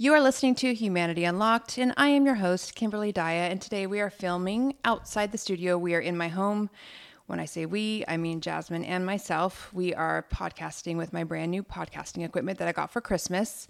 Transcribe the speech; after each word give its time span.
You 0.00 0.14
are 0.14 0.20
listening 0.22 0.54
to 0.54 0.72
Humanity 0.72 1.24
Unlocked, 1.24 1.76
and 1.76 1.92
I 1.94 2.08
am 2.08 2.24
your 2.24 2.36
host, 2.36 2.74
Kimberly 2.74 3.12
Daya. 3.12 3.50
And 3.50 3.60
today 3.60 3.86
we 3.86 4.00
are 4.00 4.08
filming 4.08 4.76
outside 4.82 5.30
the 5.30 5.36
studio. 5.36 5.76
We 5.76 5.94
are 5.94 6.00
in 6.00 6.16
my 6.16 6.28
home. 6.28 6.70
When 7.26 7.38
I 7.38 7.44
say 7.44 7.66
we, 7.66 8.02
I 8.08 8.16
mean 8.16 8.40
Jasmine 8.40 8.86
and 8.86 9.04
myself. 9.04 9.68
We 9.74 9.92
are 9.92 10.24
podcasting 10.32 10.96
with 10.96 11.12
my 11.12 11.22
brand 11.22 11.50
new 11.50 11.62
podcasting 11.62 12.24
equipment 12.24 12.58
that 12.60 12.66
I 12.66 12.72
got 12.72 12.90
for 12.90 13.02
Christmas. 13.02 13.68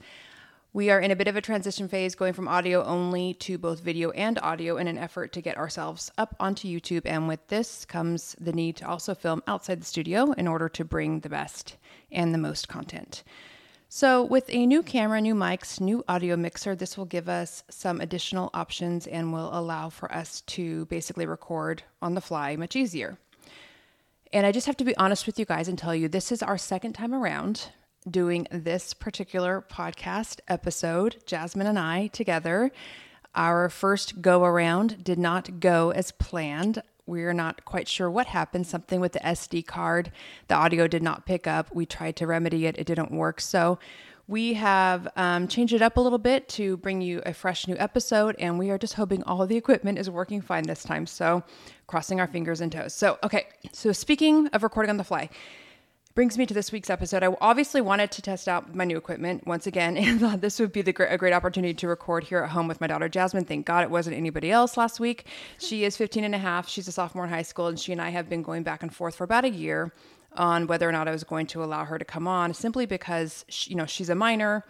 We 0.72 0.88
are 0.88 1.00
in 1.00 1.10
a 1.10 1.16
bit 1.16 1.26
of 1.26 1.34
a 1.34 1.40
transition 1.40 1.88
phase, 1.88 2.14
going 2.14 2.34
from 2.34 2.46
audio 2.46 2.84
only 2.84 3.34
to 3.34 3.58
both 3.58 3.80
video 3.80 4.12
and 4.12 4.38
audio 4.38 4.76
in 4.76 4.86
an 4.86 4.98
effort 4.98 5.32
to 5.32 5.40
get 5.40 5.56
ourselves 5.56 6.12
up 6.16 6.36
onto 6.38 6.68
YouTube. 6.68 7.06
And 7.06 7.26
with 7.26 7.44
this 7.48 7.84
comes 7.84 8.36
the 8.40 8.52
need 8.52 8.76
to 8.76 8.88
also 8.88 9.16
film 9.16 9.42
outside 9.48 9.80
the 9.80 9.84
studio 9.84 10.30
in 10.30 10.46
order 10.46 10.68
to 10.68 10.84
bring 10.84 11.20
the 11.20 11.28
best 11.28 11.76
and 12.12 12.32
the 12.32 12.38
most 12.38 12.68
content. 12.68 13.24
So, 13.92 14.22
with 14.22 14.44
a 14.50 14.66
new 14.66 14.84
camera, 14.84 15.20
new 15.20 15.34
mics, 15.34 15.80
new 15.80 16.04
audio 16.06 16.36
mixer, 16.36 16.76
this 16.76 16.96
will 16.96 17.06
give 17.06 17.28
us 17.28 17.64
some 17.70 18.00
additional 18.00 18.48
options 18.54 19.08
and 19.08 19.32
will 19.32 19.50
allow 19.52 19.88
for 19.88 20.14
us 20.14 20.42
to 20.42 20.84
basically 20.84 21.26
record 21.26 21.82
on 22.00 22.14
the 22.14 22.20
fly 22.20 22.54
much 22.54 22.76
easier. 22.76 23.18
And 24.32 24.46
I 24.46 24.52
just 24.52 24.68
have 24.68 24.76
to 24.76 24.84
be 24.84 24.96
honest 24.96 25.26
with 25.26 25.40
you 25.40 25.44
guys 25.44 25.66
and 25.66 25.76
tell 25.76 25.92
you 25.92 26.06
this 26.06 26.30
is 26.30 26.40
our 26.40 26.56
second 26.56 26.92
time 26.92 27.12
around 27.12 27.70
doing 28.08 28.46
this 28.52 28.94
particular 28.94 29.64
podcast 29.68 30.38
episode, 30.46 31.24
Jasmine 31.26 31.66
and 31.66 31.76
I 31.76 32.06
together. 32.06 32.70
Our 33.34 33.68
first 33.68 34.22
go 34.22 34.44
around 34.44 35.02
did 35.02 35.18
not 35.18 35.58
go 35.58 35.90
as 35.90 36.12
planned. 36.12 36.80
We're 37.10 37.32
not 37.32 37.64
quite 37.64 37.88
sure 37.88 38.08
what 38.08 38.28
happened. 38.28 38.68
Something 38.68 39.00
with 39.00 39.14
the 39.14 39.18
SD 39.18 39.66
card, 39.66 40.12
the 40.46 40.54
audio 40.54 40.86
did 40.86 41.02
not 41.02 41.26
pick 41.26 41.48
up. 41.48 41.74
We 41.74 41.84
tried 41.84 42.14
to 42.16 42.26
remedy 42.28 42.66
it, 42.66 42.78
it 42.78 42.86
didn't 42.86 43.10
work. 43.10 43.40
So 43.40 43.80
we 44.28 44.54
have 44.54 45.08
um, 45.16 45.48
changed 45.48 45.72
it 45.72 45.82
up 45.82 45.96
a 45.96 46.00
little 46.00 46.20
bit 46.20 46.48
to 46.50 46.76
bring 46.76 47.00
you 47.00 47.20
a 47.26 47.34
fresh 47.34 47.66
new 47.66 47.74
episode, 47.80 48.36
and 48.38 48.60
we 48.60 48.70
are 48.70 48.78
just 48.78 48.94
hoping 48.94 49.24
all 49.24 49.44
the 49.44 49.56
equipment 49.56 49.98
is 49.98 50.08
working 50.08 50.40
fine 50.40 50.62
this 50.62 50.84
time. 50.84 51.04
So, 51.04 51.42
crossing 51.88 52.20
our 52.20 52.28
fingers 52.28 52.60
and 52.60 52.70
toes. 52.70 52.94
So, 52.94 53.18
okay, 53.24 53.48
so 53.72 53.90
speaking 53.90 54.46
of 54.52 54.62
recording 54.62 54.90
on 54.90 54.98
the 54.98 55.02
fly, 55.02 55.30
brings 56.20 56.36
me 56.36 56.44
to 56.44 56.52
this 56.52 56.70
week's 56.70 56.90
episode. 56.90 57.22
I 57.22 57.34
obviously 57.40 57.80
wanted 57.80 58.10
to 58.10 58.20
test 58.20 58.46
out 58.46 58.74
my 58.74 58.84
new 58.84 58.98
equipment 58.98 59.46
once 59.46 59.66
again 59.66 59.96
and 59.96 60.20
thought 60.20 60.42
this 60.42 60.60
would 60.60 60.70
be 60.70 60.82
the 60.82 60.92
great, 60.92 61.10
a 61.10 61.16
great 61.16 61.32
opportunity 61.32 61.72
to 61.72 61.88
record 61.88 62.24
here 62.24 62.42
at 62.42 62.50
home 62.50 62.68
with 62.68 62.78
my 62.78 62.86
daughter 62.86 63.08
Jasmine. 63.08 63.46
Thank 63.46 63.64
God 63.64 63.84
it 63.84 63.90
wasn't 63.90 64.18
anybody 64.18 64.50
else 64.50 64.76
last 64.76 65.00
week. 65.00 65.24
She 65.56 65.82
is 65.82 65.96
15 65.96 66.24
and 66.24 66.34
a 66.34 66.38
half. 66.38 66.68
She's 66.68 66.86
a 66.88 66.92
sophomore 66.92 67.24
in 67.24 67.30
high 67.30 67.40
school 67.40 67.68
and 67.68 67.80
she 67.80 67.90
and 67.92 68.02
I 68.02 68.10
have 68.10 68.28
been 68.28 68.42
going 68.42 68.64
back 68.64 68.82
and 68.82 68.94
forth 68.94 69.14
for 69.16 69.24
about 69.24 69.46
a 69.46 69.48
year 69.48 69.94
on 70.34 70.66
whether 70.66 70.86
or 70.86 70.92
not 70.92 71.08
I 71.08 71.10
was 71.10 71.24
going 71.24 71.46
to 71.46 71.64
allow 71.64 71.86
her 71.86 71.98
to 71.98 72.04
come 72.04 72.28
on 72.28 72.52
simply 72.52 72.84
because 72.84 73.46
she, 73.48 73.70
you 73.70 73.76
know 73.76 73.86
she's 73.86 74.10
a 74.10 74.14
minor 74.14 74.66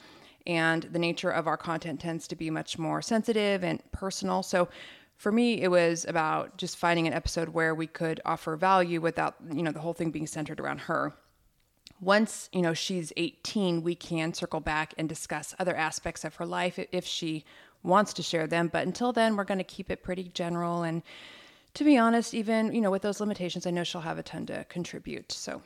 and 0.47 0.85
the 0.85 1.01
nature 1.01 1.31
of 1.31 1.49
our 1.49 1.57
content 1.57 1.99
tends 1.99 2.29
to 2.29 2.37
be 2.37 2.49
much 2.49 2.79
more 2.79 3.03
sensitive 3.03 3.65
and 3.65 3.83
personal. 3.91 4.45
So 4.45 4.69
for 5.17 5.33
me, 5.33 5.61
it 5.63 5.69
was 5.69 6.05
about 6.05 6.59
just 6.59 6.77
finding 6.77 7.09
an 7.09 7.13
episode 7.13 7.49
where 7.49 7.75
we 7.75 7.89
could 7.89 8.21
offer 8.25 8.55
value 8.55 9.01
without, 9.01 9.35
you 9.53 9.65
know, 9.65 9.73
the 9.73 9.81
whole 9.81 9.95
thing 9.95 10.13
being 10.13 10.29
centered 10.29 10.61
around 10.61 10.83
her 10.83 11.13
once 12.01 12.49
you 12.53 12.63
know 12.63 12.73
she's 12.73 13.13
18 13.17 13.83
we 13.83 13.95
can 13.95 14.33
circle 14.33 14.61
back 14.61 14.95
and 14.97 15.09
discuss 15.09 15.55
other 15.59 15.77
aspects 15.77 16.25
of 16.25 16.35
her 16.37 16.47
life 16.47 16.79
if 16.93 17.05
she 17.05 17.45
wants 17.83 18.13
to 18.13 18.23
share 18.23 18.47
them. 18.47 18.69
But 18.69 18.87
until 18.87 19.13
then 19.13 19.37
we're 19.37 19.45
going 19.45 19.59
to 19.59 19.65
keep 19.65 19.91
it 19.91 20.03
pretty 20.03 20.25
general. 20.35 20.83
And 20.83 21.03
to 21.75 21.85
be 21.85 21.99
honest 21.99 22.35
even 22.35 22.75
you 22.75 22.81
know 22.81 22.91
with 22.91 23.03
those 23.03 23.21
limitations 23.21 23.67
i 23.67 23.71
know 23.71 23.85
she'll 23.85 24.01
have 24.01 24.19
a 24.19 24.23
ton 24.23 24.47
to 24.47 24.65
contribute. 24.65 25.31
So 25.33 25.63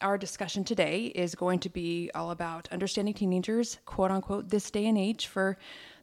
our 0.00 0.18
discussion 0.18 0.64
today 0.64 1.06
is 1.14 1.34
going 1.34 1.60
to 1.60 1.68
be 1.68 2.10
all 2.14 2.30
about 2.30 2.68
understanding 2.72 3.14
teenagers 3.14 3.78
quote 3.84 4.10
unquote 4.10 4.48
this 4.48 4.70
day 4.70 4.86
and 4.86 4.98
age. 4.98 5.26
For 5.26 5.56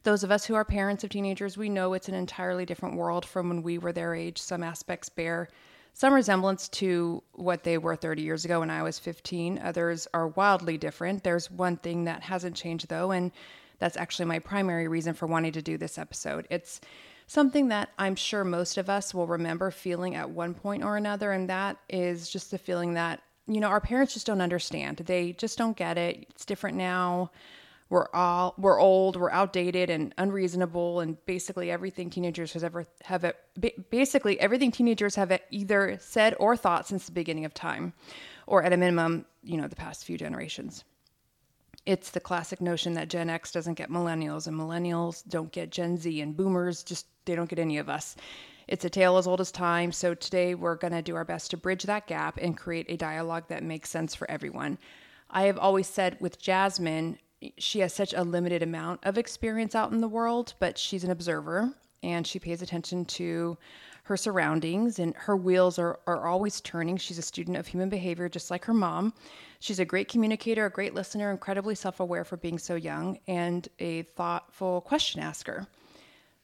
those 0.03 0.23
of 0.23 0.31
us 0.31 0.45
who 0.45 0.55
are 0.55 0.65
parents 0.65 1.03
of 1.03 1.09
teenagers 1.09 1.57
we 1.57 1.69
know 1.69 1.93
it's 1.93 2.09
an 2.09 2.15
entirely 2.15 2.65
different 2.65 2.95
world 2.95 3.25
from 3.25 3.49
when 3.49 3.63
we 3.63 3.77
were 3.77 3.91
their 3.91 4.15
age. 4.15 4.39
Some 4.39 4.63
aspects 4.63 5.09
bear 5.09 5.49
some 5.93 6.13
resemblance 6.13 6.69
to 6.69 7.21
what 7.33 7.63
they 7.63 7.77
were 7.77 7.95
30 7.95 8.21
years 8.21 8.45
ago 8.45 8.61
when 8.61 8.69
I 8.69 8.83
was 8.83 8.99
15. 8.99 9.59
Others 9.59 10.07
are 10.13 10.27
wildly 10.29 10.77
different. 10.77 11.23
There's 11.23 11.51
one 11.51 11.77
thing 11.77 12.05
that 12.05 12.23
hasn't 12.23 12.55
changed 12.55 12.89
though, 12.89 13.11
and 13.11 13.31
that's 13.79 13.97
actually 13.97 14.25
my 14.25 14.39
primary 14.39 14.87
reason 14.87 15.13
for 15.13 15.27
wanting 15.27 15.51
to 15.53 15.61
do 15.61 15.77
this 15.77 15.97
episode. 15.97 16.47
It's 16.49 16.81
something 17.27 17.69
that 17.69 17.89
I'm 17.97 18.15
sure 18.15 18.43
most 18.43 18.77
of 18.77 18.89
us 18.89 19.13
will 19.13 19.27
remember 19.27 19.71
feeling 19.71 20.15
at 20.15 20.29
one 20.29 20.53
point 20.53 20.83
or 20.83 20.97
another, 20.97 21.31
and 21.31 21.49
that 21.49 21.77
is 21.89 22.29
just 22.29 22.51
the 22.51 22.57
feeling 22.57 22.93
that, 22.95 23.21
you 23.47 23.59
know, 23.59 23.67
our 23.67 23.81
parents 23.81 24.13
just 24.13 24.27
don't 24.27 24.41
understand. 24.41 24.97
They 24.97 25.33
just 25.33 25.57
don't 25.57 25.75
get 25.75 25.97
it. 25.97 26.25
It's 26.29 26.45
different 26.45 26.77
now 26.77 27.31
we're 27.91 28.07
all 28.13 28.55
we're 28.57 28.79
old, 28.79 29.17
we're 29.17 29.29
outdated 29.29 29.89
and 29.89 30.15
unreasonable, 30.17 31.01
and 31.01 31.23
basically 31.25 31.69
everything 31.69 32.09
teenagers 32.09 32.53
has 32.53 32.63
ever 32.63 32.87
have 33.03 33.25
it, 33.25 33.37
basically 33.91 34.39
everything 34.39 34.71
teenagers 34.71 35.15
have 35.15 35.37
either 35.51 35.97
said 35.99 36.33
or 36.39 36.55
thought 36.55 36.87
since 36.87 37.05
the 37.05 37.11
beginning 37.11 37.43
of 37.43 37.53
time, 37.53 37.91
or 38.47 38.63
at 38.63 38.71
a 38.71 38.77
minimum, 38.77 39.25
you 39.43 39.57
know, 39.57 39.67
the 39.67 39.75
past 39.75 40.05
few 40.05 40.17
generations. 40.17 40.85
It's 41.85 42.11
the 42.11 42.21
classic 42.21 42.61
notion 42.61 42.93
that 42.93 43.09
Gen 43.09 43.29
X 43.29 43.51
doesn't 43.51 43.73
get 43.73 43.89
millennials, 43.89 44.47
and 44.47 44.57
millennials 44.57 45.27
don't 45.27 45.51
get 45.51 45.69
Gen 45.69 45.97
Z, 45.97 46.21
and 46.21 46.35
boomers 46.35 46.83
just 46.83 47.07
they 47.25 47.35
don't 47.35 47.49
get 47.49 47.59
any 47.59 47.77
of 47.77 47.89
us. 47.89 48.15
It's 48.69 48.85
a 48.85 48.89
tale 48.89 49.17
as 49.17 49.27
old 49.27 49.41
as 49.41 49.51
time. 49.51 49.91
So 49.91 50.13
today 50.13 50.55
we're 50.55 50.75
going 50.75 50.93
to 50.93 51.01
do 51.01 51.15
our 51.15 51.25
best 51.25 51.51
to 51.51 51.57
bridge 51.57 51.83
that 51.83 52.07
gap 52.07 52.37
and 52.41 52.55
create 52.55 52.85
a 52.87 52.95
dialogue 52.95 53.49
that 53.49 53.63
makes 53.63 53.89
sense 53.89 54.15
for 54.15 54.31
everyone. 54.31 54.77
I 55.29 55.43
have 55.43 55.57
always 55.57 55.87
said 55.87 56.15
with 56.21 56.39
Jasmine, 56.39 57.17
she 57.57 57.79
has 57.79 57.93
such 57.93 58.13
a 58.13 58.23
limited 58.23 58.63
amount 58.63 58.99
of 59.03 59.17
experience 59.17 59.75
out 59.75 59.91
in 59.91 60.01
the 60.01 60.07
world, 60.07 60.53
but 60.59 60.77
she's 60.77 61.03
an 61.03 61.11
observer 61.11 61.73
and 62.03 62.25
she 62.25 62.39
pays 62.39 62.61
attention 62.61 63.05
to 63.05 63.57
her 64.03 64.17
surroundings 64.17 64.99
and 64.99 65.15
her 65.15 65.37
wheels 65.37 65.77
are, 65.77 65.99
are 66.07 66.27
always 66.27 66.59
turning. 66.61 66.97
She's 66.97 67.19
a 67.19 67.23
student 67.23 67.57
of 67.57 67.67
human 67.67 67.89
behavior, 67.89 68.27
just 68.27 68.49
like 68.49 68.65
her 68.65 68.73
mom. 68.73 69.13
She's 69.59 69.79
a 69.79 69.85
great 69.85 70.07
communicator, 70.07 70.65
a 70.65 70.71
great 70.71 70.93
listener, 70.93 71.31
incredibly 71.31 71.75
self 71.75 71.99
aware 71.99 72.25
for 72.25 72.37
being 72.37 72.57
so 72.57 72.75
young, 72.75 73.19
and 73.27 73.67
a 73.79 74.01
thoughtful 74.03 74.81
question 74.81 75.21
asker. 75.21 75.67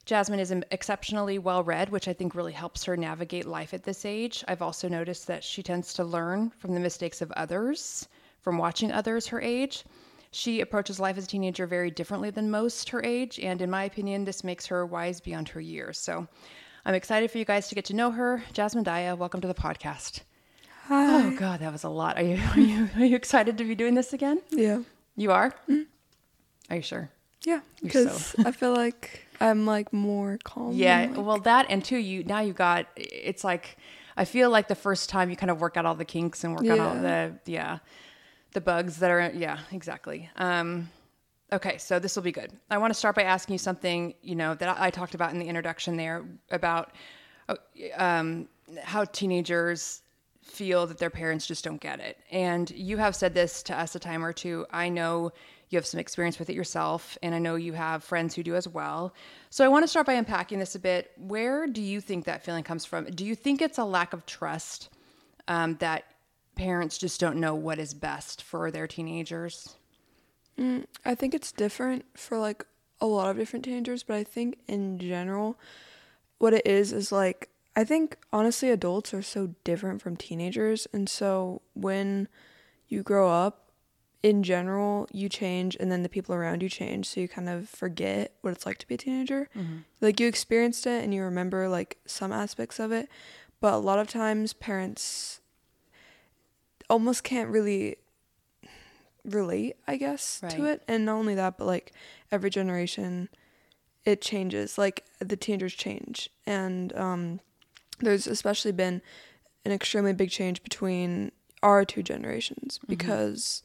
Jasmine 0.05 0.39
is 0.39 0.53
exceptionally 0.71 1.39
well 1.39 1.63
read, 1.63 1.89
which 1.89 2.07
I 2.07 2.13
think 2.13 2.35
really 2.35 2.53
helps 2.53 2.85
her 2.85 2.95
navigate 2.95 3.45
life 3.45 3.73
at 3.73 3.83
this 3.83 4.05
age. 4.05 4.45
I've 4.47 4.61
also 4.61 4.87
noticed 4.87 5.27
that 5.27 5.43
she 5.43 5.61
tends 5.61 5.93
to 5.95 6.03
learn 6.05 6.51
from 6.51 6.73
the 6.73 6.79
mistakes 6.79 7.21
of 7.21 7.31
others, 7.33 8.07
from 8.39 8.57
watching 8.57 8.91
others 8.91 9.27
her 9.27 9.41
age. 9.41 9.83
She 10.37 10.61
approaches 10.61 10.99
life 10.99 11.17
as 11.17 11.23
a 11.23 11.27
teenager 11.27 11.65
very 11.65 11.89
differently 11.89 12.29
than 12.29 12.51
most 12.51 12.89
her 12.89 13.03
age, 13.03 13.39
and 13.39 13.59
in 13.59 13.71
my 13.71 13.85
opinion, 13.85 14.23
this 14.23 14.43
makes 14.43 14.67
her 14.67 14.85
wise 14.85 15.19
beyond 15.19 15.49
her 15.49 15.59
years. 15.59 15.97
So 15.97 16.27
I'm 16.85 16.93
excited 16.93 17.31
for 17.31 17.39
you 17.39 17.43
guys 17.43 17.69
to 17.69 17.75
get 17.75 17.85
to 17.85 17.95
know 17.95 18.11
her. 18.11 18.43
Jasmine 18.53 18.83
Daya, 18.83 19.17
welcome 19.17 19.41
to 19.41 19.47
the 19.47 19.55
podcast. 19.55 20.21
Hi. 20.89 21.25
Oh 21.25 21.31
God, 21.31 21.61
that 21.61 21.71
was 21.71 21.83
a 21.83 21.89
lot. 21.89 22.19
Are 22.19 22.23
you 22.23 22.39
are 22.53 22.59
you 22.59 22.87
are 22.97 23.05
you 23.05 23.15
excited 23.15 23.57
to 23.57 23.63
be 23.63 23.73
doing 23.73 23.95
this 23.95 24.13
again? 24.13 24.39
Yeah. 24.51 24.81
You 25.15 25.31
are? 25.31 25.55
Mm-hmm. 25.67 25.81
Are 26.69 26.75
you 26.75 26.83
sure? 26.83 27.09
Yeah, 27.43 27.61
because 27.81 28.27
so... 28.27 28.43
I 28.45 28.51
feel 28.51 28.75
like 28.75 29.25
I'm 29.41 29.65
like 29.65 29.91
more 29.91 30.37
calm. 30.43 30.73
Yeah, 30.73 31.07
like... 31.15 31.25
well, 31.25 31.39
that 31.39 31.65
and 31.67 31.83
two, 31.83 31.97
you 31.97 32.23
now 32.23 32.41
you 32.41 32.53
got. 32.53 32.85
It's 32.95 33.43
like 33.43 33.75
I 34.15 34.25
feel 34.25 34.51
like 34.51 34.67
the 34.67 34.75
first 34.75 35.09
time 35.09 35.31
you 35.31 35.35
kind 35.35 35.49
of 35.49 35.59
work 35.59 35.77
out 35.77 35.87
all 35.87 35.95
the 35.95 36.05
kinks 36.05 36.43
and 36.43 36.53
work 36.53 36.63
yeah. 36.63 36.73
out 36.73 36.79
all 36.79 37.01
the 37.01 37.39
yeah 37.47 37.79
the 38.57 38.61
bugs 38.61 38.97
that 38.97 39.11
are 39.11 39.31
yeah 39.35 39.59
exactly. 39.71 40.27
Um, 40.35 40.89
okay 41.53 41.77
so 41.77 41.99
this 41.99 42.15
will 42.15 42.23
be 42.23 42.31
good. 42.31 42.51
I 42.71 42.79
want 42.79 42.91
to 42.91 42.97
start 42.97 43.15
by 43.15 43.21
asking 43.21 43.53
you 43.53 43.59
something 43.59 44.15
you 44.23 44.35
know 44.35 44.55
that 44.55 44.81
i, 44.81 44.89
talked 44.89 45.13
about 45.13 45.31
in 45.31 45.37
the 45.37 45.45
introduction 45.45 45.95
there 45.95 46.25
about 46.49 46.91
uh, 47.49 47.55
um, 47.97 48.47
how 48.81 49.05
teenagers 49.05 50.01
feel 50.41 50.87
that 50.87 50.97
their 50.97 51.11
parents 51.11 51.45
just 51.45 51.63
don't 51.63 51.79
get 51.79 51.99
it. 51.99 52.17
And 52.31 52.71
you 52.71 52.97
have 52.97 53.15
said 53.15 53.35
this 53.35 53.61
to 53.63 53.79
us 53.79 53.93
a 53.93 53.99
time 53.99 54.25
or 54.25 54.33
two. 54.33 54.65
I 54.71 54.89
know 54.89 55.31
you 55.69 55.77
have 55.77 55.85
some 55.85 55.99
experience 55.99 56.39
with 56.39 56.49
it 56.49 56.55
yourself 56.55 57.17
and 57.21 57.35
i 57.35 57.39
know 57.39 57.55
you 57.55 57.73
have 57.73 58.01
friends 58.03 58.33
who 58.33 58.41
do 58.41 58.55
as 58.55 58.67
well. 58.67 59.13
So 59.51 59.63
i 59.63 59.67
want 59.67 59.83
to 59.83 59.87
start 59.87 60.07
by 60.07 60.13
unpacking 60.13 60.57
this 60.57 60.73
a 60.73 60.79
bit. 60.79 61.11
Where 61.17 61.67
do 61.67 61.83
you 61.83 62.01
think 62.01 62.25
that 62.25 62.43
feeling 62.43 62.63
comes 62.63 62.85
from? 62.85 63.05
Do 63.05 63.23
you 63.23 63.35
think 63.35 63.61
it's 63.61 63.77
a 63.77 63.85
lack 63.85 64.13
of 64.13 64.25
trust 64.25 64.89
um, 65.47 65.75
that 65.75 66.05
parents 66.57 66.97
just 66.97 67.19
don't 67.19 67.39
know 67.39 67.55
what 67.55 67.79
is 67.79 67.93
best 67.93 68.41
for 68.41 68.71
their 68.71 68.87
teenagers? 68.87 69.75
Mm, 70.59 70.85
I 71.05 71.15
think 71.15 71.33
it's 71.33 71.51
different 71.51 72.05
for 72.15 72.37
like 72.37 72.65
a 72.99 73.05
lot 73.05 73.29
of 73.29 73.37
different 73.37 73.65
teenagers, 73.65 74.03
but 74.03 74.15
I 74.15 74.23
think 74.23 74.57
in 74.67 74.97
general, 74.99 75.59
what 76.39 76.53
it 76.53 76.65
is 76.65 76.91
is 76.91 77.11
like, 77.11 77.49
I 77.75 77.83
think 77.83 78.17
honestly, 78.33 78.69
adults 78.69 79.13
are 79.13 79.21
so 79.21 79.53
different 79.63 80.01
from 80.01 80.17
teenagers. 80.17 80.87
And 80.91 81.07
so 81.07 81.61
when 81.73 82.27
you 82.87 83.03
grow 83.03 83.29
up, 83.29 83.67
in 84.23 84.41
general, 84.41 85.07
you 85.13 85.29
change 85.29 85.77
and 85.79 85.91
then 85.91 86.01
the 86.01 86.09
people 86.09 86.33
around 86.33 86.63
you 86.63 86.69
change. 86.69 87.07
So 87.07 87.21
you 87.21 87.27
kind 87.27 87.47
of 87.47 87.69
forget 87.69 88.33
what 88.41 88.51
it's 88.51 88.65
like 88.65 88.79
to 88.79 88.87
be 88.87 88.95
a 88.95 88.97
teenager. 88.97 89.47
Mm-hmm. 89.55 89.77
Like 90.01 90.19
you 90.19 90.27
experienced 90.27 90.87
it 90.87 91.03
and 91.03 91.13
you 91.13 91.21
remember 91.21 91.69
like 91.69 91.97
some 92.05 92.33
aspects 92.33 92.79
of 92.79 92.91
it. 92.91 93.09
But 93.61 93.73
a 93.73 93.77
lot 93.77 93.99
of 93.99 94.09
times, 94.09 94.53
parents 94.53 95.39
almost 96.89 97.23
can't 97.23 97.49
really 97.49 97.97
relate, 99.25 99.75
I 99.87 99.97
guess, 99.97 100.39
to 100.51 100.65
it. 100.65 100.83
And 100.87 101.05
not 101.05 101.15
only 101.15 101.35
that, 101.35 101.57
but 101.57 101.65
like 101.67 101.91
every 102.31 102.49
generation, 102.49 103.29
it 104.05 104.21
changes. 104.21 104.77
Like 104.77 105.05
the 105.19 105.35
teenagers 105.35 105.73
change, 105.73 106.29
and 106.45 106.95
um, 106.95 107.39
there's 107.99 108.27
especially 108.27 108.71
been 108.71 109.01
an 109.65 109.71
extremely 109.71 110.13
big 110.13 110.29
change 110.29 110.63
between 110.63 111.31
our 111.61 111.83
two 111.83 112.03
generations 112.03 112.79
because 112.87 113.63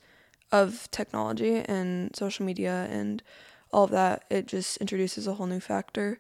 of 0.51 0.91
technology 0.91 1.57
and 1.57 2.15
social 2.17 2.45
media 2.45 2.89
and 2.91 3.23
all 3.71 3.85
of 3.85 3.91
that. 3.91 4.25
It 4.31 4.47
just 4.47 4.79
introduces 4.79 5.27
a 5.27 5.35
whole 5.35 5.47
new 5.47 5.61
factor, 5.61 6.19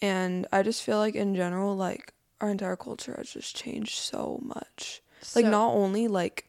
and 0.00 0.46
I 0.52 0.62
just 0.62 0.82
feel 0.82 0.98
like 0.98 1.14
in 1.14 1.34
general, 1.34 1.76
like 1.76 2.14
our 2.40 2.48
entire 2.48 2.76
culture 2.76 3.14
has 3.18 3.30
just 3.30 3.54
changed 3.54 3.98
so 3.98 4.40
much. 4.42 5.02
Like 5.34 5.44
So- 5.44 5.50
not 5.50 5.72
only 5.74 6.08
like 6.08 6.48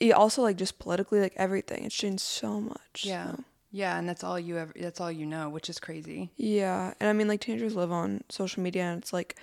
it 0.00 0.12
also 0.12 0.42
like 0.42 0.56
just 0.56 0.78
politically 0.78 1.20
like 1.20 1.34
everything 1.36 1.84
it's 1.84 1.94
changed 1.94 2.20
so 2.22 2.60
much 2.60 3.02
Yeah. 3.04 3.32
so. 3.32 3.44
Yeah, 3.70 3.98
and 3.98 4.08
that's 4.08 4.24
all 4.24 4.38
you 4.40 4.56
ever 4.56 4.72
that's 4.78 5.00
all 5.00 5.12
you 5.12 5.26
know, 5.26 5.48
which 5.50 5.68
is 5.68 5.78
crazy. 5.78 6.30
yeah 6.36 6.94
and 7.00 7.08
i 7.08 7.12
mean 7.12 7.28
like 7.28 7.40
teenagers 7.40 7.74
live 7.76 7.92
on 7.92 8.22
social 8.28 8.62
media 8.62 8.84
and 8.84 9.02
it's 9.02 9.12
like 9.12 9.36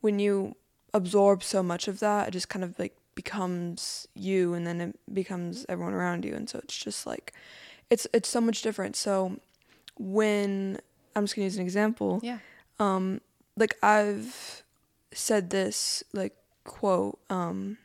when 0.00 0.18
you 0.18 0.56
absorb 0.92 1.42
so 1.42 1.62
much 1.62 1.86
of 1.88 2.00
that 2.00 2.28
it 2.28 2.30
just 2.32 2.48
kind 2.48 2.64
of 2.64 2.78
like 2.78 2.96
becomes 3.14 4.08
you 4.14 4.54
and 4.54 4.66
then 4.66 4.80
it 4.80 4.98
becomes 5.12 5.64
everyone 5.68 5.92
around 5.94 6.24
you 6.24 6.34
and 6.34 6.48
so 6.50 6.58
it's 6.60 6.76
just 6.76 7.06
like 7.06 7.32
it's 7.90 8.06
it's 8.12 8.28
so 8.28 8.40
much 8.40 8.62
different 8.62 8.96
so 8.96 9.36
when 9.98 10.78
i'm 11.14 11.24
just 11.24 11.36
gonna 11.36 11.44
use 11.44 11.56
an 11.56 11.62
example 11.62 12.20
Yeah. 12.22 12.38
um 12.80 13.20
like 13.56 13.76
i've 13.82 14.62
said 15.12 15.50
this 15.50 16.02
like 16.12 16.34
quote 16.64 17.18
um 17.30 17.78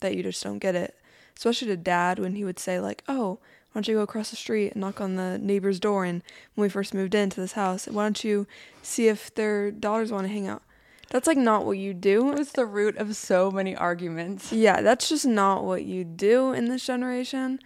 that 0.00 0.14
you 0.14 0.22
just 0.22 0.42
don't 0.42 0.58
get 0.58 0.74
it. 0.74 0.94
Especially 1.36 1.68
to 1.68 1.76
dad 1.76 2.18
when 2.18 2.34
he 2.34 2.44
would 2.44 2.58
say 2.58 2.78
like 2.80 3.02
oh 3.08 3.38
why 3.72 3.80
don't 3.80 3.88
you 3.88 3.96
go 3.96 4.02
across 4.02 4.30
the 4.30 4.36
street 4.36 4.72
and 4.72 4.80
knock 4.80 5.00
on 5.00 5.16
the 5.16 5.38
neighbor's 5.38 5.78
door? 5.80 6.04
And 6.04 6.22
when 6.54 6.62
we 6.64 6.68
first 6.68 6.94
moved 6.94 7.14
into 7.14 7.40
this 7.40 7.52
house 7.52 7.86
why 7.86 8.04
don't 8.04 8.22
you 8.24 8.46
see 8.82 9.08
if 9.08 9.34
their 9.34 9.70
daughters 9.70 10.10
want 10.12 10.26
to 10.26 10.32
hang 10.32 10.46
out? 10.48 10.62
That's 11.10 11.26
like 11.26 11.38
not 11.38 11.64
what 11.64 11.78
you 11.78 11.94
do. 11.94 12.32
It's 12.32 12.52
the 12.52 12.66
root 12.66 12.96
of 12.98 13.16
so 13.16 13.50
many 13.50 13.74
arguments. 13.76 14.52
yeah 14.52 14.80
that's 14.82 15.08
just 15.08 15.26
not 15.26 15.64
what 15.64 15.84
you 15.84 16.04
do 16.04 16.52
in 16.52 16.66
this 16.66 16.84
generation. 16.86 17.58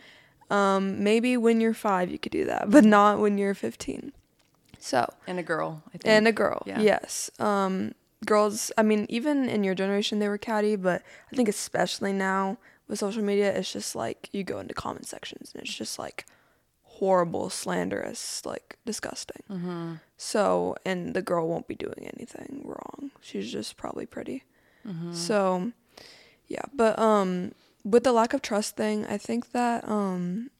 Um 0.50 1.02
maybe 1.02 1.36
when 1.36 1.60
you're 1.60 1.74
five 1.74 2.10
you 2.10 2.18
could 2.18 2.32
do 2.32 2.44
that 2.46 2.70
but 2.70 2.84
not 2.84 3.18
when 3.20 3.38
you're 3.38 3.54
15 3.54 4.12
so 4.78 5.08
And 5.26 5.38
a 5.38 5.42
girl, 5.44 5.82
I 5.88 5.90
think. 5.92 6.06
and 6.06 6.28
a 6.28 6.32
girl 6.32 6.62
Yeah. 6.66 6.80
yes. 6.80 7.30
Um 7.38 7.94
girls 8.26 8.70
i 8.78 8.82
mean 8.82 9.06
even 9.08 9.48
in 9.48 9.64
your 9.64 9.74
generation 9.74 10.18
they 10.18 10.28
were 10.28 10.38
catty 10.38 10.76
but 10.76 11.02
i 11.32 11.36
think 11.36 11.48
especially 11.48 12.12
now 12.12 12.56
with 12.88 12.98
social 12.98 13.22
media 13.22 13.52
it's 13.56 13.72
just 13.72 13.94
like 13.96 14.28
you 14.32 14.44
go 14.44 14.58
into 14.58 14.74
comment 14.74 15.06
sections 15.06 15.52
and 15.54 15.62
it's 15.62 15.74
just 15.74 15.98
like 15.98 16.24
horrible 16.82 17.50
slanderous 17.50 18.44
like 18.46 18.76
disgusting 18.86 19.42
mm-hmm. 19.50 19.94
so 20.16 20.76
and 20.84 21.14
the 21.14 21.22
girl 21.22 21.48
won't 21.48 21.66
be 21.66 21.74
doing 21.74 22.08
anything 22.14 22.60
wrong 22.64 23.10
she's 23.20 23.50
just 23.50 23.76
probably 23.76 24.06
pretty 24.06 24.44
Mm-hmm. 24.86 25.12
so 25.12 25.70
yeah 26.48 26.64
but 26.74 26.98
um 26.98 27.52
with 27.84 28.02
the 28.02 28.10
lack 28.10 28.34
of 28.34 28.42
trust 28.42 28.76
thing 28.76 29.06
i 29.06 29.16
think 29.16 29.52
that 29.52 29.88
um 29.88 30.50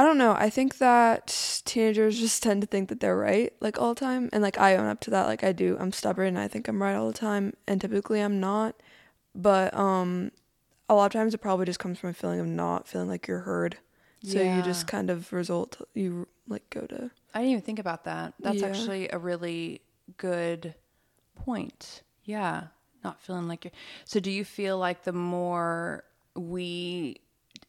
I 0.00 0.04
don't 0.04 0.16
know. 0.16 0.32
I 0.32 0.48
think 0.48 0.78
that 0.78 1.60
teenagers 1.66 2.18
just 2.18 2.42
tend 2.46 2.62
to 2.62 2.66
think 2.66 2.88
that 2.88 3.00
they're 3.00 3.18
right 3.18 3.52
like 3.60 3.78
all 3.78 3.92
the 3.92 4.00
time. 4.00 4.30
And 4.32 4.42
like 4.42 4.56
I 4.56 4.76
own 4.76 4.86
up 4.86 5.00
to 5.00 5.10
that. 5.10 5.26
Like 5.26 5.44
I 5.44 5.52
do. 5.52 5.76
I'm 5.78 5.92
stubborn 5.92 6.28
and 6.28 6.38
I 6.38 6.48
think 6.48 6.68
I'm 6.68 6.82
right 6.82 6.94
all 6.94 7.06
the 7.06 7.12
time. 7.12 7.52
And 7.68 7.82
typically 7.82 8.20
I'm 8.20 8.40
not. 8.40 8.76
But 9.34 9.74
um 9.74 10.32
a 10.88 10.94
lot 10.94 11.04
of 11.04 11.12
times 11.12 11.34
it 11.34 11.38
probably 11.42 11.66
just 11.66 11.78
comes 11.78 11.98
from 11.98 12.10
a 12.10 12.14
feeling 12.14 12.40
of 12.40 12.46
not 12.46 12.88
feeling 12.88 13.08
like 13.08 13.28
you're 13.28 13.40
heard. 13.40 13.76
So 14.22 14.40
you 14.40 14.62
just 14.62 14.86
kind 14.86 15.10
of 15.10 15.34
result 15.34 15.80
you 15.92 16.28
like 16.48 16.68
go 16.70 16.86
to 16.86 17.10
I 17.34 17.40
didn't 17.40 17.52
even 17.52 17.62
think 17.62 17.78
about 17.78 18.04
that. 18.04 18.32
That's 18.40 18.62
Yeah. 18.62 18.68
actually 18.68 19.10
a 19.10 19.18
really 19.18 19.82
good 20.16 20.74
point. 21.34 22.02
Yeah, 22.24 22.68
not 23.04 23.20
feeling 23.20 23.48
like 23.48 23.64
you're. 23.66 23.72
So, 24.06 24.18
do 24.18 24.30
you 24.30 24.44
feel 24.44 24.78
like 24.78 25.04
the 25.04 25.12
more 25.12 26.04
we 26.34 27.20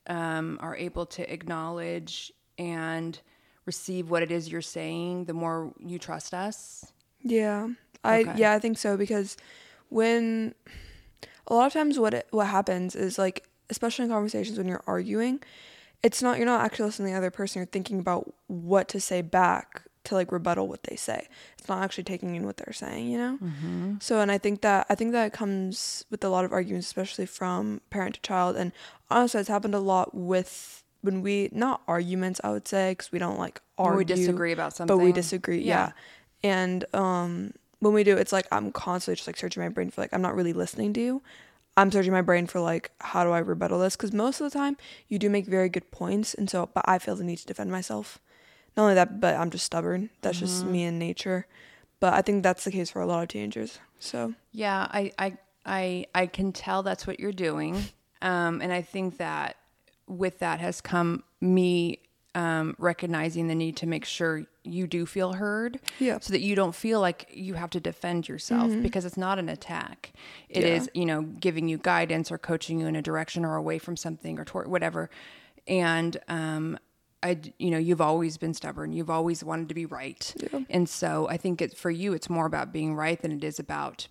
um, 0.08 0.58
are 0.62 0.76
able 0.76 1.06
to 1.08 1.32
acknowledge 1.32 2.32
and 2.58 3.20
receive 3.66 4.10
what 4.10 4.24
it 4.24 4.32
is 4.32 4.52
you're 4.52 4.62
saying, 4.62 5.26
the 5.26 5.34
more 5.34 5.74
you 5.80 6.00
trust 6.00 6.34
us? 6.34 6.92
Yeah. 7.22 7.70
I 8.04 8.22
Okay. 8.22 8.34
yeah, 8.38 8.54
I 8.54 8.60
think 8.60 8.78
so 8.78 8.98
because 8.98 9.38
when 9.90 10.56
a 11.48 11.54
lot 11.54 11.68
of 11.68 11.74
times 11.74 12.00
what 12.00 12.14
it, 12.14 12.28
what 12.32 12.48
happens 12.48 12.96
is 12.96 13.18
like 13.18 13.48
especially 13.70 14.06
in 14.06 14.12
conversations 14.12 14.58
when 14.58 14.68
you're 14.68 14.84
arguing, 14.88 15.40
it's 16.04 16.22
not 16.22 16.38
you're 16.38 16.46
not 16.46 16.62
actually 16.62 16.86
listening 16.86 17.10
to 17.10 17.12
the 17.12 17.18
other 17.18 17.32
person, 17.32 17.60
you're 17.60 17.68
thinking 17.68 18.00
about 18.00 18.34
what 18.48 18.88
to 18.90 19.00
say 19.00 19.22
back 19.22 19.84
to 20.06 20.16
like 20.16 20.32
rebuttal 20.32 20.68
what 20.68 20.84
they 20.84 20.96
say. 20.96 21.28
It's 21.58 21.68
not 21.70 21.84
actually 21.84 22.06
taking 22.06 22.36
in 22.36 22.46
what 22.46 22.58
they're 22.58 22.74
saying, 22.74 23.10
you 23.12 23.18
know? 23.18 23.38
Mm-hmm. 23.42 23.94
So 24.00 24.20
and 24.20 24.32
I 24.32 24.38
think 24.38 24.62
that 24.62 24.88
I 24.90 24.96
think 24.96 25.12
that 25.12 25.32
comes 25.34 26.06
with 26.10 26.24
a 26.24 26.30
lot 26.30 26.44
of 26.46 26.52
arguments, 26.52 26.88
especially 26.88 27.26
from 27.26 27.82
parent 27.90 28.16
to 28.16 28.22
child. 28.22 28.56
And 28.56 28.72
honestly, 29.10 29.40
it's 29.40 29.50
happened 29.50 29.76
a 29.76 29.80
lot 29.80 30.14
with 30.16 30.84
when 31.02 31.22
we 31.22 31.50
not 31.52 31.82
arguments, 31.88 32.42
I 32.44 32.52
would 32.52 32.68
say, 32.68 32.92
because 32.92 33.12
we 33.12 33.20
don't 33.20 33.38
like 33.40 33.62
argue 33.78 33.98
we 33.98 34.06
disagree 34.06 34.52
about 34.52 34.74
something. 34.76 34.96
but 34.98 35.04
we 35.04 35.12
disagree 35.12 35.60
Yeah. 35.64 35.92
yeah, 36.44 36.52
and 36.52 36.86
um 36.96 37.54
when 37.80 37.94
we 37.94 38.04
do 38.04 38.16
it's 38.16 38.32
like 38.32 38.46
i'm 38.52 38.72
constantly 38.72 39.16
just 39.16 39.26
like 39.26 39.36
searching 39.38 39.64
my 39.64 39.70
brain 39.70 39.90
for 39.90 40.02
like 40.02 40.14
i'm 40.14 40.22
not 40.22 40.36
really 40.36 40.54
listening 40.54 40.94
to 40.94 41.02
you 41.02 41.22
i'm 41.78 41.90
searching 41.92 42.12
my 42.12 42.22
brain 42.22 42.46
for 42.46 42.60
like 42.60 42.92
how 43.00 43.24
do 43.24 43.32
i 43.32 43.40
rebuttal 43.40 43.80
this 43.80 43.96
because 43.96 44.14
most 44.14 44.40
of 44.40 44.52
the 44.52 44.56
time 44.56 44.78
you 45.08 45.18
do 45.18 45.32
make 45.32 45.48
very 45.48 45.68
good 45.68 45.90
points 45.90 46.36
and 46.36 46.48
so 46.48 46.70
but 46.76 46.84
i 46.88 47.00
feel 47.00 47.16
the 47.16 47.24
need 47.24 47.38
to 47.38 47.48
defend 47.48 47.72
myself 47.72 48.20
not 48.78 48.84
only 48.84 48.96
that 48.96 49.20
but 49.20 49.36
i'm 49.36 49.50
just 49.50 49.66
stubborn 49.66 50.10
that's 50.22 50.40
just 50.40 50.64
Mm-hmm. 50.64 50.72
me 50.72 50.84
in 50.84 51.00
nature 51.00 51.46
but 52.00 52.14
i 52.14 52.22
think 52.22 52.44
that's 52.44 52.64
the 52.64 52.72
case 52.72 52.90
for 52.90 53.02
a 53.02 53.06
lot 53.06 53.22
of 53.24 53.28
teenagers 53.30 53.80
so 54.00 54.34
Yeah, 54.52 54.88
I, 54.92 55.12
I, 55.20 55.38
I, 55.66 56.06
I 56.16 56.26
can 56.28 56.52
tell 56.52 56.82
that's 56.84 57.06
what 57.06 57.20
you're 57.20 57.32
doing, 57.32 57.84
um, 58.22 58.62
and 58.62 58.74
I 58.74 58.82
think 58.82 59.18
that 59.18 59.58
with 60.08 60.40
that 60.40 60.60
has 60.60 60.82
come 60.82 61.24
me 61.40 62.00
um, 62.34 62.76
recognizing 62.80 63.48
the 63.48 63.54
need 63.56 63.76
to 63.78 63.86
make 63.88 64.06
sure 64.06 64.46
you 64.64 64.88
do 64.88 65.06
feel 65.06 65.34
heard, 65.34 65.80
Yeah. 66.00 66.18
so 66.20 66.34
that 66.34 66.42
you 66.42 66.56
don't 66.56 66.74
feel 66.74 67.00
like 67.00 67.28
you 67.32 67.54
have 67.54 67.70
to 67.72 67.80
defend 67.80 68.28
yourself 68.28 68.72
because 68.82 69.06
it's 69.06 69.18
not 69.18 69.38
an 69.38 69.50
attack. 69.50 70.14
It 70.50 70.64
Yeah. 70.64 70.76
is, 70.76 70.90
you 70.96 71.06
know, 71.06 71.22
giving 71.22 71.68
you 71.70 71.78
guidance 71.78 72.32
or 72.32 72.38
coaching 72.40 72.80
you 72.80 72.88
in 72.88 72.96
a 72.96 73.02
direction 73.04 73.46
or 73.46 73.56
away 73.56 73.78
from 73.80 73.96
something 73.96 74.40
or 74.40 74.46
toward 74.46 74.68
whatever, 74.68 75.10
and 75.68 76.18
um, 76.28 76.78
I, 77.24 77.40
you 77.60 77.70
know, 77.70 77.78
you've 77.78 78.02
always 78.02 78.38
been 78.38 78.54
stubborn. 78.54 78.94
You've 78.94 79.10
always 79.10 79.44
wanted 79.44 79.70
to 79.70 79.76
be 79.76 79.86
right, 79.86 80.34
Yeah. 80.38 80.62
and 80.70 80.90
so 80.90 81.28
I 81.30 81.38
think 81.38 81.62
it's 81.62 81.76
for 81.80 81.92
you. 81.92 82.14
It's 82.14 82.30
more 82.30 82.46
about 82.48 82.72
being 82.74 82.96
right 82.96 83.22
than 83.22 83.32
it 83.32 83.44
is 83.44 83.60
about 83.60 84.08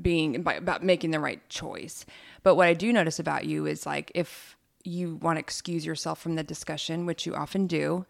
being 0.00 0.34
about 0.36 0.82
making 0.82 1.10
the 1.12 1.20
right 1.20 1.46
choice. 1.48 2.04
But 2.42 2.56
what 2.56 2.66
I 2.66 2.74
do 2.74 2.92
notice 2.92 3.18
about 3.18 3.44
you 3.44 3.66
is 3.66 3.86
like 3.86 4.10
if 4.14 4.56
you 4.84 5.16
want 5.16 5.36
to 5.36 5.40
excuse 5.40 5.86
yourself 5.86 6.18
from 6.20 6.34
the 6.34 6.42
discussion, 6.42 7.06
which 7.06 7.26
you 7.26 7.34
often 7.34 7.66
do, 7.66 8.04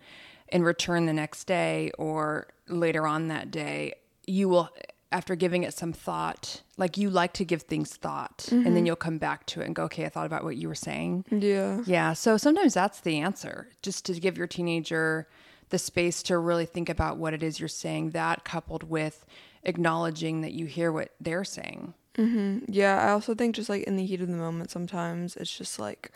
and 0.48 0.64
return 0.64 1.06
the 1.06 1.12
next 1.12 1.44
day 1.44 1.90
or 1.98 2.46
later 2.68 3.06
on 3.06 3.28
that 3.28 3.50
day, 3.50 3.94
you 4.26 4.48
will 4.48 4.70
after 5.14 5.36
giving 5.36 5.62
it 5.62 5.72
some 5.72 5.92
thought, 5.92 6.62
like 6.76 6.98
you 6.98 7.08
like 7.08 7.32
to 7.34 7.44
give 7.44 7.62
things 7.62 7.94
thought, 7.94 8.48
and 8.50 8.66
then 8.66 8.74
mm-hmm. 8.74 8.86
you'll 8.86 8.96
come 8.96 9.16
back 9.16 9.46
to 9.46 9.60
it 9.60 9.66
and 9.66 9.74
go, 9.74 9.84
"Okay, 9.84 10.04
I 10.04 10.08
thought 10.08 10.26
about 10.26 10.42
what 10.42 10.56
you 10.56 10.66
were 10.66 10.74
saying." 10.74 11.24
yeah 11.30 11.80
Yeah. 11.86 12.14
So 12.14 12.36
sometimes 12.36 12.74
that's 12.74 13.00
the 13.00 13.20
answer, 13.20 13.68
just 13.80 14.04
to 14.06 14.14
give 14.14 14.36
your 14.36 14.48
teenager 14.48 15.28
the 15.70 15.78
space 15.78 16.20
to 16.24 16.36
really 16.36 16.66
think 16.66 16.88
about 16.88 17.16
what 17.16 17.32
it 17.32 17.44
is 17.44 17.60
you're 17.60 17.68
saying. 17.68 18.10
That 18.10 18.44
coupled 18.44 18.82
with 18.82 19.24
acknowledging 19.62 20.40
that 20.40 20.52
you 20.52 20.66
hear 20.66 20.90
what 20.90 21.10
they're 21.20 21.44
saying. 21.44 21.94
Mm-hmm. 22.16 22.72
Yeah, 22.72 22.98
I 23.00 23.12
also 23.12 23.36
think 23.36 23.54
just 23.54 23.68
like 23.68 23.84
in 23.84 23.94
the 23.96 24.04
heat 24.04 24.20
of 24.20 24.28
the 24.28 24.34
moment, 24.34 24.72
sometimes 24.72 25.36
it's 25.36 25.56
just 25.56 25.78
like 25.78 26.10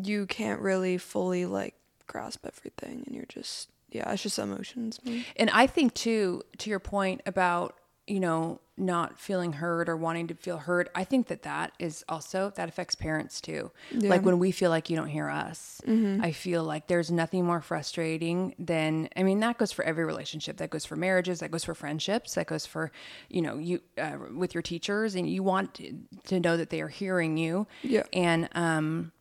you 0.00 0.26
can't 0.26 0.60
really 0.60 0.96
fully 0.96 1.44
like 1.44 1.74
grasp 2.06 2.46
everything, 2.46 3.02
and 3.04 3.16
you're 3.16 3.26
just 3.26 3.68
yeah, 3.90 4.10
it's 4.12 4.22
just 4.22 4.38
emotions. 4.38 5.00
And 5.36 5.50
I 5.50 5.66
think 5.66 5.94
too, 5.94 6.42
to 6.58 6.70
your 6.70 6.80
point 6.80 7.22
about 7.26 7.74
you 8.06 8.20
know 8.20 8.60
not 8.80 9.18
feeling 9.18 9.52
heard 9.54 9.88
or 9.88 9.96
wanting 9.96 10.28
to 10.28 10.34
feel 10.34 10.56
heard, 10.56 10.88
I 10.94 11.02
think 11.04 11.26
that 11.26 11.42
that 11.42 11.72
is 11.80 12.04
also 12.08 12.52
that 12.56 12.68
affects 12.68 12.94
parents 12.94 13.40
too. 13.40 13.72
Yeah. 13.90 14.08
Like 14.10 14.22
when 14.24 14.38
we 14.38 14.50
feel 14.52 14.70
like 14.70 14.88
you 14.88 14.96
don't 14.96 15.08
hear 15.08 15.28
us, 15.28 15.80
I 15.86 16.30
feel 16.32 16.62
like 16.64 16.86
there's 16.86 17.10
nothing 17.10 17.44
more 17.44 17.60
frustrating 17.60 18.54
than 18.58 19.08
I 19.16 19.24
mean 19.24 19.40
that 19.40 19.58
goes 19.58 19.72
for 19.72 19.84
every 19.84 20.04
relationship. 20.04 20.58
That 20.58 20.70
goes 20.70 20.84
for 20.86 20.94
marriages. 20.96 21.40
That 21.40 21.50
goes 21.50 21.64
for 21.64 21.74
friendships. 21.74 22.34
That 22.34 22.46
goes 22.46 22.64
for 22.66 22.92
you 23.28 23.42
know 23.42 23.58
you 23.58 23.80
uh, 23.98 24.16
with 24.34 24.54
your 24.54 24.62
teachers, 24.62 25.14
and 25.16 25.28
you 25.28 25.42
want 25.42 25.74
to- 25.74 25.94
to 26.26 26.38
know 26.40 26.56
that 26.56 26.70
they 26.70 26.80
are 26.80 26.88
hearing 26.88 27.36
you. 27.36 27.66
Yeah. 27.82 28.04
And 28.12 28.48
um, 28.52 29.12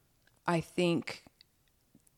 I 0.45 0.61
think 0.61 1.23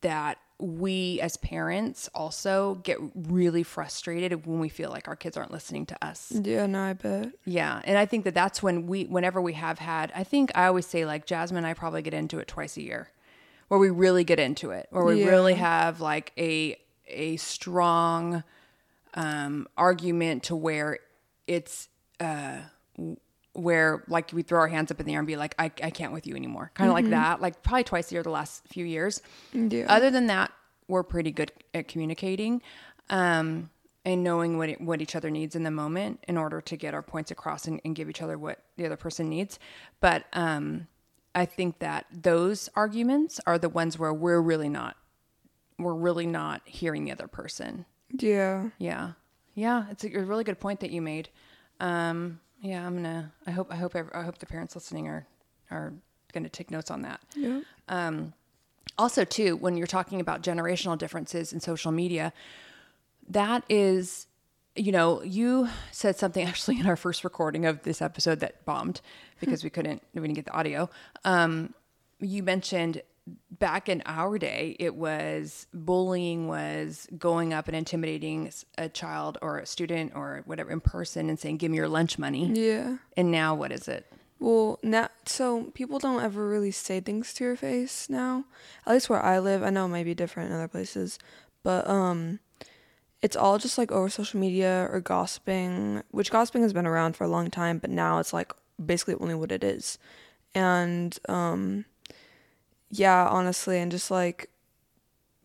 that 0.02 0.38
we 0.60 1.20
as 1.20 1.36
parents 1.38 2.08
also 2.14 2.76
get 2.82 2.98
really 3.14 3.62
frustrated 3.62 4.46
when 4.46 4.60
we 4.60 4.68
feel 4.68 4.90
like 4.90 5.08
our 5.08 5.16
kids 5.16 5.36
aren't 5.36 5.50
listening 5.50 5.86
to 5.86 6.04
us. 6.04 6.32
Yeah, 6.34 6.66
no, 6.66 6.82
I 6.82 6.92
bet. 6.92 7.30
Yeah, 7.44 7.80
and 7.84 7.96
I 7.98 8.06
think 8.06 8.24
that 8.24 8.34
that's 8.34 8.62
when 8.62 8.86
we, 8.86 9.04
whenever 9.04 9.40
we 9.40 9.54
have 9.54 9.78
had, 9.78 10.12
I 10.14 10.24
think 10.24 10.50
I 10.54 10.66
always 10.66 10.86
say 10.86 11.04
like 11.04 11.26
Jasmine 11.26 11.58
and 11.58 11.66
I 11.66 11.74
probably 11.74 12.02
get 12.02 12.14
into 12.14 12.38
it 12.38 12.48
twice 12.48 12.76
a 12.76 12.82
year, 12.82 13.10
where 13.68 13.80
we 13.80 13.90
really 13.90 14.24
get 14.24 14.38
into 14.38 14.70
it, 14.70 14.88
where 14.90 15.04
we 15.04 15.20
Yeah. 15.22 15.28
really 15.28 15.54
have 15.54 16.00
like 16.00 16.32
a 16.38 16.76
a 17.08 17.36
strong 17.38 18.44
um, 19.14 19.66
argument 19.76 20.44
to 20.44 20.54
where 20.54 20.98
it's 21.48 21.88
uh, 22.20 22.58
where 23.52 24.04
like 24.06 24.30
we 24.32 24.42
throw 24.42 24.60
our 24.60 24.68
hands 24.68 24.90
up 24.90 25.00
in 25.00 25.06
the 25.06 25.12
air 25.12 25.20
and 25.20 25.26
be 25.26 25.36
like, 25.36 25.54
I, 25.58 25.72
I 25.82 25.90
can't 25.90 26.12
with 26.12 26.26
you 26.26 26.36
anymore, 26.36 26.70
kind 26.74 26.88
of 26.88 26.94
like 26.94 27.10
that, 27.10 27.40
like 27.40 27.62
probably 27.62 27.84
twice 27.84 28.10
a 28.10 28.14
year 28.14 28.22
the 28.22 28.30
last 28.30 28.66
few 28.68 28.84
years. 28.84 29.22
Yeah. 29.52 29.86
Other 29.88 30.10
than 30.10 30.26
that, 30.28 30.52
we're 30.88 31.02
pretty 31.02 31.30
good 31.30 31.52
at 31.74 31.88
communicating 31.88 32.62
um, 33.10 33.70
and 34.04 34.22
knowing 34.24 34.58
what 34.58 34.68
it, 34.70 34.80
what 34.80 35.02
each 35.02 35.14
other 35.16 35.30
needs 35.30 35.56
in 35.56 35.62
the 35.62 35.70
moment 35.70 36.24
in 36.28 36.36
order 36.36 36.60
to 36.60 36.76
get 36.76 36.94
our 36.94 37.02
points 37.02 37.30
across 37.30 37.66
and, 37.66 37.80
and 37.84 37.94
give 37.94 38.08
each 38.08 38.22
other 38.22 38.38
what 38.38 38.62
the 38.76 38.86
other 38.86 38.96
person 38.96 39.28
needs. 39.28 39.58
But 40.00 40.24
um, 40.32 40.86
I 41.34 41.44
think 41.44 41.80
that 41.80 42.06
those 42.12 42.68
arguments 42.74 43.40
are 43.46 43.58
the 43.58 43.68
ones 43.68 43.98
where 43.98 44.12
we're 44.12 44.40
really 44.40 44.68
not 44.68 44.96
we're 45.78 45.94
really 45.94 46.26
not 46.26 46.60
hearing 46.66 47.04
the 47.04 47.12
other 47.12 47.26
person. 47.26 47.86
yeah. 48.18 48.68
Yeah, 48.78 49.12
yeah, 49.54 49.86
it's 49.90 50.04
a, 50.04 50.12
a 50.14 50.22
really 50.22 50.44
good 50.44 50.60
point 50.60 50.80
that 50.80 50.90
you 50.90 51.00
made. 51.00 51.30
Um, 51.80 52.40
yeah, 52.60 52.86
I'm 52.86 52.94
gonna. 52.94 53.32
I 53.46 53.50
hope. 53.50 53.68
I 53.70 53.76
hope. 53.76 53.94
I 53.96 54.22
hope 54.22 54.38
the 54.38 54.46
parents 54.46 54.74
listening 54.74 55.08
are 55.08 55.26
are 55.70 55.92
gonna 56.32 56.48
take 56.48 56.70
notes 56.70 56.90
on 56.90 57.02
that. 57.02 57.20
Yeah. 57.34 57.60
Um, 57.88 58.34
also 58.98 59.24
too 59.24 59.56
when 59.56 59.76
you're 59.76 59.86
talking 59.86 60.20
about 60.20 60.42
generational 60.42 60.96
differences 60.96 61.52
in 61.52 61.60
social 61.60 61.92
media 61.92 62.32
that 63.28 63.64
is 63.68 64.26
you 64.76 64.92
know 64.92 65.22
you 65.22 65.68
said 65.90 66.16
something 66.16 66.46
actually 66.46 66.78
in 66.78 66.86
our 66.86 66.96
first 66.96 67.24
recording 67.24 67.66
of 67.66 67.82
this 67.82 68.02
episode 68.02 68.40
that 68.40 68.64
bombed 68.64 69.00
because 69.40 69.64
we 69.64 69.70
couldn't 69.70 70.02
we 70.14 70.20
didn't 70.20 70.34
get 70.34 70.44
the 70.44 70.52
audio 70.52 70.88
um, 71.24 71.74
you 72.20 72.42
mentioned 72.42 73.02
back 73.50 73.88
in 73.88 74.02
our 74.06 74.38
day 74.38 74.76
it 74.78 74.94
was 74.94 75.66
bullying 75.74 76.48
was 76.48 77.06
going 77.18 77.52
up 77.52 77.68
and 77.68 77.76
intimidating 77.76 78.50
a 78.78 78.88
child 78.88 79.36
or 79.42 79.58
a 79.58 79.66
student 79.66 80.12
or 80.14 80.42
whatever 80.46 80.70
in 80.70 80.80
person 80.80 81.28
and 81.28 81.38
saying 81.38 81.56
give 81.58 81.70
me 81.70 81.76
your 81.76 81.88
lunch 81.88 82.18
money 82.18 82.46
Yeah. 82.52 82.96
and 83.16 83.30
now 83.30 83.54
what 83.54 83.70
is 83.72 83.86
it 83.88 84.06
Well, 84.38 84.78
now, 84.82 85.08
so 85.26 85.64
people 85.74 85.98
don't 85.98 86.22
ever 86.22 86.48
really 86.48 86.70
say 86.70 87.00
things 87.00 87.34
to 87.34 87.44
your 87.44 87.56
face 87.56 88.08
now. 88.08 88.44
At 88.86 88.94
least 88.94 89.10
where 89.10 89.22
I 89.22 89.38
live, 89.38 89.62
I 89.62 89.68
know 89.68 89.84
it 89.84 89.88
might 89.88 90.04
be 90.06 90.14
different 90.14 90.48
in 90.48 90.56
other 90.56 90.66
places, 90.66 91.18
but 91.62 91.86
um, 91.86 92.40
it's 93.20 93.36
all 93.36 93.58
just 93.58 93.76
like 93.76 93.92
over 93.92 94.08
social 94.08 94.40
media 94.40 94.88
or 94.90 94.98
gossiping, 95.00 96.02
which 96.10 96.30
gossiping 96.30 96.62
has 96.62 96.72
been 96.72 96.86
around 96.86 97.16
for 97.16 97.24
a 97.24 97.28
long 97.28 97.50
time, 97.50 97.76
but 97.76 97.90
now 97.90 98.18
it's 98.18 98.32
like 98.32 98.50
basically 98.82 99.14
only 99.20 99.34
what 99.34 99.52
it 99.52 99.62
is, 99.62 99.98
and 100.54 101.18
um, 101.28 101.84
yeah, 102.90 103.26
honestly, 103.28 103.78
and 103.78 103.90
just 103.90 104.10
like 104.10 104.48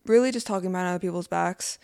really 0.04 0.30
just 0.30 0.46
talking 0.46 0.70
about 0.70 0.86
other 0.86 0.98
people's 0.98 1.28
backs, 1.28 1.78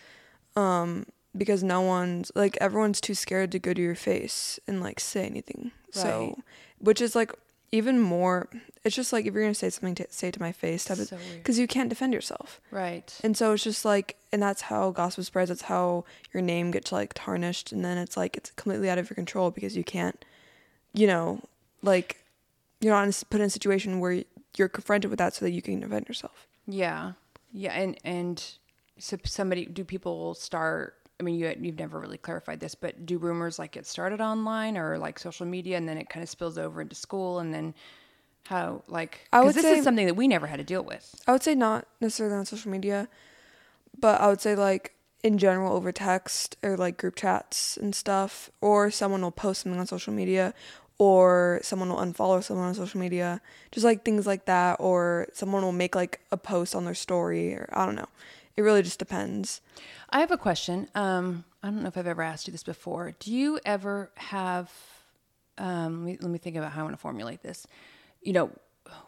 um, 0.55 1.05
because 1.35 1.63
no 1.63 1.81
one's 1.81 2.31
like 2.35 2.57
everyone's 2.61 3.01
too 3.01 3.13
scared 3.15 3.51
to 3.51 3.59
go 3.59 3.73
to 3.73 3.81
your 3.81 3.95
face 3.95 4.59
and 4.67 4.81
like 4.81 4.99
say 4.99 5.25
anything. 5.25 5.71
Right. 5.95 6.01
So, 6.03 6.39
which 6.79 7.01
is 7.01 7.15
like 7.15 7.31
even 7.71 7.99
more. 7.99 8.47
It's 8.83 8.95
just 8.95 9.13
like 9.13 9.25
if 9.25 9.33
you're 9.33 9.43
gonna 9.43 9.53
say 9.55 9.69
something 9.69 9.95
to 9.95 10.05
say 10.09 10.27
it 10.27 10.33
to 10.33 10.41
my 10.41 10.51
face, 10.51 10.83
type 10.85 10.97
So 10.97 11.17
because 11.37 11.57
you 11.57 11.67
can't 11.67 11.87
defend 11.89 12.13
yourself. 12.13 12.59
right 12.69 13.17
And 13.23 13.35
so 13.37 13.53
it's 13.53 13.63
just 13.63 13.85
like, 13.85 14.17
and 14.31 14.41
that's 14.41 14.63
how 14.63 14.91
gossip 14.91 15.23
spreads. 15.23 15.49
That's 15.49 15.63
how 15.63 16.03
your 16.33 16.43
name 16.43 16.71
gets 16.71 16.91
like 16.91 17.13
tarnished, 17.15 17.71
and 17.71 17.83
then 17.83 17.97
it's 17.97 18.17
like 18.17 18.35
it's 18.37 18.51
completely 18.51 18.89
out 18.89 18.97
of 18.97 19.09
your 19.09 19.15
control 19.15 19.51
because 19.51 19.77
you 19.77 19.83
can't, 19.85 20.23
you 20.93 21.07
know, 21.07 21.39
like 21.81 22.19
you're 22.81 22.93
not 22.93 23.03
in 23.05 23.09
a- 23.09 23.25
put 23.29 23.39
in 23.39 23.47
a 23.47 23.49
situation 23.49 24.01
where 24.01 24.23
you're 24.57 24.69
confronted 24.69 25.09
with 25.09 25.19
that 25.19 25.33
so 25.33 25.45
that 25.45 25.51
you 25.51 25.61
can 25.61 25.79
defend 25.79 26.07
yourself. 26.07 26.47
Yeah, 26.67 27.13
yeah, 27.51 27.73
and 27.73 27.97
and 28.03 28.43
so 28.99 29.17
somebody 29.25 29.65
do 29.65 29.83
people 29.83 30.33
start? 30.33 30.95
I 31.19 31.23
mean, 31.23 31.35
you 31.35 31.53
you've 31.59 31.79
never 31.79 31.99
really 31.99 32.17
clarified 32.17 32.59
this, 32.59 32.75
but 32.75 33.05
do 33.05 33.17
rumors 33.17 33.59
like 33.59 33.71
get 33.71 33.85
started 33.85 34.21
online 34.21 34.77
or 34.77 34.97
like 34.97 35.19
social 35.19 35.45
media, 35.45 35.77
and 35.77 35.87
then 35.87 35.97
it 35.97 36.09
kind 36.09 36.23
of 36.23 36.29
spills 36.29 36.57
over 36.57 36.81
into 36.81 36.95
school, 36.95 37.39
and 37.39 37.53
then 37.53 37.73
how 38.47 38.83
like 38.87 39.27
I 39.31 39.41
would 39.41 39.55
this 39.55 39.63
say- 39.63 39.77
is 39.77 39.83
something 39.83 40.05
that 40.07 40.15
we 40.15 40.27
never 40.27 40.47
had 40.47 40.57
to 40.57 40.63
deal 40.65 40.83
with. 40.83 41.15
I 41.27 41.31
would 41.31 41.43
say 41.43 41.55
not 41.55 41.87
necessarily 42.01 42.35
on 42.35 42.45
social 42.45 42.71
media, 42.71 43.07
but 43.99 44.19
I 44.21 44.27
would 44.27 44.41
say 44.41 44.55
like 44.55 44.93
in 45.23 45.37
general 45.37 45.73
over 45.73 45.91
text 45.93 46.57
or 46.61 46.75
like 46.75 46.97
group 46.97 47.15
chats 47.15 47.77
and 47.77 47.95
stuff, 47.95 48.49
or 48.59 48.91
someone 48.91 49.21
will 49.21 49.31
post 49.31 49.61
something 49.61 49.79
on 49.79 49.87
social 49.87 50.11
media, 50.13 50.53
or 51.03 51.59
someone 51.63 51.89
will 51.89 51.97
unfollow 51.97 52.41
someone 52.41 52.65
on 52.65 52.73
social 52.73 52.97
media, 52.97 53.41
just 53.73 53.83
like 53.83 54.05
things 54.05 54.25
like 54.25 54.45
that, 54.45 54.77
or 54.79 55.27
someone 55.33 55.61
will 55.61 55.73
make 55.73 55.95
like 55.95 56.21
a 56.31 56.37
post 56.37 56.73
on 56.73 56.85
their 56.85 56.93
story, 56.93 57.53
or 57.53 57.67
I 57.73 57.85
don't 57.85 57.95
know. 57.95 58.07
It 58.55 58.61
really 58.61 58.81
just 58.81 58.99
depends. 58.99 59.59
I 60.11 60.21
have 60.21 60.31
a 60.31 60.37
question. 60.37 60.87
Um, 60.95 61.43
I 61.61 61.67
don't 61.67 61.81
know 61.81 61.89
if 61.89 61.97
I've 61.97 62.07
ever 62.07 62.21
asked 62.21 62.47
you 62.47 62.53
this 62.53 62.63
before. 62.63 63.15
Do 63.19 63.33
you 63.33 63.59
ever 63.65 64.11
have? 64.15 64.71
Um, 65.57 66.05
let, 66.05 66.13
me, 66.13 66.17
let 66.21 66.31
me 66.31 66.37
think 66.37 66.55
about 66.55 66.71
how 66.71 66.79
I 66.79 66.83
want 66.83 66.95
to 66.95 67.01
formulate 67.01 67.43
this. 67.43 67.67
You 68.21 68.31
know, 68.31 68.51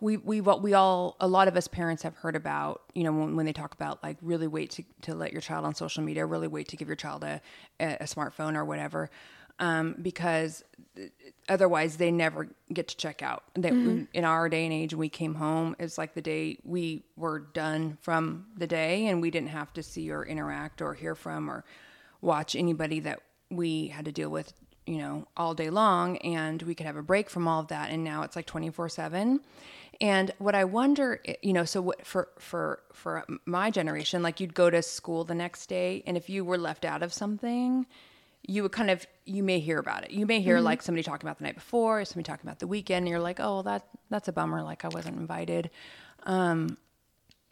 we 0.01 0.17
we 0.17 0.41
what 0.41 0.61
we 0.61 0.73
all 0.73 1.15
a 1.21 1.27
lot 1.29 1.47
of 1.47 1.55
us 1.55 1.69
parents 1.69 2.03
have 2.03 2.15
heard 2.17 2.35
about. 2.35 2.81
You 2.93 3.05
know, 3.05 3.13
when, 3.13 3.37
when 3.37 3.45
they 3.45 3.53
talk 3.53 3.73
about 3.73 4.03
like 4.03 4.17
really 4.21 4.47
wait 4.47 4.71
to 4.71 4.83
to 5.03 5.15
let 5.15 5.31
your 5.31 5.39
child 5.39 5.63
on 5.63 5.75
social 5.75 6.03
media, 6.03 6.25
really 6.25 6.49
wait 6.49 6.67
to 6.69 6.75
give 6.75 6.89
your 6.89 6.97
child 6.97 7.23
a 7.23 7.39
a, 7.79 7.97
a 8.01 8.03
smartphone 8.03 8.55
or 8.57 8.65
whatever, 8.65 9.09
um, 9.59 9.95
because 10.01 10.63
otherwise 11.49 11.97
they 11.97 12.11
never 12.11 12.47
get 12.71 12.87
to 12.87 12.97
check 12.97 13.21
out. 13.21 13.43
They, 13.53 13.69
In 14.13 14.23
our 14.25 14.49
day 14.49 14.63
and 14.65 14.73
age, 14.73 14.93
we 14.93 15.09
came 15.09 15.35
home, 15.35 15.75
it's 15.79 15.97
like 15.97 16.13
the 16.13 16.21
day 16.21 16.57
we 16.63 17.03
were 17.15 17.39
done 17.39 17.97
from 18.01 18.47
the 18.57 18.67
day, 18.67 19.07
and 19.07 19.21
we 19.21 19.31
didn't 19.31 19.49
have 19.49 19.73
to 19.73 19.83
see 19.83 20.11
or 20.11 20.25
interact 20.25 20.81
or 20.81 20.93
hear 20.93 21.15
from 21.15 21.49
or 21.49 21.63
watch 22.21 22.55
anybody 22.55 22.99
that 23.01 23.19
we 23.51 23.87
had 23.87 24.05
to 24.05 24.11
deal 24.11 24.29
with, 24.29 24.53
you 24.85 24.97
know, 24.97 25.27
all 25.37 25.53
day 25.53 25.69
long, 25.69 26.17
and 26.19 26.61
we 26.63 26.75
could 26.75 26.85
have 26.85 26.97
a 26.97 27.03
break 27.03 27.29
from 27.29 27.47
all 27.47 27.59
of 27.59 27.67
that. 27.67 27.91
And 27.91 28.03
now 28.03 28.23
it's 28.23 28.35
like 28.35 28.45
twenty 28.45 28.69
four 28.69 28.89
seven. 28.89 29.41
And 30.01 30.31
what 30.39 30.55
I 30.55 30.65
wonder, 30.65 31.21
you 31.41 31.53
know, 31.53 31.63
so 31.63 31.81
what 31.81 32.05
for 32.05 32.29
for 32.39 32.79
for 32.93 33.23
my 33.45 33.71
generation, 33.71 34.23
like 34.23 34.39
you'd 34.39 34.53
go 34.53 34.69
to 34.69 34.81
school 34.81 35.23
the 35.23 35.35
next 35.35 35.67
day, 35.67 36.03
and 36.05 36.17
if 36.17 36.29
you 36.29 36.43
were 36.43 36.57
left 36.57 36.83
out 36.83 37.03
of 37.03 37.13
something, 37.13 37.85
you 38.47 38.63
would 38.63 38.71
kind 38.71 38.89
of 38.89 39.05
you 39.25 39.43
may 39.43 39.59
hear 39.59 39.79
about 39.79 40.03
it. 40.03 40.11
You 40.11 40.25
may 40.25 40.41
hear 40.41 40.59
like 40.59 40.81
somebody 40.81 41.03
talking 41.03 41.27
about 41.27 41.39
the 41.39 41.45
night 41.45 41.55
before, 41.55 42.05
somebody 42.05 42.25
talking 42.25 42.47
about 42.47 42.59
the 42.59 42.67
weekend, 42.67 43.03
and 43.03 43.09
you're 43.09 43.19
like, 43.19 43.39
oh, 43.39 43.55
well, 43.55 43.63
that 43.63 43.87
that's 44.09 44.27
a 44.27 44.31
bummer. 44.31 44.61
Like 44.61 44.85
I 44.85 44.89
wasn't 44.89 45.17
invited. 45.17 45.69
Um, 46.23 46.77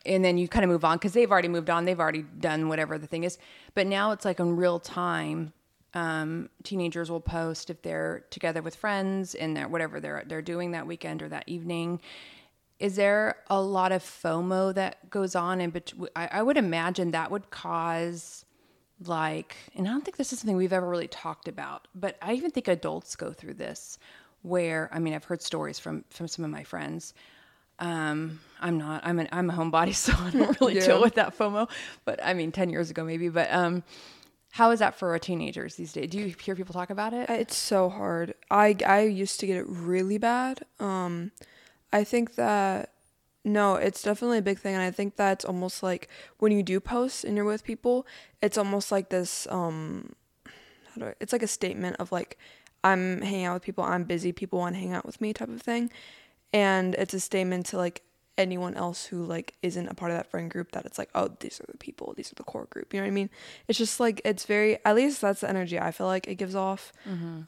and 0.06 0.24
then 0.24 0.38
you 0.38 0.48
kind 0.48 0.66
of 0.66 0.70
move 0.70 0.84
on 0.84 0.98
because 0.98 1.14
they've 1.14 1.32
already 1.32 1.48
moved 1.48 1.70
on. 1.70 1.86
They've 1.86 2.00
already 2.00 2.24
done 2.24 2.68
whatever 2.68 2.98
the 2.98 3.08
thing 3.08 3.24
is. 3.24 3.38
But 3.74 3.88
now 3.88 4.12
it's 4.12 4.26
like 4.26 4.40
in 4.40 4.56
real 4.56 4.80
time. 4.80 5.54
Um, 5.96 6.50
teenagers 6.64 7.12
will 7.12 7.22
post 7.22 7.70
if 7.70 7.84
they're 7.84 8.26
together 8.32 8.64
with 8.64 8.76
friends 8.76 9.36
and 9.36 9.72
whatever 9.72 10.00
they're 10.00 10.24
they're 10.26 10.42
doing 10.42 10.72
that 10.72 10.88
weekend 10.88 11.22
or 11.22 11.30
that 11.30 11.44
evening. 11.48 12.02
Is 12.80 12.96
there 12.96 13.38
a 13.48 13.62
lot 13.62 13.92
of 13.92 14.04
FOMO 14.04 14.74
that 14.74 15.10
goes 15.10 15.36
on 15.36 15.62
in 15.62 15.70
between? 15.70 16.10
I, 16.16 16.28
I 16.32 16.42
would 16.42 16.58
imagine 16.58 17.12
that 17.12 17.30
would 17.32 17.50
cause 17.52 18.44
like 19.07 19.55
and 19.75 19.88
i 19.88 19.91
don't 19.91 20.03
think 20.03 20.17
this 20.17 20.31
is 20.33 20.39
something 20.39 20.55
we've 20.57 20.74
ever 20.74 20.88
really 20.89 21.07
talked 21.07 21.48
about 21.48 21.88
but 21.95 22.17
i 22.22 22.33
even 22.33 22.51
think 22.51 22.67
adults 22.67 23.15
go 23.15 23.31
through 23.31 23.53
this 23.53 23.98
where 24.41 24.89
i 24.91 25.00
mean 25.00 25.13
i've 25.13 25.24
heard 25.24 25.41
stories 25.41 25.79
from 25.79 26.03
from 26.10 26.27
some 26.27 26.43
of 26.45 26.51
my 26.51 26.63
friends 26.63 27.13
um 27.79 28.39
i'm 28.62 28.77
not 28.77 29.01
i'm 29.05 29.19
an 29.19 29.27
i'm 29.31 29.50
a 29.50 29.53
homebody 29.53 29.93
so 30.05 30.13
i 30.17 30.29
don't 30.31 30.57
really 30.62 30.75
Yeah. 30.75 30.86
deal 30.86 31.01
with 31.01 31.15
that 31.15 31.38
fomo 31.38 31.69
but 32.05 32.19
i 32.24 32.33
mean 32.33 32.51
10 32.51 32.69
years 32.69 32.89
ago 32.89 33.03
maybe 33.03 33.29
but 33.29 33.51
um 33.53 33.83
how 34.51 34.69
is 34.69 34.79
that 34.79 34.93
for 34.95 35.17
teenagers 35.17 35.75
these 35.75 35.91
days 35.93 36.10
do 36.10 36.19
you 36.19 36.36
hear 36.39 36.55
people 36.55 36.74
talk 36.74 36.89
about 36.91 37.13
it 37.13 37.29
It's 37.29 37.57
so 37.57 37.89
hard. 37.89 38.36
I 38.51 38.75
I 38.86 39.01
used 39.01 39.39
to 39.39 39.48
get 39.48 39.57
it 39.57 39.65
really 39.67 40.17
bad. 40.19 40.62
Um 40.79 41.31
I 41.91 42.03
think 42.03 42.36
that 42.36 42.93
no, 43.44 43.76
it's 43.76 44.02
definitely 44.02 44.38
a 44.38 44.42
big 44.42 44.60
thing 44.60 44.74
and 44.74 44.84
I 44.84 44.92
think 44.92 45.16
that's 45.16 45.44
almost 45.46 45.84
like 45.84 46.08
when 46.40 46.52
you 46.52 46.64
do 46.64 46.80
post 46.80 47.24
and 47.24 47.36
you're 47.36 47.46
with 47.46 47.64
people, 47.64 48.08
it's 48.42 48.58
almost 48.58 48.92
like 48.92 49.10
this 49.10 49.48
um 49.50 50.14
how 50.46 51.00
do 51.00 51.06
I, 51.08 51.14
it's 51.20 51.34
like 51.34 51.44
a 51.44 51.48
statement 51.48 51.98
of 52.00 52.12
like 52.12 52.38
I'm 52.84 53.22
hanging 53.22 53.46
out 53.46 53.54
with 53.56 53.64
people, 53.64 53.84
I'm 53.84 54.04
busy, 54.04 54.32
people 54.32 54.60
want 54.60 54.76
to 54.76 54.80
hang 54.80 54.94
out 54.94 55.06
with 55.06 55.22
me 55.22 55.34
type 55.34 55.50
of 55.50 55.62
thing. 55.62 55.90
And 56.52 56.96
it's 56.96 57.14
a 57.14 57.20
statement 57.20 57.66
to 57.68 57.78
like 57.78 58.04
anyone 58.38 58.74
else 58.76 59.06
who 59.06 59.24
like 59.24 59.54
isn't 59.62 59.88
a 59.88 59.94
part 59.94 60.12
of 60.12 60.18
that 60.18 60.30
friend 60.30 60.50
group 60.50 60.72
that 60.74 60.86
it's 60.86 60.98
like, 60.98 61.10
oh, 61.16 61.30
these 61.40 61.60
are 61.62 61.72
the 61.72 61.78
people, 61.78 62.14
these 62.18 62.32
are 62.32 62.36
the 62.36 62.44
core 62.44 62.66
group. 62.70 62.94
You 62.94 63.00
know 63.00 63.06
what 63.06 63.12
I 63.12 63.14
mean? 63.14 63.30
It's 63.68 63.78
just 63.78 64.00
like 64.00 64.22
it's 64.26 64.46
very 64.46 64.78
at 64.86 64.96
least 64.96 65.22
that's 65.22 65.42
the 65.42 65.50
energy 65.50 65.80
I 65.80 65.92
feel 65.92 66.08
like 66.08 66.28
it 66.28 66.36
gives 66.36 66.56
off. 66.56 66.92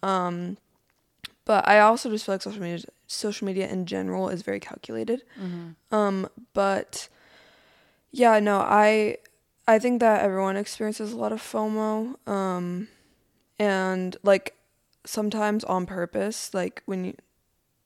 Um 0.04 0.58
but 1.46 1.68
I 1.68 1.80
also 1.80 2.10
just 2.10 2.26
feel 2.26 2.36
like 2.36 2.42
social 2.42 2.62
media 2.62 2.86
social 3.08 3.46
media 3.46 3.68
in 3.70 3.86
general 3.86 4.30
is 4.30 4.42
very 4.42 4.60
calculated. 4.60 5.24
Um 5.92 6.28
but 6.54 7.08
Yeah, 8.12 8.40
no, 8.40 8.60
I 8.60 9.18
I 9.68 9.80
think 9.80 10.00
that 10.00 10.22
everyone 10.24 10.58
experiences 10.58 11.12
a 11.12 11.18
lot 11.18 11.32
of 11.32 11.42
FOMO. 11.42 12.16
Um 12.28 12.88
and 13.60 14.18
like 14.24 14.56
sometimes 15.06 15.64
on 15.64 15.86
purpose, 15.86 16.54
like 16.54 16.82
when 16.86 17.06
you 17.06 17.14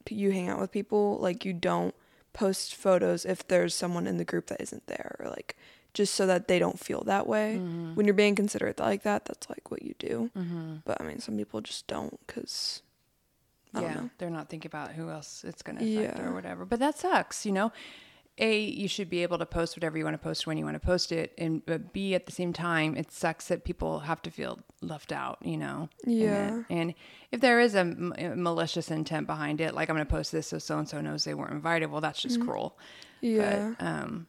you 0.09 0.31
hang 0.31 0.49
out 0.49 0.59
with 0.59 0.71
people, 0.71 1.17
like 1.19 1.45
you 1.45 1.53
don't 1.53 1.93
post 2.33 2.73
photos 2.75 3.25
if 3.25 3.47
there's 3.47 3.75
someone 3.75 4.07
in 4.07 4.17
the 4.17 4.25
group 4.25 4.47
that 4.47 4.61
isn't 4.61 4.87
there 4.87 5.15
or 5.19 5.29
like 5.29 5.55
just 5.93 6.13
so 6.15 6.25
that 6.25 6.47
they 6.47 6.57
don't 6.59 6.79
feel 6.79 7.03
that 7.03 7.27
way. 7.27 7.57
Mm-hmm. 7.59 7.95
When 7.95 8.05
you're 8.05 8.13
being 8.15 8.35
considerate 8.35 8.79
like 8.79 9.03
that, 9.03 9.25
that's 9.25 9.49
like 9.49 9.69
what 9.71 9.81
you 9.83 9.93
do. 9.99 10.29
But 10.85 11.01
I 11.01 11.03
mean, 11.03 11.19
some 11.19 11.35
people 11.37 11.61
just 11.61 11.85
don't 11.87 12.19
cuz 12.27 12.81
I 13.73 13.81
yeah, 13.81 14.03
they're 14.17 14.29
not 14.29 14.49
thinking 14.49 14.69
about 14.69 14.91
who 14.93 15.09
else 15.09 15.43
it's 15.47 15.61
going 15.61 15.77
to 15.77 15.83
affect 15.85 16.17
Yeah. 16.17 16.25
or 16.25 16.33
whatever. 16.33 16.65
But 16.65 16.79
that 16.79 16.97
sucks, 16.97 17.45
you 17.45 17.51
know. 17.51 17.71
A, 18.41 18.57
you 18.61 18.87
should 18.87 19.09
be 19.09 19.21
able 19.21 19.37
to 19.37 19.45
post 19.45 19.75
whatever 19.75 19.97
you 19.97 20.05
want 20.05 20.13
to 20.13 20.17
post 20.17 20.47
when 20.47 20.57
you 20.57 20.63
want 20.63 20.75
to 20.75 20.79
post 20.79 21.11
it, 21.11 21.33
and 21.37 21.65
but 21.65 21.91
B, 21.91 22.15
at 22.15 22.25
the 22.25 22.31
same 22.31 22.53
time, 22.53 22.95
it 22.95 23.11
sucks 23.11 23.49
that 23.49 23.65
people 23.65 23.99
have 23.99 24.21
to 24.21 24.31
feel 24.31 24.59
left 24.81 25.11
out, 25.11 25.39
you 25.43 25.57
know. 25.57 25.89
Yeah. 26.05 26.63
And 26.69 26.93
if 27.33 27.41
there 27.41 27.59
is 27.59 27.75
a, 27.75 27.79
m- 27.79 28.13
a 28.17 28.29
malicious 28.37 28.91
intent 28.91 29.27
behind 29.27 29.59
it, 29.59 29.73
like 29.75 29.89
I'm 29.89 29.95
going 29.97 30.07
to 30.07 30.09
post 30.09 30.31
this 30.31 30.47
so 30.47 30.57
so 30.57 30.77
and 30.77 30.87
so 30.87 31.01
knows 31.01 31.25
they 31.25 31.33
weren't 31.33 31.51
invited, 31.51 31.91
well, 31.91 31.99
that's 31.99 32.21
just 32.21 32.39
cruel. 32.39 32.77
Yeah. 33.19 33.73
But 33.77 33.85
um, 33.85 34.27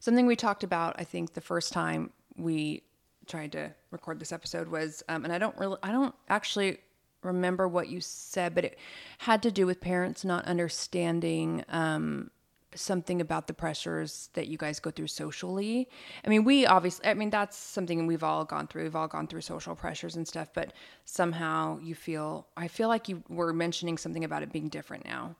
something 0.00 0.26
we 0.26 0.34
talked 0.34 0.64
about, 0.64 0.96
I 0.98 1.04
think, 1.04 1.34
the 1.34 1.40
first 1.40 1.72
time 1.72 2.10
we 2.36 2.82
tried 3.28 3.52
to 3.52 3.72
record 3.92 4.18
this 4.18 4.32
episode 4.32 4.66
was, 4.66 5.04
um, 5.08 5.22
and 5.24 5.32
I 5.32 5.38
don't 5.38 5.56
really, 5.56 5.78
I 5.84 5.92
don't 5.92 6.16
actually 6.28 6.78
remember 7.22 7.66
what 7.66 7.88
you 7.88 8.00
said, 8.00 8.54
but 8.54 8.64
it 8.64 8.78
had 9.18 9.42
to 9.42 9.50
do 9.50 9.66
with 9.66 9.80
parents 9.80 10.24
not 10.24 10.44
understanding 10.44 11.64
um, 11.68 12.30
something 12.74 13.20
about 13.20 13.46
the 13.46 13.54
pressures 13.54 14.30
that 14.34 14.48
you 14.48 14.58
guys 14.58 14.80
go 14.80 14.90
through 14.90 15.06
socially. 15.06 15.88
I 16.24 16.28
mean, 16.28 16.44
we 16.44 16.66
obviously, 16.66 17.06
I 17.06 17.14
mean, 17.14 17.30
that's 17.30 17.56
something 17.56 18.06
we've 18.06 18.24
all 18.24 18.44
gone 18.44 18.66
through. 18.66 18.84
We've 18.84 18.96
all 18.96 19.08
gone 19.08 19.26
through 19.26 19.40
social 19.40 19.74
pressures 19.74 20.16
and 20.16 20.26
stuff, 20.26 20.48
but 20.54 20.72
somehow 21.04 21.78
you 21.80 21.94
feel, 21.94 22.46
I 22.56 22.68
feel 22.68 22.88
like 22.88 23.08
you 23.08 23.22
were 23.28 23.52
mentioning 23.52 23.98
something 23.98 24.24
about 24.24 24.42
it 24.42 24.52
being 24.52 24.68
different 24.68 25.04
now 25.04 25.36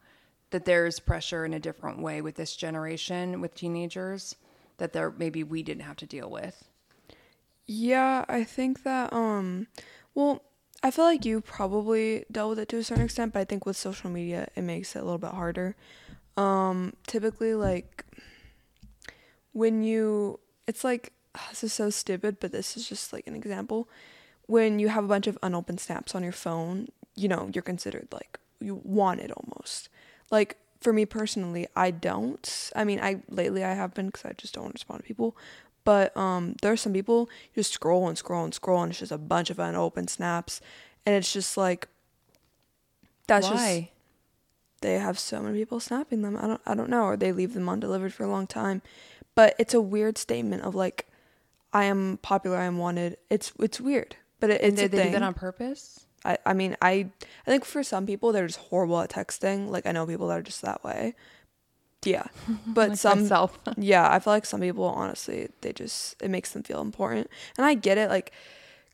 that 0.51 0.65
there's 0.65 1.01
pressure 1.01 1.45
in 1.45 1.55
a 1.55 1.59
different 1.59 2.01
way 2.01 2.21
with 2.23 2.37
this 2.37 2.57
generation 2.57 3.41
with 3.41 3.55
teenagers 3.55 4.37
that 4.79 4.93
there 4.93 5.11
maybe 5.11 5.43
we 5.43 5.63
didn't 5.63 5.83
have 5.83 5.97
to 5.97 6.07
deal 6.07 6.31
with. 6.31 6.65
Yeah, 7.67 8.25
I 8.29 8.45
think 8.45 8.85
that 8.85 9.13
um 9.13 9.67
well, 10.15 10.43
I 10.83 10.91
feel 10.91 11.05
like 11.05 11.25
you 11.25 11.41
probably 11.41 12.25
dealt 12.31 12.51
with 12.51 12.59
it 12.61 12.69
to 12.71 12.79
a 12.79 12.85
certain 12.85 13.05
extent, 13.05 13.33
but 13.33 13.41
I 13.41 13.45
think 13.45 13.67
with 13.67 13.77
social 13.77 14.11
media 14.11 14.49
it 14.55 14.63
makes 14.63 14.95
it 14.95 15.01
a 15.01 15.05
little 15.05 15.19
bit 15.19 15.31
harder. 15.31 15.75
Um 16.37 16.95
typically 17.07 17.55
like 17.55 18.05
when 19.53 19.83
you 19.83 20.39
it's 20.67 20.85
like 20.85 21.13
this 21.51 21.65
is 21.65 21.73
so 21.73 21.91
stupid, 21.91 22.39
but 22.41 22.53
this 22.53 22.77
is 22.77 22.89
just 22.89 23.13
like 23.13 23.27
an 23.27 23.35
example. 23.35 23.89
When 24.47 24.79
you 24.79 24.89
have 24.89 25.05
a 25.05 25.09
bunch 25.09 25.27
of 25.27 25.39
unopened 25.43 25.81
snaps 25.81 26.15
on 26.15 26.23
your 26.23 26.33
phone, 26.33 26.89
you 27.17 27.29
know, 27.29 27.51
you're 27.53 27.63
considered 27.63 28.09
like 28.13 28.39
you 28.61 28.81
want 28.85 29.21
it 29.21 29.33
almost. 29.33 29.89
Like 30.31 30.57
for 30.81 30.93
me 30.93 31.05
personally, 31.07 31.67
I 31.75 31.91
don't. 31.91 32.71
I 32.77 32.85
mean, 32.85 33.01
I 33.01 33.23
lately 33.29 33.65
I 33.65 33.75
have 33.75 33.95
been 33.95 34.07
because 34.07 34.25
I 34.25 34.33
just 34.35 34.55
don't 34.55 34.65
want 34.65 34.75
to 34.75 34.79
respond 34.79 35.01
to 35.01 35.07
people. 35.07 35.37
But 35.87 36.17
um, 36.17 36.57
there 36.63 36.73
are 36.73 36.77
some 36.77 36.93
people 36.93 37.31
you 37.55 37.61
just 37.61 37.73
scroll 37.73 38.09
and 38.09 38.19
scroll 38.19 38.43
and 38.43 38.53
scroll, 38.53 38.83
and 38.83 38.91
it's 38.91 38.99
just 38.99 39.13
a 39.13 39.19
bunch 39.19 39.51
of 39.51 39.61
unopened 39.61 40.11
snaps, 40.11 40.61
and 41.07 41.15
it's 41.15 41.33
just 41.33 41.57
like 41.57 41.87
that's 43.29 43.49
just 43.49 43.63
Why? 43.63 43.91
they 44.81 44.95
have 44.99 45.17
so 45.17 45.41
many 45.41 45.57
people 45.57 45.79
snapping 45.79 46.23
them. 46.23 46.37
I 46.37 46.49
don't 46.49 46.61
I 46.67 46.75
don't 46.75 46.91
know, 46.91 47.05
or 47.05 47.17
they 47.17 47.31
leave 47.31 47.55
them 47.55 47.69
undelivered 47.69 48.13
for 48.13 48.25
a 48.25 48.29
long 48.29 48.49
time. 48.49 48.83
But 49.37 49.55
it's 49.61 49.75
a 49.75 49.81
weird 49.81 50.19
statement 50.19 50.65
of 50.65 50.75
like, 50.75 51.07
I 51.73 51.85
am 51.85 52.19
popular, 52.21 52.57
I 52.57 52.65
am 52.65 52.79
wanted. 52.79 53.17
It's 53.31 53.53
it's 53.61 53.81
weird, 53.81 54.17
but 54.41 54.51
it, 54.51 54.63
it's 54.63 54.81
Did 54.81 54.93
a 54.93 54.97
they 54.97 55.05
do 55.05 55.11
that 55.13 55.23
on 55.23 55.35
purpose? 55.35 56.05
I, 56.25 56.37
I 56.45 56.53
mean 56.53 56.77
I 56.83 57.11
I 57.47 57.51
think 57.51 57.65
for 57.65 57.85
some 57.85 58.07
people 58.07 58.33
they're 58.33 58.49
just 58.49 58.59
horrible 58.59 59.01
at 59.01 59.11
texting. 59.11 59.69
Like 59.71 59.87
I 59.87 59.93
know 59.93 60.05
people 60.05 60.27
that 60.29 60.39
are 60.39 60.43
just 60.43 60.63
that 60.63 60.83
way. 60.83 61.15
Yeah. 62.07 62.27
But 62.67 62.91
Like 62.91 62.99
some 62.99 63.23
myself. 63.23 63.59
yeah, 63.77 64.11
I 64.11 64.19
feel 64.21 64.33
like 64.33 64.47
some 64.47 64.61
people 64.61 64.85
honestly 64.85 65.49
they 65.61 65.73
just 65.73 66.21
it 66.23 66.31
makes 66.31 66.53
them 66.53 66.63
feel 66.63 66.81
important. 66.81 67.29
And 67.59 67.67
I 67.67 67.75
get 67.75 67.99
it 67.99 68.09
like 68.11 68.33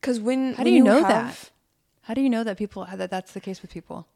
cuz 0.01 0.19
when 0.21 0.55
How 0.55 0.65
do 0.65 0.71
when 0.71 0.75
you 0.75 0.85
know 0.85 0.99
have- 1.05 1.09
that? 1.09 1.51
How 2.03 2.15
do 2.15 2.21
you 2.21 2.31
know 2.31 2.43
that 2.45 2.57
people 2.57 2.87
that 2.93 3.11
that's 3.11 3.33
the 3.33 3.41
case 3.41 3.63
with 3.63 3.71
people? 3.73 4.07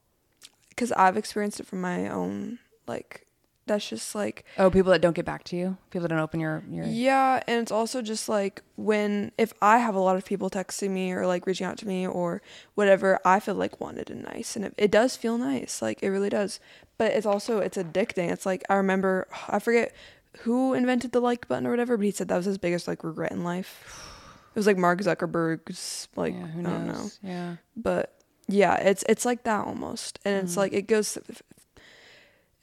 Cuz 0.76 0.90
I've 0.92 1.16
experienced 1.16 1.60
it 1.60 1.66
from 1.66 1.80
my 1.80 2.08
own 2.08 2.58
like 2.86 3.25
that's 3.66 3.88
just 3.88 4.14
like 4.14 4.44
Oh, 4.58 4.70
people 4.70 4.92
that 4.92 5.00
don't 5.00 5.14
get 5.14 5.24
back 5.24 5.42
to 5.44 5.56
you, 5.56 5.76
people 5.90 6.02
that 6.02 6.08
don't 6.08 6.20
open 6.20 6.40
your 6.40 6.62
your. 6.70 6.84
Yeah, 6.86 7.42
and 7.46 7.60
it's 7.60 7.72
also 7.72 8.00
just 8.02 8.28
like 8.28 8.62
when 8.76 9.32
if 9.38 9.52
I 9.60 9.78
have 9.78 9.94
a 9.94 10.00
lot 10.00 10.16
of 10.16 10.24
people 10.24 10.48
texting 10.50 10.90
me 10.90 11.12
or 11.12 11.26
like 11.26 11.46
reaching 11.46 11.66
out 11.66 11.76
to 11.78 11.86
me 11.88 12.06
or 12.06 12.42
whatever, 12.74 13.18
I 13.24 13.40
feel 13.40 13.54
like 13.56 13.80
wanted 13.80 14.10
and 14.10 14.22
nice, 14.24 14.56
and 14.56 14.64
it, 14.64 14.74
it 14.78 14.90
does 14.90 15.16
feel 15.16 15.36
nice, 15.38 15.82
like 15.82 16.02
it 16.02 16.08
really 16.10 16.30
does. 16.30 16.60
But 16.98 17.12
it's 17.12 17.26
also 17.26 17.58
it's 17.58 17.76
addicting. 17.76 18.30
It's 18.30 18.46
like 18.46 18.62
I 18.70 18.74
remember 18.74 19.26
I 19.48 19.58
forget 19.58 19.92
who 20.40 20.74
invented 20.74 21.12
the 21.12 21.20
like 21.20 21.48
button 21.48 21.66
or 21.66 21.70
whatever, 21.70 21.96
but 21.96 22.04
he 22.06 22.10
said 22.12 22.28
that 22.28 22.36
was 22.36 22.46
his 22.46 22.58
biggest 22.58 22.86
like 22.88 23.02
regret 23.04 23.32
in 23.32 23.44
life. 23.44 24.02
It 24.56 24.60
was 24.60 24.66
like 24.66 24.78
Mark 24.78 25.00
Zuckerberg's 25.00 26.08
like 26.16 26.32
yeah, 26.32 26.46
who 26.46 26.60
I 26.60 26.62
knows? 26.62 26.86
don't 26.86 26.86
know, 26.86 27.10
Yeah. 27.22 27.56
but 27.76 28.14
yeah, 28.48 28.76
it's 28.76 29.04
it's 29.06 29.26
like 29.26 29.42
that 29.42 29.66
almost, 29.66 30.18
and 30.24 30.42
it's 30.44 30.54
Mhm. 30.54 30.56
like 30.56 30.72
it 30.72 30.86
goes. 30.86 31.18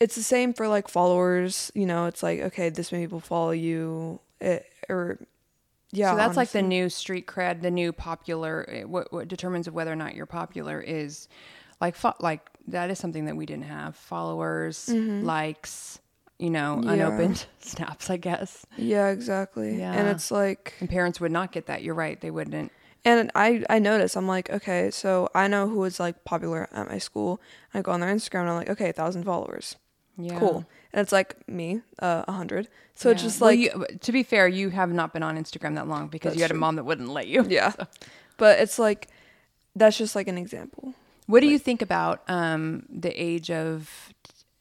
It's 0.03 0.15
the 0.15 0.23
same 0.23 0.53
for 0.53 0.67
like 0.67 0.87
followers. 0.87 1.71
You 1.75 1.85
know, 1.85 2.05
it's 2.07 2.21
like 2.23 2.39
okay, 2.49 2.69
this 2.69 2.91
many 2.91 3.05
people 3.05 3.19
follow 3.19 3.51
you, 3.51 4.19
it, 4.41 4.65
or 4.89 5.17
yeah. 5.91 6.11
so 6.11 6.17
that's 6.17 6.37
like 6.37 6.49
the 6.51 6.61
new 6.61 6.89
street 6.89 7.25
cred, 7.27 7.61
the 7.61 7.71
new 7.71 7.91
popular. 7.93 8.65
eh, 8.69 8.83
What, 8.83 9.11
what 9.13 9.27
determines 9.27 9.69
whether 9.69 9.91
or 9.91 9.95
not 9.95 10.15
you're 10.15 10.25
popular 10.41 10.81
is 10.81 11.27
like 11.79 11.95
fo- 11.95 12.19
like 12.19 12.41
that 12.67 12.89
is 12.89 12.97
something 12.99 13.25
that 13.25 13.35
we 13.35 13.45
didn't 13.45 13.65
have. 13.79 13.95
Followers, 13.95 14.89
likes, 14.89 15.99
you 16.39 16.49
know, 16.49 16.77
Mm-hmm. 16.77 16.87
Yeah. 16.87 16.93
unopened 16.93 17.45
snaps, 17.59 18.09
I 18.09 18.17
guess. 18.17 18.65
Yeah, 18.77 19.09
exactly. 19.09 19.77
Yeah. 19.77 19.93
And 19.93 20.07
it's 20.09 20.31
like, 20.31 20.73
And 20.79 20.89
parents 20.89 21.19
would 21.21 21.31
not 21.31 21.51
get 21.51 21.67
that. 21.67 21.83
You're 21.83 21.95
right; 21.95 22.19
they 22.19 22.31
wouldn't. 22.31 22.71
and 23.05 23.29
I 23.35 23.63
I 23.69 23.79
notice 23.79 24.15
I'm 24.15 24.27
like, 24.27 24.49
okay, 24.49 24.89
so 24.91 25.29
I 25.35 25.47
know 25.47 25.67
who 25.69 25.83
is 25.83 25.99
like 25.99 26.23
popular 26.25 26.67
at 26.71 26.87
my 26.89 26.97
school. 26.99 27.39
I 27.73 27.81
go 27.81 27.91
on 27.91 27.99
their 27.99 28.13
Instagram 28.13 28.41
and 28.41 28.49
I'm 28.51 28.55
like, 28.55 28.69
okay, 28.69 28.89
a 28.89 28.93
thousand 28.93 29.23
followers, 29.25 29.75
Yeah. 30.17 30.37
cool. 30.39 30.65
And 30.93 31.01
it's 31.01 31.11
like 31.11 31.35
me, 31.47 31.81
uh, 31.99 32.23
a 32.27 32.31
hundred. 32.31 32.67
So 32.95 33.09
it's 33.09 33.21
Yeah. 33.21 33.27
just 33.27 33.41
Well, 33.41 33.49
like, 33.51 33.59
you, 33.59 33.85
to 34.01 34.11
be 34.11 34.21
fair, 34.23 34.47
you 34.47 34.69
have 34.69 34.91
not 34.93 35.11
been 35.13 35.23
on 35.23 35.37
Instagram 35.37 35.75
that 35.75 35.87
long 35.87 36.07
because 36.07 36.35
you 36.35 36.41
had 36.43 36.51
a 36.51 36.55
mom 36.55 36.75
that 36.75 36.83
wouldn't 36.83 37.09
let 37.09 37.27
you. 37.27 37.45
yeah. 37.49 37.73
But 38.37 38.59
it's 38.59 38.77
like, 38.79 39.07
that's 39.75 39.97
just 39.97 40.15
like 40.15 40.27
an 40.27 40.37
example. 40.37 40.93
What 41.27 41.39
do 41.41 41.47
you 41.47 41.57
think 41.59 41.81
about 41.81 42.21
um, 42.27 42.85
the 42.89 43.09
age 43.09 43.49
of 43.51 44.13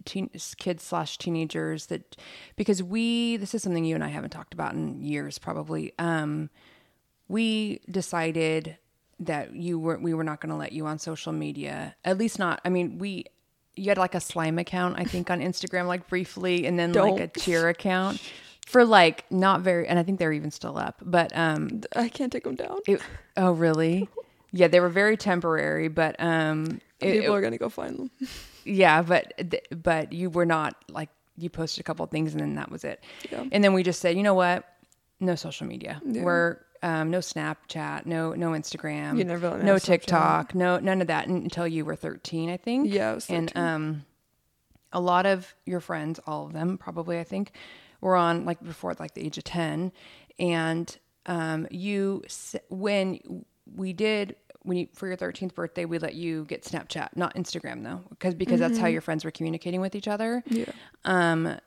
teen, 0.05 0.31
kids 0.59 0.83
slash 0.85 1.17
teenagers 1.19 1.87
that 1.87 2.17
because 2.57 2.83
we 2.83 3.37
this 3.39 3.55
is 3.55 3.63
something 3.63 3.85
you 3.85 3.95
and 3.95 4.05
I 4.05 4.09
haven't 4.09 4.31
talked 4.31 4.53
about 4.55 4.75
in 4.75 5.01
years 5.03 5.39
probably. 5.39 5.93
Um, 5.99 6.51
we 7.29 7.81
decided 7.91 8.77
that 9.21 9.55
you 9.55 9.79
were 9.79 9.99
we 9.99 10.13
were 10.15 10.25
not 10.25 10.41
going 10.41 10.51
to 10.51 10.57
let 10.57 10.73
you 10.73 10.87
on 10.87 10.99
social 10.99 11.33
media. 11.33 11.95
At 12.05 12.19
least 12.19 12.39
not. 12.39 12.61
I 12.65 12.69
mean, 12.69 12.99
we 12.99 13.25
you 13.77 13.89
had 13.89 13.99
like 13.99 14.15
a 14.15 14.21
slime 14.21 14.59
account 14.59 14.99
I 14.99 15.05
think 15.05 15.31
on 15.31 15.41
Instagram 15.41 15.87
like 15.87 16.09
briefly 16.09 16.67
and 16.67 16.79
then 16.79 16.93
like 16.93 17.21
a 17.21 17.27
cheer 17.41 17.69
account 17.69 18.21
for 18.67 18.85
like 18.85 19.25
not 19.31 19.61
very 19.63 19.87
and 19.89 19.99
I 19.99 20.03
think 20.03 20.19
they're 20.19 20.33
even 20.33 20.51
still 20.51 20.77
up. 20.79 20.97
But 21.03 21.37
um 21.37 21.83
I 21.97 22.09
can't 22.09 22.33
take 22.33 22.45
them 22.45 22.55
down. 22.55 22.79
it, 22.87 23.01
oh 23.37 23.53
really? 23.53 24.09
Yeah, 24.53 24.69
they 24.69 24.81
were 24.81 24.91
very 24.91 25.17
temporary, 25.17 25.89
but 25.89 26.17
um 26.21 26.81
it- 27.01 27.21
People 27.21 27.35
are 27.35 27.41
gonna 27.41 27.59
go 27.59 27.69
find 27.69 27.99
them. 27.99 28.11
yeah, 28.65 29.03
but 29.03 29.33
but 29.83 30.13
you 30.13 30.31
were 30.31 30.47
not 30.47 30.77
like 30.91 31.09
you 31.39 31.49
posted 31.49 31.81
a 31.81 31.85
couple 31.85 32.05
of 32.05 32.11
things 32.11 32.33
and 32.33 32.41
then 32.41 32.55
that 32.57 32.71
was 32.71 32.85
it. 32.85 33.03
Yeah. 33.31 33.45
And 33.51 33.65
then 33.65 33.73
we 33.73 33.83
just 33.83 34.01
said, 34.01 34.17
you 34.17 34.23
know 34.23 34.35
what? 34.35 34.65
No 35.19 35.35
social 35.35 35.67
media. 35.67 36.01
Yeah. 36.05 36.23
We're 36.23 36.59
um, 36.83 37.11
no 37.11 37.19
Snapchat, 37.19 38.07
no 38.07 38.33
no 38.35 38.51
Instagram, 38.51 39.19
You 39.19 39.25
never 39.25 39.51
no 39.63 39.75
have 39.75 39.83
Snapchat. 39.83 39.87
TikTok, 39.87 40.55
no 40.55 40.79
none 40.79 41.01
of 41.01 41.07
that 41.09 41.27
until 41.29 41.67
you 41.69 41.85
were 41.85 41.97
thirteen, 41.97 42.51
I 42.51 42.57
think. 42.57 42.93
Yeah, 42.93 43.11
I 43.11 43.15
was 43.15 43.31
and 43.31 43.57
um, 43.57 44.05
a 44.93 45.01
lot 45.01 45.25
of 45.27 45.55
your 45.65 45.81
friends, 45.81 46.21
all 46.27 46.47
of 46.47 46.53
them 46.53 46.77
probably, 46.79 47.19
I 47.19 47.25
think, 47.25 47.53
were 48.01 48.17
on 48.17 48.45
like 48.45 48.63
before 48.63 48.95
like 48.99 49.15
the 49.15 49.25
age 49.25 49.39
of 49.39 49.45
ten, 49.45 49.93
and 50.39 50.97
um, 51.27 51.67
you 51.71 52.23
when 52.69 53.45
we 53.77 53.93
did 53.93 54.37
when 54.65 54.77
you 54.77 54.89
for 54.93 55.09
your 55.09 55.17
13th 55.17 55.55
birthday 55.55 55.85
we 55.85 55.99
let 55.99 56.15
you 56.15 56.45
get 56.45 56.63
snapchat 56.63 57.09
not 57.17 57.35
instagram 57.35 57.83
though 57.83 58.01
because 58.11 58.35
because 58.35 58.61
that's 58.61 58.79
how 58.79 58.87
your 58.87 59.01
friends 59.01 59.25
were 59.25 59.31
communicating 59.33 59.81
with 59.81 59.95
each 59.97 60.07
other 60.07 60.43
Yeah. 60.49 60.67
um 61.05 61.59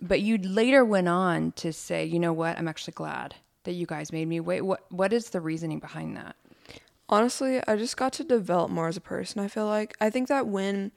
but 0.00 0.20
you 0.22 0.38
later 0.38 0.82
went 0.82 1.06
on 1.08 1.52
to 1.56 1.70
say 1.72 2.04
you 2.06 2.18
know 2.18 2.32
what 2.32 2.58
i'm 2.58 2.66
actually 2.68 2.92
glad 2.94 3.34
that 3.64 3.72
you 3.72 3.86
guys 3.86 4.12
made 4.12 4.26
me 4.26 4.40
wait 4.40 4.62
what 4.62 4.84
what 4.90 5.12
is 5.12 5.30
the 5.30 5.40
reasoning 5.40 5.78
behind 5.78 6.16
that 6.16 6.36
Honestly, 7.10 7.60
I 7.66 7.74
just 7.74 7.96
got 7.96 8.12
to 8.14 8.24
develop 8.24 8.70
more 8.70 8.86
as 8.86 8.96
a 8.96 9.00
person. 9.00 9.42
I 9.42 9.48
feel 9.48 9.66
like 9.66 9.96
I 10.00 10.10
think 10.10 10.28
that 10.28 10.46
when 10.46 10.92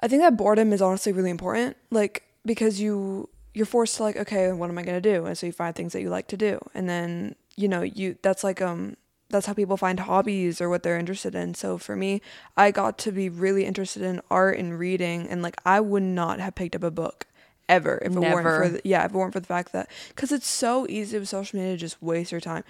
I 0.00 0.08
think 0.08 0.22
that 0.22 0.36
boredom 0.36 0.72
is 0.72 0.82
honestly 0.82 1.12
really 1.12 1.30
important, 1.30 1.76
like 1.92 2.24
because 2.44 2.80
you 2.80 3.28
you're 3.54 3.64
forced 3.64 3.96
to 3.96 4.02
like, 4.02 4.16
okay, 4.16 4.50
what 4.50 4.68
am 4.68 4.76
I 4.76 4.82
gonna 4.82 5.00
do? 5.00 5.24
And 5.24 5.38
so 5.38 5.46
you 5.46 5.52
find 5.52 5.74
things 5.74 5.92
that 5.92 6.02
you 6.02 6.10
like 6.10 6.26
to 6.28 6.36
do, 6.36 6.58
and 6.74 6.88
then 6.88 7.36
you 7.56 7.68
know 7.68 7.82
you 7.82 8.16
that's 8.22 8.42
like 8.42 8.60
um 8.60 8.96
that's 9.30 9.46
how 9.46 9.52
people 9.52 9.76
find 9.76 10.00
hobbies 10.00 10.60
or 10.60 10.68
what 10.68 10.82
they're 10.82 10.98
interested 10.98 11.32
in. 11.36 11.54
So 11.54 11.78
for 11.78 11.94
me, 11.94 12.20
I 12.56 12.72
got 12.72 12.98
to 12.98 13.12
be 13.12 13.28
really 13.28 13.66
interested 13.66 14.02
in 14.02 14.20
art 14.32 14.58
and 14.58 14.80
reading, 14.80 15.28
and 15.28 15.42
like 15.42 15.56
I 15.64 15.78
would 15.78 16.02
not 16.02 16.40
have 16.40 16.56
picked 16.56 16.74
up 16.74 16.82
a 16.82 16.90
book 16.90 17.28
ever 17.68 17.98
if 18.02 18.12
it 18.12 18.18
Never. 18.18 18.34
weren't 18.34 18.64
for 18.64 18.68
the, 18.70 18.80
yeah 18.84 19.04
if 19.04 19.10
it 19.10 19.14
weren't 19.14 19.32
for 19.32 19.40
the 19.40 19.46
fact 19.46 19.72
that 19.72 19.90
because 20.08 20.32
it's 20.32 20.46
so 20.46 20.86
easy 20.88 21.18
with 21.18 21.28
social 21.28 21.58
media 21.58 21.74
to 21.74 21.78
just 21.78 22.02
waste 22.02 22.32
your 22.32 22.40
time. 22.40 22.64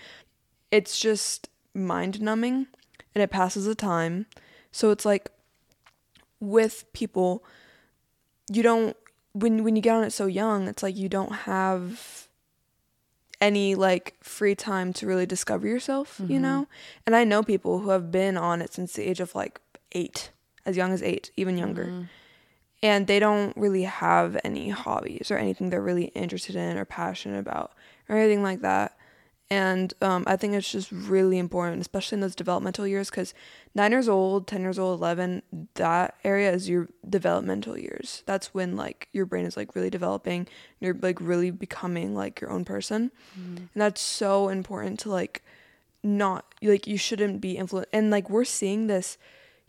It's 0.71 0.99
just 0.99 1.49
mind 1.75 2.21
numbing, 2.21 2.67
and 3.15 3.23
it 3.23 3.31
passes 3.31 3.65
the 3.65 3.75
time. 3.75 4.27
So 4.73 4.91
it's 4.91 5.05
like 5.05 5.31
with 6.41 6.85
people, 6.93 7.45
you 8.51 8.63
don't 8.63 8.97
when 9.33 9.65
when 9.65 9.77
you 9.77 9.83
get 9.83 9.95
on 9.95 10.05
it 10.05 10.13
so 10.13 10.27
young, 10.27 10.69
it's 10.69 10.83
like 10.83 10.97
you 10.97 11.09
don't 11.09 11.33
have 11.33 12.29
any 13.41 13.75
like 13.75 14.17
free 14.23 14.55
time 14.55 14.93
to 14.93 15.07
really 15.07 15.27
discover 15.27 15.67
yourself, 15.67 16.17
you 16.21 16.27
mm-hmm. 16.27 16.43
know? 16.43 16.69
And 17.07 17.15
I 17.15 17.25
know 17.25 17.43
people 17.43 17.81
who 17.81 17.91
have 17.91 18.11
been 18.11 18.37
on 18.37 18.61
it 18.61 18.73
since 18.73 18.95
the 18.95 19.09
age 19.09 19.21
of 19.21 19.35
like 19.35 19.61
8, 19.93 20.31
as 20.67 20.77
young 20.77 20.93
as 20.93 21.03
8, 21.03 21.31
even 21.37 21.57
younger. 21.57 21.85
Mm-hmm. 21.85 22.03
And 22.83 23.07
they 23.07 23.19
don't 23.19 23.57
really 23.57 23.83
have 23.83 24.39
any 24.45 24.69
hobbies 24.69 25.31
or 25.31 25.37
anything 25.37 25.71
they're 25.71 25.83
really 25.83 26.07
interested 26.07 26.55
in 26.55 26.77
or 26.77 26.85
passionate 26.85 27.39
about 27.41 27.73
or 28.09 28.17
anything 28.17 28.43
like 28.43 28.61
that. 28.61 28.97
And 29.51 29.95
um, 30.03 30.25
I 30.27 30.37
think 30.37 30.53
it's 30.55 30.71
just 30.71 30.93
really 30.93 31.39
important, 31.39 31.81
especially 31.81 32.17
in 32.17 32.21
those 32.21 32.35
developmental 32.35 32.87
years, 32.87 33.09
because 33.09 33.33
nine 33.75 33.93
years 33.93 34.09
old, 34.09 34.47
10 34.47 34.61
years 34.61 34.79
old, 34.79 35.01
11, 35.01 35.43
that 35.75 36.17
area 36.23 36.53
is 36.53 36.69
your 36.69 36.89
developmental 37.09 37.79
years. 37.79 38.23
That's 38.27 38.53
when 38.53 38.77
like 38.77 39.09
your 39.13 39.25
brain 39.25 39.47
is 39.47 39.57
like 39.57 39.75
really 39.75 39.89
developing, 39.89 40.47
you're 40.81 40.97
like 41.01 41.19
really 41.21 41.51
becoming 41.51 42.15
like 42.15 42.43
your 42.43 42.51
own 42.51 42.67
person. 42.67 43.11
And 43.57 43.69
that's 43.75 44.03
so 44.03 44.49
important 44.49 45.01
to 45.01 45.11
like 45.11 45.43
not, 46.03 46.45
like, 46.63 46.87
you 46.87 46.99
shouldn't 46.99 47.41
be 47.41 47.57
influenced. 47.57 47.89
And 47.93 48.11
like, 48.11 48.29
we're 48.29 48.45
seeing 48.45 48.87
this 48.87 49.17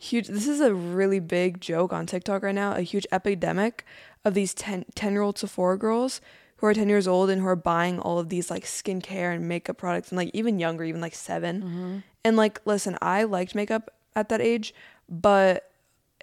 huge, 0.00 0.28
this 0.28 0.48
is 0.48 0.60
a 0.60 0.74
really 0.74 1.20
big 1.20 1.60
joke 1.60 1.92
on 1.92 2.06
TikTok 2.06 2.42
right 2.42 2.54
now, 2.54 2.74
a 2.74 2.80
huge 2.80 3.06
epidemic 3.12 3.84
of 4.24 4.34
these 4.34 4.54
10, 4.54 4.86
10 4.94 5.12
year 5.12 5.22
old 5.22 5.38
Sephora 5.38 5.78
girls 5.78 6.20
who 6.56 6.66
are 6.66 6.74
10 6.74 6.88
years 6.88 7.06
old 7.06 7.30
and 7.30 7.40
who 7.40 7.46
are 7.46 7.56
buying 7.56 7.98
all 7.98 8.18
of 8.18 8.28
these 8.28 8.50
like 8.50 8.64
skincare 8.64 9.34
and 9.34 9.46
makeup 9.46 9.76
products 9.76 10.10
and 10.10 10.16
like 10.16 10.30
even 10.34 10.58
younger, 10.58 10.84
even 10.84 11.00
like 11.00 11.14
7 11.14 11.62
mm-hmm. 11.62 11.98
And 12.22 12.36
like, 12.36 12.60
listen, 12.66 12.98
I 13.00 13.22
liked 13.24 13.54
makeup 13.54 13.90
at 14.14 14.28
that 14.28 14.42
age, 14.42 14.74
but 15.08 15.70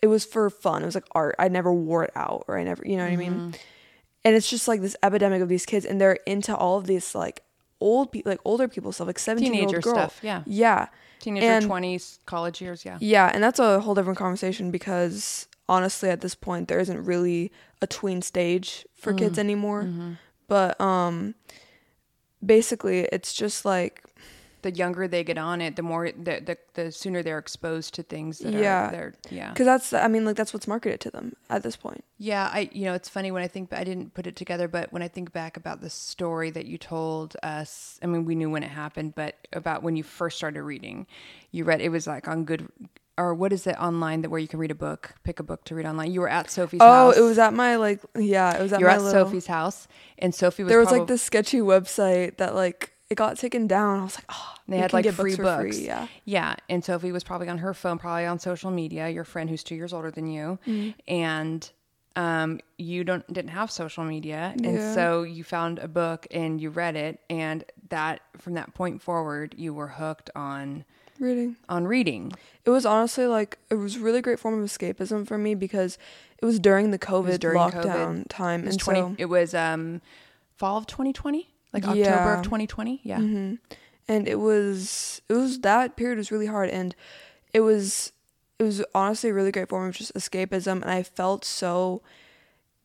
it 0.02 0.08
was 0.08 0.26
for 0.26 0.50
fun. 0.52 0.84
It 0.84 0.86
was 0.86 0.94
like 0.94 1.08
art. 1.14 1.36
I 1.40 1.48
never 1.48 1.74
wore 1.74 2.04
it 2.04 2.12
out 2.16 2.46
or 2.48 2.60
I 2.60 2.64
never, 2.64 2.84
you 2.86 2.98
know 2.98 3.04
what 3.04 3.14
I 3.14 3.16
mean? 3.16 3.34
Mm-hmm. 3.34 3.52
And 4.24 4.36
it's 4.36 4.50
just 4.50 4.68
like 4.68 4.82
this 4.82 4.96
epidemic 5.02 5.42
of 5.42 5.50
these 5.50 5.66
kids 5.66 5.86
and 5.86 6.00
they're 6.00 6.20
into 6.28 6.56
all 6.56 6.78
of 6.78 6.86
these 6.86 7.16
like 7.16 7.42
old 7.80 8.12
people, 8.12 8.32
like 8.32 8.42
older 8.46 8.68
people 8.68 8.92
stuff, 8.92 9.08
like 9.08 9.18
17 9.18 9.54
year 9.54 9.64
old 9.64 9.74
girl. 9.82 9.94
stuff, 9.94 10.20
yeah. 10.22 10.44
Yeah. 10.46 10.88
Teenager, 11.20 11.68
20s, 11.68 12.20
college 12.26 12.62
years, 12.62 12.86
yeah. 12.86 12.98
Yeah, 13.02 13.32
and 13.34 13.44
that's 13.44 13.60
a 13.60 13.80
whole 13.80 13.96
different 13.96 14.18
conversation 14.20 14.72
because 14.72 15.48
honestly 15.70 16.10
at 16.10 16.22
this 16.22 16.36
point 16.36 16.68
there 16.68 16.80
isn't 16.80 17.04
really 17.04 17.52
a 17.82 17.88
tween 17.88 18.22
stage 18.22 18.86
for 18.96 19.14
Mm. 19.14 19.18
kids 19.18 19.38
anymore. 19.40 19.84
Mm-hmm. 19.84 20.14
But 20.48 20.80
um 20.80 21.36
basically 22.46 23.02
it's 23.12 23.34
just 23.34 23.66
like 23.66 24.04
The 24.64 24.72
younger 24.72 25.08
they 25.08 25.24
get 25.24 25.38
on 25.38 25.62
it, 25.62 25.76
the 25.76 25.84
more, 25.84 26.12
the, 26.12 26.42
the, 26.44 26.58
the 26.74 26.92
sooner 26.92 27.22
they're 27.22 27.38
exposed 27.38 27.94
to 27.96 28.04
things 28.04 28.40
that 28.40 28.54
Yeah. 28.54 28.90
are, 28.96 29.14
yeah. 29.30 29.54
cuz 29.54 29.66
that's 29.66 29.94
I 29.94 30.08
mean 30.08 30.26
like 30.26 30.36
that's 30.36 30.54
what's 30.54 30.68
marketed 30.68 31.00
to 31.02 31.12
them 31.12 31.36
at 31.50 31.62
this 31.64 31.76
point. 31.76 32.04
Yeah, 32.18 32.50
I 32.52 32.70
you 32.74 32.86
know 32.86 32.94
it's 32.96 33.08
funny 33.10 33.32
when 33.32 33.44
I 33.44 33.48
think 33.48 33.72
I 33.72 33.84
didn't 33.84 34.14
put 34.16 34.26
it 34.26 34.36
together, 34.36 34.68
but 34.68 34.92
when 34.92 35.02
I 35.04 35.08
think 35.08 35.32
back 35.32 35.58
about 35.58 35.82
the 35.82 35.90
story 35.92 36.50
that 36.52 36.66
you 36.66 36.78
told 36.78 37.36
us, 37.44 38.00
I 38.02 38.08
mean 38.08 38.26
we 38.26 38.34
knew 38.36 38.50
when 38.50 38.64
it 38.64 38.72
happened, 38.72 39.14
but 39.16 39.36
about 39.54 39.84
when 39.84 39.96
you 39.96 40.04
first 40.04 40.38
started 40.38 40.64
reading, 40.64 41.06
you 41.52 41.64
read 41.64 41.80
it 41.80 41.90
was 41.90 42.08
like 42.08 42.28
on 42.28 42.44
good 42.44 42.68
or 43.20 43.34
what 43.34 43.52
is 43.54 43.66
it 43.66 43.76
online 43.80 44.22
that 44.22 44.30
where 44.30 44.40
you 44.40 44.48
can 44.48 44.60
read 44.60 44.70
a 44.70 44.76
book, 44.76 45.16
pick 45.24 45.40
a 45.40 45.44
book 45.44 45.64
to 45.66 45.74
read 45.74 45.88
online. 45.88 46.12
You 46.12 46.22
were 46.22 46.30
at 46.30 46.52
Sophie's 46.52 46.82
Oh, 46.84 46.86
house. 47.08 47.18
it 47.18 47.22
was 47.22 47.38
at 47.40 47.54
my 47.54 47.76
like 47.76 48.00
yeah, 48.16 48.58
it 48.58 48.62
was 48.62 48.74
at 48.74 48.80
you 48.80 48.86
were 48.86 48.92
my 48.92 48.98
at 48.98 49.02
little, 49.04 49.26
Sophie's 49.26 49.48
house, 49.48 49.88
and 50.20 50.34
Sophie 50.36 50.64
was 50.64 50.70
There 50.72 50.80
was 50.80 50.92
like 50.92 51.08
this 51.08 51.22
sketchy 51.24 51.60
website 51.60 52.38
that 52.38 52.54
like 52.56 52.92
it 53.10 53.16
got 53.16 53.38
taken 53.38 53.68
down. 53.68 54.00
I 54.00 54.04
was 54.04 54.16
like, 54.16 54.26
"Oh, 54.30 54.54
They 54.68 54.78
had 54.78 54.94
like 54.94 55.10
free 55.12 55.36
for 55.36 55.44
books. 55.44 55.78
free." 55.78 55.86
Yeah. 55.86 56.08
Yeah. 56.26 56.56
And 56.70 56.84
Sophie 56.84 57.12
was 57.12 57.24
probably 57.24 57.48
on 57.50 57.60
her 57.60 57.74
phone, 57.74 57.98
probably 57.98 58.26
on 58.26 58.40
social 58.40 58.70
media, 58.72 59.10
your 59.10 59.24
friend 59.24 59.50
who's 59.50 59.64
two 59.64 59.76
years 59.76 59.94
older 59.94 60.12
than 60.12 60.28
you. 60.28 60.60
Mm-hmm. 60.68 61.00
And 61.08 61.72
um, 62.16 62.60
you 62.78 63.04
don't 63.04 63.26
didn't 63.32 63.52
have 63.52 63.72
social 63.72 64.04
media. 64.04 64.54
And 64.64 64.94
so 64.96 65.24
you 65.24 65.44
found 65.44 65.80
a 65.80 65.88
book 65.88 66.28
and 66.32 66.60
you 66.60 66.70
read 66.70 66.96
it. 66.96 67.20
And 67.30 67.64
that 67.90 68.22
from 68.38 68.56
that 68.56 68.74
point 68.74 69.02
forward, 69.02 69.56
you 69.58 69.74
were 69.74 69.88
hooked 69.88 70.30
on 70.36 70.84
Reading. 71.20 71.56
on 71.70 71.88
reading. 71.88 72.32
It 72.66 72.70
was 72.72 72.86
honestly 72.86 73.26
like 73.28 73.58
it 73.70 73.76
was 73.76 73.96
a 73.96 74.00
really 74.00 74.22
great 74.22 74.40
form 74.40 74.62
of 74.62 74.68
escapism 74.70 75.26
for 75.28 75.38
me 75.38 75.56
because 75.56 75.98
it 76.40 76.46
was 76.46 76.60
during 76.60 76.92
the 76.92 77.00
COVID 77.00 77.40
during 77.40 77.58
lockdown 77.58 78.20
COVID. 78.20 78.28
time, 78.30 78.60
It 78.62 78.66
was 78.66 78.74
and 78.76 78.80
twenty 78.82 79.00
so 79.02 79.16
it 79.18 79.26
was 79.26 79.54
um 79.56 80.02
fall 80.58 80.78
of 80.78 80.86
twenty 80.88 81.14
twenty? 81.14 81.50
Like 81.74 81.84
October 81.86 82.00
Yeah. 82.00 82.40
of 82.40 82.46
twenty 82.46 82.68
twenty? 82.68 83.02
Yeah. 83.04 83.18
hmm 83.20 83.56
and 84.10 84.28
it 84.28 84.40
was 84.40 85.22
it 85.28 85.34
was 85.34 85.60
that 85.60 85.96
period 85.98 86.18
was 86.18 86.32
really 86.32 86.46
hard, 86.46 86.70
and 86.70 86.96
it 87.54 87.60
was 87.62 88.12
it 88.58 88.64
was 88.64 88.84
honestly 88.96 89.30
a 89.30 89.34
really 89.34 89.52
great 89.52 89.68
form 89.70 89.88
of 89.90 89.96
just 89.96 90.14
escapism, 90.14 90.82
and 90.82 90.90
I 90.90 91.04
felt 91.04 91.44
so 91.46 92.02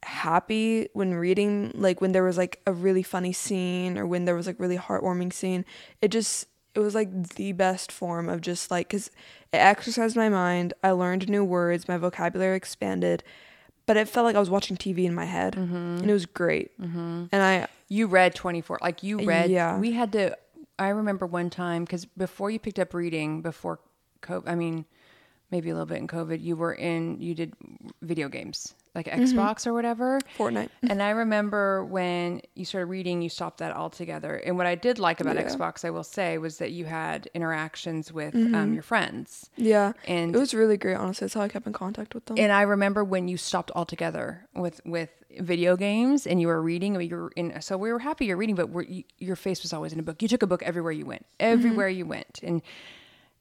happy 0.05 0.89
when 0.95 1.15
reading 1.15 1.71
like 1.75 2.01
when 2.01 2.13
there 2.13 2.25
was 2.25 2.37
like 2.37 2.61
a 2.67 2.73
really 2.73 3.03
funny 3.05 3.33
scene 3.33 3.97
or 3.97 4.05
when 4.07 4.25
there 4.25 4.35
was 4.35 4.47
like 4.47 4.59
really 4.59 4.77
heartwarming 4.79 5.33
scene. 5.33 5.65
It 6.01 6.09
just 6.09 6.49
it 6.75 6.81
was 6.81 6.95
like 6.95 7.35
the 7.35 7.53
best 7.53 7.93
form 7.93 8.29
of 8.29 8.41
just 8.41 8.71
like 8.71 8.89
because 8.89 9.09
it 9.53 9.59
exercised 9.59 10.17
my 10.17 10.29
mind. 10.29 10.75
I 10.83 10.91
learned 10.91 11.29
new 11.29 11.45
words. 11.45 11.87
My 11.87 11.99
vocabulary 11.99 12.57
expanded 12.57 13.23
but 13.93 14.01
it 14.01 14.09
felt 14.09 14.25
like 14.25 14.37
i 14.37 14.41
was 14.41 14.49
watching 14.49 14.77
tv 14.77 15.05
in 15.05 15.15
my 15.15 15.27
head 15.27 15.53
mm-hmm. 15.55 16.01
and 16.01 16.09
it 16.09 16.13
was 16.13 16.25
great 16.25 16.71
mm-hmm. 16.81 17.25
and 17.31 17.43
i 17.43 17.69
You 17.93 18.07
read 18.07 18.35
24. 18.35 18.79
Like 18.81 19.03
you 19.03 19.21
read. 19.21 19.51
Yeah. 19.51 19.79
We 19.79 19.93
had 19.93 20.13
to. 20.13 20.35
I 20.79 20.89
remember 20.89 21.27
one 21.27 21.51
time 21.51 21.85
because 21.85 22.07
before 22.07 22.51
you 22.51 22.59
picked 22.59 22.79
up 22.79 22.95
reading, 22.95 23.43
before 23.43 23.81
COVID, 24.23 24.49
I 24.49 24.55
mean, 24.55 24.87
maybe 25.53 25.71
a 25.71 25.75
little 25.75 25.87
bit 25.87 25.99
in 25.99 26.09
COVID, 26.09 26.43
you 26.43 26.57
were 26.57 26.73
in, 26.73 27.21
you 27.21 27.35
did 27.35 27.55
video 28.01 28.29
games 28.29 28.75
like 28.95 29.07
mm-hmm. 29.07 29.23
Xbox 29.23 29.67
or 29.67 29.73
whatever. 29.73 30.21
fortnite 30.37 30.69
And 30.83 31.03
I 31.03 31.11
remember 31.11 31.85
when 31.85 32.43
you 32.55 32.65
started 32.65 32.87
reading, 32.87 33.23
you 33.23 33.29
stopped 33.29 33.59
that 33.59 33.75
altogether. 33.75 34.37
And 34.37 34.57
what 34.57 34.67
I 34.67 34.75
did 34.75 34.99
like 34.99 35.21
about 35.21 35.37
Yeah. 35.37 35.45
Xbox, 35.45 35.85
I 35.85 35.91
will 35.91 36.05
say, 36.05 36.39
was 36.39 36.59
that 36.59 36.73
you 36.73 36.87
had 36.87 37.29
interactions 37.35 38.13
with 38.13 38.35
um, 38.35 38.53
mm-hmm. 38.53 38.75
your 38.75 38.83
friends. 38.83 39.51
yeah 39.57 39.93
And 40.07 40.35
it 40.35 40.39
was 40.39 40.55
really 40.55 40.77
great 40.77 40.97
honestly 40.97 41.27
that's 41.27 41.35
how 41.35 41.43
i 41.43 41.49
kept 41.49 41.67
in 41.67 41.73
contact 41.73 42.15
with 42.15 42.25
them 42.27 42.37
and 42.39 42.53
I 42.53 42.63
remember 42.63 43.05
when 43.05 43.29
you 43.29 43.37
stopped 43.37 43.71
altogether 43.75 44.47
with 44.55 44.81
with 44.85 45.11
video 45.41 45.77
games 45.77 46.27
and 46.27 46.41
you 46.41 46.47
were 46.47 46.61
reading. 46.61 47.01
You 47.01 47.17
were 47.17 47.33
in, 47.37 47.61
so 47.61 47.77
we 47.77 47.93
were 47.93 47.99
happy 47.99 48.27
you're 48.27 48.37
reading, 48.37 48.55
but 48.55 48.69
we're, 48.69 48.83
you, 48.83 49.05
your 49.19 49.37
face 49.37 49.63
was 49.63 49.73
always 49.73 49.93
in 49.93 49.99
a 49.99 50.03
book. 50.03 50.23
You 50.23 50.29
took 50.29 50.43
a 50.43 50.47
book 50.47 50.63
everywhere 50.63 50.93
you 50.93 51.07
went, 51.07 51.23
mm-hmm. 51.23 51.53
everywhere 51.53 51.89
you 51.89 52.07
went, 52.07 52.41
and 52.43 52.63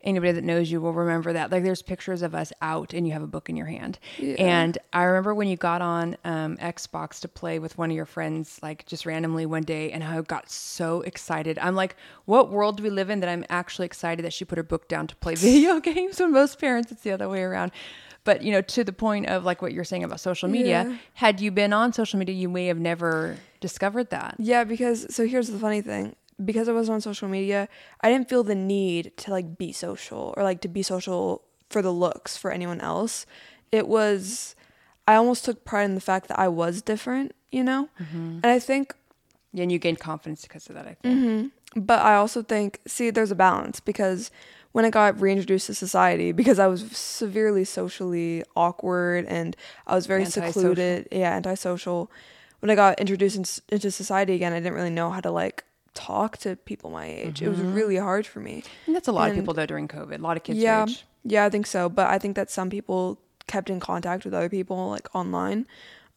anybody 0.04 0.32
that 0.34 0.44
knows 0.44 0.72
you 0.72 0.82
will 0.82 0.94
remember 0.94 1.34
that. 1.34 1.52
Like 1.52 1.64
there's 1.64 1.82
pictures 1.82 2.22
of 2.22 2.34
us 2.36 2.52
out, 2.62 2.94
and 2.94 3.06
you 3.08 3.14
have 3.14 3.22
a 3.22 3.28
book 3.28 3.50
in 3.50 3.56
your 3.56 3.68
hand. 3.68 4.00
Yeah. 4.18 4.36
And 4.38 4.78
I 4.94 5.04
remember 5.04 5.34
when 5.36 5.48
you 5.48 5.58
got 5.58 5.82
on 5.82 6.18
um, 6.26 6.58
Xbox 6.58 7.20
to 7.22 7.28
play 7.28 7.60
with 7.60 7.78
one 7.78 7.90
of 7.92 7.96
your 7.96 8.06
friends, 8.06 8.60
like 8.62 8.86
just 8.86 9.06
randomly 9.06 9.46
one 9.46 9.64
day, 9.64 9.92
and 9.92 10.04
I 10.04 10.20
got 10.22 10.50
so 10.50 11.02
excited. 11.02 11.60
I'm 11.60 11.76
like, 11.76 11.96
what 12.26 12.50
world 12.52 12.78
do 12.78 12.84
we 12.84 12.90
live 12.90 13.10
in 13.10 13.20
that 13.22 13.30
I'm 13.30 13.46
actually 13.50 13.86
excited 13.86 14.24
that 14.26 14.34
she 14.34 14.46
put 14.46 14.58
her 14.58 14.64
book 14.64 14.88
down 14.88 15.08
to 15.08 15.16
play 15.18 15.36
video 15.48 15.80
games? 15.80 16.20
When 16.20 16.32
most 16.32 16.60
parents, 16.60 16.92
it's 16.92 17.02
the 17.04 17.12
other 17.12 17.30
way 17.30 17.42
around. 17.44 17.72
But 18.24 18.44
you 18.44 18.52
know, 18.52 18.62
to 18.62 18.84
the 18.84 18.94
point 18.94 19.26
of 19.28 19.46
like 19.46 19.64
what 19.64 19.74
you're 19.74 19.84
saying 19.84 20.04
about 20.04 20.20
social 20.20 20.48
media, 20.48 20.86
Yeah. 20.88 20.96
had 21.16 21.42
you 21.42 21.50
been 21.50 21.74
on 21.74 21.92
social 21.92 22.20
media, 22.20 22.36
you 22.36 22.50
may 22.50 22.68
have 22.68 22.78
never 22.80 23.38
discovered 23.62 24.12
that. 24.12 24.36
Yeah, 24.38 24.64
because 24.64 25.14
so 25.14 25.26
here's 25.26 25.48
the 25.48 25.58
funny 25.58 25.82
thing. 25.82 26.16
Because 26.44 26.68
I 26.70 26.72
was 26.72 26.90
on 26.90 27.02
social 27.02 27.28
media, 27.28 27.68
I 28.02 28.10
didn't 28.10 28.30
feel 28.30 28.44
the 28.44 28.56
need 28.56 29.16
to 29.18 29.32
like 29.32 29.58
be 29.58 29.72
social 29.72 30.34
or 30.36 30.44
like 30.44 30.62
to 30.62 30.68
be 30.68 30.82
social 30.84 31.44
for 31.70 31.82
the 31.82 31.92
looks 31.92 32.38
for 32.38 32.52
anyone 32.52 32.82
else. 32.82 33.26
It 33.72 33.88
was 33.88 34.56
I 35.08 35.16
almost 35.16 35.46
took 35.46 35.66
pride 35.66 35.86
in 35.86 35.96
the 35.96 36.02
fact 36.02 36.28
that 36.28 36.40
I 36.40 36.48
was 36.48 36.82
different, 36.82 37.34
you 37.52 37.64
know? 37.64 37.90
Mm-hmm. 38.00 38.40
And 38.44 38.46
I 38.46 38.60
think 38.60 38.96
yeah, 39.54 39.64
And 39.64 39.72
you 39.72 39.80
gained 39.80 40.00
confidence 40.00 40.44
because 40.44 40.68
of 40.68 40.76
that, 40.76 40.88
I 40.88 40.94
think. 41.02 41.16
Mm-hmm. 41.16 41.82
but 41.82 42.02
I 42.02 42.16
also 42.16 42.42
think 42.42 42.80
see 42.88 43.10
there's 43.10 43.32
a 43.32 43.36
balance 43.36 43.80
because 43.80 44.32
when 44.72 44.86
I 44.86 44.90
got 44.90 45.20
reintroduced 45.20 45.68
to 45.68 45.74
society 45.74 46.32
because 46.32 46.58
I 46.60 46.68
was 46.68 46.90
severely 46.96 47.66
socially 47.66 48.44
awkward 48.56 49.26
and 49.26 49.56
I 49.86 49.96
was 49.96 50.06
very 50.06 50.22
Antisocial. 50.24 50.52
secluded, 50.54 51.08
yeah, 51.12 51.34
antisocial. 51.36 52.10
When 52.60 52.70
I 52.70 52.76
got 52.76 53.00
introduced 53.00 53.36
in, 53.36 53.46
into 53.74 53.92
society 53.92 54.34
again, 54.36 54.54
I 54.54 54.60
didn't 54.60 54.76
really 54.76 54.90
know 54.92 55.10
how 55.10 55.20
to 55.20 55.32
like 55.32 55.66
talk 55.94 56.38
to 56.40 56.56
people 56.56 56.90
my 56.92 57.06
age. 57.06 57.42
It 57.42 57.50
was 57.50 57.60
really 57.60 57.98
hard 57.98 58.26
for 58.26 58.40
me. 58.40 58.64
And 58.88 58.96
that's 58.96 59.08
a 59.08 59.12
lot 59.12 59.30
of 59.30 59.34
And- 59.36 59.42
people 59.42 59.54
though 59.54 59.66
during 59.66 59.88
COVID. 59.88 60.20
A 60.20 60.22
lot 60.22 60.38
of 60.38 60.44
kids 60.44 60.60
yeah, 60.60 60.84
age. 60.84 61.06
yeah, 61.24 61.46
I 61.46 61.50
think 61.50 61.68
so. 61.68 61.90
But 61.90 62.08
I 62.08 62.18
think 62.18 62.36
that 62.36 62.50
some 62.50 62.70
people 62.70 63.20
kept 63.48 63.70
in 63.70 63.80
contact 63.80 64.24
with 64.26 64.34
other 64.34 64.50
people 64.50 64.90
like 64.90 65.14
online. 65.16 65.68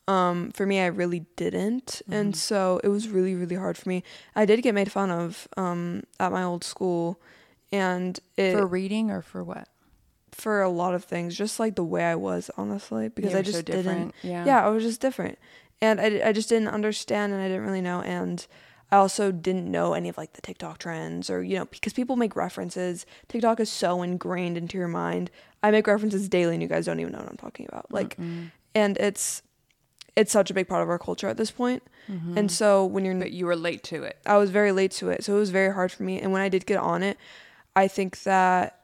Um, 0.06 0.50
for 0.52 0.66
me, 0.66 0.80
I 0.80 0.86
really 0.86 1.24
didn't, 1.36 1.86
Mm-hmm. 2.04 2.12
and 2.12 2.36
so 2.36 2.78
it 2.84 2.88
was 2.88 3.08
really, 3.08 3.34
really 3.34 3.56
hard 3.56 3.78
for 3.78 3.88
me. 3.88 4.04
I 4.36 4.44
did 4.44 4.60
get 4.62 4.74
made 4.74 4.92
fun 4.92 5.10
of 5.10 5.48
um, 5.56 6.02
at 6.20 6.30
my 6.30 6.42
old 6.42 6.62
school, 6.62 7.18
and 7.72 8.20
it 8.36 8.52
for 8.52 8.66
reading 8.66 9.10
or 9.10 9.22
for 9.22 9.42
what? 9.42 9.66
For 10.32 10.60
a 10.60 10.68
lot 10.68 10.94
of 10.94 11.04
things, 11.04 11.34
just 11.34 11.58
like 11.58 11.74
the 11.76 11.84
way 11.84 12.04
I 12.04 12.16
was, 12.16 12.50
honestly, 12.58 13.08
because 13.08 13.32
I 13.34 13.38
were 13.38 13.44
so 13.44 13.50
just 13.52 13.64
didn't. 13.64 14.14
Yeah. 14.22 14.44
Yeah, 14.44 14.66
I 14.66 14.68
was 14.68 14.82
just 14.82 15.00
different, 15.00 15.38
and 15.80 15.98
I, 15.98 16.20
I 16.22 16.32
just 16.32 16.50
didn't 16.50 16.68
understand, 16.68 17.32
and 17.32 17.40
I 17.40 17.48
didn't 17.48 17.64
really 17.64 17.80
know, 17.80 18.02
and 18.02 18.46
I 18.94 18.98
also 18.98 19.32
didn't 19.32 19.68
know 19.68 19.94
any 19.94 20.08
of 20.08 20.16
like 20.16 20.34
the 20.34 20.40
TikTok 20.40 20.78
trends, 20.78 21.28
or 21.28 21.42
you 21.42 21.56
know, 21.56 21.64
because 21.64 21.92
people 21.92 22.14
make 22.14 22.36
references. 22.36 23.06
TikTok 23.26 23.58
is 23.58 23.68
so 23.68 24.02
ingrained 24.02 24.56
into 24.56 24.78
your 24.78 24.86
mind. 24.86 25.32
I 25.64 25.72
make 25.72 25.88
references 25.88 26.28
daily, 26.28 26.54
and 26.54 26.62
you 26.62 26.68
guys 26.68 26.86
don't 26.86 27.00
even 27.00 27.12
know 27.12 27.18
what 27.18 27.28
I'm 27.28 27.36
talking 27.36 27.66
about. 27.68 27.90
Like, 27.90 28.16
Mm-mm. 28.16 28.52
and 28.72 28.96
it's 28.98 29.42
it's 30.14 30.30
such 30.30 30.48
a 30.48 30.54
big 30.54 30.68
part 30.68 30.80
of 30.84 30.88
our 30.88 31.00
culture 31.00 31.26
at 31.26 31.36
this 31.36 31.50
point. 31.50 31.82
Mhm. 32.08 32.36
And 32.36 32.52
so 32.52 32.86
when 32.86 33.04
you're 33.04 33.16
but 33.16 33.32
you 33.32 33.46
were 33.46 33.56
late 33.56 33.82
to 33.84 34.04
it. 34.04 34.16
I 34.26 34.36
was 34.36 34.50
very 34.50 34.70
late 34.70 34.92
to 34.92 35.08
it, 35.08 35.24
so 35.24 35.34
it 35.34 35.40
was 35.40 35.50
very 35.50 35.74
hard 35.74 35.90
for 35.90 36.04
me. 36.04 36.20
And 36.20 36.30
when 36.32 36.40
I 36.42 36.48
did 36.48 36.64
get 36.64 36.78
on 36.78 37.02
it, 37.02 37.18
I 37.74 37.88
think 37.88 38.22
that 38.22 38.78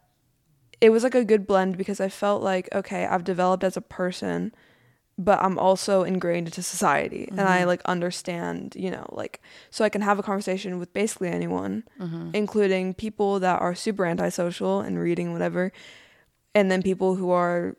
it 0.80 0.90
was 0.90 1.04
like 1.04 1.14
a 1.14 1.24
good 1.24 1.46
blend 1.46 1.78
because 1.78 2.00
I 2.00 2.08
felt 2.08 2.42
like 2.42 2.68
okay, 2.74 3.06
I've 3.06 3.22
developed 3.22 3.62
as 3.62 3.76
a 3.76 3.80
person, 3.80 4.52
but 5.28 5.38
I'm 5.44 5.58
also 5.58 6.02
ingrained 6.02 6.48
into 6.48 6.62
society, 6.62 7.28
and 7.30 7.40
I 7.46 7.62
Mhm. 7.62 7.66
like 7.72 7.82
understand, 7.84 8.74
you 8.84 8.90
know, 8.90 9.04
like 9.12 9.34
so 9.70 9.84
I 9.84 9.90
can 9.94 10.00
have 10.02 10.18
a 10.18 10.22
conversation 10.30 10.78
with 10.80 10.90
basically 10.94 11.28
anyone, 11.28 11.84
Mm-hmm. 12.00 12.30
including 12.32 12.94
people 12.94 13.38
that 13.44 13.60
are 13.60 13.74
super 13.74 14.04
antisocial 14.06 14.80
and 14.80 14.98
reading 14.98 15.28
whatever, 15.34 15.72
and 16.54 16.70
then 16.70 16.82
people 16.82 17.10
who 17.20 17.28
are, 17.30 17.76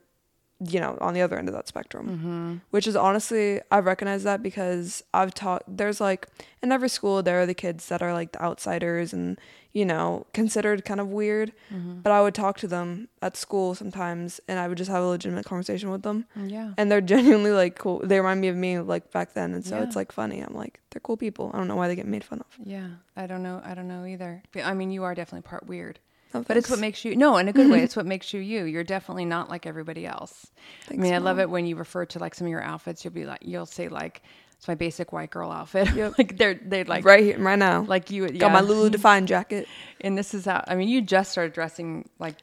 you 0.63 0.79
know, 0.79 0.97
on 1.01 1.13
the 1.15 1.21
other 1.21 1.37
end 1.39 1.47
of 1.49 1.55
that 1.55 1.67
spectrum 1.67 2.05
Mm-hmm. 2.07 2.55
which 2.69 2.85
is 2.87 2.95
honestly 2.95 3.61
I've 3.71 3.85
recognized 3.85 4.25
that 4.25 4.43
because 4.43 5.03
I've 5.13 5.33
taught 5.33 5.63
there's 5.67 5.99
like 5.99 6.27
in 6.61 6.71
every 6.71 6.89
school 6.89 7.23
there 7.23 7.41
are 7.41 7.45
the 7.47 7.55
kids 7.55 7.87
that 7.87 8.01
are 8.01 8.13
like 8.13 8.31
the 8.33 8.41
outsiders 8.43 9.11
and 9.13 9.39
you 9.73 9.85
know 9.85 10.25
considered 10.33 10.85
kind 10.85 10.99
of 10.99 11.07
weird 11.07 11.51
Mm-hmm. 11.73 12.01
but 12.03 12.11
I 12.11 12.21
would 12.21 12.35
talk 12.35 12.57
to 12.59 12.67
them 12.67 13.07
at 13.21 13.35
school 13.37 13.73
sometimes 13.73 14.39
and 14.47 14.59
I 14.59 14.67
would 14.67 14.77
just 14.77 14.91
have 14.91 15.01
a 15.03 15.07
legitimate 15.07 15.45
conversation 15.45 15.89
with 15.89 16.03
them 16.03 16.25
Yeah. 16.35 16.73
and 16.77 16.91
they're 16.91 17.01
genuinely 17.15 17.51
like 17.51 17.75
cool 17.79 17.99
they 18.03 18.19
remind 18.19 18.39
me 18.41 18.49
of 18.49 18.55
me 18.55 18.77
like 18.79 19.09
back 19.11 19.33
then 19.33 19.53
and 19.53 19.65
so 19.65 19.77
Yeah. 19.77 19.83
it's 19.83 19.95
like 19.95 20.11
funny 20.11 20.41
I'm 20.41 20.53
like 20.53 20.79
they're 20.91 20.99
cool 21.01 21.17
people 21.17 21.49
I 21.53 21.57
don't 21.57 21.67
know 21.69 21.75
why 21.77 21.87
they 21.87 21.95
get 21.95 22.05
made 22.05 22.23
fun 22.23 22.39
of 22.41 22.47
Yeah. 22.63 22.87
I 23.15 23.25
don't 23.27 23.43
know. 23.43 23.61
I 23.63 23.73
don't 23.73 23.87
know 23.87 24.05
either. 24.05 24.41
But, 24.53 24.63
I 24.65 24.73
mean, 24.73 24.89
you 24.91 25.03
are 25.03 25.13
definitely 25.13 25.47
part 25.47 25.67
weird. 25.67 25.99
But 26.31 26.57
it's 26.57 26.69
what 26.69 26.79
makes 26.79 27.03
you 27.05 27.15
no, 27.15 27.37
in 27.37 27.47
a 27.47 27.53
good 27.53 27.69
way. 27.69 27.81
It's 27.83 27.95
what 27.95 28.05
makes 28.05 28.33
you 28.33 28.39
you. 28.39 28.63
You're 28.65 28.83
definitely 28.83 29.25
not 29.25 29.49
like 29.49 29.65
everybody 29.65 30.05
else. 30.05 30.47
Thanks, 30.87 30.99
I 30.99 31.03
mean, 31.03 31.13
I 31.13 31.17
love 31.19 31.39
it 31.39 31.49
when 31.49 31.65
you 31.65 31.75
refer 31.75 32.05
to 32.05 32.19
like 32.19 32.35
some 32.35 32.47
of 32.47 32.51
your 32.51 32.61
outfits. 32.63 33.03
You'll 33.03 33.13
be 33.13 33.25
like, 33.25 33.39
you'll 33.43 33.65
say 33.65 33.87
like, 33.89 34.21
"It's 34.57 34.67
my 34.67 34.75
basic 34.75 35.11
white 35.11 35.29
girl 35.31 35.51
outfit." 35.51 35.89
Yep. 35.95 36.17
like 36.17 36.37
they're 36.37 36.53
they 36.53 36.83
like 36.85 37.03
right 37.05 37.23
here 37.23 37.39
right 37.39 37.59
now 37.59 37.81
like 37.81 38.11
you. 38.11 38.23
Yeah. 38.25 38.31
got 38.39 38.51
my 38.51 38.61
Lulu 38.61 38.89
Define 38.89 39.25
jacket 39.27 39.67
and 40.01 40.17
this 40.17 40.33
is 40.33 40.45
how 40.45 40.63
I 40.67 40.75
mean, 40.75 40.87
you 40.89 41.01
just 41.01 41.31
started 41.31 41.53
dressing 41.53 42.07
like 42.19 42.35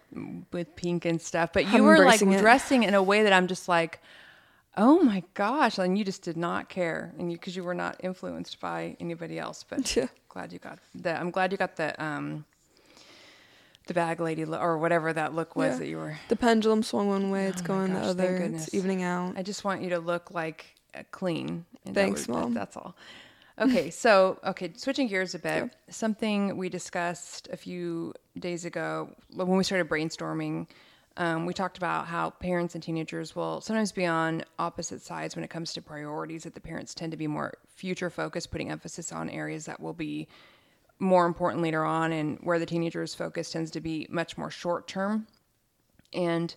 with 0.53 0.75
pink 0.77 1.05
and 1.05 1.21
stuff, 1.21 1.53
but 1.53 1.65
you 1.73 1.79
I'm 1.79 1.85
were 1.85 2.05
like 2.05 2.21
it. 2.23 2.39
dressing 2.41 2.83
in 2.83 2.95
a 2.95 3.03
way 3.03 3.23
that 3.23 3.33
I'm 3.33 3.47
just 3.47 3.69
like, 3.69 4.01
oh 4.77 5.01
my 5.03 5.23
gosh, 5.35 5.79
and 5.79 5.97
you 5.99 6.05
just 6.05 6.23
did 6.23 6.37
not 6.37 6.69
care, 6.69 7.13
and 7.19 7.31
you 7.33 7.39
because 7.39 7.57
you 7.57 7.65
were 7.65 7.75
not 7.75 7.97
influenced 8.03 8.61
by 8.61 8.97
anybody 9.01 9.39
else. 9.39 9.65
But 9.69 9.97
Yeah. 9.97 10.09
glad 10.29 10.53
you 10.53 10.59
got 10.59 10.79
that 10.97 11.21
I'm 11.21 11.31
glad 11.31 11.53
you 11.53 11.59
got 11.59 11.77
the 11.77 12.01
um, 12.03 12.45
the 13.89 13.95
bag 13.95 14.21
lady 14.21 14.45
look, 14.45 14.61
or 14.63 14.79
whatever 14.79 15.13
that 15.13 15.35
look 15.35 15.57
was 15.57 15.73
Yeah. 15.75 15.79
that 15.81 15.89
you 15.89 15.97
were. 15.97 16.17
the 16.29 16.37
pendulum 16.37 16.83
swung 16.83 17.09
one 17.09 17.31
way 17.31 17.47
it's 17.47 17.63
Oh 17.63 17.65
going 17.67 17.93
gosh, 17.93 18.05
the 18.05 18.11
other 18.11 18.37
it's 18.37 18.73
evening 18.73 19.03
out 19.03 19.35
I 19.37 19.43
just 19.43 19.65
want 19.65 19.83
you 19.83 19.91
to 19.91 19.99
look 19.99 20.31
like 20.31 20.67
uh, 20.95 21.03
clean. 21.11 21.65
and 21.85 21.95
that 21.95 22.01
Thanks, 22.03 22.29
would- 22.29 22.37
that- 22.37 22.41
Mom. 22.41 22.55
that's 22.55 22.77
all. 22.77 22.95
Okay, 23.59 23.91
so 24.05 24.39
okay, 24.45 24.73
switching 24.77 25.09
gears 25.09 25.35
a 25.35 25.39
bit. 25.41 25.59
Sure. 25.59 25.71
Something 25.91 26.57
we 26.57 26.69
discussed 26.69 27.49
a 27.53 27.57
few 27.57 28.15
days 28.39 28.65
ago 28.65 29.11
when 29.35 29.49
we 29.49 29.65
started 29.65 29.89
brainstorming. 29.89 30.69
Um, 31.17 31.47
we 31.47 31.53
talked 31.53 31.77
about 31.79 32.07
how 32.07 32.31
parents 32.31 32.75
and 32.77 32.83
teenagers 32.85 33.35
will 33.35 33.61
sometimes 33.61 33.91
be 33.91 34.07
on 34.07 34.45
opposite 34.61 35.03
sides 35.03 35.35
when 35.35 35.45
it 35.45 35.51
comes 35.51 35.73
to 35.73 35.83
priorities. 35.83 36.45
That 36.45 36.55
the 36.55 36.61
parents 36.61 36.95
tend 36.95 37.11
to 37.11 37.17
be 37.19 37.27
more 37.27 37.55
future 37.67 38.09
focused, 38.11 38.53
putting 38.53 38.71
emphasis 38.71 39.11
on 39.11 39.29
areas 39.29 39.65
that 39.65 39.81
will 39.81 39.93
be 39.95 40.29
more 40.99 41.27
important 41.27 41.63
later 41.63 41.85
on, 41.85 42.13
and 42.13 42.39
where 42.43 42.59
the 42.59 42.67
teenager's 42.67 43.15
focus 43.15 43.51
tends 43.51 43.71
to 43.73 43.81
be 43.81 44.07
much 44.11 44.37
more 44.37 44.51
short 44.51 44.89
term. 44.89 45.27
And 46.13 46.55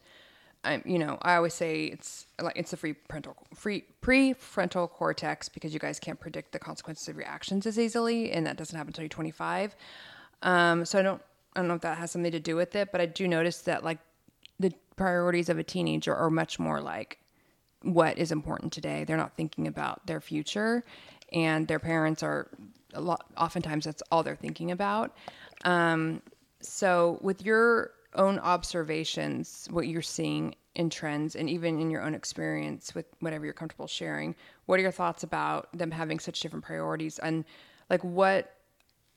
I, 0.64 0.82
you 0.86 1.00
know, 1.00 1.18
I 1.22 1.36
always 1.36 1.54
say 1.54 1.86
it's 1.86 2.28
like 2.40 2.56
it's 2.56 2.72
the 2.72 2.78
free 2.78 2.94
parental 2.94 3.36
free 3.56 3.86
prefrontal 4.02 4.90
cortex 4.90 5.50
because 5.50 5.74
you 5.74 5.80
guys 5.80 6.00
can't 6.00 6.20
predict 6.20 6.52
the 6.52 6.60
consequences 6.60 7.08
of 7.08 7.16
your 7.16 7.26
actions 7.26 7.66
as 7.66 7.80
easily, 7.80 8.32
and 8.32 8.46
that 8.46 8.58
doesn't 8.58 8.76
happen 8.76 8.90
until 8.90 9.04
you're 9.04 9.10
25. 9.10 9.76
Um, 10.44 10.86
so 10.86 11.00
I 11.00 11.02
don't, 11.02 11.22
I 11.56 11.60
don't 11.60 11.68
know 11.68 11.76
if 11.76 11.82
that 11.82 11.98
has 11.98 12.12
something 12.12 12.32
to 12.32 12.40
do 12.40 12.56
with 12.56 12.76
it, 12.76 12.92
but 12.92 13.02
I 13.02 13.08
do 13.08 13.28
notice 13.28 13.62
that 13.62 13.84
like 13.84 14.00
the 14.60 14.74
priorities 14.96 15.50
of 15.50 15.58
a 15.58 15.64
teenager 15.64 16.16
are 16.16 16.30
much 16.30 16.60
more 16.60 16.80
like 16.80 17.18
what 17.82 18.18
is 18.20 18.32
important 18.32 18.72
today. 18.72 19.04
They're 19.04 19.18
not 19.18 19.36
thinking 19.36 19.66
about 19.66 20.06
their 20.06 20.22
future, 20.22 20.84
and 21.32 21.68
their 21.68 21.80
parents 21.80 22.22
are 22.22 22.50
a 22.94 23.02
lot. 23.02 23.26
Oftentimes, 23.38 23.86
that's 23.86 24.04
all 24.12 24.24
they're 24.24 24.36
thinking 24.36 24.72
about. 24.72 25.16
Um, 25.66 26.22
so, 26.62 27.20
with 27.22 27.44
your 27.44 27.92
own 28.16 28.40
observations, 28.40 29.68
what 29.72 29.88
you're 29.88 30.02
seeing 30.02 30.56
in 30.76 30.90
trends, 30.90 31.36
and 31.36 31.50
even 31.50 31.80
in 31.80 31.90
your 31.90 32.02
own 32.02 32.14
experience 32.14 32.96
with 32.96 33.06
whatever 33.20 33.46
you're 33.46 33.54
comfortable 33.54 33.88
sharing, 33.88 34.36
what 34.66 34.80
are 34.80 34.84
your 34.84 34.92
thoughts 34.92 35.24
about 35.24 35.70
them 35.78 35.92
having 35.92 36.20
such 36.20 36.40
different 36.40 36.66
priorities? 36.66 37.20
And 37.20 37.46
like, 37.90 38.04
what? 38.04 38.56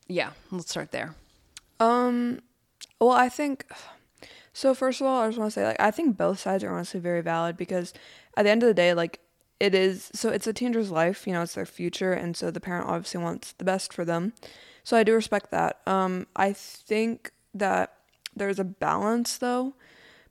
Yeah, 0.08 0.30
let's 0.50 0.70
start 0.70 0.90
there. 0.90 1.14
Um, 1.80 2.40
well, 3.00 3.10
I 3.10 3.28
think 3.28 3.66
so. 4.52 4.74
First 4.74 5.00
of 5.00 5.06
all, 5.06 5.22
I 5.22 5.28
just 5.28 5.38
want 5.38 5.52
to 5.52 5.54
say, 5.54 5.64
like, 5.64 5.80
I 5.80 5.90
think 5.90 6.16
both 6.16 6.38
sides 6.38 6.64
are 6.64 6.70
honestly 6.70 7.00
very 7.00 7.20
valid 7.20 7.56
because 7.56 7.92
at 8.36 8.44
the 8.44 8.50
end 8.50 8.62
of 8.62 8.66
the 8.66 8.74
day, 8.74 8.94
like, 8.94 9.20
it 9.60 9.74
is 9.74 10.10
so 10.14 10.30
it's 10.30 10.46
a 10.46 10.52
teenager's 10.52 10.90
life, 10.90 11.26
you 11.26 11.32
know, 11.32 11.42
it's 11.42 11.54
their 11.54 11.66
future, 11.66 12.12
and 12.12 12.36
so 12.36 12.50
the 12.50 12.60
parent 12.60 12.88
obviously 12.88 13.20
wants 13.20 13.52
the 13.52 13.64
best 13.64 13.92
for 13.92 14.04
them. 14.04 14.32
So 14.82 14.96
I 14.96 15.04
do 15.04 15.14
respect 15.14 15.50
that. 15.50 15.80
Um, 15.86 16.26
I 16.36 16.52
think 16.52 17.32
that 17.54 17.94
there's 18.34 18.58
a 18.58 18.64
balance 18.64 19.38
though, 19.38 19.74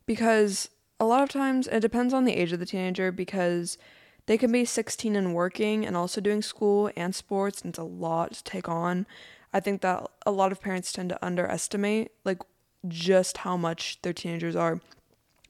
because 0.05 0.69
a 0.99 1.05
lot 1.05 1.23
of 1.23 1.29
times 1.29 1.67
it 1.67 1.79
depends 1.79 2.13
on 2.13 2.25
the 2.25 2.33
age 2.33 2.51
of 2.51 2.59
the 2.59 2.65
teenager 2.65 3.11
because 3.11 3.77
they 4.25 4.37
can 4.37 4.51
be 4.51 4.65
16 4.65 5.15
and 5.15 5.33
working 5.33 5.85
and 5.85 5.97
also 5.97 6.21
doing 6.21 6.41
school 6.41 6.91
and 6.95 7.15
sports, 7.15 7.61
and 7.61 7.71
it's 7.71 7.79
a 7.79 7.83
lot 7.83 8.33
to 8.33 8.43
take 8.43 8.69
on. 8.69 9.05
I 9.53 9.59
think 9.59 9.81
that 9.81 10.09
a 10.25 10.31
lot 10.31 10.51
of 10.51 10.61
parents 10.61 10.91
tend 10.91 11.09
to 11.09 11.25
underestimate 11.25 12.11
like 12.23 12.41
just 12.87 13.37
how 13.39 13.55
much 13.55 14.01
their 14.01 14.13
teenagers 14.13 14.55
are 14.55 14.81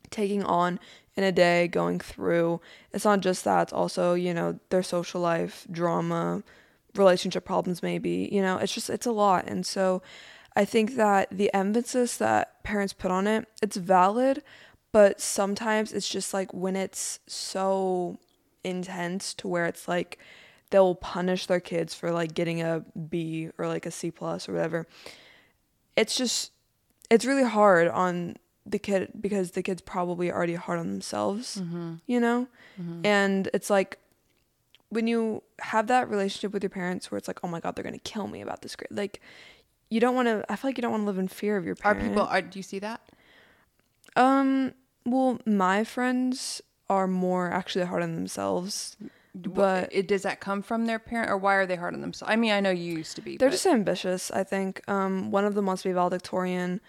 taking 0.10 0.44
on 0.44 0.80
in 1.16 1.24
a 1.24 1.32
day, 1.32 1.68
going 1.68 2.00
through. 2.00 2.60
It's 2.92 3.06
not 3.06 3.20
just 3.20 3.44
that, 3.44 3.64
it's 3.64 3.74
also, 3.74 4.14
you 4.14 4.34
know, 4.34 4.60
their 4.70 4.84
social 4.84 5.22
life, 5.22 5.68
drama, 5.72 6.44
relationship 6.96 7.46
problems 7.46 7.82
maybe, 7.82 8.30
you 8.32 8.42
know, 8.42 8.58
it's 8.58 8.74
just 8.74 8.90
it's 8.90 9.06
a 9.06 9.12
lot. 9.12 9.48
And 9.48 9.66
so 9.66 10.02
I 10.56 10.66
think 10.66 10.96
that 10.96 11.30
the 11.32 11.54
emphasis 11.54 12.18
that 12.18 12.64
parents 12.64 12.94
put 12.94 13.12
on 13.12 13.28
it, 13.28 13.48
it's 13.62 13.78
valid, 13.78 14.44
but 14.92 15.20
sometimes 15.20 15.92
it's 15.92 16.08
just 16.08 16.34
like 16.34 16.54
when 16.54 16.76
it's 16.76 17.20
so 17.28 18.20
intense 18.64 19.34
to 19.36 19.48
where 19.48 19.66
it's 19.66 19.88
like 19.88 20.20
they'll 20.70 20.96
punish 20.96 21.48
their 21.48 21.60
kids 21.60 21.94
for 21.94 22.12
like 22.12 22.34
getting 22.34 22.62
a 22.62 22.84
B 23.10 23.50
or 23.58 23.68
like 23.68 23.86
a 23.86 23.92
C 23.92 24.12
plus 24.12 24.48
or 24.48 24.54
whatever. 24.54 24.88
It's 25.96 26.16
just 26.16 26.52
it's 27.10 27.26
really 27.26 27.44
hard 27.44 27.88
on 27.88 28.38
the 28.66 28.80
kid 28.80 29.12
because 29.20 29.52
the 29.52 29.62
kid's 29.62 29.82
probably 29.82 30.32
already 30.32 30.56
hard 30.56 30.80
on 30.80 30.88
themselves, 30.90 31.58
Mm-hmm. 31.62 31.96
you 32.08 32.20
know? 32.20 32.48
Mm-hmm. 32.82 33.06
And 33.06 33.50
it's 33.54 33.70
like 33.70 34.00
when 34.90 35.08
you 35.08 35.44
have 35.60 35.88
that 35.88 36.10
relationship 36.10 36.54
with 36.54 36.64
your 36.64 36.70
parents 36.70 37.10
where 37.12 37.18
it's 37.18 37.28
like, 37.28 37.40
oh 37.44 37.48
my 37.48 37.60
God, 37.60 37.76
they're 37.76 37.84
going 37.84 37.94
to 38.00 38.00
kill 38.12 38.28
me 38.28 38.42
about 38.42 38.62
this 38.62 38.76
grade. 38.76 38.88
Like, 38.92 39.22
you 39.90 40.00
don't 40.00 40.16
want 40.16 40.28
to, 40.28 40.46
I 40.50 40.56
feel 40.56 40.70
like 40.70 40.78
you 40.78 40.82
don't 40.82 40.92
want 40.92 41.02
to 41.04 41.08
live 41.08 41.18
in 41.18 41.28
fear 41.28 41.58
of 41.58 41.66
your 41.66 41.76
parents. 41.76 42.04
Are 42.04 42.08
people? 42.08 42.24
Are, 42.24 42.42
do 42.42 42.58
you 42.60 42.64
see 42.64 42.80
that? 42.80 43.02
Um, 44.16 44.74
well, 45.06 45.40
my 45.46 45.84
friends 45.84 46.62
are 46.90 47.08
more 47.08 47.52
actually 47.52 47.86
hard 47.86 48.04
on 48.04 48.16
themselves. 48.16 48.96
But- 49.36 49.90
it, 49.92 50.08
does 50.08 50.22
that 50.22 50.40
come 50.40 50.62
from 50.62 50.86
their 50.86 51.00
parent, 51.00 51.30
or 51.32 51.38
why 51.38 51.56
are 51.56 51.66
they 51.66 51.76
hard 51.76 51.96
on 51.96 52.02
themselves? 52.02 52.32
I 52.32 52.36
mean, 52.36 52.52
I 52.52 52.60
know 52.60 52.70
you 52.70 52.94
used 52.98 53.16
to 53.16 53.22
be. 53.22 53.38
They're 53.38 53.50
but- 53.50 53.54
just 53.54 53.66
ambitious, 53.66 54.30
I 54.32 54.44
think. 54.44 54.82
Um, 54.88 55.32
one 55.32 55.44
of 55.46 55.56
them 55.56 55.66
wants 55.66 55.82
to 55.84 55.90
be 55.90 55.94
valedictorian. 55.94 56.82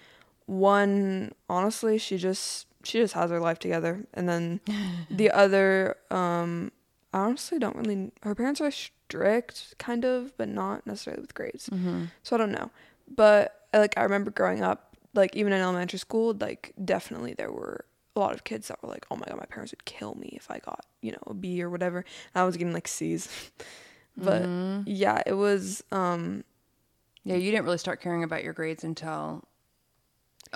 One, 0.47 1.33
honestly, 1.49 1.99
she 1.99 2.17
just 2.19 2.67
she 2.83 2.99
just 2.99 3.15
has 3.15 3.31
her 3.31 3.41
life 3.41 3.59
together, 3.59 4.07
and 4.13 4.29
then 4.29 4.61
the 5.11 5.31
other, 5.31 5.97
um, 6.11 6.71
I 7.13 7.21
honestly 7.21 7.59
don't 7.59 7.77
really. 7.77 8.11
Her 8.23 8.35
parents 8.35 8.61
are 8.61 8.71
strict, 8.71 9.75
kind 9.79 10.05
of, 10.05 10.37
but 10.37 10.49
not 10.49 10.87
necessarily 10.87 11.23
with 11.23 11.35
grades. 11.35 11.69
Mhm. 11.71 12.11
So 12.23 12.37
I 12.37 12.39
don't 12.39 12.53
know. 12.53 12.71
But 13.09 13.69
like 13.73 13.97
I 13.97 14.03
remember 14.03 14.31
growing 14.31 14.63
up, 14.63 14.97
like 15.15 15.35
even 15.35 15.53
in 15.53 15.61
elementary 15.63 15.99
school, 15.99 16.35
like 16.39 16.73
definitely 16.85 17.35
there 17.35 17.51
were 17.53 17.85
a 18.17 18.21
lot 18.21 18.35
of 18.35 18.45
kids 18.45 18.69
that 18.69 18.83
were 18.83 18.89
like, 18.89 19.07
"Oh 19.11 19.17
my 19.17 19.25
god, 19.27 19.39
my 19.39 19.47
parents 19.47 19.73
would 19.73 19.85
kill 19.87 20.15
me 20.15 20.31
if 20.37 20.51
I 20.51 20.59
got 20.59 20.85
you 21.01 21.13
know 21.13 21.23
a 21.27 21.35
B 21.35 21.63
or 21.63 21.71
whatever." 21.71 21.99
And 22.35 22.43
I 22.43 22.45
was 22.45 22.57
getting 22.59 22.75
like 22.75 22.89
C's, 22.89 23.29
but 24.17 24.43
Mm-hmm. 24.43 24.83
yeah, 24.87 25.23
it 25.25 25.33
was. 25.35 25.83
um 25.91 26.45
Yeah, 27.23 27.37
you 27.37 27.51
didn't 27.51 27.65
really 27.65 27.79
start 27.79 28.03
caring 28.03 28.23
about 28.23 28.45
your 28.45 28.53
grades 28.53 28.85
until. 28.85 29.45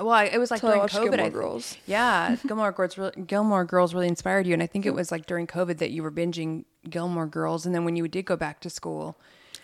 Well, 0.01 0.11
I, 0.11 0.25
it 0.25 0.39
was 0.39 0.51
like 0.51 0.61
during 0.61 0.81
COVID. 0.83 1.11
Gilmore 1.11 1.27
I. 1.27 1.29
Girls. 1.31 1.77
Yeah, 1.87 2.37
Gilmore 2.47 2.73
Girls. 2.73 2.97
Really, 2.99 3.23
Gilmore 3.27 3.65
Girls 3.65 3.95
really 3.95 4.09
inspired 4.09 4.47
you, 4.47 4.55
and 4.55 4.63
I 4.63 4.67
think 4.67 4.87
it 4.87 4.95
was 4.95 5.11
like 5.11 5.27
during 5.27 5.47
COVID 5.47 5.79
that 5.79 5.91
you 5.91 6.03
were 6.03 6.11
binging 6.13 6.65
Gilmore 6.89 7.27
Girls, 7.27 7.67
and 7.67 7.75
then 7.75 7.85
when 7.85 7.97
you 7.97 8.07
did 8.09 8.25
go 8.25 8.37
back 8.37 8.61
to 8.61 8.71
school, 8.71 9.17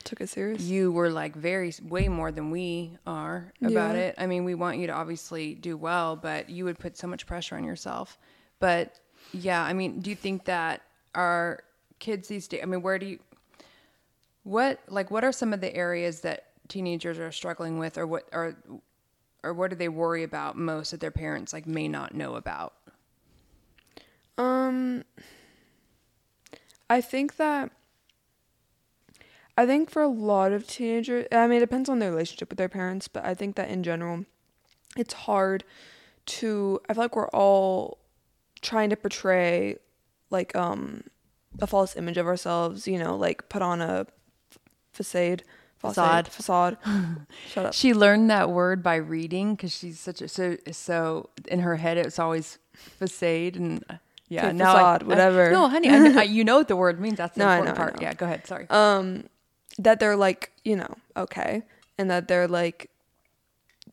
Took 0.05 0.20
it 0.20 0.29
serious. 0.29 0.62
you 0.62 0.92
were 0.92 1.09
like 1.11 1.35
very 1.35 1.73
way 1.83 2.09
more 2.09 2.31
than 2.31 2.51
we 2.51 2.97
are 3.07 3.53
about 3.62 3.94
Yeah. 3.97 4.03
it. 4.03 4.14
I 4.18 4.27
mean, 4.27 4.44
we 4.44 4.55
want 4.55 4.79
you 4.79 4.87
to 4.88 4.92
obviously 4.92 5.55
do 5.55 5.77
well, 5.77 6.14
but 6.16 6.51
you 6.51 6.64
would 6.66 6.79
put 6.79 6.97
so 6.99 7.07
much 7.07 7.27
pressure 7.27 7.57
on 7.57 7.64
yourself. 7.64 8.18
But 8.61 8.99
yeah, 9.33 9.62
I 9.62 9.73
mean, 9.73 10.01
do 10.01 10.11
you 10.11 10.16
think 10.16 10.44
that 10.44 10.83
our 11.14 11.61
kids 12.01 12.29
these 12.29 12.47
days? 12.49 12.61
I 12.62 12.66
mean, 12.66 12.83
where 12.83 12.99
do 12.99 13.07
you? 13.07 13.18
What 14.42 14.81
like 14.88 15.11
what 15.11 15.25
are 15.25 15.33
some 15.33 15.53
of 15.55 15.61
the 15.61 15.75
areas 15.75 16.20
that 16.20 16.49
teenagers 16.68 17.18
are 17.18 17.33
struggling 17.33 17.79
with, 17.79 17.97
or 17.97 18.07
what 18.07 18.29
are, 18.33 18.55
or 19.44 19.52
what 19.52 19.70
do 19.70 19.76
they 19.76 19.88
worry 19.88 20.22
about 20.22 20.57
most 20.57 20.90
that 20.90 21.00
their 21.00 21.11
parents 21.11 21.52
like 21.52 21.66
may 21.66 21.87
not 21.87 22.14
know 22.14 22.35
about? 22.35 22.74
Um, 24.37 25.04
I 26.90 27.00
think 27.00 27.37
that 27.37 27.70
I 29.57 29.66
think 29.66 29.90
for 29.90 30.02
a 30.02 30.09
lot 30.09 30.52
of 30.52 30.66
teenagers, 30.66 31.26
I 31.30 31.46
mean, 31.46 31.59
it 31.59 31.61
depends 31.61 31.88
on 31.88 32.00
their 32.00 32.11
relationship 32.11 32.48
with 32.48 32.59
their 32.59 32.68
parents, 32.68 33.07
but 33.07 33.24
I 33.24 33.35
think 33.35 33.54
that 33.57 33.68
in 33.68 33.85
general, 33.85 34.24
it's 34.96 35.14
hard 35.14 35.62
to. 36.26 36.80
I 36.88 36.94
feel 36.94 37.04
like 37.04 37.16
we're 37.16 37.28
all 37.28 37.98
trying 38.62 38.90
to 38.90 38.96
portray 38.96 39.76
like 40.30 40.57
um 40.57 41.04
a 41.61 41.66
false 41.66 41.96
image 41.96 42.16
of 42.16 42.26
ourselves, 42.26 42.88
you 42.88 42.98
know, 42.98 43.16
like 43.16 43.48
put 43.48 43.62
on 43.62 43.80
a 43.80 44.07
facade, 44.92 45.44
Facade. 45.90 46.29
facade. 46.29 46.77
Shut 47.49 47.66
up. 47.66 47.75
She 47.75 47.92
learned 47.94 48.31
that 48.31 48.51
word 48.51 48.83
by 48.83 48.97
reading 48.97 49.55
because 49.55 49.73
she's 49.75 49.99
such 50.01 50.20
a 50.23 50.29
so 50.29 50.57
so 50.73 51.31
in 51.49 51.61
her 51.61 51.77
head 51.77 51.97
it's 51.99 52.18
always 52.18 52.59
facade 52.73 53.57
and 53.57 53.85
uh, 53.90 53.94
yeah 54.29 54.47
Okay, 54.49 54.57
now 54.57 54.73
facade, 54.75 55.03
I- 55.03 55.07
whatever. 55.07 55.51
no, 55.51 55.68
honey, 55.68 55.88
I, 55.90 56.20
I, 56.20 56.23
you 56.25 56.44
know 56.44 56.57
what 56.59 56.68
the 56.68 56.77
word 56.77 57.01
means. 57.01 57.16
That's 57.18 57.35
the 57.37 57.44
No, 57.44 57.51
important 57.51 57.77
know, 57.79 57.83
part. 57.85 58.03
Yeah, 58.03 58.14
go 58.14 58.27
ahead. 58.27 58.47
Sorry. 58.47 58.66
um 58.70 59.25
that 59.79 59.99
they're 60.01 60.16
like 60.16 60.53
you 60.64 60.77
know 60.77 60.94
okay 61.16 61.62
and 61.99 62.09
that 62.11 62.29
they're 62.29 62.47
like 62.49 62.90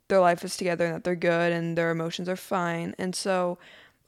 their 0.10 0.20
life 0.20 0.44
is 0.44 0.56
together 0.58 0.86
and 0.86 0.96
that 0.96 1.04
they're 1.04 1.16
good 1.16 1.52
and 1.52 1.78
their 1.78 1.90
emotions 1.92 2.28
are 2.30 2.36
fine 2.36 2.94
and 3.00 3.16
so 3.16 3.58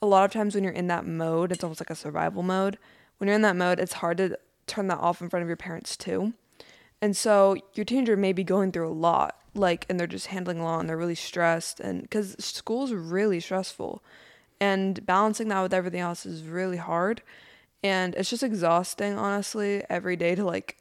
a 0.01 0.05
lot 0.05 0.23
of 0.25 0.31
times 0.31 0.53
when 0.53 0.63
you're 0.63 0.73
in 0.73 0.87
that 0.87 1.05
mode 1.05 1.51
it's 1.51 1.63
almost 1.63 1.79
like 1.81 1.89
a 1.89 1.95
survival 1.95 2.43
mode 2.43 2.77
when 3.17 3.27
you're 3.27 3.35
in 3.35 3.41
that 3.41 3.55
mode 3.55 3.79
it's 3.79 3.93
hard 3.93 4.17
to 4.17 4.37
turn 4.67 4.87
that 4.87 4.99
off 4.99 5.21
in 5.21 5.29
front 5.29 5.41
of 5.41 5.47
your 5.49 5.55
parents 5.57 5.95
too 5.97 6.33
and 7.03 7.17
so 7.17 7.57
your 7.73 7.83
teenager 7.83 8.15
may 8.15 8.31
be 8.31 8.45
going 8.45 8.71
through 8.71 8.87
a 8.87 9.01
lot 9.09 9.37
like 9.53 9.85
and 9.89 9.99
they're 9.99 10.07
just 10.07 10.27
handling 10.27 10.59
a 10.59 10.63
lot 10.63 10.79
and 10.79 10.87
they're 10.89 10.97
really 10.97 11.13
stressed 11.15 11.79
and 11.81 12.01
because 12.03 12.35
school's 12.39 12.93
really 12.93 13.41
stressful 13.41 14.01
and 14.61 15.05
balancing 15.05 15.49
that 15.49 15.61
with 15.61 15.73
everything 15.73 15.99
else 15.99 16.25
is 16.25 16.43
really 16.43 16.77
hard 16.77 17.21
and 17.83 18.15
it's 18.15 18.29
just 18.29 18.41
exhausting 18.41 19.17
honestly 19.17 19.83
every 19.89 20.15
day 20.15 20.33
to 20.33 20.45
like 20.45 20.77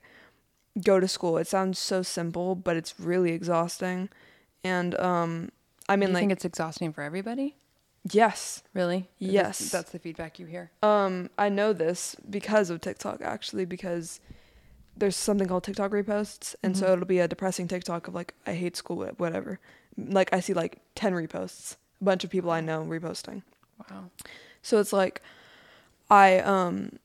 go 0.83 1.01
to 1.01 1.09
school 1.09 1.37
it 1.39 1.47
sounds 1.49 1.77
so 1.79 2.03
simple 2.03 2.55
but 2.55 2.77
it's 2.77 2.99
really 3.01 3.33
exhausting 3.33 4.09
and 4.63 4.95
um 5.01 5.51
i 5.89 5.97
Do 5.97 6.01
mean 6.01 6.11
you 6.11 6.15
like 6.15 6.23
think 6.23 6.33
it's 6.33 6.45
exhausting 6.45 6.93
for 6.93 7.03
everybody? 7.03 7.57
yes 8.13 8.63
Really? 8.75 9.09
Yes. 9.19 9.71
that's 9.71 9.91
the 9.91 9.99
feedback 9.99 10.39
you 10.39 10.47
hear. 10.47 10.71
um 10.85 11.29
i 11.37 11.49
know 11.49 11.73
this 11.73 12.15
because 12.31 12.71
of 12.71 12.81
tiktok 12.81 13.21
actually 13.23 13.65
because 13.65 14.21
there's 14.97 15.17
something 15.17 15.49
called 15.49 15.65
tiktok 15.65 15.91
reposts 15.91 16.55
and 16.63 16.77
so 16.77 16.93
it'll 16.93 17.05
be 17.07 17.19
a 17.19 17.29
depressing 17.29 17.67
tiktok 17.69 18.09
of 18.09 18.15
like 18.15 18.35
i 18.47 18.53
hate 18.53 18.77
school 18.77 18.97
wha- 18.97 19.13
whatever 19.17 19.59
like 19.97 20.33
i 20.33 20.41
see 20.41 20.53
like 20.55 20.81
10 20.95 21.13
reposts 21.15 21.77
a 22.01 22.05
bunch 22.05 22.25
of 22.25 22.31
people 22.31 22.51
i 22.51 22.61
know 22.61 22.83
reposting 22.85 23.43
Wow. 23.91 24.11
So 24.63 24.79
it's 24.79 24.93
like 24.93 25.23
I 26.09 26.39
um 26.39 26.99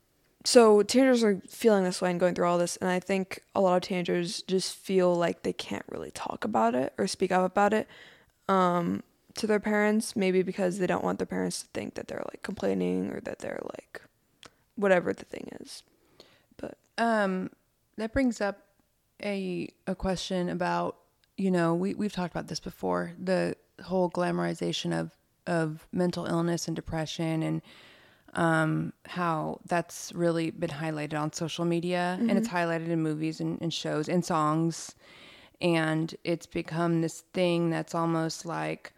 so 0.43 0.83
teenagers 0.83 1.23
are 1.23 1.41
feeling 1.49 1.83
this 1.83 2.01
way 2.01 2.11
and 2.11 2.19
going 2.19 2.35
through 2.35 2.47
all 2.47 2.57
this 2.59 2.77
and 2.77 2.89
I 2.89 2.99
think 2.99 3.41
a 3.55 3.61
lot 3.61 3.77
of 3.77 3.81
teenagers 3.81 4.43
just 4.43 4.75
feel 4.75 5.15
like 5.15 5.41
they 5.41 5.53
can't 5.53 5.85
really 5.89 6.11
talk 6.11 6.45
about 6.45 6.75
it 6.75 6.93
or 6.99 7.07
speak 7.07 7.31
up 7.31 7.43
about 7.43 7.73
it 7.73 7.87
um 8.47 9.01
to 9.35 9.47
their 9.47 9.59
parents 9.59 10.15
maybe 10.15 10.43
because 10.43 10.77
they 10.77 10.87
don't 10.87 11.03
want 11.03 11.17
their 11.19 11.25
parents 11.25 11.61
to 11.63 11.67
think 11.73 11.95
that 11.95 12.07
they're 12.07 12.23
like 12.31 12.43
complaining 12.43 13.09
or 13.11 13.21
that 13.21 13.39
they're 13.39 13.61
like 13.63 14.01
whatever 14.75 15.13
the 15.13 15.25
thing 15.25 15.49
is. 15.59 15.81
But 16.57 16.77
Um, 16.99 17.49
that 17.97 18.13
brings 18.13 18.41
up 18.41 18.59
a 19.23 19.69
a 19.87 19.95
question 19.95 20.49
about 20.49 20.97
you 21.37 21.51
know 21.51 21.73
we 21.73 21.93
we've 21.93 22.13
talked 22.13 22.33
about 22.33 22.47
this 22.47 22.59
before 22.59 23.13
the 23.21 23.55
whole 23.83 24.09
glamorization 24.09 24.97
of 24.97 25.11
of 25.45 25.87
mental 25.91 26.25
illness 26.25 26.67
and 26.67 26.75
depression 26.75 27.43
and 27.43 27.61
um 28.33 28.93
how 29.05 29.59
that's 29.65 30.11
really 30.13 30.51
been 30.51 30.69
highlighted 30.69 31.19
on 31.19 31.31
social 31.31 31.65
media 31.65 32.17
and 32.19 32.31
it's 32.37 32.49
highlighted 32.49 32.89
in 32.89 33.01
movies 33.01 33.39
and, 33.39 33.59
and 33.61 33.73
shows 33.73 34.09
and 34.09 34.23
songs 34.25 34.95
and 35.61 36.15
it's 36.23 36.45
become 36.45 37.01
this 37.01 37.21
thing 37.33 37.69
that's 37.69 37.95
almost 37.95 38.45
like 38.45 38.93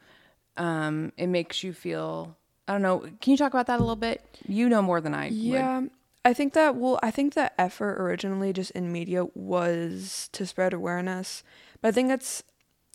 um 0.57 1.13
it 1.17 1.27
makes 1.27 1.63
you 1.63 1.71
feel 1.73 2.35
I 2.67 2.73
don't 2.73 2.83
know. 2.83 2.99
Can 3.19 3.31
you 3.31 3.37
talk 3.37 3.51
about 3.51 3.65
that 3.65 3.79
a 3.79 3.81
little 3.81 3.95
bit? 3.95 4.23
You 4.47 4.69
know 4.69 4.83
more 4.83 5.01
than 5.01 5.15
I 5.15 5.29
would. 5.29 5.89
I 6.25 6.33
think 6.33 6.53
that 6.53 6.75
well, 6.75 6.99
I 7.01 7.11
think 7.11 7.33
the 7.33 7.51
effort 7.59 8.01
originally 8.01 8.53
just 8.53 8.71
in 8.71 8.91
media 8.91 9.25
was 9.33 10.29
to 10.33 10.45
spread 10.45 10.73
awareness, 10.73 11.43
but 11.81 11.89
I 11.89 11.91
think 11.91 12.11
it's 12.11 12.43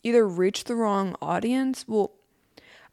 either 0.03 0.27
reached 0.27 0.67
the 0.67 0.75
wrong 0.75 1.15
audience. 1.21 1.85
Well, 1.87 2.11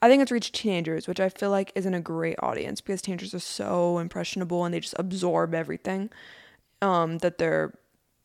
I 0.01 0.09
think 0.09 0.23
it's 0.23 0.33
reached 0.33 0.55
teenagers, 0.55 1.07
which 1.07 1.21
I 1.21 1.29
feel 1.29 1.51
like 1.51 1.71
isn't 1.75 1.95
a 1.95 2.01
great 2.01 2.37
audience 2.43 2.81
because 2.81 3.03
teenagers 3.03 3.35
are 3.35 3.39
so 3.39 3.99
impressionable 3.99 4.65
and 4.65 4.75
they 4.75 4.81
just 4.81 4.97
absorb 4.99 5.55
everything 5.55 6.11
um, 6.81 7.19
that 7.19 7.39
they're 7.39 7.75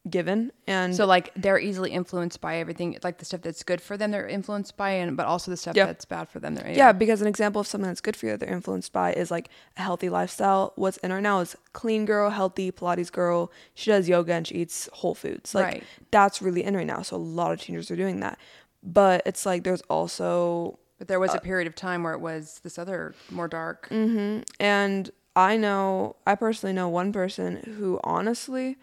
given. 0.10 0.52
And 0.68 0.96
So 0.96 1.06
like 1.06 1.32
they're 1.36 1.60
easily 1.60 1.92
influenced 1.92 2.42
by 2.42 2.58
everything, 2.58 2.98
like 3.04 3.18
the 3.18 3.26
stuff 3.26 3.42
that's 3.42 3.64
good 3.64 3.82
for 3.82 3.98
them, 3.98 4.12
they're 4.12 4.28
influenced 4.28 4.78
by, 4.78 4.92
and 4.92 5.16
but 5.18 5.26
also 5.26 5.52
the 5.52 5.58
stuff 5.58 5.76
that's 5.76 6.06
bad 6.06 6.30
for 6.30 6.40
them. 6.40 6.56
They're 6.56 6.70
Yeah, 6.72 6.92
because 6.92 7.22
an 7.22 7.28
example 7.28 7.62
of 7.62 7.68
something 7.68 7.88
that's 7.88 8.02
good 8.02 8.16
for 8.16 8.26
you 8.28 8.32
that 8.34 8.40
they're 8.40 8.54
influenced 8.54 8.94
by 8.94 9.14
is 9.14 9.32
like 9.32 9.50
a 9.78 9.82
healthy 9.82 10.10
lifestyle. 10.10 10.74
What's 10.76 10.98
in 10.98 11.12
right 11.14 11.22
now 11.24 11.40
is 11.40 11.56
clean 11.74 12.06
girl, 12.06 12.30
healthy 12.30 12.72
Pilates 12.72 13.12
girl. 13.12 13.52
She 13.74 13.92
does 13.92 14.08
yoga 14.10 14.34
and 14.34 14.48
she 14.48 14.56
eats 14.56 14.90
whole 14.94 15.16
foods. 15.16 15.54
Like 15.56 15.66
Right. 15.66 15.84
that's 16.12 16.42
really 16.42 16.64
in 16.64 16.76
right 16.76 16.88
now. 16.88 17.02
So 17.02 17.16
a 17.16 17.18
lot 17.18 17.52
of 17.52 17.62
teenagers 17.62 17.92
are 17.92 17.96
doing 17.96 18.20
that. 18.22 18.38
But 18.84 19.24
it's 19.26 19.46
like 19.46 19.64
there's 19.64 19.82
also 19.90 20.80
But 21.00 21.08
there 21.08 21.20
was 21.20 21.34
a 21.34 21.40
period 21.40 21.68
of 21.68 21.76
time 21.76 22.04
where 22.04 22.14
it 22.14 22.22
was 22.22 22.60
this 22.64 22.78
other 22.80 23.14
more 23.30 23.48
dark. 23.48 23.88
Mm. 23.90 24.44
and 24.60 25.12
I 25.36 25.56
know 25.56 26.16
I 26.26 26.34
personally 26.34 26.74
know 26.74 26.90
one 26.90 27.14
person 27.14 27.58
who 27.78 28.00
honestly 28.04 28.78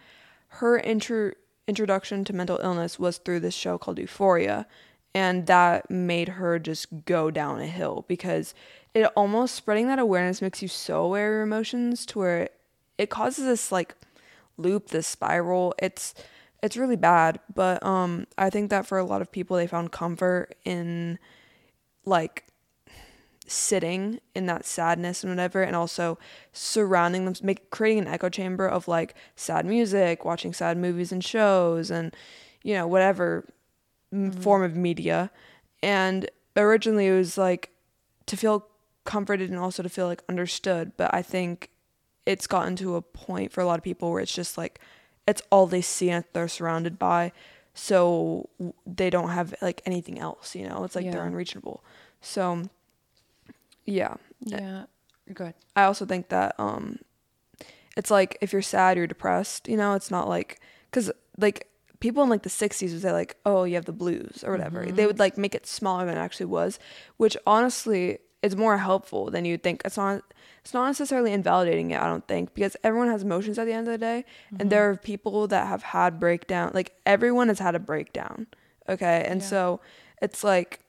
her 0.55 0.77
intro 0.77 1.31
introduction 1.67 2.23
to 2.23 2.33
mental 2.33 2.59
illness 2.61 2.99
was 2.99 3.17
through 3.17 3.39
this 3.39 3.53
show 3.53 3.77
called 3.77 3.97
Euphoria 3.97 4.67
and 5.15 5.47
that 5.47 5.89
made 5.89 6.29
her 6.29 6.59
just 6.59 7.05
go 7.05 7.31
down 7.31 7.59
a 7.59 7.65
hill 7.65 8.05
because 8.07 8.53
it 8.93 9.05
almost 9.15 9.55
spreading 9.55 9.87
that 9.87 9.97
awareness 9.97 10.41
makes 10.41 10.61
you 10.61 10.67
so 10.67 11.03
aware 11.03 11.29
of 11.29 11.33
your 11.33 11.41
emotions 11.41 12.05
to 12.05 12.19
where 12.19 12.49
it 12.97 13.09
causes 13.09 13.45
this 13.45 13.71
like 13.71 13.95
loop 14.57 14.89
this 14.89 15.07
spiral. 15.07 15.73
It's 15.79 16.13
it's 16.63 16.77
really 16.77 16.95
bad 16.95 17.39
but 17.53 17.83
um 17.85 18.25
i 18.39 18.49
think 18.49 18.71
that 18.71 18.87
for 18.87 18.97
a 18.97 19.03
lot 19.03 19.21
of 19.21 19.31
people 19.31 19.55
they 19.55 19.67
found 19.67 19.91
comfort 19.91 20.55
in 20.65 21.19
like 22.05 22.45
sitting 23.47 24.19
in 24.33 24.45
that 24.47 24.65
sadness 24.65 25.23
and 25.23 25.31
whatever 25.31 25.61
and 25.61 25.75
also 25.75 26.17
surrounding 26.51 27.25
them 27.25 27.35
make 27.43 27.69
creating 27.69 27.99
an 27.99 28.07
echo 28.07 28.29
chamber 28.29 28.67
of 28.67 28.87
like 28.87 29.15
sad 29.35 29.65
music 29.65 30.25
watching 30.25 30.53
sad 30.53 30.77
movies 30.77 31.11
and 31.11 31.23
shows 31.23 31.91
and 31.91 32.15
you 32.63 32.73
know 32.73 32.87
whatever 32.87 33.45
m 34.11 34.31
mm-hmm. 34.31 34.41
form 34.41 34.63
of 34.63 34.75
media. 34.75 35.29
And 35.83 36.29
originally 36.57 37.07
it 37.07 37.15
was 37.15 37.37
like 37.37 37.69
to 38.25 38.37
feel 38.37 38.67
comforted 39.03 39.49
and 39.49 39.59
also 39.59 39.83
to 39.83 39.89
feel 39.89 40.07
like 40.07 40.23
understood 40.27 40.91
but 40.97 41.13
i 41.13 41.21
think 41.21 41.69
it's 42.25 42.47
gotten 42.47 42.75
to 42.75 42.95
a 42.95 43.01
point 43.03 43.51
for 43.51 43.61
a 43.61 43.65
lot 43.65 43.77
of 43.77 43.83
people 43.83 44.11
where 44.11 44.19
it's 44.19 44.33
just 44.33 44.57
like 44.57 44.79
it's 45.27 45.43
all 45.51 45.67
they 45.67 45.81
see 45.81 46.09
and 46.09 46.25
they're 46.33 46.47
surrounded 46.47 46.97
by 46.97 47.31
so 47.75 48.49
they 48.87 49.09
don't 49.09 49.29
have 49.29 49.53
like 49.61 49.81
anything 49.85 50.17
else 50.17 50.55
you 50.55 50.67
know? 50.67 50.83
It's 50.83 50.95
like 50.95 51.11
they're 51.11 51.25
unreachable. 51.25 51.83
So 52.21 52.63
yeah 53.85 54.15
Yeah. 54.41 54.85
Good. 55.33 55.53
i 55.75 55.83
also 55.83 56.05
think 56.05 56.29
that 56.29 56.55
um 56.59 56.99
it's 57.97 58.11
like 58.11 58.37
if 58.41 58.53
you're 58.53 58.61
sad 58.61 58.97
you're 58.97 59.07
depressed 59.07 59.67
you 59.67 59.77
know 59.77 59.93
it's 59.93 60.11
not 60.11 60.27
like 60.27 60.59
because 60.91 61.11
like 61.37 61.67
people 61.99 62.21
in 62.23 62.29
like 62.29 62.43
the 62.43 62.49
60s 62.49 62.91
would 62.91 63.01
say 63.01 63.11
like 63.11 63.37
oh 63.45 63.63
you 63.63 63.75
have 63.75 63.85
the 63.85 63.93
blues 63.93 64.43
or 64.45 64.51
whatever 64.51 64.85
they 64.85 65.05
would 65.07 65.19
like 65.19 65.37
make 65.37 65.55
it 65.55 65.65
smaller 65.65 66.05
than 66.05 66.17
it 66.17 66.19
actually 66.19 66.45
was 66.45 66.77
which 67.17 67.35
honestly 67.47 68.19
is 68.45 68.55
more 68.55 68.77
helpful 68.77 69.31
than 69.31 69.43
you'd 69.43 69.63
think. 69.63 69.81
It's 69.83 69.97
not 69.97 70.21
it's 70.61 70.73
not 70.73 70.85
necessarily 70.85 71.33
invalidating 71.33 71.91
it, 71.91 72.01
I 72.01 72.05
don't 72.05 72.27
think, 72.27 72.53
because 72.53 72.77
everyone 72.83 73.09
has 73.09 73.23
emotions 73.23 73.57
at 73.59 73.65
the 73.65 73.73
end 73.73 73.87
of 73.87 73.91
the 73.91 73.97
day. 73.97 74.23
Mm-hmm. 74.47 74.61
And 74.61 74.69
there 74.71 74.89
are 74.89 74.95
people 74.95 75.47
that 75.47 75.67
have 75.67 75.81
had 75.81 76.19
breakdown 76.19 76.71
like 76.73 76.93
everyone 77.05 77.47
has 77.47 77.59
had 77.59 77.73
a 77.75 77.79
breakdown. 77.79 78.47
Okay. 78.87 79.25
And 79.27 79.41
yeah. 79.41 79.47
so 79.47 79.81
it's 80.21 80.43
like 80.43 80.79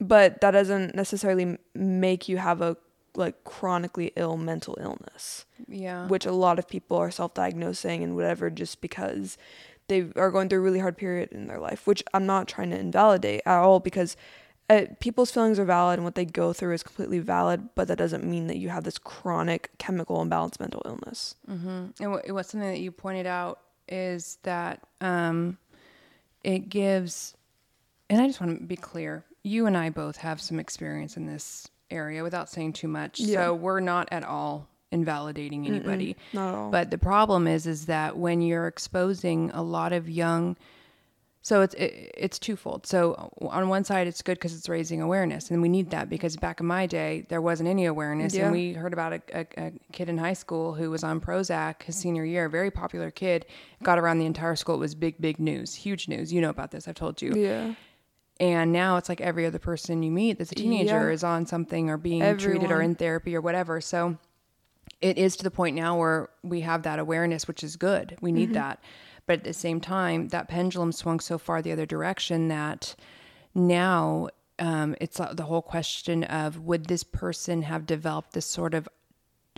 but 0.00 0.40
that 0.40 0.52
doesn't 0.52 0.94
necessarily 0.94 1.58
make 1.74 2.28
you 2.28 2.38
have 2.38 2.60
a 2.60 2.76
like 3.16 3.44
chronically 3.44 4.12
ill 4.16 4.36
mental 4.36 4.76
illness. 4.80 5.46
Yeah. 5.68 6.08
Which 6.08 6.26
a 6.26 6.32
lot 6.32 6.58
of 6.58 6.68
people 6.68 6.96
are 6.96 7.10
self-diagnosing 7.10 8.02
and 8.02 8.16
whatever 8.16 8.50
just 8.50 8.80
because 8.80 9.38
they 9.88 10.10
are 10.16 10.30
going 10.30 10.48
through 10.48 10.58
a 10.58 10.62
really 10.62 10.80
hard 10.80 10.96
period 10.96 11.30
in 11.30 11.46
their 11.46 11.60
life, 11.60 11.86
which 11.86 12.02
I'm 12.12 12.26
not 12.26 12.48
trying 12.48 12.70
to 12.70 12.78
invalidate 12.78 13.42
at 13.46 13.58
all 13.58 13.80
because 13.80 14.16
uh, 14.70 14.86
people's 14.98 15.30
feelings 15.30 15.58
are 15.58 15.64
valid 15.64 15.98
and 15.98 16.04
what 16.04 16.14
they 16.14 16.24
go 16.24 16.52
through 16.52 16.72
is 16.72 16.82
completely 16.82 17.18
valid, 17.18 17.68
but 17.74 17.86
that 17.88 17.98
doesn't 17.98 18.24
mean 18.24 18.46
that 18.46 18.56
you 18.56 18.70
have 18.70 18.84
this 18.84 18.98
chronic 18.98 19.70
chemical 19.78 20.22
imbalance 20.22 20.58
mental 20.58 20.82
illness. 20.86 21.36
Mm-hmm. 21.48 22.02
And 22.02 22.10
what, 22.12 22.30
what's 22.30 22.50
something 22.50 22.70
that 22.70 22.80
you 22.80 22.90
pointed 22.90 23.26
out 23.26 23.60
is 23.88 24.38
that 24.42 24.80
um, 25.02 25.58
it 26.42 26.70
gives, 26.70 27.36
and 28.08 28.22
I 28.22 28.26
just 28.26 28.40
want 28.40 28.58
to 28.58 28.64
be 28.64 28.76
clear, 28.76 29.22
you 29.44 29.66
and 29.66 29.76
I 29.76 29.90
both 29.90 30.16
have 30.16 30.40
some 30.40 30.58
experience 30.58 31.16
in 31.16 31.26
this 31.26 31.68
area 31.90 32.24
without 32.24 32.48
saying 32.48 32.72
too 32.72 32.88
much. 32.88 33.20
Yeah. 33.20 33.44
So 33.44 33.54
we're 33.54 33.80
not 33.80 34.08
at 34.10 34.24
all 34.24 34.68
invalidating 34.90 35.66
anybody. 35.66 36.14
Mm-mm, 36.14 36.34
not 36.34 36.48
at 36.48 36.54
all. 36.54 36.70
But 36.70 36.90
the 36.90 36.98
problem 36.98 37.46
is 37.46 37.66
is 37.66 37.86
that 37.86 38.16
when 38.16 38.40
you're 38.40 38.66
exposing 38.66 39.50
a 39.52 39.62
lot 39.62 39.92
of 39.92 40.08
young 40.08 40.56
so 41.44 41.60
it's 41.60 41.74
it, 41.74 42.14
it's 42.16 42.38
twofold. 42.38 42.86
So 42.86 43.30
on 43.42 43.68
one 43.68 43.84
side, 43.84 44.06
it's 44.06 44.22
good 44.22 44.38
because 44.38 44.56
it's 44.56 44.66
raising 44.66 45.02
awareness, 45.02 45.50
and 45.50 45.60
we 45.60 45.68
need 45.68 45.90
that 45.90 46.08
because 46.08 46.36
back 46.38 46.58
in 46.58 46.64
my 46.64 46.86
day, 46.86 47.26
there 47.28 47.42
wasn't 47.42 47.68
any 47.68 47.84
awareness, 47.84 48.34
yeah. 48.34 48.44
and 48.44 48.52
we 48.52 48.72
heard 48.72 48.94
about 48.94 49.12
a, 49.12 49.22
a, 49.34 49.46
a, 49.58 49.72
kid 49.92 50.08
in 50.08 50.16
high 50.16 50.32
school 50.32 50.72
who 50.72 50.90
was 50.90 51.04
on 51.04 51.20
Prozac 51.20 51.82
his 51.82 51.96
senior 51.96 52.24
year, 52.24 52.46
a 52.46 52.50
very 52.50 52.70
popular 52.70 53.10
kid, 53.10 53.44
got 53.82 53.98
around 53.98 54.20
the 54.20 54.24
entire 54.24 54.56
school. 54.56 54.76
It 54.76 54.78
was 54.78 54.94
big, 54.94 55.20
big 55.20 55.38
news, 55.38 55.74
huge 55.74 56.08
news. 56.08 56.32
You 56.32 56.40
know 56.40 56.48
about 56.48 56.70
this? 56.70 56.88
I've 56.88 56.94
told 56.94 57.20
you. 57.20 57.34
Yeah. 57.34 57.74
And 58.40 58.72
now 58.72 58.96
it's 58.96 59.08
like 59.08 59.20
every 59.20 59.46
other 59.46 59.58
person 59.58 60.02
you 60.02 60.10
meet 60.10 60.38
that's 60.38 60.50
a 60.52 60.56
teenager 60.56 61.08
yeah. 61.08 61.14
is 61.14 61.22
on 61.22 61.46
something 61.46 61.88
or 61.88 61.96
being 61.96 62.22
Everyone. 62.22 62.58
treated 62.58 62.74
or 62.74 62.82
in 62.82 62.96
therapy 62.96 63.36
or 63.36 63.40
whatever. 63.40 63.80
So 63.80 64.18
it 65.00 65.18
is 65.18 65.36
to 65.36 65.44
the 65.44 65.50
point 65.50 65.76
now 65.76 65.98
where 65.98 66.28
we 66.42 66.60
have 66.62 66.82
that 66.82 66.98
awareness, 66.98 67.46
which 67.46 67.62
is 67.62 67.76
good. 67.76 68.16
We 68.20 68.32
need 68.32 68.46
mm-hmm. 68.46 68.54
that. 68.54 68.80
But 69.26 69.38
at 69.38 69.44
the 69.44 69.52
same 69.52 69.80
time, 69.80 70.28
that 70.28 70.48
pendulum 70.48 70.92
swung 70.92 71.20
so 71.20 71.38
far 71.38 71.62
the 71.62 71.72
other 71.72 71.86
direction 71.86 72.48
that 72.48 72.94
now 73.54 74.28
um, 74.58 74.94
it's 75.00 75.18
the 75.32 75.44
whole 75.44 75.62
question 75.62 76.24
of 76.24 76.60
would 76.60 76.86
this 76.86 77.02
person 77.02 77.62
have 77.62 77.86
developed 77.86 78.32
this 78.32 78.46
sort 78.46 78.74
of 78.74 78.88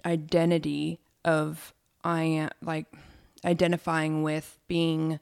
identity 0.05 0.99
of 1.24 1.74
I 2.05 2.22
am 2.22 2.51
like 2.62 2.87
identifying 3.45 4.22
with 4.22 4.59
being 4.68 5.18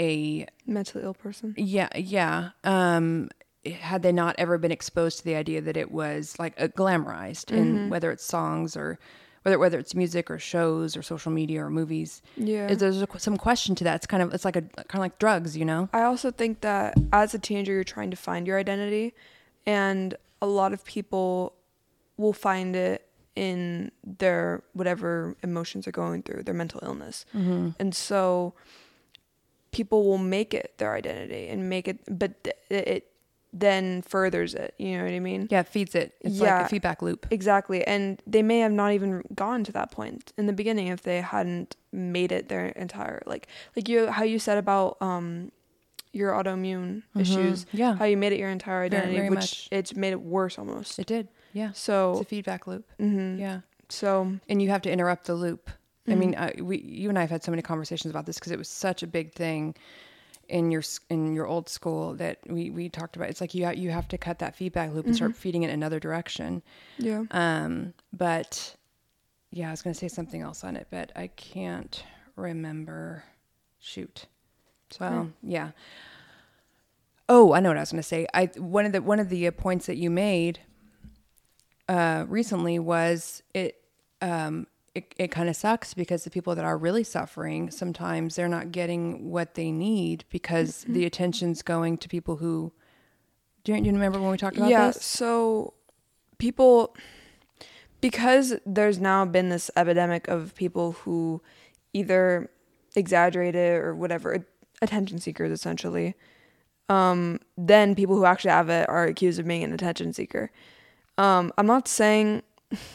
a 0.00 0.46
mentally 0.66 1.04
ill 1.04 1.14
person. 1.14 1.54
Yeah, 1.56 1.88
yeah. 1.96 2.50
Um, 2.64 3.30
had 3.64 4.02
they 4.02 4.12
not 4.12 4.34
ever 4.38 4.58
been 4.58 4.72
exposed 4.72 5.18
to 5.18 5.24
the 5.24 5.34
idea 5.36 5.60
that 5.60 5.76
it 5.76 5.90
was 5.90 6.36
like 6.38 6.54
a 6.58 6.68
glamorized, 6.68 7.46
mm-hmm. 7.46 7.58
and 7.58 7.90
whether 7.90 8.10
it's 8.10 8.24
songs 8.24 8.76
or 8.76 8.98
whether 9.42 9.58
whether 9.58 9.78
it's 9.78 9.94
music 9.94 10.30
or 10.30 10.38
shows 10.38 10.96
or 10.96 11.02
social 11.02 11.32
media 11.32 11.64
or 11.64 11.70
movies. 11.70 12.22
Yeah, 12.36 12.74
there's 12.74 13.02
a, 13.02 13.08
some 13.18 13.36
question 13.36 13.74
to 13.76 13.84
that. 13.84 13.96
It's 13.96 14.06
kind 14.06 14.22
of 14.22 14.32
it's 14.34 14.44
like 14.44 14.56
a 14.56 14.62
kind 14.62 14.94
of 14.94 15.00
like 15.00 15.18
drugs, 15.18 15.56
you 15.56 15.64
know. 15.64 15.88
I 15.92 16.02
also 16.02 16.30
think 16.30 16.60
that 16.62 16.94
as 17.12 17.34
a 17.34 17.38
teenager, 17.38 17.72
you're 17.72 17.84
trying 17.84 18.10
to 18.10 18.16
find 18.16 18.46
your 18.46 18.58
identity, 18.58 19.14
and 19.66 20.16
a 20.40 20.46
lot 20.46 20.72
of 20.72 20.84
people 20.84 21.54
will 22.16 22.32
find 22.32 22.76
it 22.76 23.08
in 23.34 23.90
their 24.04 24.62
whatever 24.74 25.36
emotions 25.42 25.86
are 25.86 25.92
going 25.92 26.22
through, 26.22 26.42
their 26.42 26.54
mental 26.54 26.80
illness, 26.82 27.24
mm-hmm. 27.34 27.70
and 27.78 27.94
so 27.94 28.54
people 29.72 30.04
will 30.04 30.18
make 30.18 30.54
it 30.54 30.74
their 30.78 30.94
identity 30.94 31.48
and 31.48 31.68
make 31.68 31.88
it, 31.88 31.98
but 32.08 32.32
it, 32.44 32.56
it 32.70 33.12
then 33.52 34.02
furthers 34.02 34.54
it. 34.54 34.74
You 34.78 34.96
know 34.98 35.04
what 35.04 35.12
I 35.12 35.20
mean? 35.20 35.48
Yeah, 35.50 35.60
it 35.60 35.68
feeds 35.68 35.94
it. 35.94 36.14
It's 36.20 36.36
yeah, 36.36 36.58
like 36.58 36.66
a 36.66 36.68
feedback 36.68 37.02
loop. 37.02 37.26
Exactly. 37.30 37.86
And 37.86 38.22
they 38.26 38.42
may 38.42 38.60
have 38.60 38.72
not 38.72 38.92
even 38.92 39.22
gone 39.34 39.64
to 39.64 39.72
that 39.72 39.90
point 39.90 40.32
in 40.38 40.46
the 40.46 40.52
beginning 40.52 40.86
if 40.86 41.02
they 41.02 41.20
hadn't 41.20 41.76
made 41.92 42.32
it 42.32 42.48
their 42.48 42.68
entire 42.68 43.22
like 43.26 43.46
like 43.76 43.86
you 43.86 44.06
how 44.06 44.22
you 44.22 44.38
said 44.38 44.56
about 44.56 44.96
um 45.02 45.52
your 46.12 46.32
autoimmune 46.32 47.02
mm-hmm. 47.02 47.20
issues. 47.20 47.66
Yeah. 47.72 47.96
How 47.96 48.04
you 48.04 48.16
made 48.16 48.32
it 48.32 48.38
your 48.38 48.50
entire 48.50 48.82
identity, 48.82 49.14
very, 49.14 49.28
very 49.28 49.30
which 49.30 49.38
much. 49.38 49.68
it's 49.70 49.94
made 49.94 50.12
it 50.12 50.20
worse 50.20 50.58
almost. 50.58 50.98
It 50.98 51.06
did. 51.06 51.28
Yeah. 51.52 51.72
So 51.74 52.12
it's 52.12 52.20
a 52.22 52.24
feedback 52.24 52.66
loop. 52.66 52.90
Mm-hmm. 53.00 53.38
Yeah. 53.38 53.60
So 53.88 54.38
and 54.48 54.62
you 54.62 54.70
have 54.70 54.82
to 54.82 54.90
interrupt 54.90 55.26
the 55.26 55.34
loop. 55.34 55.70
Mm-hmm. 56.06 56.12
I 56.12 56.14
mean, 56.14 56.34
uh, 56.34 56.50
we 56.60 56.78
you 56.78 57.08
and 57.08 57.18
I 57.18 57.22
have 57.22 57.30
had 57.30 57.44
so 57.44 57.52
many 57.52 57.62
conversations 57.62 58.10
about 58.10 58.26
this 58.26 58.38
because 58.38 58.52
it 58.52 58.58
was 58.58 58.68
such 58.68 59.02
a 59.02 59.06
big 59.06 59.32
thing 59.32 59.74
in 60.48 60.70
your 60.70 60.82
in 61.08 61.34
your 61.34 61.46
old 61.46 61.68
school 61.68 62.14
that 62.14 62.38
we 62.46 62.70
we 62.70 62.88
talked 62.88 63.16
about. 63.16 63.28
It's 63.30 63.40
like 63.40 63.54
you 63.54 63.70
you 63.70 63.90
have 63.90 64.08
to 64.08 64.18
cut 64.18 64.38
that 64.40 64.56
feedback 64.56 64.92
loop 64.92 65.06
and 65.06 65.14
start 65.14 65.32
mm-hmm. 65.32 65.38
feeding 65.38 65.62
it 65.62 65.70
another 65.70 66.00
direction. 66.00 66.62
Yeah. 66.98 67.24
Um. 67.30 67.94
But 68.12 68.76
yeah, 69.50 69.68
I 69.68 69.70
was 69.70 69.82
going 69.82 69.94
to 69.94 69.98
say 69.98 70.08
something 70.08 70.42
else 70.42 70.64
on 70.64 70.76
it, 70.76 70.88
but 70.90 71.12
I 71.14 71.28
can't 71.28 72.04
remember. 72.36 73.24
Shoot. 73.78 74.26
So 74.90 74.98
well, 75.00 75.30
yeah. 75.42 75.70
Oh, 77.28 77.52
I 77.52 77.60
know 77.60 77.70
what 77.70 77.78
I 77.78 77.80
was 77.80 77.92
going 77.92 78.02
to 78.02 78.08
say. 78.08 78.26
I 78.34 78.46
one 78.56 78.86
of 78.86 78.92
the 78.92 79.02
one 79.02 79.20
of 79.20 79.28
the 79.28 79.46
uh, 79.46 79.50
points 79.52 79.86
that 79.86 79.96
you 79.96 80.10
made 80.10 80.60
uh, 81.88 82.24
recently 82.28 82.78
was 82.78 83.42
it 83.54 83.82
um, 84.20 84.66
it, 84.94 85.14
it 85.16 85.28
kind 85.30 85.48
of 85.48 85.56
sucks 85.56 85.94
because 85.94 86.24
the 86.24 86.30
people 86.30 86.54
that 86.54 86.64
are 86.64 86.76
really 86.76 87.04
suffering 87.04 87.70
sometimes 87.70 88.36
they're 88.36 88.48
not 88.48 88.72
getting 88.72 89.30
what 89.30 89.54
they 89.54 89.72
need 89.72 90.24
because 90.30 90.82
mm-hmm. 90.82 90.94
the 90.94 91.06
attention's 91.06 91.62
going 91.62 91.96
to 91.98 92.08
people 92.08 92.36
who 92.36 92.72
do 93.64 93.72
you, 93.72 93.78
do 93.78 93.86
you 93.86 93.92
remember 93.92 94.20
when 94.20 94.30
we 94.30 94.36
talked 94.36 94.56
about 94.56 94.68
yeah, 94.68 94.88
this? 94.88 94.96
Yeah, 94.96 95.02
so 95.02 95.74
people 96.38 96.96
because 98.00 98.54
there's 98.66 98.98
now 98.98 99.24
been 99.24 99.48
this 99.48 99.70
epidemic 99.76 100.26
of 100.28 100.54
people 100.56 100.92
who 100.92 101.40
either 101.92 102.50
exaggerate 102.96 103.54
it 103.54 103.80
or 103.80 103.94
whatever 103.94 104.44
attention 104.82 105.18
seekers 105.18 105.52
essentially 105.52 106.14
um, 106.88 107.38
then 107.56 107.94
people 107.94 108.16
who 108.16 108.26
actually 108.26 108.50
have 108.50 108.68
it 108.68 108.86
are 108.88 109.04
accused 109.04 109.38
of 109.38 109.46
being 109.46 109.62
an 109.62 109.72
attention 109.72 110.12
seeker 110.12 110.50
um, 111.16 111.52
i'm 111.56 111.66
not 111.66 111.88
saying 111.88 112.42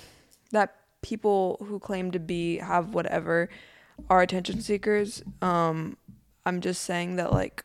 that 0.51 0.76
people 1.07 1.57
who 1.65 1.79
claim 1.79 2.11
to 2.11 2.19
be 2.19 2.57
have 2.57 2.93
whatever 2.93 3.49
are 4.09 4.21
attention 4.21 4.61
seekers. 4.61 5.23
Um, 5.41 5.95
I'm 6.45 6.59
just 6.59 6.81
saying 6.83 7.15
that 7.15 7.31
like 7.31 7.63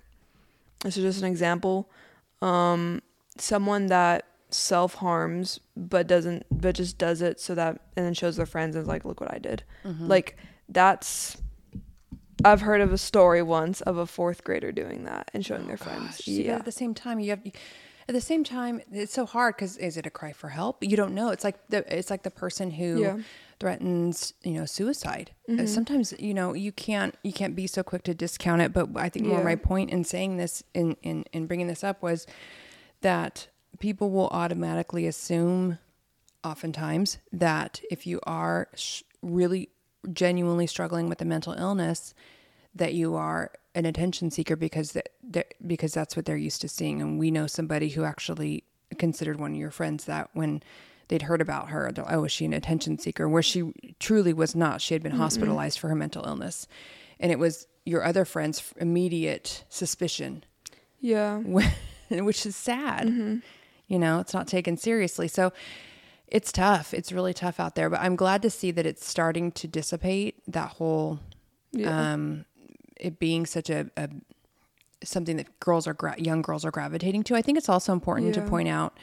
this 0.84 0.97
is 0.97 1.03
just 1.03 1.22
an 1.22 1.28
example. 1.28 1.90
Um, 2.40 3.03
someone 3.38 3.86
that 3.86 4.26
self 4.51 4.95
harms 4.97 5.59
but 5.76 6.07
doesn't 6.07 6.45
but 6.51 6.74
just 6.74 6.99
does 6.99 7.22
it 7.22 7.40
so 7.40 7.55
that 7.55 7.80
and 7.97 8.07
then 8.07 8.14
shows 8.14 8.36
their 8.36 8.47
friends 8.47 8.76
and 8.76 8.82
is 8.82 8.88
like, 8.88 9.05
look 9.05 9.20
what 9.20 9.34
I 9.34 9.38
did. 9.38 9.64
Mm-hmm. 9.84 10.07
Like 10.07 10.36
that's 10.68 11.36
I've 12.45 12.61
heard 12.61 12.80
of 12.80 12.93
a 12.93 12.99
story 12.99 13.43
once 13.43 13.80
of 13.80 13.97
a 13.97 14.07
fourth 14.07 14.45
grader 14.45 14.70
doing 14.70 15.05
that 15.05 15.30
and 15.34 15.45
showing 15.45 15.64
oh, 15.64 15.66
their 15.66 15.76
friends. 15.76 16.18
Gosh. 16.18 16.28
Yeah. 16.28 16.57
at 16.57 16.64
the 16.64 16.72
same 16.72 16.95
time, 16.95 17.18
you 17.18 17.30
have 17.30 17.40
at 18.09 18.14
the 18.14 18.20
same 18.20 18.44
time, 18.44 18.80
it's 18.90 19.12
so 19.12 19.26
hard 19.26 19.57
because 19.57 19.76
is 19.76 19.96
it 19.96 20.07
a 20.07 20.11
cry 20.11 20.32
for 20.32 20.48
help? 20.48 20.82
You 20.82 20.96
don't 20.96 21.14
know. 21.14 21.30
It's 21.30 21.44
like 21.44 21.68
the 21.68 21.84
it's 21.96 22.11
like 22.11 22.22
the 22.22 22.30
person 22.30 22.70
who 22.70 23.00
yeah. 23.00 23.18
threatens, 23.61 24.34
you 24.42 24.53
know, 24.53 24.64
suicide. 24.64 25.32
Uh, 25.48 25.53
mm-hmm. 25.53 25.66
Sometimes 25.66 26.14
you 26.18 26.34
know 26.34 26.55
you 26.55 26.72
can't 26.72 27.14
you 27.22 27.32
can't 27.32 27.55
be 27.55 27.66
so 27.66 27.82
quick 27.82 28.03
to 28.05 28.14
discount 28.14 28.62
it. 28.62 28.72
But 28.72 28.90
I 28.96 29.09
think 29.09 29.26
yeah. 29.26 29.32
more 29.32 29.44
my 29.44 29.57
point 29.57 29.90
in 29.90 30.05
saying 30.05 30.36
this 30.36 30.62
in 30.74 30.96
in 31.03 31.24
in 31.32 31.46
bringing 31.46 31.68
this 31.68 31.84
up 31.84 32.03
was 32.03 32.26
that 33.03 33.48
people 33.78 34.11
will 34.11 34.28
automatically 34.28 35.07
assume, 35.07 35.78
oftentimes, 36.44 37.18
that 37.32 37.80
if 37.90 38.07
you 38.07 38.20
are 38.24 38.68
sh- 38.74 39.03
really 39.22 39.70
genuinely 40.12 40.66
struggling 40.66 41.09
with 41.09 41.20
a 41.20 41.24
mental 41.24 41.53
illness, 41.55 42.14
that 42.75 42.95
you 42.95 43.14
are 43.14 43.53
an 43.75 43.87
attention 43.87 44.31
seeker 44.31 44.57
because 44.57 44.93
that 44.93 45.55
because 45.66 45.93
that's 45.93 46.16
what 46.16 46.25
they're 46.25 46.37
used 46.37 46.61
to 46.61 46.68
seeing. 46.68 47.01
And 47.01 47.18
we 47.18 47.31
know 47.31 47.47
somebody 47.47 47.91
who 47.91 48.05
actually 48.05 48.64
considered 48.99 49.39
one 49.39 49.53
of 49.53 49.59
your 49.59 49.70
friends 49.70 50.05
that 50.05 50.31
when 50.35 50.62
they'd 51.09 51.23
heard 51.23 51.41
about 51.41 51.70
her, 51.70 51.93
oh, 52.09 52.20
was 52.20 52.33
she 52.33 52.45
an 52.45 52.53
attention 52.53 52.99
seeker? 52.99 53.29
Where 53.29 53.43
she 53.43 53.73
truly 53.99 54.33
was 54.33 54.55
not. 54.55 54.81
She 54.81 54.95
had 54.95 55.03
been 55.03 55.12
mm 55.12 55.18
hospitalized 55.18 55.79
for 55.79 55.89
her 55.89 55.95
mental 55.95 56.27
illness, 56.27 56.66
and 57.20 57.31
it 57.31 57.39
was 57.39 57.66
your 57.85 58.05
other 58.05 58.25
friend's 58.25 58.73
immediate 58.79 59.64
suspicion. 59.68 60.45
Yeah, 61.01 61.39
which 62.11 62.47
is 62.47 62.57
sad. 62.57 63.09
Mm-hmm. 63.09 63.39
You 63.89 63.99
know, 63.99 64.20
it's 64.20 64.33
not 64.33 64.47
taken 64.47 64.77
seriously. 64.77 65.29
So 65.29 65.53
it's 66.29 66.51
tough. 66.51 66.95
It's 66.95 67.12
really 67.12 67.35
tough 67.35 67.61
out 67.61 67.75
there. 67.75 67.91
But 67.91 68.01
I'm 68.01 68.16
glad 68.16 68.41
to 68.43 68.51
see 68.51 68.70
that 68.70 68.87
it's 68.87 69.07
starting 69.07 69.53
to 69.53 69.68
dissipate 69.68 70.43
that 70.49 70.70
whole 70.70 71.20
yeah. 71.73 72.14
um, 72.14 72.47
it 73.03 73.18
being 73.18 73.44
such 73.44 73.68
a, 73.68 73.90
a 73.96 74.09
something 75.05 75.36
that 75.36 75.61
girls 75.61 75.86
are 75.86 75.94
gra- 75.94 76.18
young 76.18 76.40
girls 76.40 76.64
are 76.64 76.70
gravitating 76.70 77.24
to. 77.24 77.34
I 77.34 77.42
think 77.42 77.59
it's 77.59 77.68
also 77.68 77.92
important 77.92 78.28
yeah. 78.34 78.42
to 78.42 78.48
point 78.48 78.68
out 78.68 78.96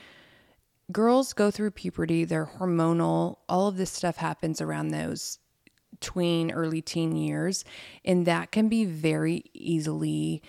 girls 0.91 1.33
go 1.33 1.51
through 1.51 1.71
puberty, 1.71 2.25
they're 2.25 2.49
hormonal, 2.57 3.37
all 3.47 3.67
of 3.67 3.77
this 3.77 3.91
stuff 3.91 4.17
happens 4.17 4.61
around 4.61 4.87
those 4.87 5.39
tween, 5.99 6.51
early 6.51 6.81
teen 6.81 7.15
years, 7.15 7.63
and 8.05 8.25
that 8.25 8.51
can 8.51 8.69
be 8.69 8.85
very 8.85 9.43
easily 9.53 10.41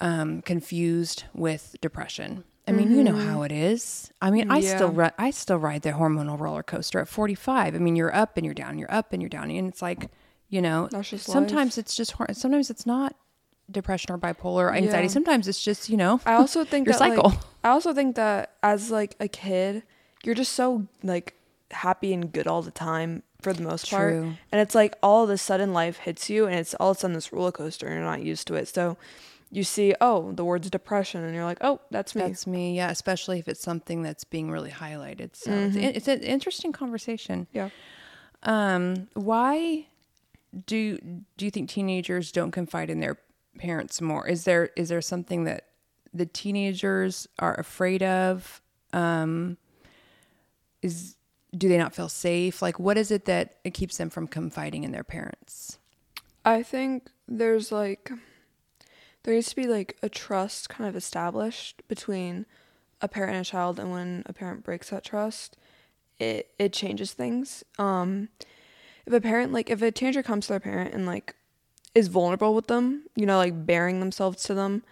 um, 0.00 0.42
confused 0.42 1.24
with 1.34 1.76
depression. 1.80 2.44
I 2.66 2.72
mean, 2.72 2.94
you 2.94 3.02
know 3.02 3.16
how 3.16 3.44
it 3.44 3.50
is. 3.50 4.12
I 4.20 4.30
mean, 4.30 4.50
I 4.50 4.60
still 4.60 4.90
ri- 4.90 5.10
I 5.16 5.30
still 5.30 5.56
ride 5.56 5.80
the 5.80 5.92
hormonal 5.92 6.38
roller 6.38 6.62
coaster 6.62 7.00
at 7.00 7.08
45. 7.08 7.74
I 7.74 7.78
mean, 7.78 7.96
you're 7.96 8.14
up 8.14 8.36
and 8.36 8.44
you're 8.44 8.52
down, 8.52 8.78
you're 8.78 8.92
up 8.92 9.14
and 9.14 9.22
you're 9.22 9.30
down, 9.30 9.50
and 9.50 9.66
it's 9.66 9.80
like, 9.80 10.10
you 10.48 10.62
know, 10.62 10.88
sometimes 11.16 11.78
it's 11.78 11.94
just 11.96 12.12
hor- 12.12 12.28
sometimes 12.32 12.70
it's 12.70 12.86
not 12.86 13.14
depression 13.70 14.12
or 14.12 14.18
bipolar 14.18 14.74
anxiety. 14.74 15.06
Yeah. 15.08 15.12
Sometimes 15.12 15.46
it's 15.48 15.62
just, 15.62 15.88
you 15.90 15.96
know, 15.96 16.20
I 16.24 16.34
also 16.34 16.64
think 16.64 16.86
your 16.86 16.94
that 16.94 16.98
cycle. 16.98 17.30
Like, 17.30 17.38
I 17.64 17.68
also 17.70 17.92
think 17.92 18.16
that 18.16 18.54
as 18.62 18.90
like 18.90 19.14
a 19.20 19.28
kid, 19.28 19.82
you're 20.24 20.34
just 20.34 20.52
so 20.52 20.86
like 21.02 21.34
happy 21.70 22.14
and 22.14 22.32
good 22.32 22.46
all 22.46 22.62
the 22.62 22.70
time 22.70 23.22
for 23.42 23.52
the 23.52 23.62
most 23.62 23.90
part. 23.90 24.12
True. 24.14 24.34
And 24.50 24.60
it's 24.60 24.74
like 24.74 24.96
all 25.02 25.22
of 25.24 25.30
a 25.30 25.36
sudden 25.36 25.72
life 25.74 25.98
hits 25.98 26.30
you 26.30 26.46
and 26.46 26.54
it's 26.54 26.74
all 26.74 26.92
of 26.92 26.96
a 26.96 27.00
sudden 27.00 27.14
this 27.14 27.30
roller 27.32 27.52
coaster 27.52 27.86
and 27.86 27.96
you're 27.96 28.04
not 28.04 28.22
used 28.22 28.46
to 28.48 28.54
it. 28.54 28.68
So 28.68 28.96
you 29.50 29.64
see, 29.64 29.94
oh, 30.00 30.32
the 30.32 30.44
words 30.44 30.68
depression 30.70 31.22
and 31.24 31.34
you're 31.34 31.44
like, 31.44 31.58
oh, 31.60 31.80
that's 31.90 32.14
me. 32.14 32.22
That's 32.22 32.46
me, 32.46 32.74
yeah. 32.76 32.90
Especially 32.90 33.38
if 33.38 33.48
it's 33.48 33.60
something 33.62 34.02
that's 34.02 34.24
being 34.24 34.50
really 34.50 34.70
highlighted. 34.70 35.36
So 35.36 35.50
it's, 35.52 35.76
Mm-hmm. 35.76 35.84
it's 35.96 36.08
an 36.08 36.20
interesting 36.22 36.72
conversation. 36.72 37.46
yeah. 37.52 37.68
Um, 38.44 39.08
why 39.14 39.86
do 40.66 40.98
do 41.36 41.44
you 41.44 41.50
think 41.50 41.68
teenagers 41.68 42.32
don't 42.32 42.50
confide 42.50 42.90
in 42.90 43.00
their 43.00 43.18
parents 43.58 44.00
more? 44.00 44.26
Is 44.26 44.44
there 44.44 44.70
is 44.76 44.88
there 44.88 45.02
something 45.02 45.44
that 45.44 45.66
the 46.12 46.26
teenagers 46.26 47.28
are 47.38 47.58
afraid 47.58 48.02
of? 48.02 48.60
Um, 48.92 49.58
is 50.82 51.16
do 51.56 51.68
they 51.68 51.78
not 51.78 51.94
feel 51.94 52.08
safe? 52.08 52.60
Like, 52.60 52.78
what 52.78 52.98
is 52.98 53.10
it 53.10 53.24
that 53.24 53.56
it 53.64 53.72
keeps 53.72 53.96
them 53.96 54.10
from 54.10 54.28
confiding 54.28 54.84
in 54.84 54.92
their 54.92 55.04
parents? 55.04 55.78
I 56.44 56.62
think 56.62 57.10
there's 57.26 57.72
like 57.72 58.10
there 59.22 59.34
needs 59.34 59.50
to 59.50 59.56
be 59.56 59.66
like 59.66 59.96
a 60.02 60.08
trust 60.08 60.68
kind 60.68 60.88
of 60.88 60.96
established 60.96 61.82
between 61.88 62.46
a 63.00 63.08
parent 63.08 63.34
and 63.34 63.42
a 63.42 63.48
child 63.48 63.78
and 63.78 63.90
when 63.90 64.22
a 64.26 64.32
parent 64.32 64.64
breaks 64.64 64.90
that 64.90 65.04
trust, 65.04 65.56
it 66.18 66.50
it 66.58 66.72
changes 66.72 67.12
things. 67.12 67.64
Um 67.78 68.28
if 69.08 69.14
a 69.14 69.20
parent 69.20 69.52
like 69.52 69.70
if 69.70 69.82
a 69.82 69.90
teenager 69.90 70.22
comes 70.22 70.46
to 70.46 70.52
their 70.52 70.60
parent 70.60 70.94
and 70.94 71.06
like 71.06 71.34
is 71.94 72.08
vulnerable 72.08 72.54
with 72.54 72.66
them, 72.66 73.04
you 73.16 73.26
know, 73.26 73.38
like 73.38 73.66
bearing 73.66 74.00
themselves 74.00 74.42
to 74.44 74.54
them 74.54 74.84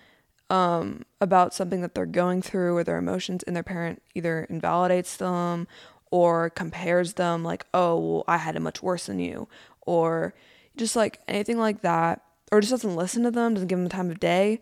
um 0.48 1.04
about 1.20 1.52
something 1.52 1.82
that 1.82 1.94
they're 1.94 2.06
going 2.06 2.40
through 2.40 2.76
or 2.76 2.84
their 2.84 2.98
emotions 2.98 3.42
and 3.44 3.54
their 3.56 3.62
parent 3.62 4.00
either 4.14 4.44
invalidates 4.48 5.16
them 5.16 5.68
or 6.10 6.50
compares 6.50 7.14
them 7.14 7.44
like, 7.44 7.66
"Oh, 7.74 7.98
well, 7.98 8.24
I 8.26 8.38
had 8.38 8.56
it 8.56 8.60
much 8.60 8.82
worse 8.82 9.06
than 9.06 9.18
you." 9.18 9.48
Or 9.82 10.34
just 10.76 10.96
like 10.96 11.20
anything 11.28 11.58
like 11.58 11.82
that 11.82 12.22
or 12.50 12.60
just 12.60 12.70
doesn't 12.70 12.96
listen 12.96 13.22
to 13.24 13.30
them, 13.30 13.54
doesn't 13.54 13.68
give 13.68 13.78
them 13.78 13.84
the 13.84 13.90
time 13.90 14.10
of 14.10 14.20
day, 14.20 14.60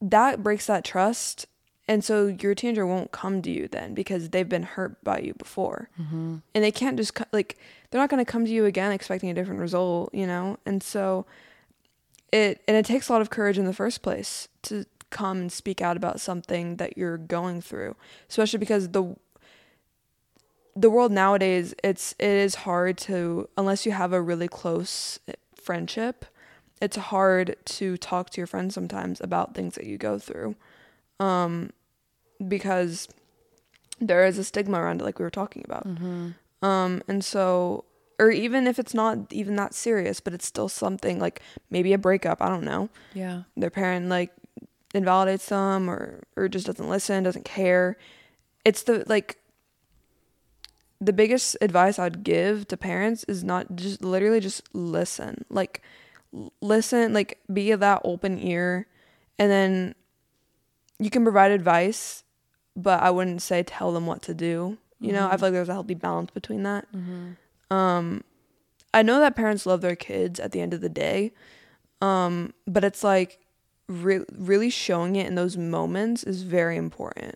that 0.00 0.42
breaks 0.42 0.66
that 0.66 0.84
trust. 0.84 1.46
And 1.86 2.02
so 2.02 2.26
your 2.26 2.54
teenager 2.54 2.86
won't 2.86 3.12
come 3.12 3.42
to 3.42 3.50
you 3.50 3.68
then 3.68 3.92
because 3.92 4.30
they've 4.30 4.48
been 4.48 4.62
hurt 4.62 5.02
by 5.04 5.18
you 5.18 5.34
before. 5.34 5.90
Mm-hmm. 6.00 6.36
And 6.54 6.64
they 6.64 6.70
can't 6.70 6.96
just, 6.96 7.20
like, 7.32 7.58
they're 7.90 8.00
not 8.00 8.08
going 8.08 8.24
to 8.24 8.30
come 8.30 8.44
to 8.46 8.50
you 8.50 8.64
again 8.64 8.90
expecting 8.90 9.28
a 9.28 9.34
different 9.34 9.60
result, 9.60 10.14
you 10.14 10.26
know? 10.26 10.58
And 10.64 10.82
so 10.82 11.26
it, 12.32 12.62
and 12.66 12.76
it 12.76 12.86
takes 12.86 13.08
a 13.08 13.12
lot 13.12 13.20
of 13.20 13.28
courage 13.28 13.58
in 13.58 13.66
the 13.66 13.74
first 13.74 14.00
place 14.00 14.48
to 14.62 14.86
come 15.10 15.38
and 15.38 15.52
speak 15.52 15.82
out 15.82 15.96
about 15.96 16.20
something 16.20 16.76
that 16.76 16.96
you're 16.96 17.18
going 17.18 17.60
through, 17.60 17.96
especially 18.30 18.58
because 18.58 18.88
the, 18.88 19.14
the 20.76 20.90
world 20.90 21.12
nowadays 21.12 21.74
it's 21.84 22.14
it 22.18 22.26
is 22.26 22.56
hard 22.56 22.98
to 22.98 23.48
unless 23.56 23.86
you 23.86 23.92
have 23.92 24.12
a 24.12 24.20
really 24.20 24.48
close 24.48 25.18
friendship 25.54 26.24
it's 26.80 26.96
hard 26.96 27.56
to 27.64 27.96
talk 27.96 28.30
to 28.30 28.40
your 28.40 28.46
friends 28.46 28.74
sometimes 28.74 29.20
about 29.20 29.54
things 29.54 29.74
that 29.76 29.86
you 29.86 29.96
go 29.96 30.18
through 30.18 30.56
um 31.20 31.70
because 32.46 33.08
there 34.00 34.26
is 34.26 34.38
a 34.38 34.44
stigma 34.44 34.80
around 34.80 35.00
it 35.00 35.04
like 35.04 35.18
we 35.18 35.24
were 35.24 35.30
talking 35.30 35.62
about. 35.64 35.86
Um 36.62 37.02
and 37.08 37.24
so 37.24 37.84
or 38.18 38.30
even 38.30 38.66
if 38.66 38.78
it's 38.78 38.94
not 38.94 39.32
even 39.32 39.56
that 39.56 39.74
serious 39.74 40.20
but 40.20 40.32
it's 40.32 40.46
still 40.46 40.68
something 40.68 41.18
like 41.18 41.42
maybe 41.70 41.92
a 41.92 41.98
breakup 41.98 42.40
i 42.42 42.48
don't 42.48 42.64
know. 42.64 42.88
Yeah, 43.12 43.42
their 43.56 43.70
parent 43.70 44.08
like 44.08 44.32
invalidates 44.94 45.48
them 45.48 45.90
or 45.90 46.22
or 46.36 46.48
just 46.48 46.66
doesn't 46.66 46.88
listen 46.88 47.22
doesn't 47.24 47.44
care. 47.44 47.96
It's 48.64 48.82
the 48.82 49.04
like 49.06 49.38
the 51.00 51.12
biggest 51.12 51.56
advice 51.60 51.98
i'd 51.98 52.22
give 52.24 52.66
to 52.68 52.76
parents 52.76 53.24
is 53.24 53.44
not 53.44 53.76
just 53.76 54.02
literally 54.02 54.40
just 54.40 54.62
listen. 54.74 55.44
Like 55.50 55.82
listen 56.60 57.12
like 57.12 57.38
be 57.52 57.72
that 57.74 58.00
open 58.04 58.38
ear 58.38 58.86
and 59.38 59.50
then 59.50 59.94
you 60.98 61.10
can 61.10 61.22
provide 61.24 61.50
advice 61.52 62.24
but 62.76 63.02
i 63.02 63.10
wouldn't 63.10 63.42
say 63.42 63.62
tell 63.62 63.92
them 63.92 64.06
what 64.06 64.22
to 64.22 64.34
do. 64.34 64.78
You 65.00 65.12
know 65.12 65.26
i 65.28 65.36
feel 65.36 65.46
like 65.48 65.52
there's 65.52 65.68
a 65.68 65.72
healthy 65.74 65.94
balance 65.94 66.30
between 66.30 66.62
that. 66.64 66.86
Um 67.70 68.24
i 68.92 69.02
know 69.02 69.20
that 69.20 69.34
parents 69.36 69.66
love 69.66 69.80
their 69.80 69.96
kids 69.96 70.38
at 70.40 70.52
the 70.52 70.60
end 70.60 70.72
of 70.74 70.80
the 70.80 70.88
day 70.88 71.32
um 72.00 72.52
but 72.66 72.84
it's 72.84 73.02
like 73.04 73.38
re- 73.88 74.24
really 74.36 74.70
showing 74.70 75.16
it 75.16 75.26
in 75.26 75.34
those 75.34 75.56
moments 75.56 76.24
is 76.24 76.42
very 76.42 76.76
important. 76.76 77.34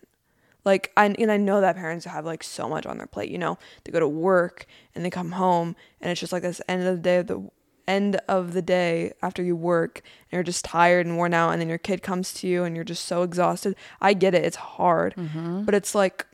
Like 0.64 0.92
I 0.96 1.06
and 1.06 1.30
I 1.32 1.36
know 1.36 1.60
that 1.60 1.76
parents 1.76 2.04
have 2.04 2.24
like 2.26 2.42
so 2.42 2.68
much 2.68 2.84
on 2.86 2.98
their 2.98 3.06
plate, 3.06 3.30
you 3.30 3.38
know. 3.38 3.58
They 3.84 3.92
go 3.92 4.00
to 4.00 4.08
work 4.08 4.66
and 4.94 5.04
they 5.04 5.10
come 5.10 5.32
home 5.32 5.76
and 6.00 6.10
it's 6.10 6.20
just 6.20 6.32
like 6.32 6.42
this 6.42 6.60
end 6.68 6.82
of 6.86 6.96
the 6.96 7.02
day 7.02 7.16
of 7.18 7.26
the 7.26 7.48
end 7.88 8.20
of 8.28 8.52
the 8.52 8.62
day 8.62 9.12
after 9.22 9.42
you 9.42 9.56
work 9.56 10.02
and 10.30 10.36
you're 10.36 10.42
just 10.42 10.64
tired 10.64 11.06
and 11.06 11.16
worn 11.16 11.34
out 11.34 11.50
and 11.50 11.60
then 11.60 11.68
your 11.68 11.78
kid 11.78 12.02
comes 12.02 12.32
to 12.34 12.46
you 12.46 12.64
and 12.64 12.76
you're 12.76 12.84
just 12.84 13.04
so 13.04 13.22
exhausted. 13.22 13.74
I 14.00 14.14
get 14.14 14.34
it, 14.34 14.44
it's 14.44 14.56
hard. 14.56 15.14
Mm-hmm. 15.16 15.62
But 15.62 15.74
it's 15.74 15.94
like 15.94 16.26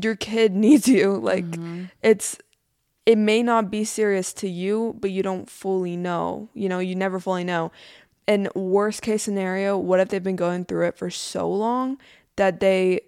your 0.00 0.16
kid 0.16 0.52
needs 0.54 0.86
you. 0.86 1.16
Like 1.16 1.46
mm-hmm. 1.46 1.84
it's 2.02 2.38
it 3.06 3.18
may 3.18 3.42
not 3.42 3.70
be 3.70 3.84
serious 3.84 4.32
to 4.34 4.48
you, 4.48 4.96
but 4.98 5.10
you 5.10 5.22
don't 5.22 5.48
fully 5.50 5.96
know. 5.96 6.48
You 6.54 6.68
know, 6.68 6.78
you 6.78 6.94
never 6.94 7.20
fully 7.20 7.44
know. 7.44 7.70
And 8.26 8.48
worst 8.54 9.02
case 9.02 9.22
scenario, 9.22 9.76
what 9.76 10.00
if 10.00 10.08
they've 10.08 10.22
been 10.22 10.36
going 10.36 10.64
through 10.64 10.86
it 10.88 10.96
for 10.96 11.10
so 11.10 11.50
long 11.50 11.98
that 12.36 12.60
they 12.60 13.02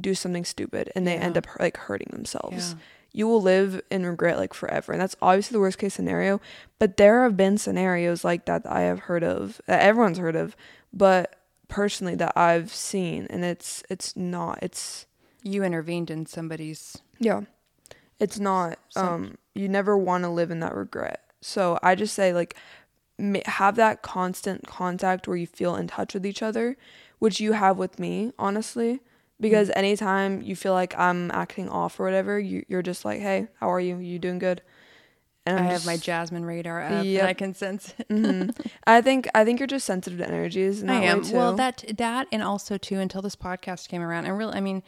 do 0.00 0.14
something 0.14 0.44
stupid 0.44 0.92
and 0.94 1.06
they 1.06 1.16
end 1.16 1.36
up 1.36 1.46
like 1.58 1.76
hurting 1.76 2.10
themselves? 2.12 2.74
Yeah. 2.74 2.78
You 3.12 3.26
will 3.26 3.42
live 3.42 3.80
in 3.90 4.04
regret 4.04 4.36
like 4.38 4.54
forever. 4.54 4.92
And 4.92 5.00
that's 5.00 5.16
obviously 5.22 5.54
the 5.54 5.60
worst 5.60 5.78
case 5.78 5.94
scenario. 5.94 6.40
But 6.78 6.96
there 6.96 7.22
have 7.24 7.36
been 7.36 7.58
scenarios 7.58 8.24
like 8.24 8.44
that, 8.46 8.64
that 8.64 8.72
I 8.72 8.82
have 8.82 9.00
heard 9.00 9.24
of, 9.24 9.60
that 9.66 9.80
everyone's 9.82 10.18
heard 10.18 10.36
of, 10.36 10.56
but 10.92 11.34
personally 11.68 12.14
that 12.14 12.32
I've 12.34 12.72
seen 12.72 13.26
and 13.28 13.44
it's 13.44 13.82
it's 13.90 14.16
not 14.16 14.58
it's 14.62 15.06
you 15.42 15.62
intervened 15.62 16.10
in 16.10 16.24
somebody's. 16.26 16.96
yeah. 17.18 17.42
It's 18.18 18.38
not 18.38 18.78
um 18.96 19.36
you 19.54 19.68
never 19.68 19.96
want 19.96 20.24
to 20.24 20.30
live 20.30 20.50
in 20.50 20.60
that 20.60 20.74
regret. 20.74 21.22
So 21.40 21.78
I 21.82 21.94
just 21.94 22.14
say 22.14 22.32
like 22.32 22.56
have 23.46 23.76
that 23.76 24.02
constant 24.02 24.66
contact 24.66 25.28
where 25.28 25.36
you 25.36 25.46
feel 25.46 25.76
in 25.76 25.88
touch 25.88 26.14
with 26.14 26.24
each 26.24 26.42
other, 26.42 26.76
which 27.18 27.40
you 27.40 27.52
have 27.52 27.76
with 27.76 27.98
me, 27.98 28.32
honestly. 28.38 29.00
Because 29.40 29.70
anytime 29.76 30.42
you 30.42 30.56
feel 30.56 30.72
like 30.72 30.98
I'm 30.98 31.30
acting 31.30 31.68
off 31.68 32.00
or 32.00 32.04
whatever, 32.04 32.38
you, 32.40 32.64
you're 32.68 32.82
just 32.82 33.04
like, 33.04 33.20
"Hey, 33.20 33.46
how 33.60 33.70
are 33.72 33.78
you? 33.80 33.98
You 33.98 34.18
doing 34.18 34.38
good?" 34.38 34.62
And 35.46 35.58
I 35.58 35.62
I'm 35.62 35.70
have 35.70 35.86
my 35.86 35.96
Jasmine 35.96 36.44
radar 36.44 36.82
up, 36.82 37.04
Yep. 37.06 37.20
and 37.20 37.28
I 37.28 37.34
can 37.34 37.54
sense 37.54 37.94
it. 37.98 38.08
Mhm. 38.08 38.54
I 38.86 39.00
think 39.00 39.28
I 39.34 39.44
think 39.44 39.60
you're 39.60 39.66
just 39.68 39.86
sensitive 39.86 40.18
to 40.18 40.26
energies. 40.26 40.82
I 40.82 40.94
am. 41.04 41.22
Well, 41.30 41.54
that 41.54 41.84
that 41.96 42.26
and 42.32 42.42
also 42.42 42.76
too 42.78 42.98
until 42.98 43.22
this 43.22 43.36
podcast 43.36 43.88
came 43.88 44.02
around, 44.02 44.26
and 44.26 44.36
really, 44.36 44.54
I 44.54 44.60
mean, 44.60 44.82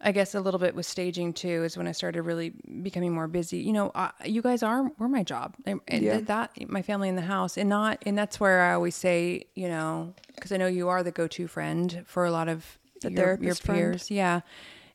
I 0.00 0.12
guess 0.12 0.34
a 0.34 0.40
little 0.40 0.58
bit 0.60 0.74
with 0.74 0.86
staging 0.86 1.32
too 1.32 1.64
is 1.64 1.76
when 1.76 1.86
I 1.86 1.92
started 1.92 2.22
really 2.22 2.52
becoming 2.82 3.12
more 3.12 3.28
busy. 3.28 3.58
You 3.58 3.72
know, 3.72 3.90
uh, 3.94 4.10
you 4.24 4.42
guys 4.42 4.62
are 4.62 4.90
were 4.98 5.08
my 5.08 5.22
job, 5.22 5.54
and 5.66 5.80
and 5.86 6.02
Yeah. 6.02 6.20
that 6.20 6.68
my 6.68 6.82
family 6.82 7.08
in 7.08 7.16
the 7.16 7.22
house, 7.22 7.56
and 7.56 7.68
not, 7.68 8.02
and 8.06 8.16
that's 8.18 8.40
where 8.40 8.62
I 8.62 8.74
always 8.74 8.94
say, 8.96 9.44
you 9.54 9.68
know, 9.68 10.14
because 10.34 10.50
I 10.50 10.56
know 10.56 10.66
you 10.66 10.88
are 10.88 11.02
the 11.02 11.12
go 11.12 11.26
to 11.28 11.46
friend 11.46 12.04
for 12.06 12.24
a 12.24 12.30
lot 12.30 12.48
of 12.48 12.78
The 13.04 13.10
your, 13.10 13.18
your 13.18 13.26
therapist 13.26 13.62
friend. 13.62 13.80
peers, 13.80 14.10
yeah. 14.10 14.40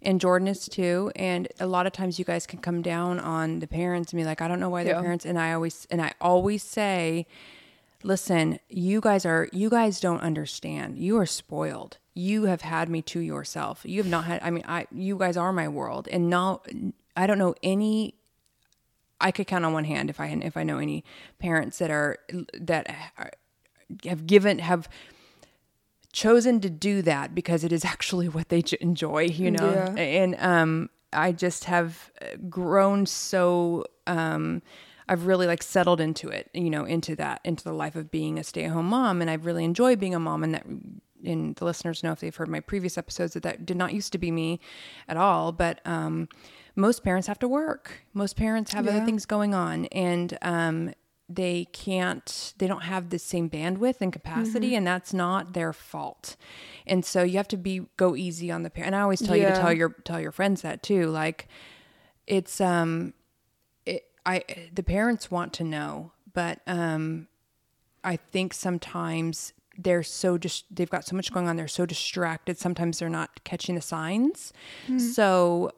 And 0.01 0.21
Jordan 0.21 0.47
is 0.47 0.67
too, 0.67 1.11
and 1.15 1.47
a 1.59 1.67
lot 1.67 1.85
of 1.85 1.91
times 1.91 2.19
you 2.19 2.25
guys 2.25 2.47
can 2.47 2.59
come 2.59 2.81
down 2.81 3.19
on 3.19 3.59
the 3.59 3.67
parents 3.67 4.13
and 4.13 4.19
be 4.19 4.23
like, 4.23 4.41
I 4.41 4.47
don't 4.47 4.61
know 4.61 4.69
why 4.69 4.85
they're 4.85 5.01
parents, 5.01 5.25
and 5.25 5.37
I 5.37 5.51
always 5.51 5.87
and 5.91 6.01
I 6.01 6.13
always 6.21 6.63
say, 6.63 7.27
listen, 8.03 8.59
you 8.69 9.01
guys 9.01 9.25
are 9.25 9.49
you 9.51 9.69
guys 9.69 9.99
don't 9.99 10.21
understand. 10.21 10.97
You 10.97 11.17
are 11.17 11.25
spoiled. 11.25 11.97
You 12.13 12.43
have 12.43 12.61
had 12.61 12.87
me 12.87 13.01
to 13.03 13.19
yourself. 13.19 13.81
You 13.83 14.01
have 14.01 14.09
not 14.09 14.23
had 14.23 14.41
I 14.41 14.51
mean, 14.51 14.63
I 14.67 14.87
you 14.91 15.17
guys 15.17 15.35
are 15.35 15.51
my 15.51 15.67
world. 15.67 16.07
And 16.09 16.29
now 16.29 16.61
I 17.17 17.27
don't 17.27 17.37
know 17.37 17.55
any 17.61 18.15
I 19.21 19.31
could 19.31 19.47
count 19.47 19.65
on 19.65 19.73
one 19.73 19.85
hand 19.85 20.09
if 20.09 20.19
I 20.19 20.27
if 20.27 20.55
I 20.55 20.63
know 20.63 20.77
any 20.77 21.03
parents 21.39 21.77
that 21.79 21.91
are 21.91 22.19
that 22.53 22.87
are, 23.17 23.31
have 24.05 24.25
given 24.25 24.59
have 24.59 24.87
chosen 26.19 26.59
to 26.59 26.69
do 26.69 27.01
that 27.01 27.33
because 27.33 27.63
it 27.63 27.71
is 27.71 27.85
actually 27.95 28.27
what 28.27 28.49
they 28.49 28.63
enjoy, 28.81 29.23
you 29.23 29.51
know. 29.51 29.71
Yeah. 29.71 30.01
And 30.01 30.35
um, 30.39 30.89
I 31.13 31.31
just 31.31 31.65
have 31.65 32.11
uh, 32.21 32.35
grown 32.49 33.05
so. 33.05 33.85
Um, 34.05 34.61
I've 35.07 35.25
really 35.25 35.47
like 35.47 35.63
settled 35.63 35.99
into 35.99 36.29
it, 36.29 36.51
you 36.53 36.69
know, 36.69 36.85
into 36.85 37.15
that, 37.15 37.41
into 37.43 37.63
the 37.63 37.73
life 37.73 37.95
of 37.95 38.11
being 38.11 38.37
a 38.37 38.43
stay-at-home 38.43 38.85
mom, 38.85 39.21
and 39.21 39.31
I've 39.31 39.47
really 39.47 39.63
enjoyed 39.63 39.99
being 39.99 40.13
a 40.13 40.19
mom. 40.19 40.43
And 40.43 40.53
that, 40.53 40.65
and 41.25 41.55
the 41.55 41.65
listeners 41.65 42.03
know 42.03 42.11
if 42.11 42.19
they've 42.19 42.35
heard 42.35 42.47
my 42.47 42.59
previous 42.59 42.95
episodes 42.95 43.33
that 43.33 43.41
that 43.41 43.65
did 43.65 43.75
not 43.75 43.91
used 43.91 44.11
to 44.11 44.19
be 44.19 44.29
me 44.29 44.59
at 45.07 45.17
all. 45.17 45.51
But 45.51 45.79
um, 45.83 46.29
most 46.75 47.03
parents 47.03 47.27
have 47.27 47.39
to 47.39 47.47
work. 47.47 48.03
Most 48.13 48.35
parents 48.35 48.71
have 48.73 48.87
other 48.87 49.03
things 49.03 49.25
going 49.25 49.55
on, 49.55 49.85
and 49.85 50.37
um, 50.43 50.93
they 51.29 51.65
can't. 51.71 52.53
They 52.57 52.65
don't 52.67 52.83
have 52.83 53.09
the 53.11 53.19
same 53.19 53.49
bandwidth 53.49 54.01
and 54.01 54.11
capacity, 54.11 54.73
and 54.75 54.87
that's 54.87 55.13
not 55.13 55.53
their 55.53 55.71
fault. 55.73 56.35
And 56.87 57.05
so 57.05 57.21
you 57.21 57.37
have 57.37 57.47
to 57.49 57.57
be 57.57 57.81
go 57.97 58.15
easy 58.15 58.49
on 58.51 58.63
the 58.63 58.69
parent. 58.71 58.87
And 58.87 58.95
I 58.95 59.01
always 59.01 59.21
tell 59.21 59.35
you 59.35 59.43
to 59.45 59.59
tell 59.61 59.71
your 59.73 59.89
tell 60.03 60.19
your 60.19 60.31
friends 60.31 60.63
that 60.63 60.81
too. 60.81 61.07
Like, 61.07 61.47
it's 62.25 62.59
um 62.59 63.13
it, 63.85 64.05
I 64.25 64.43
the 64.73 64.83
parents 64.83 65.29
want 65.29 65.53
to 65.53 65.63
know, 65.63 66.11
but 66.33 66.61
um, 66.65 67.27
I 68.03 68.15
think 68.15 68.53
sometimes 68.53 69.53
they're 69.77 70.03
so 70.03 70.37
just 70.37 70.65
they've 70.75 70.89
got 70.89 71.05
so 71.05 71.15
much 71.15 71.31
going 71.31 71.47
on. 71.47 71.55
They're 71.55 71.67
so 71.67 71.85
distracted. 71.85 72.57
Sometimes 72.57 72.99
they're 72.99 73.09
not 73.09 73.43
catching 73.43 73.75
the 73.75 73.81
signs. 73.81 74.51
So 75.13 75.71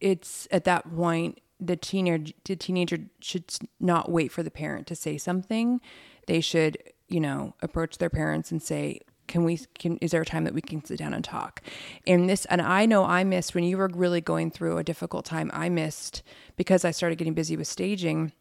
it's 0.00 0.48
at 0.50 0.64
that 0.64 0.94
point 0.96 1.38
the 1.60 1.76
teenager 1.76 2.32
the 2.44 2.56
teenager 2.56 2.98
should 3.20 3.44
not 3.80 4.10
wait 4.10 4.32
for 4.32 4.42
the 4.42 4.50
parent 4.50 4.86
to 4.88 4.94
say 4.94 5.18
something. 5.18 5.80
They 6.26 6.40
should 6.40 6.78
you 7.08 7.20
know 7.20 7.54
approach 7.62 7.98
their 7.98 8.10
parents 8.10 8.50
and 8.50 8.62
say. 8.62 9.00
Can 9.26 9.42
we? 9.44 9.58
Can 9.78 9.96
is 10.02 10.10
there 10.10 10.20
a 10.20 10.26
time 10.26 10.44
that 10.44 10.52
we 10.52 10.60
can 10.60 10.84
sit 10.84 10.98
down 10.98 11.14
and 11.14 11.24
talk? 11.24 11.62
And 12.06 12.28
this, 12.28 12.44
and 12.44 12.60
I 12.60 12.84
know 12.84 13.06
I 13.06 13.24
missed 13.24 13.54
when 13.54 13.64
you 13.64 13.78
were 13.78 13.88
really 13.88 14.20
going 14.20 14.50
through 14.50 14.76
a 14.76 14.84
difficult 14.84 15.24
time. 15.24 15.50
I 15.54 15.70
missed 15.70 16.22
because 16.56 16.84
I 16.84 16.90
started 16.90 17.16
getting 17.16 17.32
busy 17.32 17.56
with 17.56 17.66
staging 17.66 18.32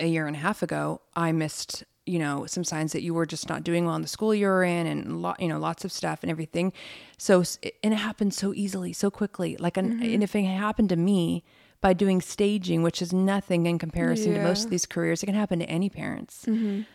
a 0.00 0.06
year 0.06 0.26
and 0.26 0.34
a 0.34 0.38
half 0.38 0.62
ago, 0.62 1.00
I 1.14 1.32
missed, 1.32 1.84
you 2.06 2.18
know, 2.18 2.46
some 2.46 2.64
signs 2.64 2.92
that 2.92 3.02
you 3.02 3.14
were 3.14 3.26
just 3.26 3.48
not 3.48 3.62
doing 3.62 3.84
well 3.84 3.94
in 3.94 4.02
the 4.02 4.08
school 4.08 4.34
you 4.34 4.46
were 4.46 4.64
in 4.64 4.86
and 4.86 5.22
lot, 5.22 5.40
you 5.40 5.48
know, 5.48 5.58
lots 5.58 5.84
of 5.84 5.92
stuff 5.92 6.20
and 6.22 6.30
everything. 6.30 6.72
So, 7.18 7.44
and 7.82 7.94
it 7.94 7.98
happened 7.98 8.34
so 8.34 8.52
easily, 8.54 8.92
so 8.92 9.10
quickly. 9.10 9.56
Like, 9.58 9.76
an, 9.76 9.94
mm-hmm. 9.94 10.14
and 10.14 10.22
if 10.22 10.34
it 10.34 10.44
happened 10.44 10.88
to 10.88 10.96
me 10.96 11.44
by 11.80 11.92
doing 11.94 12.20
staging, 12.20 12.82
which 12.82 13.00
is 13.00 13.12
nothing 13.12 13.66
in 13.66 13.78
comparison 13.78 14.34
to 14.34 14.42
most 14.42 14.64
of 14.64 14.70
these 14.70 14.84
careers, 14.86 15.22
it 15.22 15.26
can 15.26 15.34
happen 15.34 15.58
to 15.60 15.64
any 15.70 15.88
parents. 15.88 16.44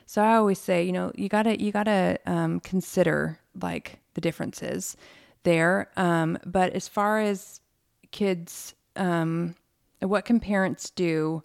So 0.05 0.21
I 0.21 0.35
always 0.35 0.59
say, 0.59 0.83
you 0.83 0.91
know, 0.91 1.11
you 1.15 1.27
gotta, 1.27 1.59
you 1.61 1.71
gotta 1.71 2.19
um, 2.25 2.59
consider 2.59 3.39
like 3.59 3.99
the 4.13 4.21
differences 4.21 4.95
there. 5.43 5.89
Um, 5.97 6.37
but 6.45 6.73
as 6.73 6.87
far 6.87 7.19
as 7.19 7.61
kids, 8.11 8.75
um, 8.95 9.55
what 10.01 10.25
can 10.25 10.39
parents 10.39 10.89
do? 10.91 11.43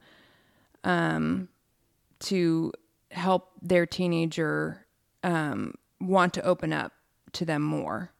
to 2.21 2.73
help 3.11 3.51
their 3.63 3.87
teenager 3.87 4.87
um, 5.23 5.75
want 6.01 6.35
to 6.35 6.43
open 6.43 6.73
up 6.73 6.93
to 7.33 7.45
them 7.45 7.63
more? 7.63 8.13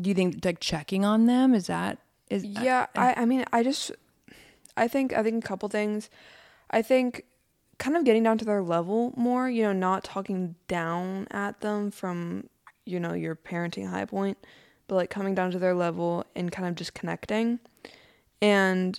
Do 0.00 0.08
you 0.08 0.14
think 0.14 0.44
like 0.44 0.60
checking 0.60 1.04
on 1.04 1.26
them 1.26 1.54
is 1.54 1.66
that 1.66 1.98
is 2.30 2.44
Yeah, 2.44 2.86
I, 2.96 3.14
I 3.18 3.24
mean, 3.26 3.44
I 3.52 3.62
just, 3.62 3.92
I 4.76 4.88
think, 4.88 5.12
I 5.12 5.22
think 5.22 5.44
a 5.44 5.46
couple 5.46 5.68
things. 5.68 6.10
I 6.70 6.82
think 6.82 7.24
kind 7.78 7.96
of 7.96 8.04
getting 8.04 8.22
down 8.22 8.38
to 8.38 8.44
their 8.44 8.62
level 8.62 9.12
more, 9.16 9.48
you 9.48 9.62
know, 9.62 9.72
not 9.72 10.04
talking 10.04 10.54
down 10.68 11.26
at 11.30 11.60
them 11.60 11.90
from, 11.90 12.48
you 12.84 13.00
know, 13.00 13.12
your 13.12 13.34
parenting 13.34 13.88
high 13.88 14.04
point, 14.04 14.38
but 14.86 14.96
like 14.96 15.10
coming 15.10 15.34
down 15.34 15.50
to 15.50 15.58
their 15.58 15.74
level 15.74 16.24
and 16.34 16.52
kind 16.52 16.68
of 16.68 16.74
just 16.74 16.94
connecting 16.94 17.58
and 18.40 18.98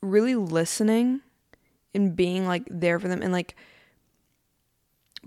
really 0.00 0.34
listening 0.34 1.20
and 1.94 2.14
being 2.16 2.46
like 2.46 2.64
there 2.70 2.98
for 2.98 3.08
them 3.08 3.22
and 3.22 3.32
like 3.32 3.56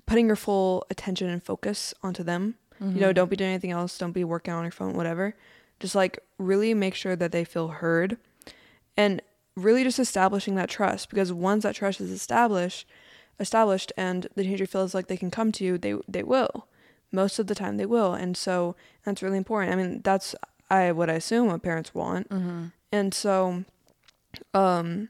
putting 0.06 0.28
your 0.28 0.36
full 0.36 0.86
attention 0.90 1.30
and 1.30 1.44
focus 1.44 1.94
onto 2.02 2.24
them. 2.24 2.56
You 2.80 2.88
know, 2.88 3.08
mm-hmm. 3.08 3.14
don't 3.14 3.30
be 3.30 3.36
doing 3.36 3.52
anything 3.52 3.70
else, 3.70 4.00
don't 4.00 4.12
be 4.12 4.24
working 4.24 4.54
on 4.54 4.64
your 4.64 4.72
phone, 4.72 4.96
whatever. 4.96 5.36
Just 5.80 5.94
like 5.94 6.18
really 6.40 6.74
make 6.74 6.96
sure 6.96 7.16
that 7.16 7.32
they 7.32 7.44
feel 7.44 7.68
heard 7.68 8.18
and 8.98 9.22
really 9.56 9.84
just 9.84 10.00
establishing 10.00 10.56
that 10.56 10.70
trust 10.70 11.10
because 11.10 11.32
once 11.34 11.64
that 11.64 11.76
trust 11.76 12.00
is 12.02 12.12
established 12.12 12.88
established 13.40 13.92
and 13.98 14.28
the 14.36 14.44
teenager 14.44 14.68
feels 14.68 14.94
like 14.94 15.08
they 15.08 15.18
can 15.18 15.32
come 15.32 15.52
to 15.52 15.64
you, 15.64 15.78
they 15.78 15.96
they 16.08 16.24
will. 16.24 16.68
Most 17.12 17.40
of 17.40 17.48
the 17.48 17.56
time 17.56 17.78
they 17.78 17.86
will. 17.86 18.14
And 18.14 18.38
so 18.38 18.76
that's 19.04 19.22
really 19.22 19.38
important. 19.38 19.74
I 19.74 19.76
mean, 19.76 20.02
that's 20.04 20.36
I 20.70 20.92
what 20.92 21.10
I 21.10 21.14
assume 21.14 21.48
what 21.48 21.64
parents 21.64 21.94
want. 21.94 22.28
And 22.92 23.14
so 23.14 23.64
um 24.54 25.10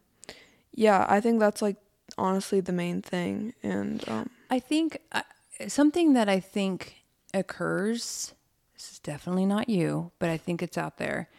yeah, 0.73 1.05
I 1.09 1.19
think 1.19 1.39
that's 1.39 1.61
like 1.61 1.77
honestly 2.17 2.61
the 2.61 2.71
main 2.71 3.01
thing 3.01 3.53
and 3.61 4.03
um 4.07 4.29
I 4.49 4.59
think 4.59 4.97
uh, 5.11 5.21
something 5.67 6.13
that 6.13 6.27
I 6.29 6.39
think 6.39 7.03
occurs. 7.33 8.33
This 8.73 8.93
is 8.93 8.99
definitely 8.99 9.45
not 9.45 9.69
you, 9.69 10.11
but 10.17 10.29
I 10.29 10.37
think 10.37 10.63
it's 10.63 10.77
out 10.77 10.97
there. 10.97 11.29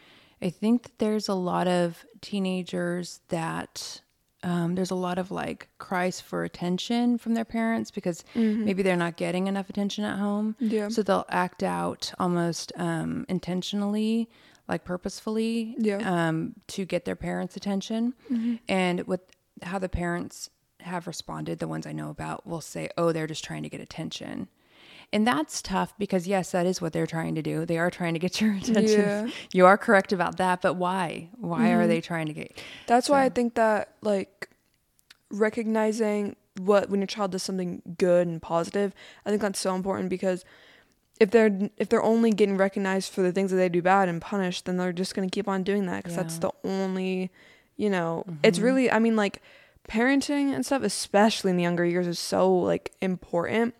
I 0.43 0.49
think 0.49 0.83
that 0.83 0.99
there's 0.99 1.27
a 1.29 1.33
lot 1.33 1.67
of 1.67 2.05
teenagers 2.21 3.21
that 3.29 4.01
um, 4.43 4.75
there's 4.75 4.91
a 4.91 4.95
lot 4.95 5.17
of 5.17 5.31
like 5.31 5.69
cries 5.77 6.19
for 6.19 6.43
attention 6.43 7.17
from 7.17 7.33
their 7.33 7.45
parents 7.45 7.91
because 7.91 8.25
maybe 8.35 8.83
they're 8.83 8.97
not 8.97 9.15
getting 9.15 9.47
enough 9.47 9.69
attention 9.69 10.03
at 10.03 10.19
home. 10.19 10.55
Yeah. 10.59 10.89
So 10.89 11.01
they'll 11.01 11.25
act 11.29 11.63
out 11.63 12.11
almost 12.19 12.73
um, 12.75 13.25
intentionally, 13.29 14.29
like 14.67 14.83
purposefully, 14.83 15.75
Yeah. 15.79 15.99
um, 16.27 16.55
to 16.67 16.83
get 16.83 17.05
their 17.05 17.15
parents' 17.15 17.55
attention. 17.55 18.13
Mm-hmm. 18.29 18.55
And 18.67 19.07
with 19.07 19.21
how 19.61 19.79
the 19.79 19.87
parents 19.89 20.49
have 20.81 21.07
responded, 21.07 21.59
the 21.59 21.67
ones 21.69 21.87
I 21.87 21.93
know 21.93 22.09
about 22.09 22.45
will 22.45 22.59
say, 22.59 22.89
"Oh, 22.97 23.13
they're 23.13 23.27
just 23.27 23.45
trying 23.45 23.63
to 23.63 23.69
get 23.69 23.79
attention." 23.79 24.49
And 25.13 25.27
that's 25.27 25.61
tough 25.61 25.93
because 25.99 26.27
yes, 26.27 26.51
that 26.51 26.65
is 26.65 26.81
what 26.81 26.91
they're 26.91 27.05
trying 27.05 27.35
to 27.35 27.43
do. 27.43 27.67
They 27.67 27.77
are 27.77 27.91
trying 27.91 28.13
to 28.15 28.19
get 28.19 28.41
your 28.41 28.53
attention. 28.57 28.99
Yeah. 28.99 29.27
You 29.53 29.65
are 29.67 29.77
correct 29.77 30.11
about 30.11 30.37
that, 30.37 30.61
but 30.61 30.73
why? 30.73 31.29
Why 31.37 31.69
are 31.71 31.81
mm-hmm. 31.81 31.87
they 31.87 32.01
trying 32.01 32.25
to 32.25 32.33
get 32.33 32.59
That's 32.87 33.07
why 33.07 33.23
I 33.23 33.29
think 33.29 33.53
that 33.53 33.93
like 34.01 34.49
recognizing 35.29 36.35
what 36.59 36.89
when 36.89 36.99
your 36.99 37.07
child 37.07 37.31
does 37.31 37.43
something 37.43 37.83
good 37.97 38.27
and 38.27 38.41
positive, 38.41 38.93
I 39.25 39.29
think 39.29 39.41
that's 39.41 39.59
so 39.59 39.75
important 39.75 40.09
because 40.09 40.43
if 41.19 41.29
they're 41.29 41.69
if 41.77 41.89
they're 41.89 42.03
only 42.03 42.31
getting 42.31 42.57
recognized 42.57 43.13
for 43.13 43.21
the 43.21 43.31
things 43.31 43.51
that 43.51 43.57
they 43.57 43.69
do 43.69 43.83
bad 43.83 44.09
and 44.09 44.19
punished, 44.19 44.65
then 44.65 44.77
they're 44.77 44.91
just 44.91 45.13
going 45.13 45.29
to 45.29 45.33
keep 45.33 45.47
on 45.47 45.61
doing 45.61 45.85
that 45.85 46.03
because 46.03 46.15
that's 46.15 46.39
the 46.39 46.51
only, 46.63 47.31
you 47.77 47.89
know, 47.89 48.25
it's 48.41 48.57
mm-hmm. 48.57 48.65
really 48.65 48.91
I 48.91 48.97
mean 48.97 49.15
like 49.15 49.43
parenting 49.87 50.55
and 50.55 50.65
stuff 50.65 50.81
especially 50.81 51.51
in 51.51 51.57
the 51.57 51.63
younger 51.63 51.85
years 51.85 52.07
is 52.07 52.17
so 52.17 52.51
like 52.51 52.93
important. 52.99 53.75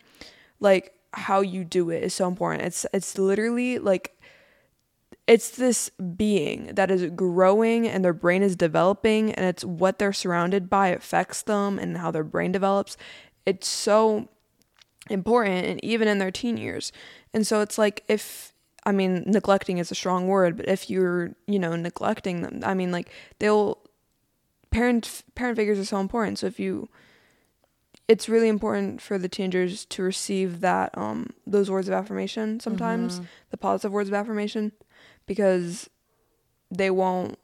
Like 0.60 0.94
how 1.14 1.42
you 1.42 1.64
do 1.64 1.90
it 1.90 2.04
is 2.04 2.14
so 2.14 2.28
important. 2.28 2.64
It's 2.64 2.86
it's 2.94 3.18
literally 3.18 3.80
like 3.80 4.20
it's 5.26 5.52
this 5.52 5.90
being 6.18 6.72
that 6.74 6.92
is 6.92 7.10
growing 7.16 7.88
and 7.88 8.04
their 8.04 8.14
brain 8.14 8.44
is 8.44 8.56
developing 8.56 9.32
and 9.32 9.46
it's 9.46 9.64
what 9.64 9.98
they're 9.98 10.12
surrounded 10.12 10.70
by 10.70 10.90
affects 10.90 11.42
them 11.44 11.80
and 11.80 11.98
how 11.98 12.12
their 12.12 12.24
brain 12.24 12.52
develops. 12.52 12.98
It's 13.46 13.68
so 13.68 14.30
important 15.10 15.66
and 15.66 15.84
even 15.84 16.08
in 16.08 16.18
their 16.18 16.32
teen 16.32 16.58
years. 16.58 16.92
And 17.34 17.46
so 17.48 17.62
it's 17.62 17.78
like 17.78 18.04
if 18.08 18.52
i 18.86 18.92
mean 18.92 19.24
neglecting 19.26 19.78
is 19.78 19.90
a 19.92 19.96
strong 19.96 20.28
word 20.28 20.58
but 20.58 20.68
if 20.68 20.90
you're 20.90 21.34
you 21.48 21.58
know 21.58 21.74
neglecting 21.74 22.42
them 22.42 22.60
i 22.66 22.74
mean 22.74 22.92
like 22.92 23.10
they'll 23.40 23.78
parent 24.74 25.24
parent 25.36 25.56
figures 25.56 25.80
are 25.80 25.86
so 25.86 26.00
important. 26.00 26.40
So 26.40 26.48
if 26.48 26.60
you 26.60 26.90
it's 28.08 28.28
really 28.28 28.50
important 28.50 29.02
for 29.02 29.18
the 29.18 29.30
teenagers 29.30 29.86
to 29.86 30.04
receive 30.04 30.60
that 30.62 30.96
um 30.98 31.30
those 31.48 31.70
words 31.72 31.88
of 31.88 31.94
affirmation 31.94 32.60
sometimes 32.60 33.22
the 33.50 33.58
positive 33.58 33.92
words 33.92 34.10
of 34.10 34.14
affirmation 34.16 34.72
because 35.26 35.90
they 36.70 36.90
won't 36.90 37.38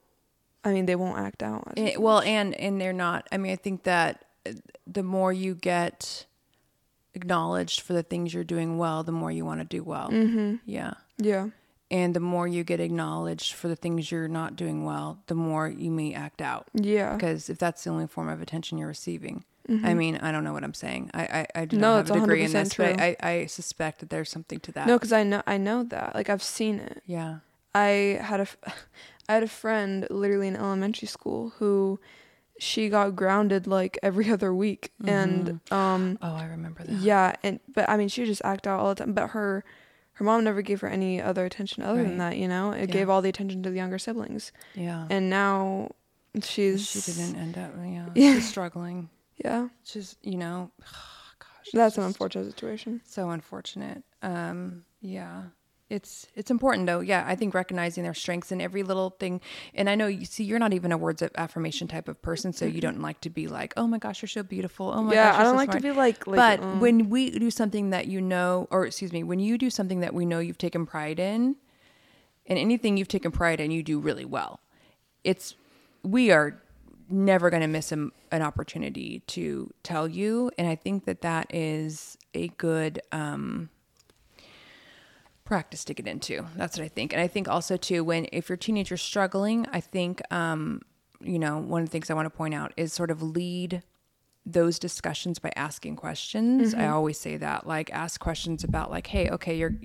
i 0.66 0.72
mean 0.74 0.86
they 0.86 0.96
won't 0.96 1.18
act 1.20 1.42
out 1.44 1.64
as 1.78 1.94
Eh, 1.94 1.96
well, 1.98 2.20
and 2.22 2.54
and 2.56 2.80
they're 2.82 2.92
not. 2.94 3.28
I 3.32 3.38
mean, 3.38 3.52
I 3.54 3.56
think 3.56 3.84
that 3.84 4.26
uh, 4.46 4.52
the 4.86 5.04
more 5.04 5.32
you 5.32 5.56
get 5.56 6.26
acknowledged 7.14 7.82
for 7.82 7.94
the 7.94 8.04
things 8.04 8.34
you're 8.34 8.44
doing 8.44 8.78
well, 8.78 9.04
the 9.04 9.12
more 9.12 9.32
you 9.32 9.46
want 9.46 9.62
to 9.62 9.66
do 9.66 9.84
well. 9.84 10.10
Mm-hmm. 10.10 10.56
Yeah, 10.66 10.94
yeah 11.18 11.50
and 11.92 12.14
the 12.16 12.20
more 12.20 12.48
you 12.48 12.64
get 12.64 12.80
acknowledged 12.80 13.54
for 13.54 13.68
the 13.68 13.76
things 13.76 14.12
you're 14.12 14.28
not 14.28 14.56
doing 14.56 14.84
well, 14.86 15.20
the 15.28 15.34
more 15.36 15.68
you 15.68 15.90
may 15.90 16.14
act 16.14 16.42
out. 16.42 16.68
yeah 16.74 17.14
Because 17.16 17.50
if 17.50 17.58
that's 17.58 17.84
the 17.84 17.90
only 17.90 18.06
form 18.08 18.30
of 18.30 18.42
attention 18.42 18.78
you're 18.78 18.88
receiving, 18.88 19.44
I 19.68 19.94
mean, 19.94 20.18
I 20.18 20.32
don't 20.32 20.44
know 20.44 20.54
what 20.54 20.64
I'm 20.64 20.74
saying. 20.74 21.12
I 21.14 21.22
I, 21.22 21.62
I 21.62 21.66
do 21.66 21.76
Mm-hmm. 21.76 21.82
No, 21.82 21.96
not 21.98 22.08
have 22.08 22.18
a 22.18 22.20
degree 22.22 22.44
in 22.44 22.50
100% 22.52 22.54
this, 22.54 22.74
but. 22.76 23.00
I, 23.00 23.16
I 23.22 23.46
suspect 23.46 24.00
that 24.00 24.10
there's 24.10 24.30
something 24.30 24.60
to 24.62 24.72
that. 24.74 24.88
no 24.88 24.96
because 24.98 25.12
i 25.14 25.24
know 25.24 25.42
i 25.46 25.58
know 25.58 25.84
that 25.84 26.16
like 26.16 26.30
i've 26.30 26.42
seen 26.44 26.80
it 26.80 27.04
Yeah. 27.06 27.40
i 27.76 28.18
had 28.22 28.40
a 28.40 28.48
f- 28.50 28.58
i 29.30 29.34
had 29.34 29.44
a 29.44 29.48
friend 29.48 30.08
literally 30.10 30.48
in 30.48 30.56
elementary 30.56 31.08
school 31.08 31.54
who 31.60 32.00
she 32.58 32.90
got 32.90 33.16
grounded 33.16 33.68
like 33.68 33.98
every 34.04 34.30
other 34.36 34.54
week 34.54 34.92
and 35.06 35.60
um 35.72 36.18
Oh, 36.22 36.34
I 36.36 36.46
remember 36.46 36.84
that. 36.84 36.92
Yeah, 36.92 37.36
and 37.44 37.60
but 37.76 37.88
I 37.90 37.96
mean, 37.98 38.10
she 38.10 38.22
would 38.22 38.28
just 38.28 38.42
act 38.44 38.66
out 38.68 38.80
all 38.80 38.90
the 38.94 38.96
time. 39.06 39.14
But 39.14 39.30
her, 39.30 39.64
her 40.14 40.24
mom 40.26 40.44
never 40.44 40.62
gave 40.62 40.82
her 40.82 40.90
any 40.90 41.22
other 41.22 41.46
attention 41.46 41.84
other 41.84 42.04
than 42.04 42.18
that, 42.18 42.36
you 42.38 42.48
know? 42.50 42.72
It 42.72 42.90
Yeah. 42.90 42.94
gave 42.98 43.10
all 43.10 43.22
the 43.22 43.30
attention 43.30 43.64
to 43.64 43.70
the 43.70 43.78
younger 43.78 43.98
siblings. 44.00 44.52
Yeah. 44.76 45.06
And 45.10 45.30
now 45.30 45.92
she's 46.44 46.86
she 46.90 47.00
didn't 47.00 47.36
end 47.38 47.58
up, 47.58 47.72
yeah, 47.78 48.08
Yeah. 48.16 48.34
she's 48.34 48.50
struggling. 48.50 49.10
Yeah. 49.44 49.70
Just, 49.86 50.18
you 50.24 50.38
know, 50.38 50.72
gosh. 50.80 51.70
That's 51.74 51.98
an 51.98 52.04
unfortunate 52.04 52.46
situation. 52.46 53.02
So 53.06 53.30
unfortunate. 53.30 54.04
Um, 54.22 54.84
yeah. 55.02 55.44
It's 55.90 56.28
it's 56.36 56.52
important 56.52 56.86
though. 56.86 57.00
Yeah, 57.00 57.24
I 57.28 57.36
think 57.36 57.56
recognizing 57.56 58.04
their 58.04 58.14
strengths 58.14 58.52
in 58.52 58.62
every 58.62 58.84
little 58.84 59.10
thing. 59.10 59.42
And 59.74 59.90
I 59.90 59.96
know 59.96 60.06
you 60.06 60.26
see 60.26 60.44
you're 60.44 60.60
not 60.60 60.72
even 60.72 60.92
a 60.92 60.98
words 60.98 61.24
of 61.24 61.32
affirmation 61.36 61.88
type 61.88 62.08
of 62.08 62.22
person, 62.22 62.54
so 62.54 62.66
you 62.66 62.80
don't 62.80 63.02
like 63.02 63.22
to 63.22 63.30
be 63.32 63.48
like, 63.48 63.74
"Oh 63.76 63.88
my 63.88 63.98
gosh, 63.98 64.22
you're 64.22 64.30
so 64.30 64.44
beautiful." 64.44 64.92
Oh 64.96 65.02
my 65.02 65.14
yeah, 65.14 65.32
gosh, 65.32 65.40
I 65.40 65.44
don't 65.44 65.54
so 65.54 65.58
like 65.58 65.70
smart." 65.70 65.82
to 65.82 65.90
be 65.90 65.98
like, 65.98 66.28
like 66.28 66.60
but 66.60 66.62
mm. 66.64 66.80
when 66.80 67.10
we 67.10 67.32
do 67.32 67.50
something 67.50 67.90
that 67.90 68.06
you 68.06 68.22
know, 68.22 68.68
or 68.70 68.86
excuse 68.86 69.12
me, 69.12 69.24
when 69.24 69.40
you 69.40 69.58
do 69.58 69.72
something 69.72 70.02
that 70.02 70.14
we 70.14 70.28
know 70.28 70.38
you've 70.38 70.60
taken 70.60 70.86
pride 70.86 71.20
in, 71.20 71.56
and 72.46 72.60
anything 72.60 72.96
you've 72.96 73.08
taken 73.08 73.32
pride 73.32 73.60
in, 73.60 73.72
you 73.72 73.82
do 73.82 74.00
really 74.00 74.26
well. 74.26 74.60
It's 75.24 75.56
we 76.04 76.30
are 76.30 76.62
never 77.10 77.50
going 77.50 77.62
to 77.62 77.68
miss 77.68 77.92
a, 77.92 78.10
an 78.32 78.42
opportunity 78.42 79.22
to 79.28 79.74
tell 79.84 80.08
you, 80.08 80.52
and 80.58 80.68
I 80.68 80.76
think 80.76 81.06
that 81.06 81.22
that 81.22 81.54
is 81.54 82.18
a 82.34 82.48
good 82.50 83.02
um, 83.12 83.70
practice 85.46 85.84
to 85.86 85.94
get 85.94 86.08
into. 86.08 86.46
That's 86.56 86.78
what 86.78 86.86
I 86.86 86.90
think, 86.90 87.14
and 87.14 87.22
I 87.22 87.28
think 87.28 87.48
also 87.48 87.78
too 87.78 88.04
when 88.04 88.28
if 88.32 88.50
your 88.50 88.58
teenager's 88.58 89.02
struggling, 89.02 89.66
I 89.72 89.82
think 89.82 90.22
um, 90.32 90.82
you 91.22 91.40
know 91.40 91.58
one 91.60 91.82
of 91.82 91.88
the 91.88 91.92
things 91.92 92.10
I 92.10 92.14
want 92.14 92.26
to 92.28 92.38
point 92.38 92.54
out 92.54 92.74
is 92.78 92.94
sort 92.94 93.12
of 93.12 93.22
lead 93.22 93.84
those 94.46 94.80
discussions 94.80 95.38
by 95.38 95.52
asking 95.56 95.96
questions. 95.96 96.74
I 96.74 96.88
always 96.88 97.20
say 97.20 97.38
that, 97.38 97.68
like 97.68 97.92
ask 97.92 98.20
questions 98.20 98.64
about 98.64 98.90
like, 98.90 99.08
hey, 99.08 99.30
okay, 99.30 99.56
you're 99.56 99.76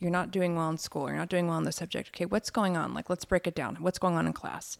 you're 0.00 0.10
not 0.10 0.30
doing 0.30 0.56
well 0.56 0.68
in 0.70 0.78
school, 0.78 1.08
you're 1.08 1.16
not 1.16 1.28
doing 1.28 1.46
well 1.48 1.58
in 1.58 1.64
the 1.64 1.72
subject. 1.72 2.10
Okay, 2.10 2.26
what's 2.26 2.50
going 2.50 2.76
on? 2.76 2.94
Like 2.94 3.08
let's 3.08 3.24
break 3.24 3.46
it 3.46 3.54
down. 3.54 3.76
What's 3.76 3.98
going 3.98 4.16
on 4.16 4.26
in 4.26 4.32
class? 4.32 4.76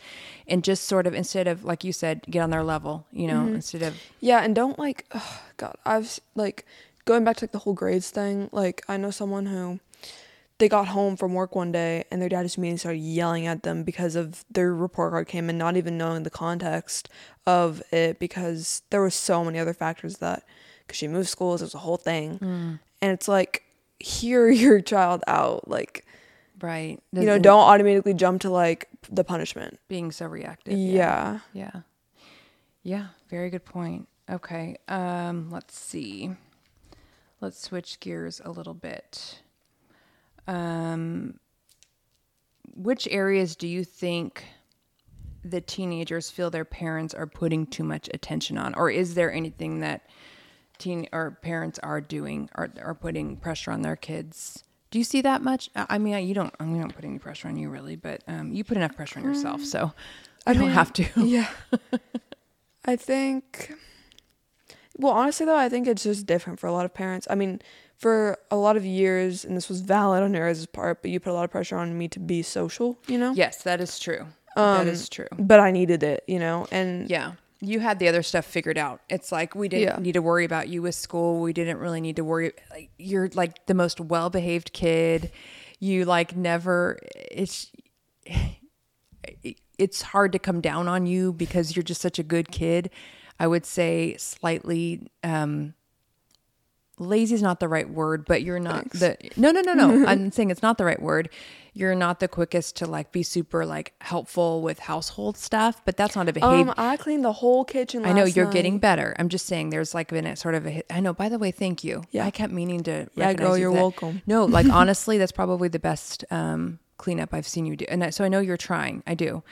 And 0.46 0.62
just 0.62 0.84
sort 0.84 1.06
of 1.06 1.14
instead 1.14 1.46
of 1.46 1.64
like 1.64 1.84
you 1.84 1.92
said, 1.92 2.22
get 2.30 2.40
on 2.40 2.50
their 2.50 2.64
level, 2.64 3.06
you 3.12 3.26
know, 3.26 3.44
mm-hmm. 3.44 3.56
instead 3.56 3.82
of 3.82 3.96
Yeah, 4.20 4.40
and 4.40 4.54
don't 4.54 4.78
like, 4.78 5.06
oh 5.14 5.42
God, 5.56 5.76
I've 5.84 6.20
like 6.34 6.66
going 7.04 7.24
back 7.24 7.36
to 7.36 7.44
like 7.44 7.52
the 7.52 7.58
whole 7.60 7.74
grades 7.74 8.10
thing. 8.10 8.48
Like, 8.52 8.82
I 8.88 8.96
know 8.96 9.10
someone 9.10 9.46
who 9.46 9.80
they 10.58 10.68
got 10.68 10.88
home 10.88 11.16
from 11.16 11.34
work 11.34 11.54
one 11.54 11.72
day 11.72 12.04
and 12.10 12.22
their 12.22 12.28
dad 12.28 12.42
just 12.42 12.58
immediately 12.58 12.78
started 12.78 12.98
yelling 12.98 13.46
at 13.46 13.64
them 13.64 13.82
because 13.82 14.14
of 14.14 14.44
their 14.50 14.72
report 14.72 15.12
card 15.12 15.26
came 15.26 15.50
in, 15.50 15.58
not 15.58 15.76
even 15.76 15.98
knowing 15.98 16.22
the 16.22 16.30
context 16.30 17.08
of 17.46 17.82
it 17.92 18.18
because 18.18 18.82
there 18.90 19.00
were 19.00 19.10
so 19.10 19.44
many 19.44 19.58
other 19.58 19.74
factors 19.74 20.18
that 20.18 20.44
because 20.86 20.98
she 20.98 21.08
moved 21.08 21.28
schools, 21.28 21.60
it 21.60 21.66
was 21.66 21.74
a 21.74 21.78
whole 21.78 21.96
thing, 21.96 22.38
mm. 22.38 22.78
and 23.00 23.12
it's 23.12 23.26
like 23.26 23.62
hear 24.01 24.49
your 24.51 24.80
child 24.80 25.22
out, 25.26 25.68
like 25.68 26.05
right, 26.61 27.01
you 27.12 27.22
know, 27.22 27.38
don't 27.38 27.62
automatically 27.62 28.14
jump 28.14 28.42
to 28.42 28.51
like 28.51 28.88
the 29.11 29.24
punishment. 29.24 29.78
being 29.88 30.12
so 30.12 30.26
reactive. 30.26 30.78
Yeah. 30.78 31.40
Yeah. 31.53 31.80
Yeah, 32.82 33.07
very 33.30 33.49
good 33.49 33.64
point. 33.64 34.09
Okay. 34.30 34.76
Um, 34.88 35.51
let's 35.51 35.78
see. 35.78 36.30
Let's 37.40 37.61
switch 37.61 37.99
gears 38.01 38.40
a 38.45 38.51
little 38.51 38.74
bit. 38.74 39.40
Um, 40.47 41.40
which 42.74 43.09
areas 43.11 43.57
do 43.57 43.66
you 43.66 43.84
think 43.84 44.45
the 45.45 45.61
teenagers 45.61 46.30
feel 46.30 46.51
their 46.51 46.64
parents 46.64 47.14
are 47.14 47.26
putting 47.26 47.66
too 47.66 47.84
much 47.84 48.09
attention 48.12 48.59
on, 48.59 48.74
or 48.74 48.90
is 48.90 49.14
there 49.14 49.32
anything 49.32 49.80
that 49.80 50.07
teen 50.78 51.08
or 51.12 51.38
parents 51.42 51.78
are 51.82 52.00
doing 52.00 52.50
or 52.56 52.70
are 52.80 52.94
putting 52.94 53.36
pressure 53.36 53.70
on 53.70 53.82
their 53.82 53.96
kids? 53.96 54.64
Do 54.90 54.98
you 54.98 55.04
see 55.04 55.22
that 55.22 55.42
much? 55.42 55.70
I 55.74 55.86
I 55.90 55.98
mean, 55.98 56.26
you 56.26 56.34
don't. 56.34 56.54
I 56.60 56.64
mean, 56.64 56.80
don't 56.80 56.94
put 56.94 57.04
any 57.04 57.18
pressure 57.18 57.48
on 57.48 57.56
you 57.56 57.68
really, 57.68 57.96
but 57.96 58.22
um, 58.28 58.52
you 58.52 58.64
put 58.64 58.76
enough 58.76 58.94
pressure 58.94 59.18
on 59.18 59.24
yourself, 59.24 59.64
so 59.64 59.92
I, 60.46 60.52
don't 60.52 60.62
mean, 60.62 60.70
have 60.72 60.92
to. 60.94 61.06
Yeah. 61.16 61.48
I 62.84 62.96
think 62.96 63.72
well, 64.98 65.12
honestly 65.12 65.46
though, 65.46 65.56
I 65.56 65.68
think 65.68 65.86
it's 65.86 66.02
just 66.02 66.26
different 66.26 66.60
for 66.60 66.66
a 66.66 66.72
lot 66.72 66.84
of 66.84 66.94
parents. 66.94 67.26
I 67.28 67.34
mean, 67.34 67.60
for 67.96 68.38
a 68.50 68.56
lot 68.56 68.76
of 68.76 68.84
years, 68.84 69.44
and 69.44 69.56
this 69.56 69.68
was 69.68 69.80
valid 69.80 70.22
on 70.22 70.34
your 70.34 70.52
part, 70.72 71.02
but 71.02 71.10
you 71.10 71.20
put 71.20 71.30
a 71.30 71.34
lot 71.34 71.44
of 71.44 71.50
pressure 71.50 71.76
on 71.76 71.96
me 71.96 72.08
to 72.08 72.20
be 72.20 72.42
social, 72.42 72.98
you 73.08 73.18
know? 73.18 73.32
Yes, 73.32 73.62
that 73.62 73.80
is 73.80 73.98
true. 73.98 74.26
that 74.56 74.86
is 74.86 75.08
true. 75.08 75.28
But 75.36 75.60
I 75.60 75.70
needed 75.70 76.02
it, 76.02 76.22
you 76.26 76.38
know? 76.38 76.66
And 76.70 77.10
Yeah. 77.10 77.32
You 77.61 77.80
had 77.80 77.98
the 77.98 78.09
other 78.09 78.22
stuff 78.22 78.44
figured 78.44 78.76
out. 78.76 79.00
It's 79.09 79.32
like 79.32 79.55
we 79.55 79.68
didn't 79.68 79.82
Yeah. 79.96 80.02
need 80.02 80.12
to 80.12 80.22
worry 80.22 80.44
about 80.44 80.68
you 80.68 80.82
with 80.82 80.94
school. 80.94 81.40
We 81.40 81.52
didn't 81.52 81.78
really 81.78 82.00
need 82.00 82.16
to 82.16 82.24
worry 82.24 82.52
like 82.70 82.90
you're 82.98 83.28
like 83.34 83.66
the 83.66 83.74
most 83.74 84.00
well-behaved 84.00 84.72
kid. 84.72 85.30
You 85.80 86.05
like 86.05 86.36
never 86.36 86.98
it's 87.30 87.70
it's 89.78 90.02
hard 90.02 90.32
to 90.32 90.38
come 90.38 90.61
down 90.61 90.88
on 90.88 91.07
you 91.07 91.32
because 91.32 91.74
you're 91.74 91.82
just 91.82 92.00
such 92.00 92.18
a 92.18 92.22
good 92.22 92.50
kid. 92.50 92.90
I 93.40 93.46
would 93.46 93.66
say 93.66 94.16
slightly 94.18 95.11
um 95.22 95.74
lazy 96.99 97.34
is 97.34 97.42
not 97.42 97.61
the 97.61 97.68
right 97.68 97.88
word, 97.88 98.24
but 98.24 98.42
you're 98.42 98.61
not 98.61 98.90
the 98.90 99.16
no 99.36 99.51
no 99.51 99.61
no 99.61 99.74
no. 99.74 100.07
I'm 100.09 100.30
saying 100.30 100.51
it's 100.51 100.62
not 100.62 100.78
the 100.78 100.84
right 100.84 101.01
word. 101.01 101.28
You're 101.72 101.95
not 101.97 102.20
the 102.20 102.28
quickest 102.28 102.76
to 102.76 102.86
like 102.86 103.11
be 103.11 103.24
super 103.24 103.66
like 103.66 103.95
helpful 104.01 104.62
with 104.62 104.78
household 104.78 105.36
stuff, 105.36 105.82
but 105.84 105.97
that's 105.97 106.14
not 106.14 106.28
a 106.28 106.32
behavior. 106.32 106.70
um, 106.70 106.74
I 106.76 106.97
cleaned 106.97 107.24
the 107.24 107.32
whole 107.32 107.64
kitchen. 107.64 108.05
I 108.05 108.12
know 108.12 108.24
you're 108.24 108.45
night. 108.45 108.55
getting 108.55 108.78
better. 108.78 109.16
I'm 109.18 109.28
just 109.28 109.47
saying 109.47 109.70
there's 109.70 109.95
like 109.95 110.09
been 110.09 110.26
a 110.26 110.36
sort 110.36 110.55
of 110.55 110.66
a. 110.66 110.82
I 110.90 111.01
know. 111.01 111.12
By 111.12 111.28
the 111.28 111.38
way, 111.38 111.51
thank 111.51 111.82
you. 111.82 112.05
Yeah. 112.11 112.24
I 112.24 112.30
kept 112.30 112.53
meaning 112.53 112.82
to. 112.84 113.09
Yeah, 113.14 113.32
girl, 113.32 113.57
you 113.57 113.62
you're 113.62 113.72
welcome. 113.72 114.22
No, 114.26 114.45
like 114.45 114.66
honestly, 114.70 115.18
that's 115.18 115.32
probably 115.32 115.68
the 115.68 115.80
best 115.80 116.24
um, 116.30 116.78
cleanup 116.99 117.34
I've 117.34 117.49
seen 117.49 117.66
you 117.66 117.76
do. 117.76 117.86
And 117.88 118.05
I, 118.05 118.11
so 118.11 118.24
I 118.24 118.28
know 118.28 118.40
you're 118.40 118.57
trying. 118.57 119.03
I 119.07 119.14
do. 119.14 119.42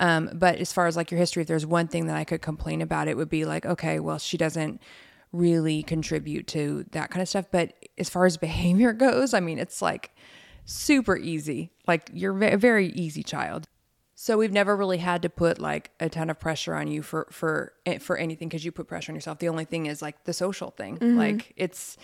Um, 0.00 0.30
but 0.32 0.58
as 0.58 0.72
far 0.72 0.86
as 0.86 0.96
like 0.96 1.10
your 1.10 1.18
history, 1.18 1.42
if 1.42 1.48
there's 1.48 1.66
one 1.66 1.88
thing 1.88 2.06
that 2.06 2.16
I 2.16 2.24
could 2.24 2.42
complain 2.42 2.82
about, 2.82 3.08
it 3.08 3.16
would 3.16 3.28
be 3.28 3.44
like, 3.44 3.66
okay, 3.66 3.98
well, 3.98 4.18
she 4.18 4.36
doesn't 4.36 4.80
really 5.32 5.82
contribute 5.82 6.46
to 6.48 6.84
that 6.92 7.10
kind 7.10 7.22
of 7.22 7.28
stuff. 7.28 7.46
But 7.50 7.74
as 7.96 8.08
far 8.08 8.26
as 8.26 8.36
behavior 8.36 8.92
goes, 9.06 9.34
I 9.34 9.40
mean, 9.40 9.58
it's 9.58 9.82
like 9.82 10.10
super 10.64 11.16
easy. 11.16 11.70
Like 11.86 12.10
you're 12.12 12.42
a 12.44 12.56
very 12.56 12.88
easy 12.88 13.22
child. 13.22 13.66
So 14.14 14.36
we've 14.36 14.52
never 14.52 14.76
really 14.76 14.98
had 14.98 15.22
to 15.22 15.28
put 15.28 15.60
like 15.60 15.92
a 16.00 16.08
ton 16.08 16.28
of 16.28 16.40
pressure 16.40 16.74
on 16.74 16.88
you 16.88 17.02
for 17.02 17.28
for 17.30 17.72
eh, 17.86 17.98
for 17.98 18.16
anything 18.16 18.48
because 18.48 18.64
you 18.64 18.72
put 18.72 18.88
pressure 18.88 19.12
on 19.12 19.14
yourself. 19.14 19.38
The 19.38 19.48
only 19.48 19.64
thing 19.64 19.86
is 19.86 20.02
like 20.02 20.24
the 20.24 20.32
social 20.32 20.72
thing. 20.72 20.98
Like 21.16 21.52
it's 21.56 21.96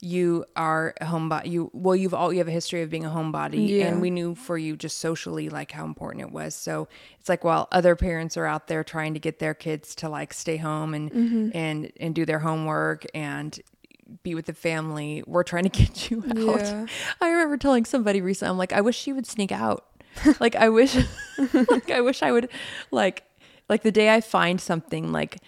you 0.00 0.44
are 0.54 0.94
a 1.00 1.06
homebody. 1.06 1.50
You 1.50 1.70
well, 1.72 1.96
you've 1.96 2.14
all 2.14 2.32
you 2.32 2.38
have 2.38 2.48
a 2.48 2.52
history 2.52 2.82
of 2.82 2.90
being 2.90 3.04
a 3.04 3.10
homebody, 3.10 3.68
Yeah. 3.68 3.86
and 3.86 4.00
we 4.00 4.10
knew 4.10 4.34
for 4.34 4.56
you 4.56 4.76
just 4.76 4.98
socially 4.98 5.48
like 5.48 5.72
how 5.72 5.84
important 5.84 6.22
it 6.22 6.32
was. 6.32 6.54
So 6.54 6.88
it's 7.18 7.28
like 7.28 7.42
while 7.42 7.68
other 7.72 7.96
parents 7.96 8.36
are 8.36 8.46
out 8.46 8.68
there 8.68 8.84
trying 8.84 9.14
to 9.14 9.20
get 9.20 9.40
their 9.40 9.54
kids 9.54 9.94
to 9.96 10.08
like 10.08 10.32
stay 10.32 10.56
home 10.56 10.94
and 10.94 11.10
mm-hmm. 11.10 11.48
and 11.52 11.92
and 11.98 12.14
do 12.14 12.24
their 12.24 12.38
homework 12.38 13.06
and 13.12 13.58
be 14.22 14.34
with 14.34 14.46
the 14.46 14.54
family, 14.54 15.22
we're 15.26 15.42
trying 15.42 15.64
to 15.64 15.68
get 15.84 16.10
you 16.10 16.24
out. 16.28 16.60
Yeah. 16.60 16.86
I 17.20 17.30
remember 17.30 17.56
telling 17.56 17.84
somebody 17.84 18.20
recently, 18.20 18.50
I'm 18.50 18.58
like, 18.58 18.72
I 18.72 18.80
wish 18.80 18.96
she 18.96 19.12
would 19.12 19.26
sneak 19.26 19.50
out. 19.50 19.84
like 20.40 20.54
I 20.54 20.68
wish 20.68 20.96
like 21.52 21.90
I 21.90 22.00
wish 22.00 22.22
I 22.22 22.32
would 22.32 22.48
like 22.90 23.24
like 23.68 23.82
the 23.82 23.92
day 23.92 24.14
I 24.14 24.20
find 24.20 24.60
something 24.60 25.12
like 25.12 25.38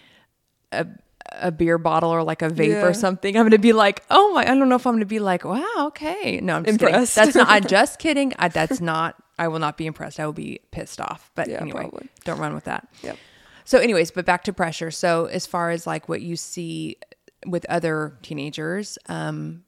a 0.71 0.87
a 1.33 1.51
beer 1.51 1.77
bottle 1.77 2.09
or 2.09 2.23
like 2.23 2.41
a 2.41 2.49
vape 2.49 2.67
Yeah. 2.69 2.85
or 2.85 2.93
something, 2.93 3.35
I'm 3.37 3.45
gonna 3.45 3.57
be 3.57 3.73
like, 3.73 4.03
oh 4.09 4.33
my, 4.33 4.41
I 4.41 4.45
don't 4.55 4.67
know 4.69 4.75
if 4.75 4.85
I'm 4.85 4.93
gonna 4.95 5.05
be 5.05 5.19
like, 5.19 5.43
wow, 5.45 5.63
okay. 5.87 6.39
No, 6.41 6.55
I'm 6.57 6.65
just 6.65 6.81
Impressed. 6.81 7.15
kidding. 7.15 7.25
That's 7.25 7.35
not. 7.35 7.47
I'm 7.49 7.63
just 7.67 7.99
kidding. 7.99 8.33
I, 8.39 8.47
that's 8.49 8.81
not. 8.81 9.15
I 9.39 9.47
will 9.47 9.59
not 9.59 9.77
be 9.77 9.85
impressed. 9.85 10.19
I 10.19 10.25
will 10.25 10.33
be 10.33 10.59
pissed 10.71 10.99
off. 11.01 11.31
But 11.35 11.47
Yeah, 11.49 11.61
anyway, 11.61 11.81
probably. 11.81 12.09
don't 12.25 12.39
run 12.39 12.53
with 12.53 12.65
that. 12.65 12.87
Yep. 13.01 13.17
So, 13.65 13.79
anyways, 13.79 14.11
but 14.11 14.25
back 14.25 14.43
to 14.45 14.53
pressure. 14.53 14.91
So, 14.91 15.25
as 15.25 15.45
far 15.47 15.69
as 15.71 15.87
like 15.87 16.09
what 16.09 16.21
you 16.21 16.35
see 16.35 16.97
with 17.45 17.65
other 17.69 18.17
teenagers, 18.21 18.97
um, 19.07 19.63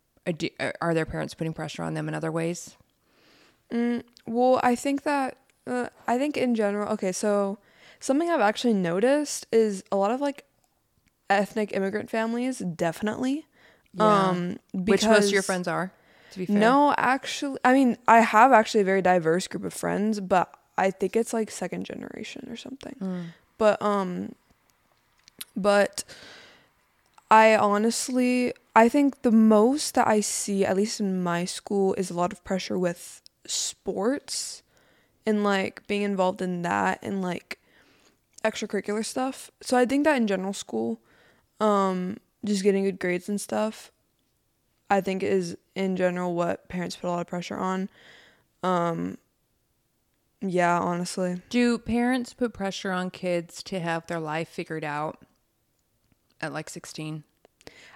are 0.82 0.94
their 0.94 1.06
parents 1.06 1.34
putting 1.34 1.54
pressure 1.54 1.84
on 1.84 1.94
them 1.96 2.08
in 2.08 2.14
other 2.14 2.32
ways? 2.32 2.76
Well, 3.72 4.60
I 4.62 4.76
think 4.76 5.04
that 5.04 5.38
uh, 5.66 5.88
I 6.08 6.18
think 6.18 6.38
in 6.38 6.54
general, 6.56 6.92
okay, 6.94 7.12
so 7.12 7.58
something 8.00 8.30
I've 8.30 8.42
actually 8.42 8.74
noticed 8.74 9.48
is 9.52 9.84
a 9.92 9.96
lot 9.96 10.12
of 10.12 10.22
like 10.22 10.46
ethnic 11.34 11.74
immigrant 11.74 12.10
families, 12.10 12.60
definitely. 12.60 13.46
Um, 14.00 14.58
Which 14.74 15.04
most 15.04 15.28
of 15.28 15.32
your 15.32 15.44
friends 15.44 15.68
are. 15.68 15.92
To 16.32 16.40
be 16.40 16.46
fair. 16.46 16.56
No, 16.56 16.96
actually, 16.98 17.60
I 17.64 17.74
mean, 17.74 17.98
I 18.08 18.22
have 18.22 18.52
actually 18.52 18.82
a 18.82 18.86
very 18.86 19.02
diverse 19.02 19.48
group 19.48 19.64
of 19.64 19.74
friends, 19.74 20.20
but 20.20 20.54
I 20.78 20.90
think 20.90 21.16
it's 21.16 21.34
like 21.34 21.52
second 21.52 21.86
generation 21.86 22.48
or 22.50 22.58
something. 22.58 23.28
But 23.58 23.80
um, 23.82 24.34
but 25.56 26.04
I 27.30 27.56
honestly, 27.56 28.54
I 28.76 28.90
think 28.90 29.22
the 29.22 29.32
most 29.32 29.96
that 29.96 30.08
I 30.08 30.22
see, 30.22 30.66
at 30.66 30.76
least 30.76 31.00
in 31.00 31.22
my 31.22 31.46
school, 31.46 31.94
is 31.96 32.10
a 32.10 32.16
lot 32.16 32.34
of 32.34 32.44
pressure 32.44 32.80
with 32.80 33.22
sports 33.46 34.64
and 35.26 35.44
like 35.44 35.86
being 35.88 36.02
involved 36.02 36.42
in 36.42 36.64
that 36.64 37.00
and 37.04 37.22
like 37.22 37.60
extracurricular 38.44 39.06
stuff. 39.06 39.52
So 39.62 39.78
I 39.78 39.86
think 39.86 40.04
that 40.04 40.18
in 40.18 40.28
general 40.28 40.54
school, 40.54 41.00
um, 41.64 42.18
just 42.44 42.64
getting 42.64 42.84
good 42.84 43.00
grades 43.00 43.30
and 43.30 43.40
stuff, 43.40 43.92
I 44.90 45.02
think 45.02 45.24
is 45.24 45.58
in 45.76 45.96
general 45.96 46.36
what 46.36 46.68
parents 46.68 46.96
put 46.96 47.08
a 47.08 47.12
lot 47.12 47.22
of 47.22 47.28
pressure 47.28 47.58
on. 47.58 47.90
Um 48.62 49.18
yeah, 50.42 50.78
honestly. 50.78 51.42
Do 51.50 51.78
parents 51.78 52.34
put 52.34 52.54
pressure 52.54 52.92
on 52.92 53.10
kids 53.12 53.64
to 53.64 53.80
have 53.80 54.08
their 54.08 54.20
life 54.20 54.50
figured 54.50 54.84
out 54.84 55.20
at 56.42 56.52
like 56.52 56.70
16? 56.70 57.24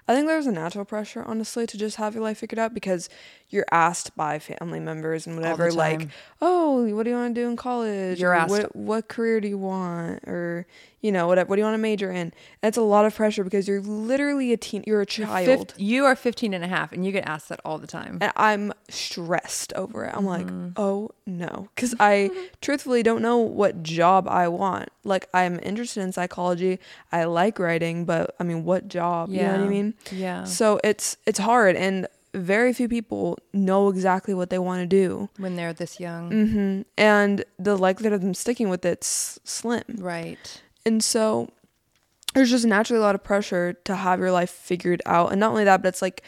I 0.07 0.15
think 0.15 0.28
there's 0.28 0.47
a 0.47 0.51
natural 0.53 0.86
pressure, 0.86 1.24
honestly, 1.28 1.68
to 1.68 1.78
just 1.78 1.97
have 1.97 2.13
your 2.13 2.24
life 2.24 2.38
figured 2.38 2.59
out 2.59 2.74
because 2.74 3.09
you're 3.50 3.66
asked 3.72 4.16
by 4.18 4.39
family 4.39 4.80
members 4.80 5.26
and 5.26 5.36
whatever, 5.38 5.72
like, 5.72 6.10
oh, 6.41 6.86
what 6.93 7.04
do 7.04 7.10
you 7.12 7.16
want 7.16 7.34
to 7.36 7.41
do 7.41 7.48
in 7.50 7.56
college? 7.56 8.20
You're 8.20 8.34
asked- 8.34 8.52
What, 8.52 8.76
what 8.76 9.08
career 9.08 9.39
do 9.39 9.48
you 9.48 9.58
want? 9.58 10.24
Or, 10.28 10.66
you 11.02 11.12
know, 11.14 11.28
whatever. 11.28 11.48
What 11.48 11.56
do 11.56 11.62
you 11.62 11.66
want 11.66 11.76
to 11.76 11.82
major 11.82 12.12
in? 12.12 12.34
It's 12.62 12.76
a 12.78 12.82
lot 12.82 13.06
of 13.06 13.16
pressure 13.16 13.43
because 13.45 13.66
you're 13.68 13.80
literally 13.82 14.52
a 14.52 14.58
teen. 14.58 14.84
You're 14.86 15.00
a 15.02 15.06
child. 15.06 15.72
Fif- 15.72 15.80
you 15.80 16.04
are 16.06 16.16
15 16.16 16.54
and 16.54 16.64
a 16.64 16.68
half, 16.68 16.91
and 16.91 17.06
you 17.06 17.12
get 17.14 17.26
asked 17.26 17.48
that 17.50 17.62
all 17.64 17.78
the 17.78 17.88
time. 17.88 18.18
and 18.20 18.34
I'm 18.36 18.74
stressed 18.89 19.72
over 19.74 20.06
it. 20.06 20.14
I'm 20.14 20.26
like, 20.26 20.48
Mm-hmm. 20.48 20.70
oh 20.76 21.12
no, 21.26 21.70
because 21.76 21.93
I 22.00 22.30
truthfully 22.62 23.04
don't 23.04 23.22
know 23.22 23.38
what 23.38 23.82
job 23.84 24.28
I 24.28 24.48
want. 24.48 24.89
Like, 25.04 25.28
I'm 25.34 25.60
interested 25.64 26.02
in 26.02 26.12
psychology. 26.12 26.80
I 27.12 27.24
like 27.26 27.60
writing, 27.60 28.04
but 28.06 28.36
I 28.39 28.43
mean, 28.43 28.66
what 28.66 28.88
job? 28.89 29.30
You 29.30 29.41
know 29.43 29.52
what 29.52 29.62
I 29.62 29.68
mean? 29.68 29.93
Yeah. 30.12 30.43
So 30.43 30.80
it's 30.84 31.16
it's 31.26 31.39
hard, 31.39 31.76
and 31.76 32.08
very 32.38 32.74
few 32.74 32.88
people 32.88 33.38
know 33.54 33.90
exactly 33.90 34.34
what 34.34 34.50
they 34.50 34.60
want 34.60 34.82
to 34.82 34.88
do. 34.88 35.30
when 35.38 35.56
they're 35.56 35.74
this 35.74 36.00
young. 36.00 36.32
hmm 36.32 36.82
And 36.98 37.44
the 37.60 37.76
likelihood 37.78 38.14
of 38.14 38.22
them 38.22 38.34
sticking 38.34 38.70
with 38.70 38.86
it's 38.86 39.40
slim. 39.44 39.84
Right. 39.98 40.62
And 40.86 41.04
so 41.04 41.50
there's 42.34 42.52
just 42.52 42.66
naturally 42.66 43.00
a 43.00 43.04
lot 43.04 43.16
of 43.16 43.24
pressure 43.24 43.74
to 43.86 43.96
have 43.96 44.20
your 44.20 44.32
life 44.32 44.50
figured 44.52 45.02
out. 45.06 45.32
And 45.32 45.40
not 45.40 45.52
only 45.52 45.64
that, 45.64 45.82
but 45.82 45.90
it's 45.90 46.02
like 46.02 46.24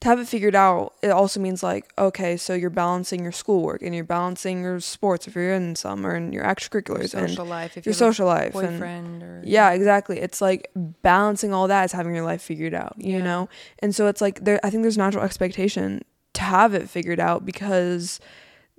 to 0.00 0.08
have 0.08 0.20
it 0.20 0.28
figured 0.28 0.54
out, 0.54 0.94
it 1.02 1.10
also 1.10 1.40
means 1.40 1.62
like, 1.62 1.90
okay, 1.98 2.36
so 2.36 2.54
you're 2.54 2.70
balancing 2.70 3.20
your 3.22 3.32
schoolwork 3.32 3.82
and 3.82 3.92
you're 3.94 4.04
balancing 4.04 4.62
your 4.62 4.78
sports 4.78 5.26
if 5.26 5.34
you're 5.34 5.52
in 5.52 5.74
some 5.74 6.06
or 6.06 6.14
in 6.14 6.32
your 6.32 6.44
extracurriculars 6.44 7.12
Your 7.12 7.26
social 7.28 7.40
and 7.42 7.50
life. 7.50 7.76
If 7.76 7.84
your 7.84 7.90
you 7.90 7.96
social 7.98 8.26
life. 8.26 8.54
and- 8.54 8.78
boyfriend 8.78 9.22
or 9.24 9.42
yeah, 9.44 9.70
exactly. 9.70 10.20
It's 10.20 10.40
like 10.40 10.70
balancing 10.76 11.52
all 11.52 11.66
that 11.66 11.84
is 11.86 11.92
having 11.92 12.14
your 12.14 12.24
life 12.24 12.40
figured 12.42 12.74
out, 12.74 12.94
you 12.98 13.18
Yeah. 13.18 13.24
know? 13.24 13.48
And 13.80 13.92
so 13.94 14.06
it's 14.06 14.20
like 14.20 14.44
there 14.44 14.60
I 14.62 14.70
think 14.70 14.82
there's 14.84 14.96
natural 14.98 15.24
expectation 15.24 16.04
to 16.34 16.42
have 16.42 16.74
it 16.74 16.88
figured 16.88 17.18
out 17.18 17.44
because 17.44 18.20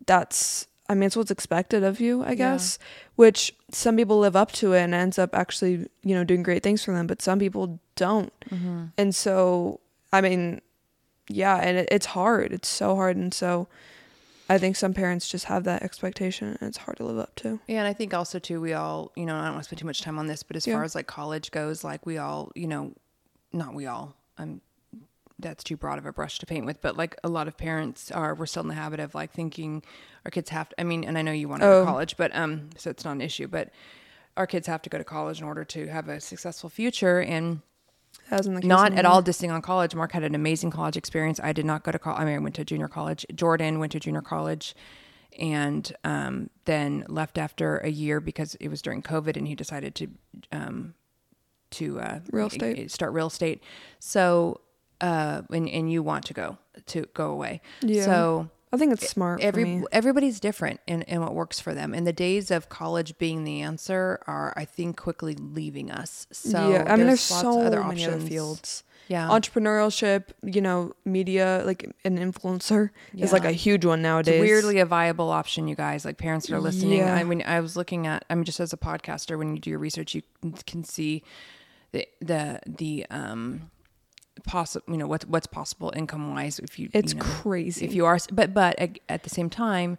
that's 0.06 0.68
I 0.88 0.94
mean 0.96 1.04
it's 1.04 1.18
what's 1.18 1.32
expected 1.32 1.84
of 1.84 2.00
you, 2.00 2.24
I 2.24 2.30
Yeah. 2.30 2.36
guess, 2.36 2.80
which 3.16 3.54
some 3.72 3.98
people 3.98 4.20
live 4.20 4.36
up 4.38 4.52
to 4.54 4.74
it 4.74 4.82
and 4.82 4.94
ends 4.94 5.20
up 5.20 5.36
actually, 5.36 5.88
you 6.04 6.16
know, 6.16 6.24
doing 6.24 6.44
great 6.44 6.64
things 6.64 6.84
for 6.84 6.94
them, 6.94 7.06
but 7.08 7.22
some 7.22 7.40
people 7.40 7.80
don't. 7.96 8.32
Mm-hmm. 8.50 8.84
And 8.98 9.14
so 9.14 9.82
I 10.14 10.22
mean, 10.22 10.62
yeah, 11.30 11.56
and 11.58 11.78
it, 11.78 11.88
it's 11.92 12.08
hard. 12.08 12.52
It's 12.52 12.68
so 12.68 12.96
hard 12.96 13.16
and 13.16 13.34
so 13.34 13.68
I 14.50 14.58
think 14.58 14.76
some 14.76 14.94
parents 14.94 15.30
just 15.30 15.46
have 15.46 15.64
that 15.66 15.84
expectation 15.84 16.58
and 16.60 16.68
it's 16.68 16.80
hard 16.80 16.98
to 16.98 17.06
live 17.06 17.20
up 17.20 17.36
to. 17.36 17.60
Yeah, 17.68 17.80
and 17.80 17.88
I 17.88 17.94
think 17.94 18.14
also 18.14 18.40
too, 18.40 18.60
we 18.60 18.74
all, 18.74 19.12
you 19.16 19.26
know, 19.26 19.36
I 19.36 19.44
don't 19.46 19.54
want 19.54 19.64
to 19.64 19.68
spend 19.70 19.80
too 19.80 19.86
much 19.86 20.02
time 20.02 20.18
on 20.18 20.26
this, 20.28 20.42
but 20.44 20.56
as 20.58 20.66
Yeah. 20.66 20.74
far 20.74 20.84
as 20.84 20.96
like 20.96 21.06
college 21.08 21.52
goes, 21.52 21.84
like 21.84 22.06
we 22.06 22.18
all, 22.18 22.52
you 22.56 22.68
know, 22.68 22.94
not 23.54 23.74
we 23.76 23.86
all. 23.86 24.16
I'm 24.38 24.62
that's 25.42 25.64
too 25.64 25.78
broad 25.78 25.98
of 25.98 26.06
a 26.06 26.12
brush 26.12 26.38
to 26.40 26.46
paint 26.46 26.66
with, 26.66 26.82
but 26.82 26.98
like 26.98 27.16
a 27.24 27.30
lot 27.30 27.48
of 27.48 27.56
parents 27.56 28.12
are, 28.12 28.36
we're 28.36 28.46
still 28.46 28.62
in 28.64 28.68
the 28.68 28.74
habit 28.74 29.00
of 29.00 29.16
like 29.16 29.32
thinking 29.32 29.82
our 30.26 30.32
kids 30.32 30.50
have. 30.50 30.68
To, 30.70 30.82
I 30.82 30.84
mean, 30.84 31.06
and 31.06 31.18
I 31.18 31.22
know 31.22 31.32
you 31.32 31.48
want 31.48 31.62
to 31.62 31.66
go 31.68 31.78
Oh. 31.78 31.86
to 31.86 31.92
college, 31.92 32.18
but 32.18 32.36
um, 32.36 32.72
so 32.76 32.90
it's 32.90 33.06
not 33.06 33.12
an 33.12 33.22
issue, 33.22 33.48
but 33.48 33.70
our 34.36 34.46
kids 34.48 34.68
have 34.68 34.82
to 34.82 34.90
go 34.90 34.98
to 34.98 35.04
college 35.06 35.40
in 35.40 35.46
order 35.46 35.64
to 35.64 35.88
have 35.88 36.10
a 36.10 36.20
successful 36.20 36.70
future 36.70 37.22
and 37.22 37.62
As 38.32 38.46
in 38.46 38.54
the 38.54 38.62
case 38.62 38.68
not 38.68 38.94
at 38.94 39.06
all 39.06 39.24
dissing 39.24 39.52
on 39.52 39.62
college. 39.62 39.96
Mark 39.96 40.12
had 40.12 40.24
an 40.24 40.36
amazing 40.36 40.70
college 40.72 40.98
experience. 40.98 41.40
I 41.42 41.52
did 41.54 41.66
not 41.66 41.84
go 41.84 41.92
to 41.92 42.00
college. 42.00 42.22
I 42.22 42.26
mean, 42.26 42.36
I 42.36 42.40
went 42.40 42.56
to 42.56 42.66
junior 42.66 42.88
college. 42.88 43.26
Jordan 43.34 43.80
went 43.80 43.92
to 43.94 44.00
junior 44.00 44.22
college 44.22 44.76
and 45.40 45.92
um, 46.04 46.50
then 46.66 47.06
left 47.08 47.38
after 47.38 47.78
a 47.78 47.90
year 47.90 48.20
because 48.20 48.56
it 48.56 48.68
was 48.68 48.82
during 48.82 49.02
COVID 49.02 49.36
and 49.38 49.48
he 49.48 49.56
decided 49.56 49.96
to 49.96 50.08
um, 50.52 50.94
to 51.72 52.00
uh, 52.00 52.20
Real 52.32 52.48
estate. 52.48 52.92
start 52.92 53.14
real 53.14 53.28
estate. 53.28 53.64
So 54.00 54.62
uh, 55.02 55.42
and 55.52 55.70
and 55.70 55.92
you 55.92 56.04
want 56.04 56.26
to 56.26 56.34
go 56.34 56.58
to 56.88 57.06
go 57.14 57.32
away. 57.32 57.62
Yeah. 57.82 58.06
So 58.06 58.50
I 58.72 58.78
think 58.78 58.94
it's 58.94 59.10
smart 59.10 59.42
every 59.42 59.64
for 59.64 59.68
me. 59.68 59.86
everybody's 59.92 60.40
different 60.40 60.80
in, 60.86 61.02
in 61.04 61.22
what 61.22 61.34
works 61.34 61.60
for 61.60 61.74
them. 61.74 61.94
And 61.94 62.06
the 62.06 62.14
days 62.14 62.52
of 62.52 62.70
college 62.70 63.18
being 63.18 63.44
the 63.44 63.62
answer 63.62 64.20
are, 64.28 64.54
I 64.56 64.66
think, 64.66 64.96
quickly 64.98 65.34
leaving 65.36 65.90
us. 65.90 66.28
So 66.32 66.72
yeah, 66.72 66.86
I 66.88 66.96
mean, 66.96 67.08
there's, 67.08 67.20
so 67.22 67.62
other 67.62 67.84
many 67.84 68.04
options. 68.04 68.24
other 68.24 68.30
fields. 68.30 68.84
Yeah. 69.08 69.28
Entrepreneurship, 69.28 70.26
you 70.44 70.62
know, 70.62 70.94
media, 71.04 71.64
like 71.66 71.92
an 72.06 72.20
influencer 72.20 72.92
is 73.18 73.34
like 73.34 73.44
a 73.44 73.52
huge 73.52 73.84
one 73.84 74.00
It's 74.00 74.04
nowadays. 74.04 74.40
weirdly 74.40 74.78
a 74.78 74.86
viable 74.86 75.32
option, 75.32 75.68
you 75.68 75.76
guys. 75.76 76.06
Like 76.06 76.18
parents 76.20 76.46
that 76.46 76.56
are 76.56 76.60
listening. 76.60 77.00
Yeah. 77.00 77.16
I 77.16 77.24
mean, 77.24 77.42
I 77.44 77.60
was 77.62 77.76
looking 77.76 78.06
at. 78.06 78.24
I 78.30 78.36
mean, 78.36 78.44
just 78.44 78.60
as 78.60 78.72
a 78.72 78.78
podcaster, 78.78 79.36
when 79.36 79.56
you 79.56 79.60
do 79.60 79.72
your 79.72 79.80
research, 79.80 80.14
you 80.14 80.22
can 80.68 80.84
see 80.84 81.24
the 81.92 82.08
the 82.22 82.60
the 82.68 83.08
um 83.10 83.72
possible. 84.40 84.86
You 84.92 84.98
know 84.98 85.08
what's 85.08 85.26
what's 85.26 85.48
possible 85.48 85.92
income 85.96 86.32
wise 86.34 86.60
if 86.60 86.78
you. 86.80 86.90
It's 86.94 87.14
you 87.14 87.20
know, 87.20 87.26
crazy. 87.26 87.86
if 87.86 87.94
you 87.94 88.06
are, 88.06 88.18
but 88.32 88.54
but 88.54 88.78
at- 88.80 89.00
at 89.10 89.24
the 89.24 89.30
same 89.30 89.50
time, 89.50 89.98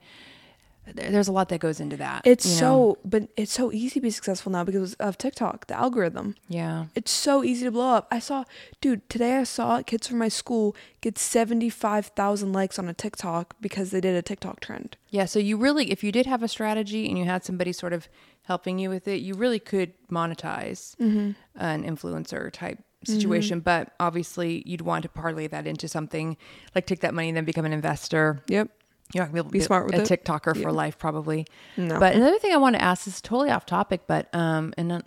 there's 0.95 1.29
a 1.29 1.33
lot 1.33 1.51
that 1.51 1.61
goes 1.61 1.79
into 1.79 1.97
that. 1.99 2.23
it's 2.25 2.45
you 2.47 2.53
know? 2.55 2.59
so, 2.95 2.99
but 3.05 3.29
it's 3.37 3.53
so 3.53 3.71
easy 3.71 3.95
to 3.95 4.01
be 4.01 4.11
successful 4.11 4.51
now 4.51 4.65
because 4.65 4.95
of 4.95 5.17
TikTok, 5.19 5.67
the 5.69 5.75
algorithm. 5.75 6.35
yeah. 6.49 6.87
It's 6.97 7.13
so 7.13 7.45
easy 7.45 7.65
to 7.67 7.71
blow 7.71 7.95
up. 7.95 8.09
I 8.11 8.19
saw, 8.19 8.43
dude, 8.81 9.09
today 9.09 9.37
I 9.37 9.45
saw 9.45 9.83
kids 9.83 10.09
from 10.09 10.19
my 10.19 10.29
school 10.29 10.75
get 11.01 11.17
75,000 11.19 12.53
likes 12.53 12.79
on 12.79 12.89
a 12.89 12.95
TikTok 12.95 13.55
because 13.61 13.91
they 13.91 14.01
did 14.01 14.17
a 14.17 14.23
TikTok 14.23 14.61
trend. 14.61 14.97
Yeah, 15.11 15.27
so 15.27 15.39
you 15.39 15.57
really, 15.57 15.93
if 15.93 16.03
you 16.03 16.11
did 16.11 16.27
have 16.27 16.43
a 16.43 16.49
strategy 16.49 17.09
and 17.09 17.17
you 17.19 17.25
had 17.25 17.45
somebody 17.45 17.73
sort 17.73 17.93
of 17.93 18.09
helping 18.45 18.79
you 18.81 18.89
with 18.91 19.07
it, 19.07 19.21
you 19.21 19.35
really 19.35 19.61
could 19.61 19.93
monetize 20.11 20.97
Mm-hmm. 20.97 21.33
an 21.57 21.85
influencer 21.85 22.51
type 22.51 22.79
situation. 23.05 23.61
But 23.61 23.93
obviously, 24.01 24.63
you'd 24.67 24.83
want 24.83 25.03
to 25.05 25.09
parlay 25.09 25.47
that 25.49 25.67
into 25.67 25.89
something 25.89 26.37
like 26.75 26.87
take 26.87 27.01
that 27.01 27.15
money 27.15 27.29
and 27.29 27.37
then 27.37 27.45
become 27.45 27.65
an 27.65 27.73
investor. 27.73 28.43
Yep. 28.49 28.69
You're 29.13 29.25
not 29.25 29.33
gonna 29.33 29.35
be 29.35 29.39
able 29.41 29.49
to 29.51 29.53
Be 29.53 29.61
smart 29.61 29.87
with 29.87 29.95
a 29.97 30.03
it. 30.03 30.25
TikToker 30.25 30.55
Yeah. 30.55 30.63
for 30.63 30.73
life, 30.73 30.97
probably. 30.99 31.47
No. 31.77 31.99
But 31.99 32.15
another 32.15 32.39
thing 32.39 32.53
I 32.53 32.59
want 32.59 32.77
to 32.77 32.83
ask 32.83 33.07
is 33.09 33.21
totally 33.21 33.51
off 33.51 33.67
topic, 33.67 34.03
but 34.07 34.33
um, 34.35 34.73
and 34.79 34.93
uh, 34.93 35.01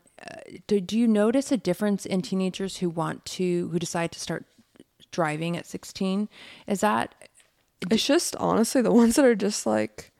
do, 0.67 0.81
do 0.81 0.97
you 0.99 1.07
notice 1.07 1.51
a 1.53 1.57
difference 1.57 2.05
in 2.05 2.21
teenagers 2.21 2.77
who 2.77 2.89
want 2.89 3.23
to 3.25 3.69
who 3.69 3.79
decide 3.79 4.11
to 4.11 4.19
start 4.19 4.45
driving 5.11 5.55
at 5.55 5.65
16? 5.65 6.27
Is 6.67 6.81
that 6.81 7.15
It's 7.89 8.05
just 8.05 8.35
honestly 8.37 8.81
the 8.81 8.91
ones 9.01 9.15
that 9.15 9.23
are 9.23 9.35
just 9.35 9.65
like 9.65 10.11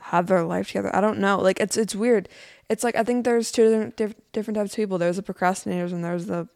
have 0.00 0.26
their 0.26 0.42
life 0.44 0.66
together. 0.68 0.94
I 0.94 1.00
don't 1.00 1.18
know. 1.18 1.38
Like 1.38 1.58
it's 1.58 1.76
it's 1.78 1.94
weird. 1.94 2.28
It's 2.68 2.84
like 2.84 2.96
I 2.96 3.02
think 3.02 3.24
there's 3.24 3.50
two 3.50 3.70
different, 3.70 3.96
diff- 3.96 4.14
different 4.32 4.56
types 4.56 4.72
of 4.72 4.76
people. 4.76 4.98
There's 4.98 5.16
the 5.16 5.22
procrastinators 5.22 5.92
and 5.92 6.04
there's 6.04 6.26
the 6.26 6.48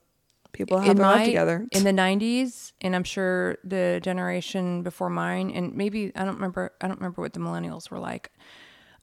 people 0.53 0.79
have 0.79 0.97
their 0.97 1.07
life 1.07 1.27
together. 1.27 1.67
in 1.73 1.85
the 1.85 1.93
90s 1.93 2.73
and 2.81 2.95
i'm 2.97 3.05
sure 3.05 3.57
the 3.65 4.01
generation 4.03 4.83
before 4.83 5.11
mine 5.11 5.51
and 5.51 5.75
maybe 5.75 6.13
i 6.17 6.25
don't 6.25 6.35
remember 6.35 6.73
i 6.81 6.87
don't 6.89 6.99
remember 6.99 7.23
what 7.23 7.33
the 7.33 7.41
millennials 7.41 7.91
were 7.91 7.99
like 7.99 8.31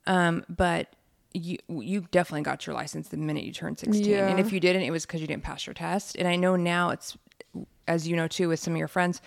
um, 0.06 0.46
but 0.48 0.96
you 1.34 1.58
you 1.68 2.02
definitely 2.12 2.42
got 2.42 2.66
your 2.66 2.74
license 2.74 3.10
the 3.10 3.18
minute 3.18 3.44
you 3.44 3.52
turned 3.52 3.78
16 3.78 4.06
and 4.28 4.40
if 4.40 4.52
you 4.52 4.60
didn't 4.60 4.84
it 4.84 4.92
was 4.92 5.06
because 5.06 5.22
you 5.22 5.28
didn't 5.28 5.44
pass 5.44 5.68
your 5.68 5.74
test. 5.74 6.16
And 6.18 6.28
i 6.28 6.36
know 6.36 6.56
now 6.56 6.90
it's 6.90 7.18
as 7.88 8.08
you 8.08 8.16
know 8.16 8.28
too 8.28 8.48
with 8.50 8.60
some 8.60 8.74
of 8.74 8.80
your 8.80 8.88
friends 8.88 9.22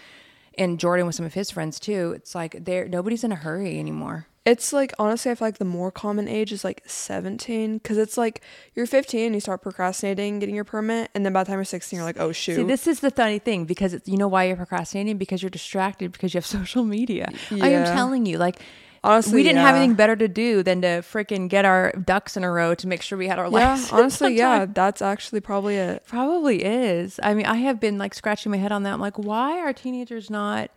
and 0.61 0.78
jordan 0.78 1.06
with 1.06 1.16
some 1.16 1.26
of 1.26 1.34
his 1.34 1.50
friends 1.50 1.80
too 1.80 2.12
it's 2.14 2.34
like 2.34 2.64
there 2.64 2.86
nobody's 2.88 3.24
in 3.24 3.32
a 3.32 3.36
hurry 3.36 3.78
anymore 3.78 4.26
It's 4.46 4.72
like 4.72 4.92
honestly, 4.98 5.30
I 5.30 5.34
feel 5.34 5.48
like 5.48 5.58
the 5.58 5.66
more 5.66 5.90
common 5.92 6.26
age 6.26 6.50
is 6.50 6.64
like 6.64 6.80
17 6.86 7.76
because 7.76 7.98
it's 7.98 8.16
like 8.16 8.40
you're 8.74 8.86
15, 8.86 9.34
you 9.34 9.40
start 9.40 9.61
procrastinating 9.61 10.38
getting 10.40 10.54
your 10.54 10.64
permit, 10.64 11.11
and 11.14 11.24
then 11.24 11.32
by 11.34 11.44
the 11.44 11.48
time 11.48 11.58
you're 11.58 11.64
16, 11.64 11.96
you're 11.98 12.06
like, 12.06 12.18
oh 12.18 12.32
shoot. 12.32 12.56
See, 12.56 12.62
this 12.64 12.86
is 12.86 13.00
the 13.00 13.11
funny 13.11 13.38
thing 13.38 13.66
because 13.66 13.92
it's, 13.92 14.08
you 14.08 14.16
know 14.16 14.28
why 14.28 14.44
you're 14.44 14.56
procrastinating 14.56 15.18
because 15.18 15.42
you're 15.42 15.50
distracted 15.50 16.11
because 16.12 16.32
you 16.32 16.38
have 16.38 16.46
social 16.58 16.84
media. 16.84 17.28
I 17.50 17.68
am 17.68 17.84
telling 17.84 18.24
you, 18.24 18.38
like, 18.38 18.56
Honestly, 19.03 19.34
we 19.34 19.42
didn't 19.42 19.62
have 19.62 19.76
anything 19.76 19.94
better 19.94 20.14
to 20.14 20.28
do 20.28 20.62
than 20.62 20.82
to 20.82 20.88
freaking 20.98 21.48
get 21.48 21.64
our 21.64 21.90
ducks 21.92 22.36
in 22.36 22.44
a 22.44 22.51
row 22.51 22.74
to 22.74 22.86
make 22.86 23.01
sure 23.01 23.16
we 23.16 23.28
had 23.28 23.38
our 23.38 23.48
yeah, 23.53 23.82
honestly, 23.92 24.36
yeah, 24.36 24.66
that's 24.66 25.01
actually 25.01 25.40
probably 25.40 25.76
it. 25.76 26.05
probably 26.07 26.62
is. 26.62 27.18
I 27.22 27.32
mean, 27.32 27.46
I 27.46 27.57
have 27.57 27.80
been 27.80 27.96
like 27.96 28.12
scratching 28.12 28.51
my 28.53 28.59
head 28.59 28.72
on 28.72 28.82
that. 28.82 28.92
I'm 28.92 29.01
like, 29.01 29.18
why 29.18 29.59
are 29.61 29.72
teenagers 29.72 30.28
not 30.28 30.70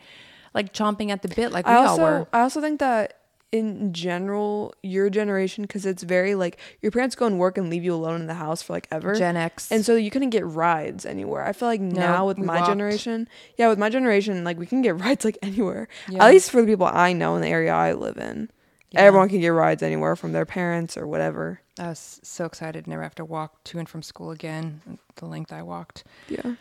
like 0.53 0.73
chomping 0.73 1.09
at 1.09 1.21
the 1.21 1.27
bit 1.27 1.51
like 1.51 1.67
we 1.67 1.73
I 1.73 1.77
all 1.77 1.87
also 1.87 2.01
were? 2.01 2.27
I 2.31 2.41
also 2.41 2.61
think 2.61 2.79
that 2.79 3.22
in 3.53 3.93
general, 3.93 4.73
your 4.81 5.11
generation, 5.11 5.61
because 5.61 5.85
it's 5.85 6.01
very 6.01 6.33
like 6.33 6.59
your 6.81 6.91
parents 6.91 7.15
go 7.15 7.27
and 7.27 7.37
work 7.37 7.55
and 7.55 7.69
leave 7.69 7.83
you 7.83 7.93
alone 7.93 8.19
in 8.21 8.27
the 8.27 8.33
house 8.33 8.63
for 8.63 8.73
like 8.73 8.87
ever. 8.89 9.13
Gen 9.13 9.37
X. 9.37 9.71
And 9.71 9.85
so 9.85 9.95
you 9.95 10.09
couldn't 10.09 10.31
get 10.31 10.43
rides 10.43 11.05
anywhere. 11.05 11.45
I 11.45 11.53
feel 11.53 11.67
like 11.67 11.79
now 11.79 12.25
with 12.25 12.39
my 12.39 12.57
walked. 12.57 12.67
generation, 12.67 13.29
yeah, 13.55 13.69
with 13.69 13.77
my 13.77 13.89
generation, 13.89 14.43
like 14.43 14.57
we 14.57 14.65
can 14.65 14.81
get 14.81 14.99
rides 14.99 15.23
like 15.23 15.37
anywhere. 15.43 15.87
Yeah. 16.09 16.25
At 16.25 16.31
least 16.31 16.49
for 16.49 16.61
the 16.61 16.67
people 16.67 16.87
I 16.87 17.13
know 17.13 17.35
in 17.35 17.43
the 17.43 17.47
area 17.47 17.71
I 17.71 17.93
live 17.93 18.17
in. 18.17 18.49
Yeah. 18.89 19.01
Everyone 19.01 19.29
can 19.29 19.39
get 19.39 19.49
rides 19.49 19.83
anywhere 19.83 20.15
from 20.15 20.31
their 20.31 20.45
parents 20.45 20.97
or 20.97 21.05
whatever. 21.05 21.61
I 21.79 21.89
was 21.89 22.19
so 22.23 22.45
excited 22.45 22.85
to 22.85 22.89
never 22.89 23.03
have 23.03 23.15
to 23.15 23.25
walk 23.25 23.63
to 23.65 23.77
and 23.77 23.87
from 23.87 24.01
school 24.01 24.31
again. 24.31 24.81
The 25.15 25.25
length 25.25 25.53
I 25.53 25.61
walked. 25.61 26.03
Yeah. 26.27 26.55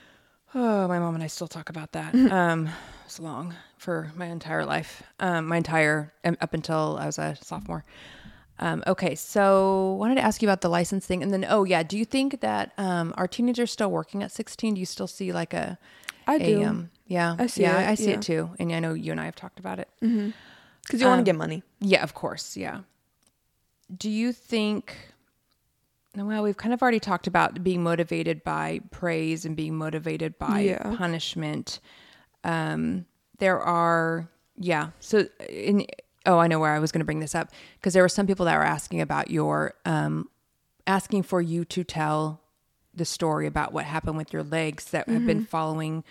Oh, 0.55 0.87
my 0.87 0.99
mom 0.99 1.15
and 1.15 1.25
I 1.25 1.29
still 1.29 1.49
talk 1.49 1.71
about 1.71 1.93
that. 1.93 2.15
um, 2.15 2.69
it's 3.07 3.19
long 3.19 3.55
for 3.79 4.13
my 4.15 4.27
entire 4.27 4.65
life, 4.65 5.03
um, 5.19 5.47
my 5.47 5.57
entire 5.57 6.13
um, 6.25 6.37
up 6.41 6.53
until 6.55 6.99
I 7.01 7.07
was 7.07 7.19
a 7.19 7.37
sophomore. 7.41 7.85
Um, 8.59 8.85
okay, 8.87 9.15
so 9.15 9.95
wanted 9.99 10.17
to 10.17 10.21
ask 10.21 10.43
you 10.43 10.49
about 10.49 10.61
the 10.61 10.69
license 10.69 11.07
thing, 11.07 11.23
and 11.23 11.33
then 11.33 11.45
oh 11.49 11.65
yeah, 11.65 11.83
do 11.83 11.97
you 11.99 12.05
think 12.05 12.41
that 12.43 12.73
um, 12.79 13.13
are 13.17 13.27
teenagers 13.27 13.71
still 13.73 13.91
working 13.91 14.23
at 14.23 14.31
sixteen? 14.31 14.75
Do 14.75 14.81
you 14.81 14.87
still 14.87 15.09
see 15.09 15.33
like 15.33 15.53
a 15.55 15.79
I 16.27 16.37
a, 16.37 16.39
do. 16.39 16.65
um, 16.65 16.91
yeah, 17.07 17.35
I 17.39 17.47
see 17.47 17.63
yeah, 17.63 17.81
it, 17.81 17.89
I 17.89 17.95
see 17.97 18.11
yeah. 18.11 18.17
it 18.17 18.23
too, 18.23 18.51
and 18.61 18.73
I 18.73 18.79
know 18.79 18.93
you 18.93 19.11
and 19.11 19.21
I 19.21 19.25
have 19.25 19.35
talked 19.35 19.59
about 19.59 19.79
it. 19.79 19.89
Because 20.01 21.01
you 21.01 21.07
want 21.07 21.19
Um, 21.21 21.25
to 21.25 21.29
get 21.29 21.37
money. 21.37 21.63
Yeah, 21.81 22.03
of 22.03 22.15
course. 22.15 22.57
Yeah. 22.57 22.81
Do 23.97 24.09
you 24.11 24.33
think? 24.33 25.12
Well, 26.15 26.43
we've 26.43 26.57
kind 26.57 26.75
of 26.75 26.83
already 26.83 27.01
talked 27.01 27.27
about 27.27 27.65
being 27.65 27.83
motivated 27.83 28.45
by 28.45 28.81
praise 28.91 29.45
and 29.45 29.57
being 29.57 29.75
motivated 29.77 30.39
by 30.39 30.61
Yeah. 30.61 30.95
punishment. 30.97 31.81
Um, 32.45 33.07
there 33.39 33.59
are, 33.61 34.29
yeah. 34.57 34.91
So, 35.01 35.27
in 35.49 35.87
oh, 36.27 36.39
I 36.39 36.47
know 36.47 36.61
where 36.61 36.73
I 36.73 36.79
was 36.79 36.93
going 36.93 37.01
to 37.01 37.05
bring 37.05 37.21
this 37.21 37.35
up 37.35 37.51
because 37.79 37.95
there 37.95 38.03
were 38.03 38.09
some 38.09 38.27
people 38.27 38.47
that 38.47 38.57
were 38.57 38.65
asking 38.65 39.01
about 39.01 39.31
your, 39.31 39.75
um, 39.85 40.29
asking 40.87 41.23
for 41.25 41.41
you 41.41 41.65
to 41.65 41.83
tell 41.83 42.41
the 42.95 43.05
story 43.05 43.47
about 43.47 43.73
what 43.73 43.85
happened 43.85 44.17
with 44.17 44.33
your 44.33 44.43
legs 44.43 44.91
that 44.91 45.09
have 45.09 45.27
been 45.27 45.45
following 45.47 46.05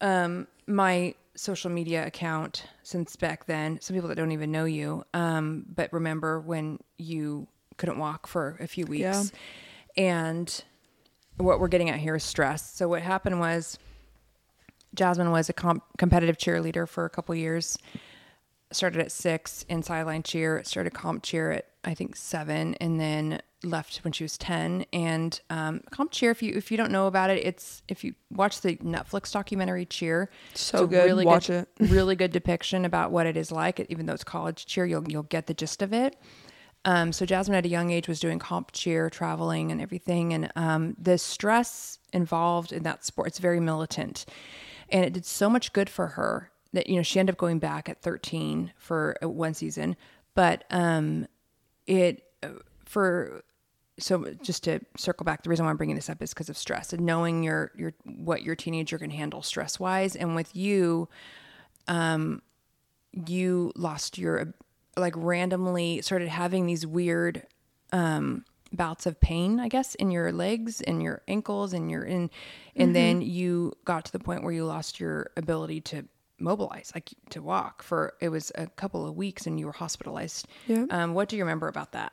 um, 0.00 0.46
my 0.66 1.14
social 1.34 1.70
media 1.70 2.06
account 2.06 2.66
since 2.82 3.14
back 3.14 3.44
then. 3.46 3.78
Some 3.80 3.94
people 3.94 4.08
that 4.08 4.14
don't 4.16 4.32
even 4.32 4.50
know 4.50 4.64
you, 4.64 5.04
um, 5.14 5.66
but 5.72 5.92
remember 5.92 6.40
when 6.40 6.78
you 6.98 7.46
couldn't 7.76 7.98
walk 7.98 8.26
for 8.26 8.56
a 8.60 8.66
few 8.66 8.86
weeks. 8.86 9.02
Yeah. 9.02 9.22
And 9.96 10.64
what 11.36 11.60
we're 11.60 11.68
getting 11.68 11.90
at 11.90 11.98
here 11.98 12.14
is 12.16 12.24
stress. 12.24 12.74
So 12.74 12.88
what 12.88 13.02
happened 13.02 13.40
was 13.40 13.78
Jasmine 14.94 15.30
was 15.30 15.48
a 15.48 15.52
comp- 15.52 15.84
competitive 15.98 16.36
cheerleader 16.36 16.88
for 16.88 17.04
a 17.04 17.10
couple 17.10 17.34
years. 17.34 17.78
Started 18.70 19.00
at 19.00 19.12
six 19.12 19.64
in 19.68 19.82
sideline 19.82 20.22
cheer. 20.22 20.62
Started 20.64 20.94
comp 20.94 21.22
cheer 21.22 21.50
at 21.52 21.66
I 21.84 21.94
think 21.94 22.14
seven, 22.14 22.74
and 22.76 23.00
then 23.00 23.40
left 23.64 23.98
when 24.04 24.12
she 24.12 24.24
was 24.24 24.38
ten. 24.38 24.86
And 24.92 25.38
um, 25.50 25.80
comp 25.90 26.10
cheer, 26.10 26.30
if 26.30 26.42
you 26.42 26.54
if 26.54 26.70
you 26.70 26.76
don't 26.76 26.92
know 26.92 27.06
about 27.06 27.28
it, 27.28 27.44
it's 27.44 27.82
if 27.88 28.04
you 28.04 28.14
watch 28.30 28.60
the 28.60 28.76
Netflix 28.76 29.32
documentary 29.32 29.84
Cheer, 29.84 30.30
So 30.54 30.86
good. 30.86 31.24
Watch 31.24 31.48
good, 31.48 31.66
it. 31.80 31.90
really 31.90 32.16
good 32.16 32.32
depiction 32.32 32.84
about 32.84 33.10
what 33.10 33.26
it 33.26 33.36
is 33.36 33.50
like. 33.52 33.84
Even 33.90 34.06
though 34.06 34.14
it's 34.14 34.24
college 34.24 34.64
cheer, 34.64 34.86
you'll 34.86 35.10
you'll 35.10 35.24
get 35.24 35.48
the 35.48 35.54
gist 35.54 35.82
of 35.82 35.92
it. 35.92 36.16
Um, 36.84 37.12
so 37.12 37.24
Jasmine 37.24 37.56
at 37.56 37.64
a 37.64 37.68
young 37.68 37.90
age 37.90 38.08
was 38.08 38.18
doing 38.18 38.38
comp 38.38 38.72
cheer, 38.72 39.08
traveling, 39.08 39.70
and 39.70 39.80
everything, 39.80 40.32
and 40.32 40.50
um, 40.56 40.96
the 41.00 41.16
stress 41.16 41.98
involved 42.12 42.72
in 42.72 42.82
that 42.82 43.04
sport 43.04 43.28
it's 43.28 43.38
very 43.38 43.60
militant, 43.60 44.26
and 44.88 45.04
it 45.04 45.12
did 45.12 45.24
so 45.24 45.48
much 45.48 45.72
good 45.72 45.88
for 45.88 46.08
her 46.08 46.50
that 46.72 46.88
you 46.88 46.96
know 46.96 47.02
she 47.02 47.20
ended 47.20 47.34
up 47.34 47.38
going 47.38 47.58
back 47.60 47.88
at 47.88 48.02
13 48.02 48.72
for 48.76 49.16
uh, 49.22 49.28
one 49.28 49.54
season, 49.54 49.96
but 50.34 50.64
um, 50.70 51.26
it 51.86 52.24
uh, 52.42 52.48
for 52.84 53.42
so 53.98 54.34
just 54.42 54.64
to 54.64 54.80
circle 54.96 55.24
back, 55.24 55.44
the 55.44 55.50
reason 55.50 55.64
why 55.64 55.70
I'm 55.70 55.76
bringing 55.76 55.96
this 55.96 56.10
up 56.10 56.20
is 56.20 56.30
because 56.30 56.48
of 56.48 56.56
stress 56.56 56.92
and 56.92 57.06
knowing 57.06 57.44
your 57.44 57.70
your 57.76 57.92
what 58.04 58.42
your 58.42 58.56
teenager 58.56 58.98
can 58.98 59.10
handle 59.10 59.42
stress 59.42 59.78
wise, 59.78 60.16
and 60.16 60.34
with 60.34 60.56
you, 60.56 61.08
um, 61.86 62.42
you 63.12 63.72
lost 63.76 64.18
your 64.18 64.54
like 64.96 65.14
randomly 65.16 66.00
started 66.02 66.28
having 66.28 66.66
these 66.66 66.86
weird 66.86 67.46
um 67.92 68.44
bouts 68.72 69.04
of 69.04 69.20
pain 69.20 69.60
i 69.60 69.68
guess 69.68 69.94
in 69.96 70.10
your 70.10 70.32
legs 70.32 70.80
and 70.80 71.02
your 71.02 71.20
ankles 71.28 71.72
and 71.72 71.90
your 71.90 72.02
in 72.02 72.30
and 72.76 72.96
then 72.96 73.20
you 73.20 73.72
got 73.84 74.04
to 74.06 74.12
the 74.12 74.18
point 74.18 74.42
where 74.42 74.52
you 74.52 74.64
lost 74.64 74.98
your 74.98 75.30
ability 75.36 75.80
to 75.80 76.04
mobilize 76.38 76.90
like 76.94 77.10
to 77.30 77.42
walk 77.42 77.82
for 77.82 78.14
it 78.20 78.30
was 78.30 78.50
a 78.54 78.66
couple 78.66 79.06
of 79.06 79.14
weeks 79.14 79.46
and 79.46 79.60
you 79.60 79.66
were 79.66 79.72
hospitalized. 79.72 80.48
Yeah. 80.66 80.86
um 80.90 81.14
what 81.14 81.28
do 81.28 81.36
you 81.36 81.42
remember 81.42 81.68
about 81.68 81.92
that? 81.92 82.12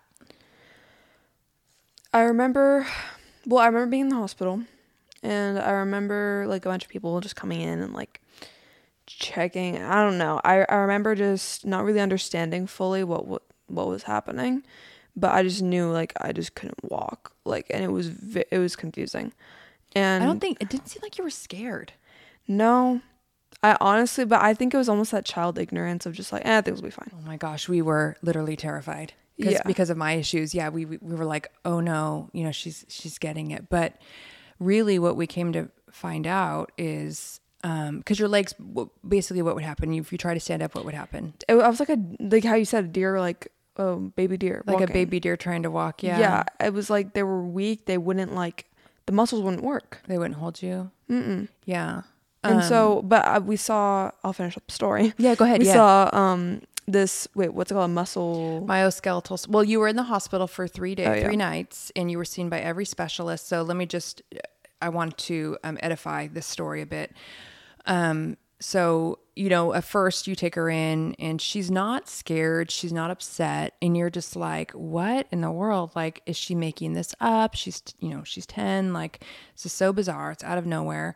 I 2.13 2.21
remember, 2.21 2.88
well, 3.45 3.59
I 3.59 3.67
remember 3.67 3.91
being 3.91 4.03
in 4.03 4.09
the 4.09 4.15
hospital, 4.15 4.63
and 5.21 5.59
I 5.59 5.71
remember 5.71 6.45
like 6.47 6.65
a 6.65 6.69
bunch 6.69 6.84
of 6.84 6.89
people 6.89 7.19
just 7.21 7.36
coming 7.36 7.61
in 7.61 7.80
and 7.80 7.93
like 7.93 8.21
checking. 9.10 9.82
I 9.82 10.03
don't 10.03 10.18
know. 10.18 10.39
I 10.43 10.66
I 10.70 10.76
remember 10.76 11.16
just 11.16 11.66
not 11.66 11.84
really 11.84 11.99
understanding 11.99 12.68
fully 12.68 13.03
what 13.03 13.28
what 13.28 13.43
what 13.68 13.88
was 13.88 14.03
happening, 14.03 14.64
but 15.16 15.32
I 15.34 15.43
just 15.43 15.62
knew 15.62 15.91
like 15.91 16.14
I 16.22 16.32
just 16.32 16.55
couldn't 16.55 16.84
walk. 16.84 17.34
Like, 17.45 17.68
and 17.70 17.84
it 17.84 17.91
was 17.91 18.07
vi- 18.10 18.45
it 18.51 18.60
was 18.60 18.76
confusing. 18.76 19.34
And 19.95 20.24
i 20.24 20.28
don't 20.28 20.39
think 20.39 20.62
it 20.62 20.70
didn't 20.70 20.88
seem 20.88 20.99
like 21.01 21.18
you 21.18 21.24
were 21.24 21.32
scared 21.32 21.93
no, 22.47 23.01
I 23.64 23.76
honestly, 23.82 24.24
but 24.26 24.39
I 24.41 24.53
think 24.55 24.74
it 24.74 24.78
was 24.78 24.88
almost 24.89 25.12
that 25.12 25.24
child 25.26 25.57
ignorance 25.60 26.05
of 26.07 26.14
just 26.14 26.32
like, 26.32 26.43
eh, 26.45 26.62
things 26.62 26.78
will 26.82 26.88
be 26.88 26.91
fine. 26.91 27.12
oh 27.16 27.26
my 27.28 27.38
gosh 27.38 27.68
we 27.70 27.82
were 27.82 28.16
literally 28.22 28.55
terrified 28.55 29.14
Yeah. 29.38 29.62
because 29.66 29.89
of 29.89 29.97
my 29.97 30.14
issues 30.14 30.53
yeah 30.53 30.70
we, 30.70 30.86
we 30.86 30.97
we 31.01 31.16
were 31.16 31.26
like 31.26 31.51
oh 31.66 31.80
no 31.80 32.30
you 32.34 32.43
know 32.43 32.51
she's 32.51 32.86
she's 32.88 33.18
getting 33.18 33.49
it 33.51 33.70
but 33.70 33.95
really 34.60 34.99
what 34.99 35.16
we 35.16 35.26
came 35.28 35.51
to 35.53 35.70
find 35.91 36.28
out 36.28 36.72
is 36.78 37.39
um 37.64 37.97
because 37.99 38.18
your 38.20 38.30
legs 38.30 38.53
basically 39.07 39.41
what 39.41 39.55
would 39.55 39.64
happen 39.64 39.93
if 39.93 40.12
you 40.12 40.18
try 40.18 40.34
to 40.34 40.39
stand 40.39 40.62
up 40.64 40.76
what 40.76 40.86
would 40.86 40.93
happen 40.93 41.34
It, 41.47 41.55
I 41.55 41.68
was 41.68 41.80
like 41.80 41.89
a 41.89 41.97
like 42.20 42.43
how 42.43 42.55
you 42.55 42.66
said 42.66 42.86
a 42.86 42.88
deer, 42.88 43.20
like 43.20 43.51
oh 43.78 43.95
baby 44.16 44.38
deer, 44.38 44.64
like 44.66 44.82
a 44.89 44.91
baby 44.91 45.20
deer 45.20 45.36
trying 45.38 45.64
to 45.64 45.72
walk 45.72 46.01
yeah 46.03 46.20
Yeah. 46.20 46.43
it 46.60 46.74
was 46.74 46.89
like 46.89 47.14
they 47.14 47.24
were 47.24 47.43
weak. 47.43 47.86
They 47.86 47.97
wouldn't 47.97 48.34
like 48.34 48.66
the 49.05 49.14
muscles 49.14 49.41
wouldn't 49.41 49.64
work. 49.64 49.99
they 50.07 50.18
wouldn't 50.18 50.36
hold 50.39 50.62
you 50.62 50.91
Mm-mm. 51.10 51.47
yeah 51.66 52.01
And 52.43 52.62
Um, 52.62 52.70
so, 52.70 53.01
but 53.01 53.26
uh, 53.26 53.41
we 53.43 53.55
saw. 53.57 54.12
I'll 54.24 54.32
finish 54.34 54.55
up 54.55 54.64
the 54.68 54.74
story. 54.74 55.14
yeah 55.18 55.36
go 55.36 55.43
ahead 55.45 55.60
We 55.60 55.68
yeah 55.68 55.74
saw 55.74 56.10
um 56.14 56.62
this 56.88 57.28
wait 57.36 57.53
what's 57.53 57.72
it 57.72 57.76
called 57.76 57.91
muscle. 57.91 58.66
myoskeletal 58.68 59.47
well 59.47 59.64
you 59.64 59.80
were 59.80 59.88
in 59.88 59.95
the 59.95 60.03
hospital 60.16 60.47
for 60.47 60.68
three 60.68 60.95
days 60.95 61.07
Oh, 61.07 61.14
yeah. 61.14 61.24
three 61.26 61.36
nights 61.38 61.91
and 61.95 62.10
you 62.12 62.18
were 62.18 62.26
seen 62.26 62.49
by 62.49 62.60
every 62.60 62.86
specialist 62.86 63.47
so 63.47 63.62
let 63.64 63.78
me 63.78 63.86
just 63.86 64.22
i 64.82 64.89
want 64.89 65.17
to 65.17 65.57
um, 65.63 65.77
edify 65.82 66.27
this 66.27 66.45
story 66.45 66.82
a 66.82 66.86
bit. 66.86 67.13
Um 67.86 68.38
so 68.61 69.19
you 69.36 69.49
know 69.49 69.73
at 69.73 69.86
first 69.86 70.27
you 70.27 70.36
take 70.36 70.55
her 70.55 70.69
in 70.69 71.15
and 71.19 71.41
she's 71.41 71.71
not 71.71 72.09
scared. 72.09 72.71
She's 72.71 72.91
not 72.91 73.11
upset. 73.11 73.75
And 73.82 73.95
you're 73.95 74.09
just 74.09 74.36
like 74.36 74.71
what 74.71 75.27
in 75.32 75.41
the 75.41 75.51
world? 75.51 75.91
Like 75.95 76.21
is 76.25 76.38
she 76.38 76.55
making 76.55 76.93
this 76.93 77.15
up? 77.19 77.55
She's 77.55 77.82
you 77.99 78.09
know 78.09 78.23
she's 78.23 78.45
10 78.45 78.93
like 78.93 79.23
this 79.55 79.65
is 79.65 79.73
so 79.73 79.93
bizarre. 79.93 80.32
It's 80.32 80.43
out 80.43 80.57
of 80.57 80.65
nowhere. 80.65 81.15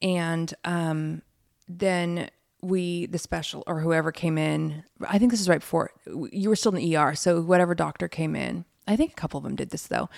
And 0.00 0.52
um 0.64 1.22
then 1.68 2.30
we 2.60 3.06
the 3.06 3.18
special 3.18 3.62
or 3.66 3.80
whoever 3.80 4.10
came 4.10 4.36
in 4.36 4.82
i 5.06 5.18
think 5.18 5.30
this 5.30 5.40
is 5.40 5.48
right 5.48 5.60
before 5.60 5.90
you 6.32 6.48
were 6.48 6.56
still 6.56 6.74
in 6.74 6.82
the 6.82 6.96
er 6.96 7.14
so 7.14 7.40
whatever 7.40 7.74
doctor 7.74 8.08
came 8.08 8.34
in 8.34 8.64
i 8.86 8.96
think 8.96 9.12
a 9.12 9.14
couple 9.14 9.38
of 9.38 9.44
them 9.44 9.54
did 9.54 9.70
this 9.70 9.86
though 9.86 10.08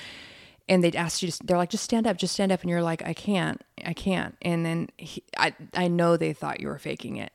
and 0.71 0.85
they'd 0.85 0.97
ask 0.97 1.21
you 1.21 1.31
to 1.31 1.39
they're 1.45 1.59
like 1.59 1.69
just 1.69 1.85
stand 1.85 2.07
up 2.07 2.17
just 2.17 2.33
stand 2.33 2.51
up. 2.53 2.63
And 2.63 2.71
you're 2.71 2.83
like 2.83 3.03
i 3.05 3.13
can't 3.13 3.61
i 3.85 3.93
can't. 3.93 4.37
And 4.41 4.65
then 4.65 4.89
he, 4.97 5.23
i 5.37 5.53
i 5.75 5.89
know 5.89 6.17
they 6.17 6.33
thought 6.33 6.61
you 6.61 6.69
were 6.69 6.79
faking 6.79 7.17
it. 7.17 7.33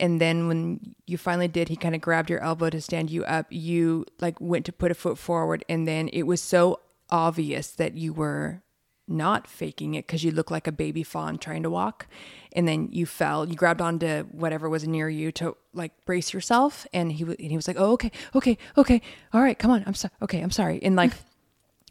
And 0.00 0.20
then 0.20 0.48
when 0.48 0.94
you 1.06 1.18
finally 1.18 1.48
did 1.48 1.68
he 1.68 1.76
kind 1.76 1.94
of 1.94 2.00
grabbed 2.00 2.30
your 2.30 2.42
elbow 2.42 2.70
to 2.70 2.80
stand 2.80 3.10
you 3.10 3.24
up. 3.24 3.46
You 3.50 4.06
like 4.20 4.40
went 4.40 4.64
to 4.66 4.72
put 4.72 4.92
a 4.92 4.94
foot 4.94 5.18
forward 5.18 5.64
and 5.68 5.86
then 5.86 6.08
it 6.12 6.22
was 6.22 6.40
so 6.40 6.80
obvious 7.10 7.72
that 7.72 7.94
you 7.94 8.12
were 8.14 8.62
not 9.08 9.48
faking 9.48 9.94
it 9.94 10.06
because 10.06 10.22
you 10.22 10.30
looked 10.30 10.52
like 10.52 10.68
a 10.68 10.72
baby 10.72 11.02
fawn 11.02 11.36
trying 11.36 11.64
to 11.64 11.68
walk. 11.68 12.06
And 12.52 12.68
then 12.68 12.88
you 12.92 13.06
fell 13.06 13.48
you 13.48 13.56
grabbed 13.56 13.80
onto 13.80 14.22
whatever 14.30 14.68
was 14.68 14.86
near 14.86 15.08
you 15.08 15.32
to 15.32 15.56
like 15.74 15.92
brace 16.06 16.32
yourself. 16.32 16.86
And 16.94 17.10
he, 17.10 17.24
w- 17.24 17.36
and 17.40 17.50
he 17.50 17.56
was 17.56 17.66
like 17.66 17.76
oh 17.76 17.90
okay 17.94 18.12
okay 18.36 18.56
okay. 18.78 19.02
All 19.32 19.42
right 19.42 19.58
come 19.58 19.72
on 19.72 19.82
i'm 19.84 19.94
sorry 19.94 20.12
okay 20.22 20.40
i'm 20.40 20.52
sorry. 20.52 20.78
And 20.80 20.94
like 20.94 21.12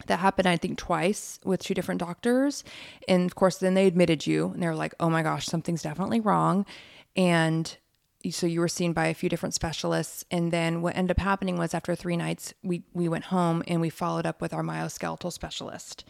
that 0.07 0.19
happened 0.19 0.47
i 0.47 0.57
think 0.57 0.77
twice 0.77 1.39
with 1.43 1.61
two 1.61 1.73
different 1.73 1.99
doctors. 1.99 2.63
And 3.07 3.25
of 3.25 3.35
course 3.35 3.57
then 3.57 3.73
they 3.73 3.87
admitted 3.87 4.27
you 4.27 4.51
and 4.53 4.61
they 4.61 4.67
were 4.67 4.75
like 4.75 4.93
oh 4.99 5.09
my 5.09 5.23
gosh 5.23 5.45
something's 5.45 5.81
definitely 5.81 6.19
wrong. 6.19 6.65
And 7.15 7.75
so 8.29 8.45
you 8.45 8.59
were 8.59 8.67
seen 8.67 8.93
by 8.93 9.07
a 9.07 9.13
few 9.15 9.29
different 9.29 9.55
specialists. 9.55 10.23
And 10.29 10.51
then 10.51 10.81
what 10.81 10.95
ended 10.95 11.17
up 11.17 11.23
happening 11.23 11.57
was 11.57 11.73
after 11.73 11.95
three 11.95 12.17
nights 12.17 12.53
we 12.63 12.83
we 12.93 13.07
went 13.07 13.25
home 13.25 13.63
and 13.67 13.81
we 13.81 13.89
followed 13.89 14.25
up 14.25 14.41
with 14.41 14.53
our 14.53 14.63
myoskeletal 14.63 15.33
specialist. 15.33 16.05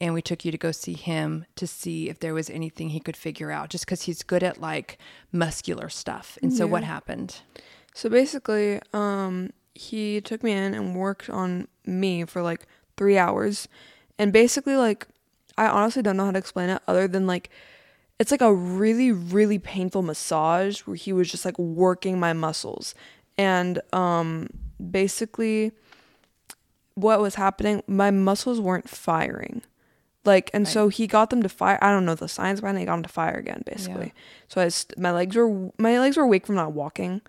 And 0.00 0.12
we 0.12 0.22
took 0.22 0.44
you 0.44 0.50
to 0.50 0.58
go 0.58 0.72
see 0.72 0.94
him 0.94 1.46
to 1.54 1.68
see 1.68 2.08
if 2.08 2.18
there 2.18 2.34
was 2.34 2.50
anything 2.50 2.88
he 2.88 2.98
could 2.98 3.16
figure 3.16 3.52
out 3.52 3.70
just 3.70 3.86
because 3.86 4.02
he's 4.02 4.24
good 4.24 4.42
at 4.42 4.60
like 4.60 4.98
muscular 5.30 5.88
stuff. 5.88 6.36
And 6.42 6.52
so 6.52 6.66
what 6.66 6.82
happened? 6.82 7.42
So 7.94 8.08
basically, 8.08 8.80
um, 8.92 9.50
he 9.74 10.20
took 10.20 10.42
me 10.42 10.52
in 10.52 10.74
and 10.74 10.96
worked 10.96 11.30
on 11.30 11.68
me 11.86 12.24
for 12.24 12.42
like 12.42 12.66
three 12.96 13.18
hours, 13.18 13.68
and 14.18 14.32
basically, 14.32 14.76
like, 14.76 15.06
I 15.56 15.66
honestly 15.68 16.02
don't 16.02 16.16
know 16.16 16.24
how 16.26 16.32
to 16.32 16.38
explain 16.38 16.68
it 16.70 16.82
other 16.86 17.06
than 17.08 17.26
like, 17.26 17.50
it's 18.18 18.30
like 18.30 18.40
a 18.42 18.52
really, 18.54 19.10
really 19.12 19.58
painful 19.58 20.02
massage 20.02 20.80
where 20.80 20.96
he 20.96 21.12
was 21.12 21.30
just 21.30 21.44
like 21.44 21.58
working 21.58 22.18
my 22.20 22.32
muscles, 22.32 22.94
and 23.36 23.80
um, 23.92 24.48
basically, 24.90 25.72
what 26.94 27.20
was 27.20 27.34
happening, 27.34 27.82
my 27.86 28.10
muscles 28.10 28.60
weren't 28.60 28.88
firing 28.88 29.62
Like, 30.26 30.48
and 30.54 30.64
Right. 30.64 30.72
so 30.72 30.88
he 30.88 31.06
got 31.06 31.28
them 31.28 31.42
to 31.42 31.50
fire. 31.50 31.78
I 31.82 31.90
don't 31.90 32.06
know 32.06 32.14
the 32.14 32.28
science 32.28 32.60
behind 32.60 32.78
it. 32.78 32.80
He 32.80 32.86
got 32.86 32.94
them 32.94 33.02
to 33.02 33.08
fire 33.10 33.34
again, 33.34 33.62
basically. 33.66 34.14
So 34.48 34.62
I, 34.62 34.68
st- 34.68 34.98
my 34.98 35.12
legs 35.12 35.36
were 35.36 35.70
my 35.76 35.98
legs 35.98 36.16
were 36.16 36.26
weak 36.26 36.46
from 36.46 36.54
not 36.54 36.72
walking 36.72 37.20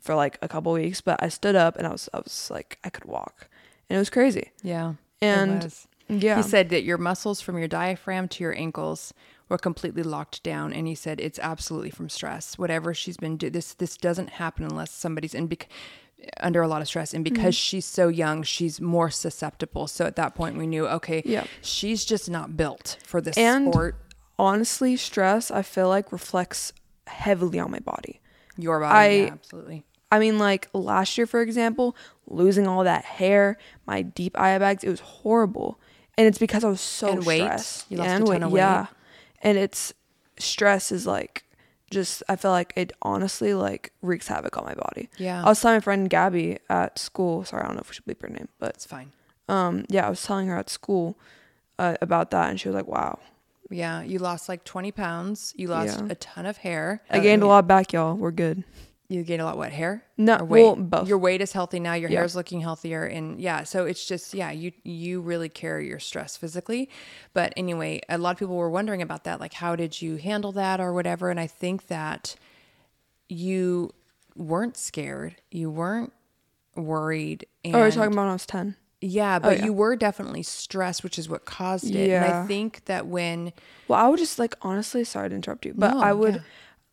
for 0.00 0.14
like 0.14 0.38
a 0.40 0.46
couple 0.46 0.70
weeks, 0.72 1.00
but 1.00 1.20
I 1.20 1.30
stood 1.30 1.56
up 1.56 1.76
and 1.76 1.84
I 1.84 1.90
was 1.90 2.08
I 2.14 2.18
was 2.18 2.50
like 2.52 2.78
I 2.84 2.90
could 2.90 3.06
walk, 3.06 3.48
and 3.88 3.96
it 3.96 3.98
was 3.98 4.08
crazy. 4.10 4.52
Yeah. 4.62 4.94
And 5.20 5.74
yeah, 6.08 6.36
He 6.36 6.42
said 6.42 6.68
that 6.70 6.84
your 6.84 6.98
muscles 6.98 7.40
from 7.40 7.58
your 7.58 7.68
diaphragm 7.68 8.28
to 8.28 8.44
your 8.44 8.56
ankles 8.56 9.14
were 9.48 9.58
completely 9.58 10.02
locked 10.02 10.42
down, 10.42 10.72
and 10.72 10.86
he 10.86 10.94
said 10.94 11.20
it's 11.20 11.38
absolutely 11.38 11.90
from 11.90 12.08
stress. 12.08 12.58
Whatever 12.58 12.94
she's 12.94 13.16
been 13.16 13.36
do 13.36 13.50
this 13.50 13.74
this 13.74 13.96
doesn't 13.96 14.30
happen 14.30 14.64
unless 14.64 14.90
somebody's 14.90 15.34
in 15.34 15.46
bec- 15.46 15.68
under 16.40 16.62
a 16.62 16.68
lot 16.68 16.80
of 16.82 16.88
stress, 16.88 17.12
and 17.12 17.24
Mm-hmm. 17.24 17.34
because 17.34 17.54
she's 17.54 17.84
so 17.84 18.08
young, 18.08 18.42
she's 18.42 18.80
more 18.80 19.10
susceptible. 19.10 19.86
So 19.86 20.06
at 20.06 20.16
that 20.16 20.34
point, 20.34 20.56
we 20.56 20.66
knew 20.66 20.86
okay, 20.88 21.22
Yeah. 21.26 21.44
she's 21.62 22.04
just 22.04 22.30
not 22.30 22.56
built 22.56 22.96
for 23.04 23.20
this 23.20 23.36
And- 23.36 23.72
sport. 23.72 23.96
honestly, 24.38 24.96
stress 24.96 25.50
I 25.50 25.62
feel 25.62 25.88
like 25.88 26.10
reflects 26.12 26.72
heavily 27.06 27.58
on 27.58 27.70
my 27.70 27.80
body. 27.80 28.20
Your 28.56 28.80
body, 28.80 28.94
I- 28.94 29.08
yeah, 29.26 29.32
absolutely. 29.32 29.84
I 30.12 30.18
mean, 30.18 30.38
like 30.38 30.68
last 30.72 31.18
year, 31.18 31.26
for 31.26 31.40
example, 31.42 31.96
losing 32.28 32.66
all 32.66 32.84
that 32.84 33.04
hair, 33.04 33.58
my 33.86 34.02
deep 34.02 34.38
eye 34.38 34.56
bags, 34.58 34.84
it 34.84 34.88
was 34.90 35.00
horrible. 35.00 35.78
And 36.16 36.26
it's 36.28 36.38
because 36.38 36.62
I 36.64 36.68
was 36.68 36.80
so 36.80 37.08
And 37.08 37.26
weight? 37.26 37.42
stressed. 37.42 37.86
You 37.90 37.96
lost 37.98 38.10
and 38.10 38.22
a 38.22 38.26
ton 38.26 38.30
weight, 38.34 38.42
of 38.42 38.52
weight? 38.52 38.60
Yeah. 38.60 38.86
And 39.42 39.58
it's 39.58 39.92
stress 40.38 40.90
is 40.92 41.06
like 41.06 41.44
just 41.90 42.22
I 42.28 42.36
feel 42.36 42.50
like 42.50 42.72
it 42.76 42.92
honestly 43.02 43.54
like 43.54 43.92
wreaks 44.02 44.28
havoc 44.28 44.56
on 44.56 44.64
my 44.64 44.74
body. 44.74 45.08
Yeah. 45.18 45.42
I 45.44 45.48
was 45.48 45.60
telling 45.60 45.76
my 45.76 45.80
friend 45.80 46.08
Gabby 46.08 46.58
at 46.70 46.98
school, 46.98 47.44
sorry, 47.44 47.62
I 47.62 47.66
don't 47.66 47.74
know 47.76 47.80
if 47.80 47.88
we 47.90 47.94
should 47.94 48.04
bleep 48.04 48.22
her 48.22 48.28
name, 48.28 48.48
but 48.58 48.70
It's 48.70 48.86
fine. 48.86 49.12
um 49.48 49.84
yeah, 49.88 50.06
I 50.06 50.10
was 50.10 50.22
telling 50.22 50.46
her 50.48 50.56
at 50.56 50.70
school 50.70 51.18
uh, 51.78 51.96
about 52.00 52.30
that 52.30 52.48
and 52.50 52.60
she 52.60 52.68
was 52.68 52.74
like, 52.76 52.86
Wow. 52.86 53.18
Yeah, 53.70 54.02
you 54.02 54.18
lost 54.18 54.48
like 54.48 54.62
twenty 54.64 54.92
pounds. 54.92 55.52
You 55.56 55.68
lost 55.68 55.98
Yeah. 56.00 56.06
a 56.10 56.14
ton 56.14 56.46
of 56.46 56.58
hair. 56.58 57.02
I 57.10 57.18
gained 57.18 57.42
a 57.42 57.46
lot 57.46 57.66
back, 57.66 57.92
y'all. 57.92 58.14
We're 58.14 58.30
good. 58.30 58.62
You 59.08 59.22
gain 59.22 59.38
a 59.40 59.44
lot. 59.44 59.52
Of 59.52 59.58
what 59.58 59.72
hair? 59.72 60.02
No, 60.16 60.42
weight? 60.42 60.62
well, 60.62 60.76
both. 60.76 61.06
Your 61.08 61.18
weight 61.18 61.42
is 61.42 61.52
healthy 61.52 61.78
now. 61.78 61.92
Your 61.92 62.08
Yeah. 62.10 62.20
hair's 62.20 62.34
looking 62.34 62.60
healthier, 62.62 63.04
and 63.04 63.38
yeah. 63.38 63.62
So 63.64 63.84
it's 63.84 64.06
just 64.06 64.32
yeah. 64.32 64.50
You 64.50 64.72
you 64.82 65.20
really 65.20 65.50
carry 65.50 65.86
your 65.86 65.98
stress 65.98 66.36
physically, 66.38 66.88
but 67.34 67.52
anyway, 67.56 68.00
a 68.08 68.16
lot 68.16 68.30
of 68.30 68.38
people 68.38 68.56
were 68.56 68.70
wondering 68.70 69.02
about 69.02 69.24
that. 69.24 69.40
Like, 69.40 69.52
how 69.54 69.76
did 69.76 70.00
you 70.00 70.16
handle 70.16 70.52
that 70.52 70.80
or 70.80 70.92
whatever? 70.94 71.30
And 71.30 71.38
I 71.38 71.46
think 71.46 71.88
that 71.88 72.34
you 73.28 73.90
weren't 74.34 74.76
scared. 74.76 75.36
You 75.50 75.70
weren't 75.70 76.12
worried. 76.74 77.46
Oh, 77.46 77.58
and 77.64 77.76
Oh, 77.76 77.78
we're 77.80 77.90
talking 77.90 78.12
about 78.12 78.22
when 78.22 78.28
I 78.30 78.32
was 78.32 78.46
ten. 78.46 78.76
yeah, 79.00 79.36
oh, 79.36 79.40
but 79.48 79.58
yeah. 79.58 79.64
you 79.66 79.72
were 79.74 79.96
definitely 79.96 80.42
stressed, 80.42 81.04
which 81.04 81.18
is 81.18 81.28
what 81.28 81.44
caused 81.44 81.94
it. 81.94 82.10
And 82.10 82.24
I 82.24 82.46
think 82.46 82.86
that 82.86 83.06
when 83.06 83.52
Well, 83.86 83.98
I 84.02 84.08
would 84.08 84.18
just 84.18 84.38
like 84.38 84.54
honestly, 84.62 85.04
sorry 85.04 85.28
to 85.28 85.34
interrupt 85.34 85.66
you, 85.66 85.74
but 85.76 85.92
No, 85.94 86.00
I 86.00 86.12
would 86.12 86.36
yeah. 86.36 86.40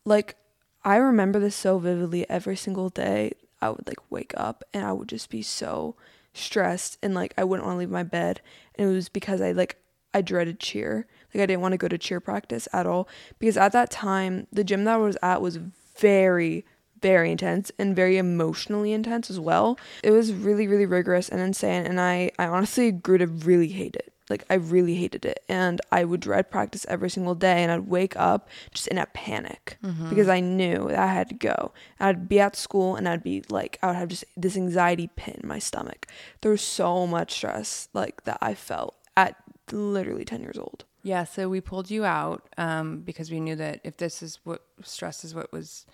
like 0.04 0.36
I 0.84 0.96
remember 0.96 1.38
this 1.38 1.54
so 1.54 1.78
vividly 1.78 2.28
every 2.28 2.56
single 2.56 2.88
day. 2.88 3.32
I 3.60 3.70
would 3.70 3.86
like 3.86 4.10
wake 4.10 4.34
up 4.36 4.64
and 4.74 4.84
I 4.84 4.92
would 4.92 5.08
just 5.08 5.30
be 5.30 5.42
so 5.42 5.94
stressed 6.34 6.98
and 7.02 7.14
like 7.14 7.32
I 7.38 7.44
wouldn't 7.44 7.66
want 7.66 7.76
to 7.76 7.78
leave 7.80 7.90
my 7.90 8.02
bed. 8.02 8.40
And 8.74 8.88
it 8.88 8.92
was 8.92 9.08
because 9.08 9.40
I 9.40 9.52
like 9.52 9.76
I 10.12 10.20
dreaded 10.22 10.58
cheer. 10.58 11.06
Like 11.32 11.42
I 11.42 11.46
didn't 11.46 11.60
want 11.60 11.72
to 11.72 11.78
go 11.78 11.88
to 11.88 11.98
cheer 11.98 12.18
practice 12.18 12.66
at 12.72 12.86
all 12.86 13.08
because 13.38 13.56
at 13.56 13.72
that 13.72 13.90
time 13.90 14.48
the 14.52 14.64
gym 14.64 14.84
that 14.84 14.94
I 14.94 14.98
was 14.98 15.16
at 15.22 15.40
was 15.40 15.58
very 15.96 16.64
very 17.00 17.32
intense 17.32 17.72
and 17.78 17.96
very 17.96 18.16
emotionally 18.16 18.92
intense 18.92 19.30
as 19.30 19.38
well. 19.38 19.78
It 20.02 20.10
was 20.10 20.32
really 20.32 20.66
really 20.66 20.86
rigorous 20.86 21.28
and 21.28 21.40
insane 21.40 21.86
and 21.86 22.00
I 22.00 22.32
I 22.40 22.46
honestly 22.46 22.90
grew 22.90 23.18
to 23.18 23.26
really 23.28 23.68
hate 23.68 23.94
it. 23.94 24.11
Like 24.32 24.44
I 24.50 24.54
really 24.54 24.94
hated 24.96 25.24
it 25.24 25.44
and 25.48 25.80
I 25.90 26.04
would 26.04 26.20
dread 26.20 26.50
practice 26.50 26.84
every 26.88 27.10
single 27.10 27.34
day 27.34 27.62
and 27.62 27.70
I'd 27.70 27.86
wake 27.86 28.16
up 28.16 28.48
just 28.72 28.88
in 28.88 28.98
a 28.98 29.06
panic 29.06 29.78
because 30.08 30.28
I 30.28 30.40
knew 30.40 30.88
that 30.88 30.98
I 30.98 31.12
had 31.12 31.28
to 31.28 31.34
go. 31.34 31.72
I'd 32.00 32.28
be 32.28 32.40
at 32.40 32.56
school 32.56 32.96
and 32.96 33.08
I'd 33.08 33.22
be 33.22 33.42
like 33.48 33.78
I 33.82 33.88
would 33.88 33.96
have 33.96 34.08
just 34.08 34.24
this 34.36 34.56
anxiety 34.56 35.08
pit 35.14 35.40
in 35.42 35.48
my 35.48 35.58
stomach. 35.58 36.06
There 36.40 36.50
was 36.50 36.62
so 36.62 37.06
much 37.06 37.32
stress 37.34 37.88
like 37.92 38.24
that 38.24 38.38
I 38.40 38.54
felt 38.54 38.96
at 39.16 39.36
literally 39.70 40.24
10 40.24 40.42
years 40.42 40.58
old. 40.58 40.84
Yeah, 41.02 41.24
so 41.24 41.48
we 41.48 41.60
pulled 41.60 41.90
you 41.90 42.04
out 42.04 42.48
um, 42.56 43.00
because 43.00 43.30
we 43.30 43.40
knew 43.40 43.56
that 43.56 43.80
if 43.84 43.96
this 43.96 44.22
is 44.22 44.38
what 44.44 44.62
stress 44.82 45.24
is 45.24 45.34
what 45.34 45.52
was 45.52 45.84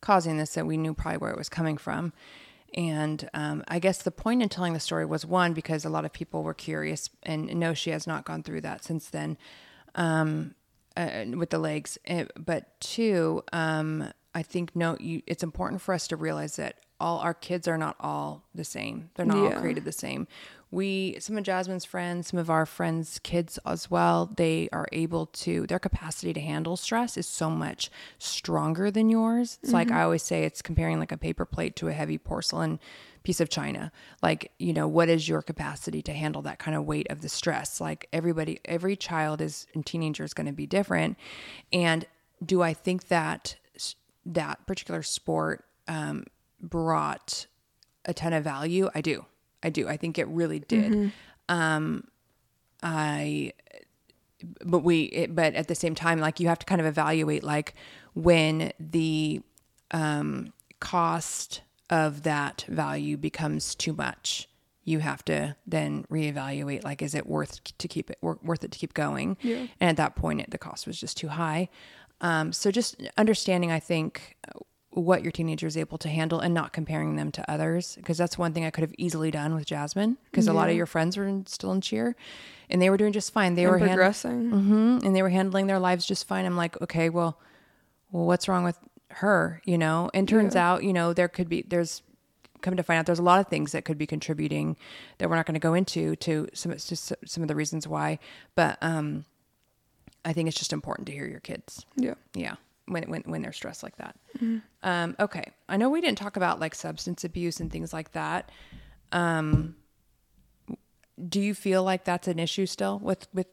causing 0.00 0.36
this, 0.38 0.54
that 0.54 0.66
we 0.66 0.76
knew 0.76 0.94
probably 0.94 1.18
where 1.18 1.30
it 1.30 1.38
was 1.38 1.48
coming 1.48 1.76
from. 1.76 2.12
And 2.74 3.28
um, 3.34 3.64
I 3.68 3.78
guess 3.78 4.02
the 4.02 4.10
point 4.10 4.42
in 4.42 4.48
telling 4.48 4.72
the 4.72 4.80
story 4.80 5.04
was 5.04 5.26
one 5.26 5.52
because 5.52 5.84
a 5.84 5.90
lot 5.90 6.04
of 6.04 6.12
people 6.12 6.42
were 6.42 6.54
curious, 6.54 7.10
and 7.22 7.54
no, 7.56 7.74
she 7.74 7.90
has 7.90 8.06
not 8.06 8.24
gone 8.24 8.42
through 8.42 8.62
that 8.62 8.84
since 8.84 9.08
then 9.08 9.36
um, 9.94 10.54
uh, 10.96 11.24
with 11.34 11.50
the 11.50 11.58
legs. 11.58 11.98
Uh, 12.08 12.24
but 12.36 12.80
two, 12.80 13.44
um, 13.52 14.10
I 14.34 14.42
think 14.42 14.74
no, 14.74 14.96
you, 14.98 15.22
it's 15.26 15.42
important 15.42 15.82
for 15.82 15.94
us 15.94 16.08
to 16.08 16.16
realize 16.16 16.56
that 16.56 16.76
all 16.98 17.18
our 17.18 17.34
kids 17.34 17.66
are 17.68 17.76
not 17.76 17.96
all 18.00 18.44
the 18.54 18.64
same. 18.64 19.10
They're 19.14 19.26
not 19.26 19.36
all 19.36 19.60
created 19.60 19.84
the 19.84 19.92
same. 19.92 20.26
We, 20.72 21.18
some 21.20 21.36
of 21.36 21.44
Jasmine's 21.44 21.84
friends, 21.84 22.28
some 22.28 22.38
of 22.40 22.48
our 22.48 22.64
friends' 22.64 23.20
kids 23.22 23.58
as 23.66 23.90
well, 23.90 24.32
they 24.36 24.70
are 24.72 24.88
able 24.90 25.26
to, 25.26 25.66
their 25.66 25.78
capacity 25.78 26.32
to 26.32 26.40
handle 26.40 26.78
stress 26.78 27.18
is 27.18 27.26
so 27.26 27.50
much 27.50 27.90
stronger 28.18 28.90
than 28.90 29.10
yours. 29.10 29.58
It's 29.62 29.72
like 29.72 29.90
I 29.90 30.02
always 30.02 30.22
say, 30.22 30.44
it's 30.44 30.62
comparing 30.62 30.98
like 30.98 31.12
a 31.12 31.18
paper 31.18 31.44
plate 31.44 31.76
to 31.76 31.88
a 31.88 31.92
heavy 31.92 32.16
porcelain 32.16 32.80
piece 33.22 33.38
of 33.38 33.50
china. 33.50 33.92
Like, 34.22 34.50
you 34.58 34.72
know, 34.72 34.88
what 34.88 35.08
is 35.10 35.28
your 35.28 35.42
capacity 35.42 36.00
to 36.02 36.12
handle 36.12 36.42
that 36.42 36.58
kind 36.58 36.76
of 36.76 36.86
weight 36.86 37.06
of 37.10 37.20
the 37.20 37.28
stress? 37.28 37.80
Like 37.80 38.08
everybody, 38.10 38.58
every 38.64 38.96
child 38.96 39.40
is 39.42 39.66
and 39.74 39.84
teenager 39.84 40.24
is 40.24 40.34
going 40.34 40.46
to 40.46 40.52
be 40.52 40.66
different. 40.66 41.18
And 41.70 42.06
do 42.44 42.62
I 42.62 42.72
think 42.72 43.08
that 43.08 43.56
that 44.24 44.66
particular 44.66 45.02
sport 45.02 45.64
um, 45.86 46.24
brought 46.60 47.46
a 48.04 48.14
ton 48.14 48.32
of 48.32 48.42
value? 48.42 48.88
I 48.94 49.02
do. 49.02 49.26
I 49.62 49.70
do. 49.70 49.88
I 49.88 49.96
think 49.96 50.18
it 50.18 50.26
really 50.28 50.60
did. 50.60 51.12
Um, 51.48 52.08
I, 52.82 53.52
but 54.64 54.80
we, 54.80 55.02
it, 55.02 55.34
but 55.34 55.54
at 55.54 55.68
the 55.68 55.74
same 55.74 55.94
time, 55.94 56.18
like 56.18 56.40
you 56.40 56.48
have 56.48 56.58
to 56.58 56.66
kind 56.66 56.80
of 56.80 56.86
evaluate, 56.86 57.44
like 57.44 57.74
when 58.14 58.72
the 58.80 59.40
um, 59.92 60.52
cost 60.80 61.62
of 61.90 62.22
that 62.22 62.64
value 62.68 63.16
becomes 63.16 63.74
too 63.74 63.92
much, 63.92 64.48
you 64.84 64.98
have 64.98 65.24
to 65.26 65.54
then 65.64 66.04
reevaluate. 66.10 66.82
Like, 66.82 67.02
is 67.02 67.14
it 67.14 67.26
worth 67.26 67.60
to 67.78 67.86
keep 67.86 68.10
it 68.10 68.18
worth 68.20 68.64
it 68.64 68.72
to 68.72 68.78
keep 68.78 68.94
going? 68.94 69.36
Yeah. 69.40 69.66
And 69.80 69.90
at 69.90 69.96
that 69.98 70.16
point, 70.16 70.40
it, 70.40 70.50
the 70.50 70.58
cost 70.58 70.86
was 70.86 70.98
just 70.98 71.16
too 71.16 71.28
high. 71.28 71.68
Um, 72.20 72.52
so 72.52 72.70
just 72.70 73.00
understanding, 73.16 73.70
I 73.70 73.78
think, 73.78 74.36
what 74.94 75.22
your 75.22 75.32
teenager 75.32 75.66
is 75.66 75.76
able 75.76 75.96
to 75.98 76.08
handle 76.08 76.38
and 76.40 76.52
not 76.52 76.72
comparing 76.72 77.16
them 77.16 77.32
to 77.32 77.50
others 77.50 77.96
because 77.96 78.18
that's 78.18 78.36
one 78.36 78.52
thing 78.52 78.64
I 78.66 78.70
could 78.70 78.82
have 78.82 78.94
easily 78.98 79.30
done 79.30 79.54
with 79.54 79.64
Jasmine 79.64 80.18
because 80.30 80.48
a 80.48 80.52
lot 80.52 80.68
of 80.68 80.76
your 80.76 80.84
friends 80.86 81.16
were 81.16 81.26
in, 81.26 81.46
still 81.46 81.72
in 81.72 81.80
cheer 81.80 82.14
and 82.68 82.80
they 82.82 82.90
were 82.90 82.98
doing 82.98 83.12
just 83.12 83.32
fine. 83.32 83.54
They 83.54 83.62
And 83.64 83.70
were 83.72 83.78
hand- 83.78 83.90
progressing. 83.92 84.50
hmm 84.50 84.98
and 85.02 85.16
they 85.16 85.22
were 85.22 85.30
handling 85.30 85.66
their 85.66 85.78
lives 85.78 86.04
just 86.04 86.26
fine. 86.28 86.44
I'm 86.44 86.56
like, 86.58 86.80
okay, 86.82 87.08
well, 87.08 87.38
well, 88.10 88.26
what's 88.26 88.48
wrong 88.48 88.64
with 88.64 88.78
her? 89.12 89.62
You 89.64 89.78
know, 89.78 90.10
and 90.12 90.28
turns 90.28 90.54
out, 90.56 90.84
you 90.84 90.92
know, 90.92 91.14
there 91.14 91.28
could 91.28 91.48
be, 91.48 91.62
there's 91.66 92.02
come 92.60 92.76
to 92.76 92.82
find 92.82 92.98
out 92.98 93.06
there's 93.06 93.18
a 93.18 93.22
lot 93.22 93.40
of 93.40 93.48
things 93.48 93.72
that 93.72 93.84
could 93.86 93.96
be 93.98 94.06
contributing 94.06 94.76
that 95.18 95.28
we're 95.30 95.36
not 95.36 95.46
going 95.46 95.54
to 95.54 95.58
go 95.60 95.72
into 95.74 96.14
to 96.16 96.48
some, 96.54 96.70
just 96.72 97.12
some 97.24 97.42
of 97.42 97.48
the 97.48 97.54
reasons 97.56 97.88
why, 97.88 98.18
but, 98.54 98.76
um, 98.82 99.24
I 100.24 100.32
think 100.32 100.48
it's 100.48 100.56
just 100.58 100.72
important 100.72 101.06
to 101.06 101.12
hear 101.12 101.26
your 101.26 101.40
kids. 101.40 101.84
Yeah. 101.96 102.14
Yeah. 102.34 102.54
When, 102.86 103.04
when, 103.04 103.22
when 103.22 103.42
they're 103.42 103.52
stressed 103.52 103.82
like 103.82 103.96
that. 103.96 104.16
Um, 104.82 105.16
okay. 105.20 105.52
I 105.68 105.76
know 105.76 105.88
we 105.88 106.00
didn't 106.00 106.18
talk 106.18 106.36
about 106.36 106.58
like 106.58 106.74
substance 106.74 107.22
abuse 107.24 107.60
and 107.60 107.70
things 107.70 107.92
like 107.92 108.12
that. 108.12 108.50
Um, 109.12 109.76
do 111.28 111.40
you 111.40 111.54
feel 111.54 111.84
like 111.84 112.04
that's 112.04 112.26
an 112.28 112.38
issue 112.38 112.66
still 112.66 112.98
with, 112.98 113.28
with 113.32 113.46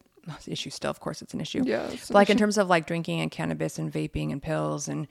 issue 0.47 0.69
still, 0.69 0.89
of 0.89 0.99
course 0.99 1.21
it's 1.21 1.33
an 1.33 1.41
issue. 1.41 1.63
Yeah, 1.65 1.89
like 2.09 2.29
in 2.29 2.37
terms 2.37 2.57
of 2.57 2.67
like 2.69 2.87
drinking 2.87 3.21
and 3.21 3.29
cannabis 3.29 3.77
and 3.77 3.91
vaping 3.91 4.31
and 4.31 4.41
pills 4.41 4.87
and, 4.87 5.07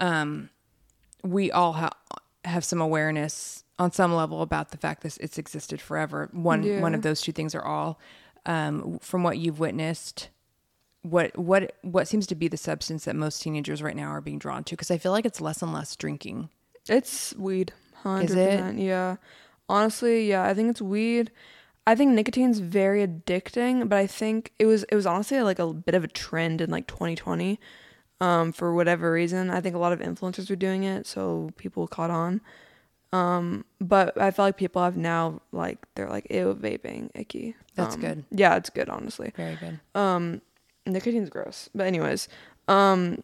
um, 0.00 0.48
we 1.22 1.50
all 1.52 1.72
ha- 1.74 1.98
have 2.44 2.64
some 2.64 2.80
awareness 2.80 3.64
on 3.78 3.90
some 3.92 4.14
level 4.14 4.42
about 4.42 4.70
the 4.70 4.76
fact 4.78 5.02
that 5.02 5.16
it's 5.20 5.38
existed 5.38 5.80
forever. 5.80 6.28
One, 6.32 6.62
Yeah. 6.62 6.80
one 6.80 6.94
of 6.94 7.02
those 7.02 7.20
two 7.20 7.32
things 7.32 7.54
are 7.54 7.64
all, 7.64 7.98
um, 8.46 8.98
from 9.00 9.22
what 9.22 9.38
you've 9.38 9.58
witnessed, 9.58 10.28
what 11.04 11.36
what 11.38 11.76
what 11.82 12.08
seems 12.08 12.26
to 12.26 12.34
be 12.34 12.48
the 12.48 12.56
substance 12.56 13.04
that 13.04 13.14
most 13.14 13.40
teenagers 13.42 13.82
right 13.82 13.94
now 13.94 14.08
are 14.08 14.20
being 14.22 14.38
drawn 14.38 14.64
to 14.64 14.72
because 14.74 14.90
i 14.90 14.96
feel 14.98 15.12
like 15.12 15.26
it's 15.26 15.40
less 15.40 15.60
and 15.62 15.72
less 15.72 15.94
drinking 15.96 16.48
It's 16.88 17.34
weed. 17.36 17.72
Hundred 18.02 18.30
Is 18.30 18.34
it? 18.36 18.50
percent. 18.58 18.78
Yeah. 18.78 19.16
Honestly, 19.68 20.28
yeah, 20.28 20.44
I 20.44 20.52
think 20.52 20.68
it's 20.70 20.82
weed. 20.82 21.30
I 21.86 21.94
think 21.94 22.12
nicotine's 22.12 22.58
very 22.58 23.06
addicting, 23.06 23.88
but 23.88 23.96
I 23.98 24.06
think 24.06 24.52
it 24.58 24.66
was 24.66 24.82
it 24.84 24.94
was 24.94 25.06
honestly 25.06 25.40
like 25.42 25.58
a 25.58 25.72
bit 25.72 25.94
of 25.94 26.04
a 26.04 26.08
trend 26.08 26.60
in 26.60 26.70
like 26.70 26.86
2020. 26.86 27.58
Um, 28.20 28.52
for 28.52 28.74
whatever 28.74 29.10
reason, 29.12 29.50
I 29.50 29.60
think 29.60 29.74
a 29.74 29.78
lot 29.78 29.92
of 29.92 30.00
influencers 30.00 30.48
were 30.50 30.56
doing 30.56 30.84
it, 30.84 31.06
so 31.06 31.50
people 31.56 31.86
caught 31.88 32.10
on. 32.10 32.40
Um, 33.12 33.64
but 33.80 34.18
I 34.20 34.30
feel 34.30 34.44
like 34.46 34.56
people 34.56 34.82
have 34.82 34.96
now 34.96 35.40
like 35.52 35.78
they're 35.94 36.08
like 36.10 36.26
ew 36.30 36.54
vaping 36.60 37.10
icky. 37.14 37.54
That's 37.74 37.94
Um, 37.94 38.00
good. 38.00 38.24
Yeah, 38.30 38.56
it's 38.56 38.70
good 38.70 38.88
honestly. 38.88 39.32
Very 39.36 39.56
good. 39.56 39.80
Um, 39.94 40.42
nicotine's 40.86 41.30
gross. 41.30 41.68
But 41.74 41.86
anyways, 41.86 42.28
um, 42.68 43.22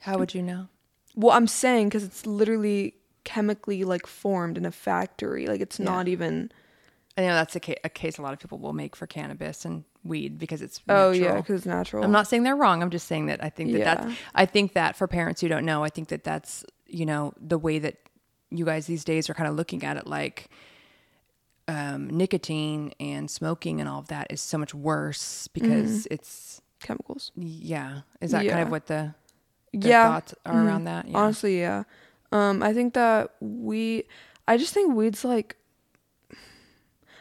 How 0.00 0.18
would 0.18 0.34
you 0.34 0.42
know? 0.42 0.68
well, 1.14 1.36
I'm 1.36 1.46
saying 1.46 1.88
because 1.88 2.04
it's 2.04 2.26
literally 2.26 2.94
chemically 3.24 3.84
like 3.84 4.06
formed 4.06 4.56
in 4.56 4.64
a 4.64 4.70
factory. 4.72 5.46
Like 5.46 5.60
it's 5.60 5.78
Yeah. 5.78 5.84
not 5.86 6.08
even. 6.08 6.50
I 7.18 7.22
know 7.22 7.34
that's 7.34 7.54
a 7.56 7.60
case, 7.60 7.76
a 7.84 7.88
case 7.90 8.16
a 8.18 8.22
lot 8.22 8.32
of 8.32 8.38
people 8.38 8.58
will 8.58 8.72
make 8.72 8.96
for 8.96 9.06
cannabis 9.06 9.64
and 9.64 9.84
weed 10.04 10.38
because 10.38 10.62
it's 10.62 10.80
Oh 10.88 11.10
natural. 11.10 11.14
yeah, 11.14 11.36
because 11.36 11.56
it's 11.56 11.66
natural. 11.66 12.02
I'm 12.04 12.12
not 12.12 12.28
saying 12.28 12.44
they're 12.44 12.56
wrong. 12.56 12.82
I'm 12.82 12.88
just 12.90 13.06
saying 13.08 13.26
that 13.26 13.44
I 13.44 13.50
think 13.50 13.72
that 13.72 13.78
Yeah. 13.80 13.94
that's, 13.96 14.14
I 14.34 14.46
think 14.46 14.72
that 14.72 14.96
for 14.96 15.06
parents 15.06 15.40
who 15.42 15.48
don't 15.48 15.66
know, 15.66 15.84
I 15.84 15.90
think 15.90 16.08
that 16.08 16.24
that's, 16.24 16.64
you 16.86 17.04
know, 17.04 17.34
the 17.38 17.58
way 17.58 17.78
that 17.80 17.96
you 18.50 18.64
guys 18.64 18.86
these 18.86 19.04
days 19.04 19.28
are 19.28 19.34
kind 19.34 19.48
of 19.50 19.54
looking 19.56 19.84
at 19.84 19.96
it 19.98 20.06
like 20.06 20.48
um, 21.68 22.08
nicotine 22.08 22.92
and 22.98 23.30
smoking 23.30 23.80
and 23.80 23.88
all 23.88 23.98
of 23.98 24.08
that 24.08 24.26
is 24.30 24.40
so 24.40 24.56
much 24.58 24.74
worse 24.74 25.46
because 25.48 26.06
it's, 26.10 26.62
chemicals. 26.80 27.32
yeah. 27.36 28.00
Is 28.20 28.30
that 28.32 28.46
kind 28.46 28.60
of 28.62 28.70
what 28.70 28.86
the, 28.86 29.14
the 29.72 29.88
yeah. 29.88 30.08
thoughts 30.08 30.34
are 30.44 30.54
Mhm. 30.54 30.66
around 30.66 30.84
that? 30.84 31.08
Yeah. 31.08 31.16
Honestly, 31.18 31.60
yeah. 31.60 31.84
Um, 32.32 32.62
I 32.62 32.72
think 32.72 32.94
that 32.94 33.34
we, 33.40 34.04
I 34.48 34.56
just 34.56 34.72
think 34.74 34.94
weed's 34.94 35.24
like, 35.24 35.56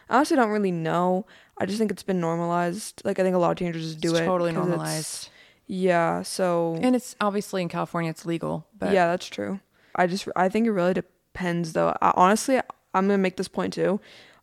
I 0.10 0.16
honestly 0.18 0.36
don't 0.38 0.50
really 0.50 0.72
know. 0.72 1.26
I 1.58 1.66
just 1.66 1.78
think 1.78 1.92
it's 1.92 2.04
been 2.04 2.20
normalized. 2.20 3.02
Like 3.06 3.20
I 3.20 3.24
think 3.24 3.36
a 3.36 3.40
lot 3.40 3.52
of 3.52 3.58
teenagers 3.58 3.84
just 3.86 4.00
do 4.02 4.12
it's 4.12 4.20
it. 4.22 4.26
totally 4.26 4.52
normalized. 4.52 5.30
Yeah. 5.68 6.24
So 6.24 6.80
And 6.82 6.96
it's 6.96 7.16
obviously 7.22 7.62
in 7.62 7.70
California, 7.70 8.10
it's 8.10 8.26
legal, 8.26 8.66
but 8.78 8.92
yeah, 8.94 9.08
that's 9.08 9.28
true. 9.28 9.60
I 9.96 10.08
just 10.08 10.28
I 10.36 10.50
think 10.50 10.66
it 10.66 10.72
really 10.72 10.94
depends 10.94 11.74
though. 11.74 11.96
I, 12.02 12.12
honestly, 12.16 12.58
I'm 12.94 13.08
gonna 13.08 13.18
make 13.20 13.38
this 13.38 13.48
point 13.48 13.74
too. 13.74 14.00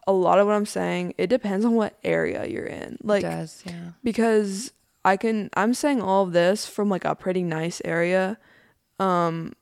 A 0.07 0.13
lot 0.13 0.39
of 0.39 0.47
what 0.47 0.53
I'm 0.55 0.67
saying, 0.67 1.15
it 1.19 1.27
depends 1.27 1.65
on 1.65 1.75
what 1.75 1.99
area 2.05 2.47
you're 2.47 2.67
in. 2.67 2.97
Like 3.03 3.25
it 3.25 3.29
does. 3.31 3.63
Yeah. 3.67 3.91
because 4.05 4.73
I 5.07 5.17
can 5.17 5.49
I'm 5.57 5.73
saying 5.75 6.01
all 6.03 6.25
of 6.25 6.33
this 6.33 6.67
from 6.67 6.89
like 6.91 7.05
a 7.05 7.15
pretty 7.15 7.43
nice 7.43 7.81
area. 7.85 8.39
Um 8.99 9.53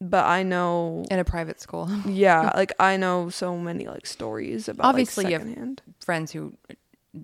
but 0.00 0.24
I 0.24 0.42
know 0.42 1.04
In 1.10 1.18
a 1.18 1.24
private 1.24 1.60
school. 1.60 1.88
yeah, 2.06 2.50
like 2.54 2.72
I 2.78 2.96
know 2.96 3.28
so 3.30 3.56
many 3.58 3.86
like 3.86 4.06
stories 4.06 4.68
about 4.68 4.86
Obviously, 4.86 5.24
you 5.24 5.30
like 5.30 5.40
have- 5.40 5.48
secondhand. 5.48 5.82
friends 6.04 6.32
who 6.32 6.54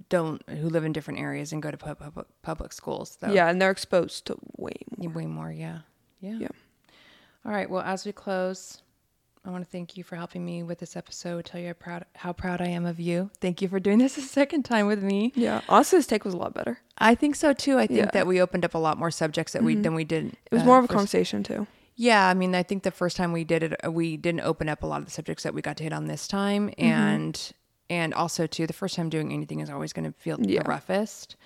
don't 0.08 0.40
who 0.48 0.68
live 0.68 0.84
in 0.84 0.92
different 0.92 1.18
areas 1.20 1.52
and 1.52 1.60
go 1.62 1.70
to 1.70 1.76
pub- 1.76 1.98
public 1.98 2.26
public 2.42 2.72
schools. 2.72 3.18
So 3.20 3.32
Yeah, 3.32 3.48
and 3.50 3.60
they're 3.60 3.72
exposed 3.72 4.26
to 4.26 4.36
way 4.56 4.76
more. 4.96 5.12
way 5.12 5.26
more. 5.26 5.50
Yeah, 5.52 5.80
yeah. 6.20 6.38
Yeah. 6.44 6.48
All 7.44 7.52
right. 7.52 7.68
Well, 7.68 7.82
as 7.82 8.06
we 8.06 8.12
close, 8.12 8.82
I 9.44 9.48
want 9.50 9.64
to 9.64 9.70
thank 9.70 9.96
you 9.96 10.04
for 10.04 10.16
helping 10.16 10.44
me 10.44 10.62
with 10.62 10.78
this 10.80 10.96
episode. 10.96 11.46
Tell 11.46 11.60
you 11.60 11.68
how 11.68 11.72
proud 11.72 12.04
how 12.14 12.32
proud 12.32 12.60
I 12.60 12.66
am 12.66 12.84
of 12.84 13.00
you. 13.00 13.30
Thank 13.40 13.62
you 13.62 13.68
for 13.68 13.80
doing 13.80 13.98
this 13.98 14.18
a 14.18 14.22
second 14.22 14.64
time 14.64 14.86
with 14.86 15.02
me. 15.02 15.32
Yeah, 15.34 15.62
this 15.96 16.06
take 16.06 16.24
was 16.24 16.34
a 16.34 16.36
lot 16.36 16.52
better. 16.52 16.78
I 16.98 17.14
think 17.14 17.36
so 17.36 17.52
too. 17.54 17.78
I 17.78 17.86
think 17.86 18.00
Yeah. 18.00 18.10
that 18.12 18.26
we 18.26 18.40
opened 18.40 18.64
up 18.66 18.74
a 18.74 18.78
lot 18.78 18.98
more 18.98 19.10
subjects 19.10 19.54
that 19.54 19.62
we 19.62 19.76
Mhm. 19.76 19.82
than 19.84 19.94
we 19.94 20.04
did. 20.04 20.26
It 20.50 20.52
was 20.52 20.62
uh, 20.62 20.66
more 20.66 20.78
of 20.78 20.84
a 20.84 20.88
first- 20.88 20.94
conversation 20.96 21.42
too. 21.42 21.66
Yeah, 21.96 22.28
I 22.28 22.34
mean, 22.34 22.54
I 22.54 22.62
think 22.62 22.82
the 22.82 22.90
first 22.90 23.16
time 23.16 23.32
we 23.32 23.44
did 23.44 23.62
it, 23.62 23.92
we 23.92 24.16
didn't 24.16 24.40
open 24.42 24.68
up 24.68 24.82
a 24.82 24.86
lot 24.86 25.00
of 25.00 25.04
the 25.06 25.10
subjects 25.10 25.42
that 25.42 25.52
we 25.54 25.60
got 25.62 25.76
to 25.78 25.84
hit 25.84 25.92
on 25.92 26.06
this 26.06 26.28
time, 26.28 26.68
Mm-hmm. 26.68 26.82
and 26.84 27.52
and 27.88 28.14
also 28.14 28.46
too, 28.46 28.66
the 28.68 28.72
first 28.72 28.94
time 28.94 29.08
doing 29.08 29.32
anything 29.32 29.58
is 29.60 29.68
always 29.70 29.92
going 29.92 30.04
to 30.04 30.12
feel 30.18 30.38
Yeah. 30.40 30.62
the 30.62 30.68
roughest. 30.68 31.36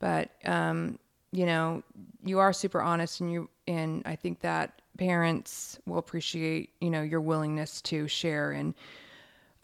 But 0.00 0.30
um, 0.44 0.98
you 1.30 1.46
know, 1.46 1.82
you 2.24 2.40
are 2.40 2.52
super 2.52 2.80
honest, 2.82 3.20
and 3.20 3.30
you 3.30 3.48
and 3.68 4.02
I 4.06 4.16
think 4.16 4.40
that 4.40 4.82
parents 4.98 5.78
will 5.86 5.98
appreciate 5.98 6.70
you 6.80 6.90
know 6.90 7.02
your 7.02 7.20
willingness 7.20 7.80
to 7.80 8.06
share 8.06 8.50
and 8.50 8.74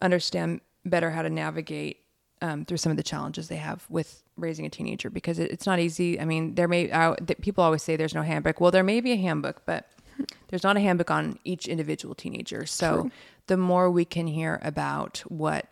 understand 0.00 0.60
better 0.86 1.10
how 1.10 1.22
to 1.22 1.30
navigate 1.30 1.98
um, 2.40 2.64
through 2.64 2.76
some 2.76 2.90
of 2.90 2.96
the 2.96 3.02
challenges 3.02 3.48
they 3.48 3.56
have 3.56 3.84
with 3.88 4.22
raising 4.36 4.66
a 4.66 4.70
teenager 4.70 5.08
because 5.10 5.38
it, 5.38 5.50
it's 5.50 5.66
not 5.66 5.78
easy. 5.78 6.20
I 6.20 6.24
mean, 6.24 6.54
there 6.54 6.68
may 6.68 6.92
I, 6.92 7.14
th- 7.14 7.40
people 7.40 7.64
always 7.64 7.82
say 7.82 7.96
there's 7.96 8.14
no 8.14 8.22
handbook. 8.22 8.60
Well, 8.60 8.70
there 8.70 8.82
may 8.82 9.00
be 9.00 9.12
a 9.12 9.16
handbook, 9.16 9.62
but 9.64 9.88
there's 10.48 10.62
not 10.62 10.76
a 10.76 10.80
handbook 10.80 11.10
on 11.10 11.38
each 11.44 11.66
individual 11.68 12.14
teenager. 12.14 12.66
So 12.66 13.02
True. 13.02 13.10
the 13.46 13.56
more 13.56 13.90
we 13.90 14.04
can 14.04 14.26
hear 14.26 14.60
about 14.62 15.18
what 15.28 15.68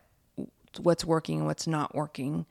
what's 0.81 1.05
working 1.05 1.39
and 1.39 1.47
what's 1.47 1.67
not 1.67 1.95
working, 1.95 2.47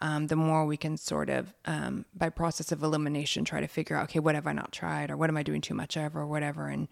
um, 0.00 0.26
the 0.28 0.36
more 0.36 0.64
we 0.64 0.76
can 0.76 0.96
sort 0.96 1.28
of, 1.28 1.54
um, 1.66 2.04
by 2.14 2.28
process 2.30 2.72
of 2.72 2.82
elimination, 2.82 3.44
try 3.44 3.60
to 3.60 3.66
figure 3.66 3.96
out, 3.96 4.04
okay, 4.04 4.18
what 4.18 4.34
have 4.34 4.46
I 4.46 4.52
not 4.52 4.72
tried, 4.72 5.10
or 5.10 5.16
what 5.16 5.30
am 5.30 5.36
I 5.36 5.42
doing 5.42 5.60
too 5.60 5.74
much 5.74 5.96
of, 5.96 6.16
or 6.16 6.26
whatever, 6.26 6.68
and 6.68 6.88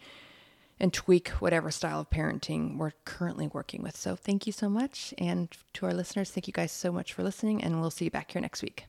and 0.80 0.92
tweak 0.92 1.30
whatever 1.40 1.72
style 1.72 1.98
of 1.98 2.08
parenting 2.08 2.76
we're 2.76 2.92
currently 3.04 3.48
working 3.48 3.82
with. 3.82 3.96
So 3.96 4.14
thank 4.14 4.46
you 4.46 4.52
so 4.52 4.68
much, 4.68 5.12
and 5.18 5.48
to 5.74 5.86
our 5.86 5.94
listeners, 5.94 6.30
thank 6.30 6.46
you 6.46 6.52
guys 6.52 6.70
so 6.70 6.92
much 6.92 7.12
for 7.12 7.22
listening, 7.24 7.64
and 7.64 7.80
we'll 7.80 7.90
see 7.90 8.04
you 8.06 8.10
back 8.12 8.30
here 8.30 8.40
next 8.40 8.62
week. 8.62 8.84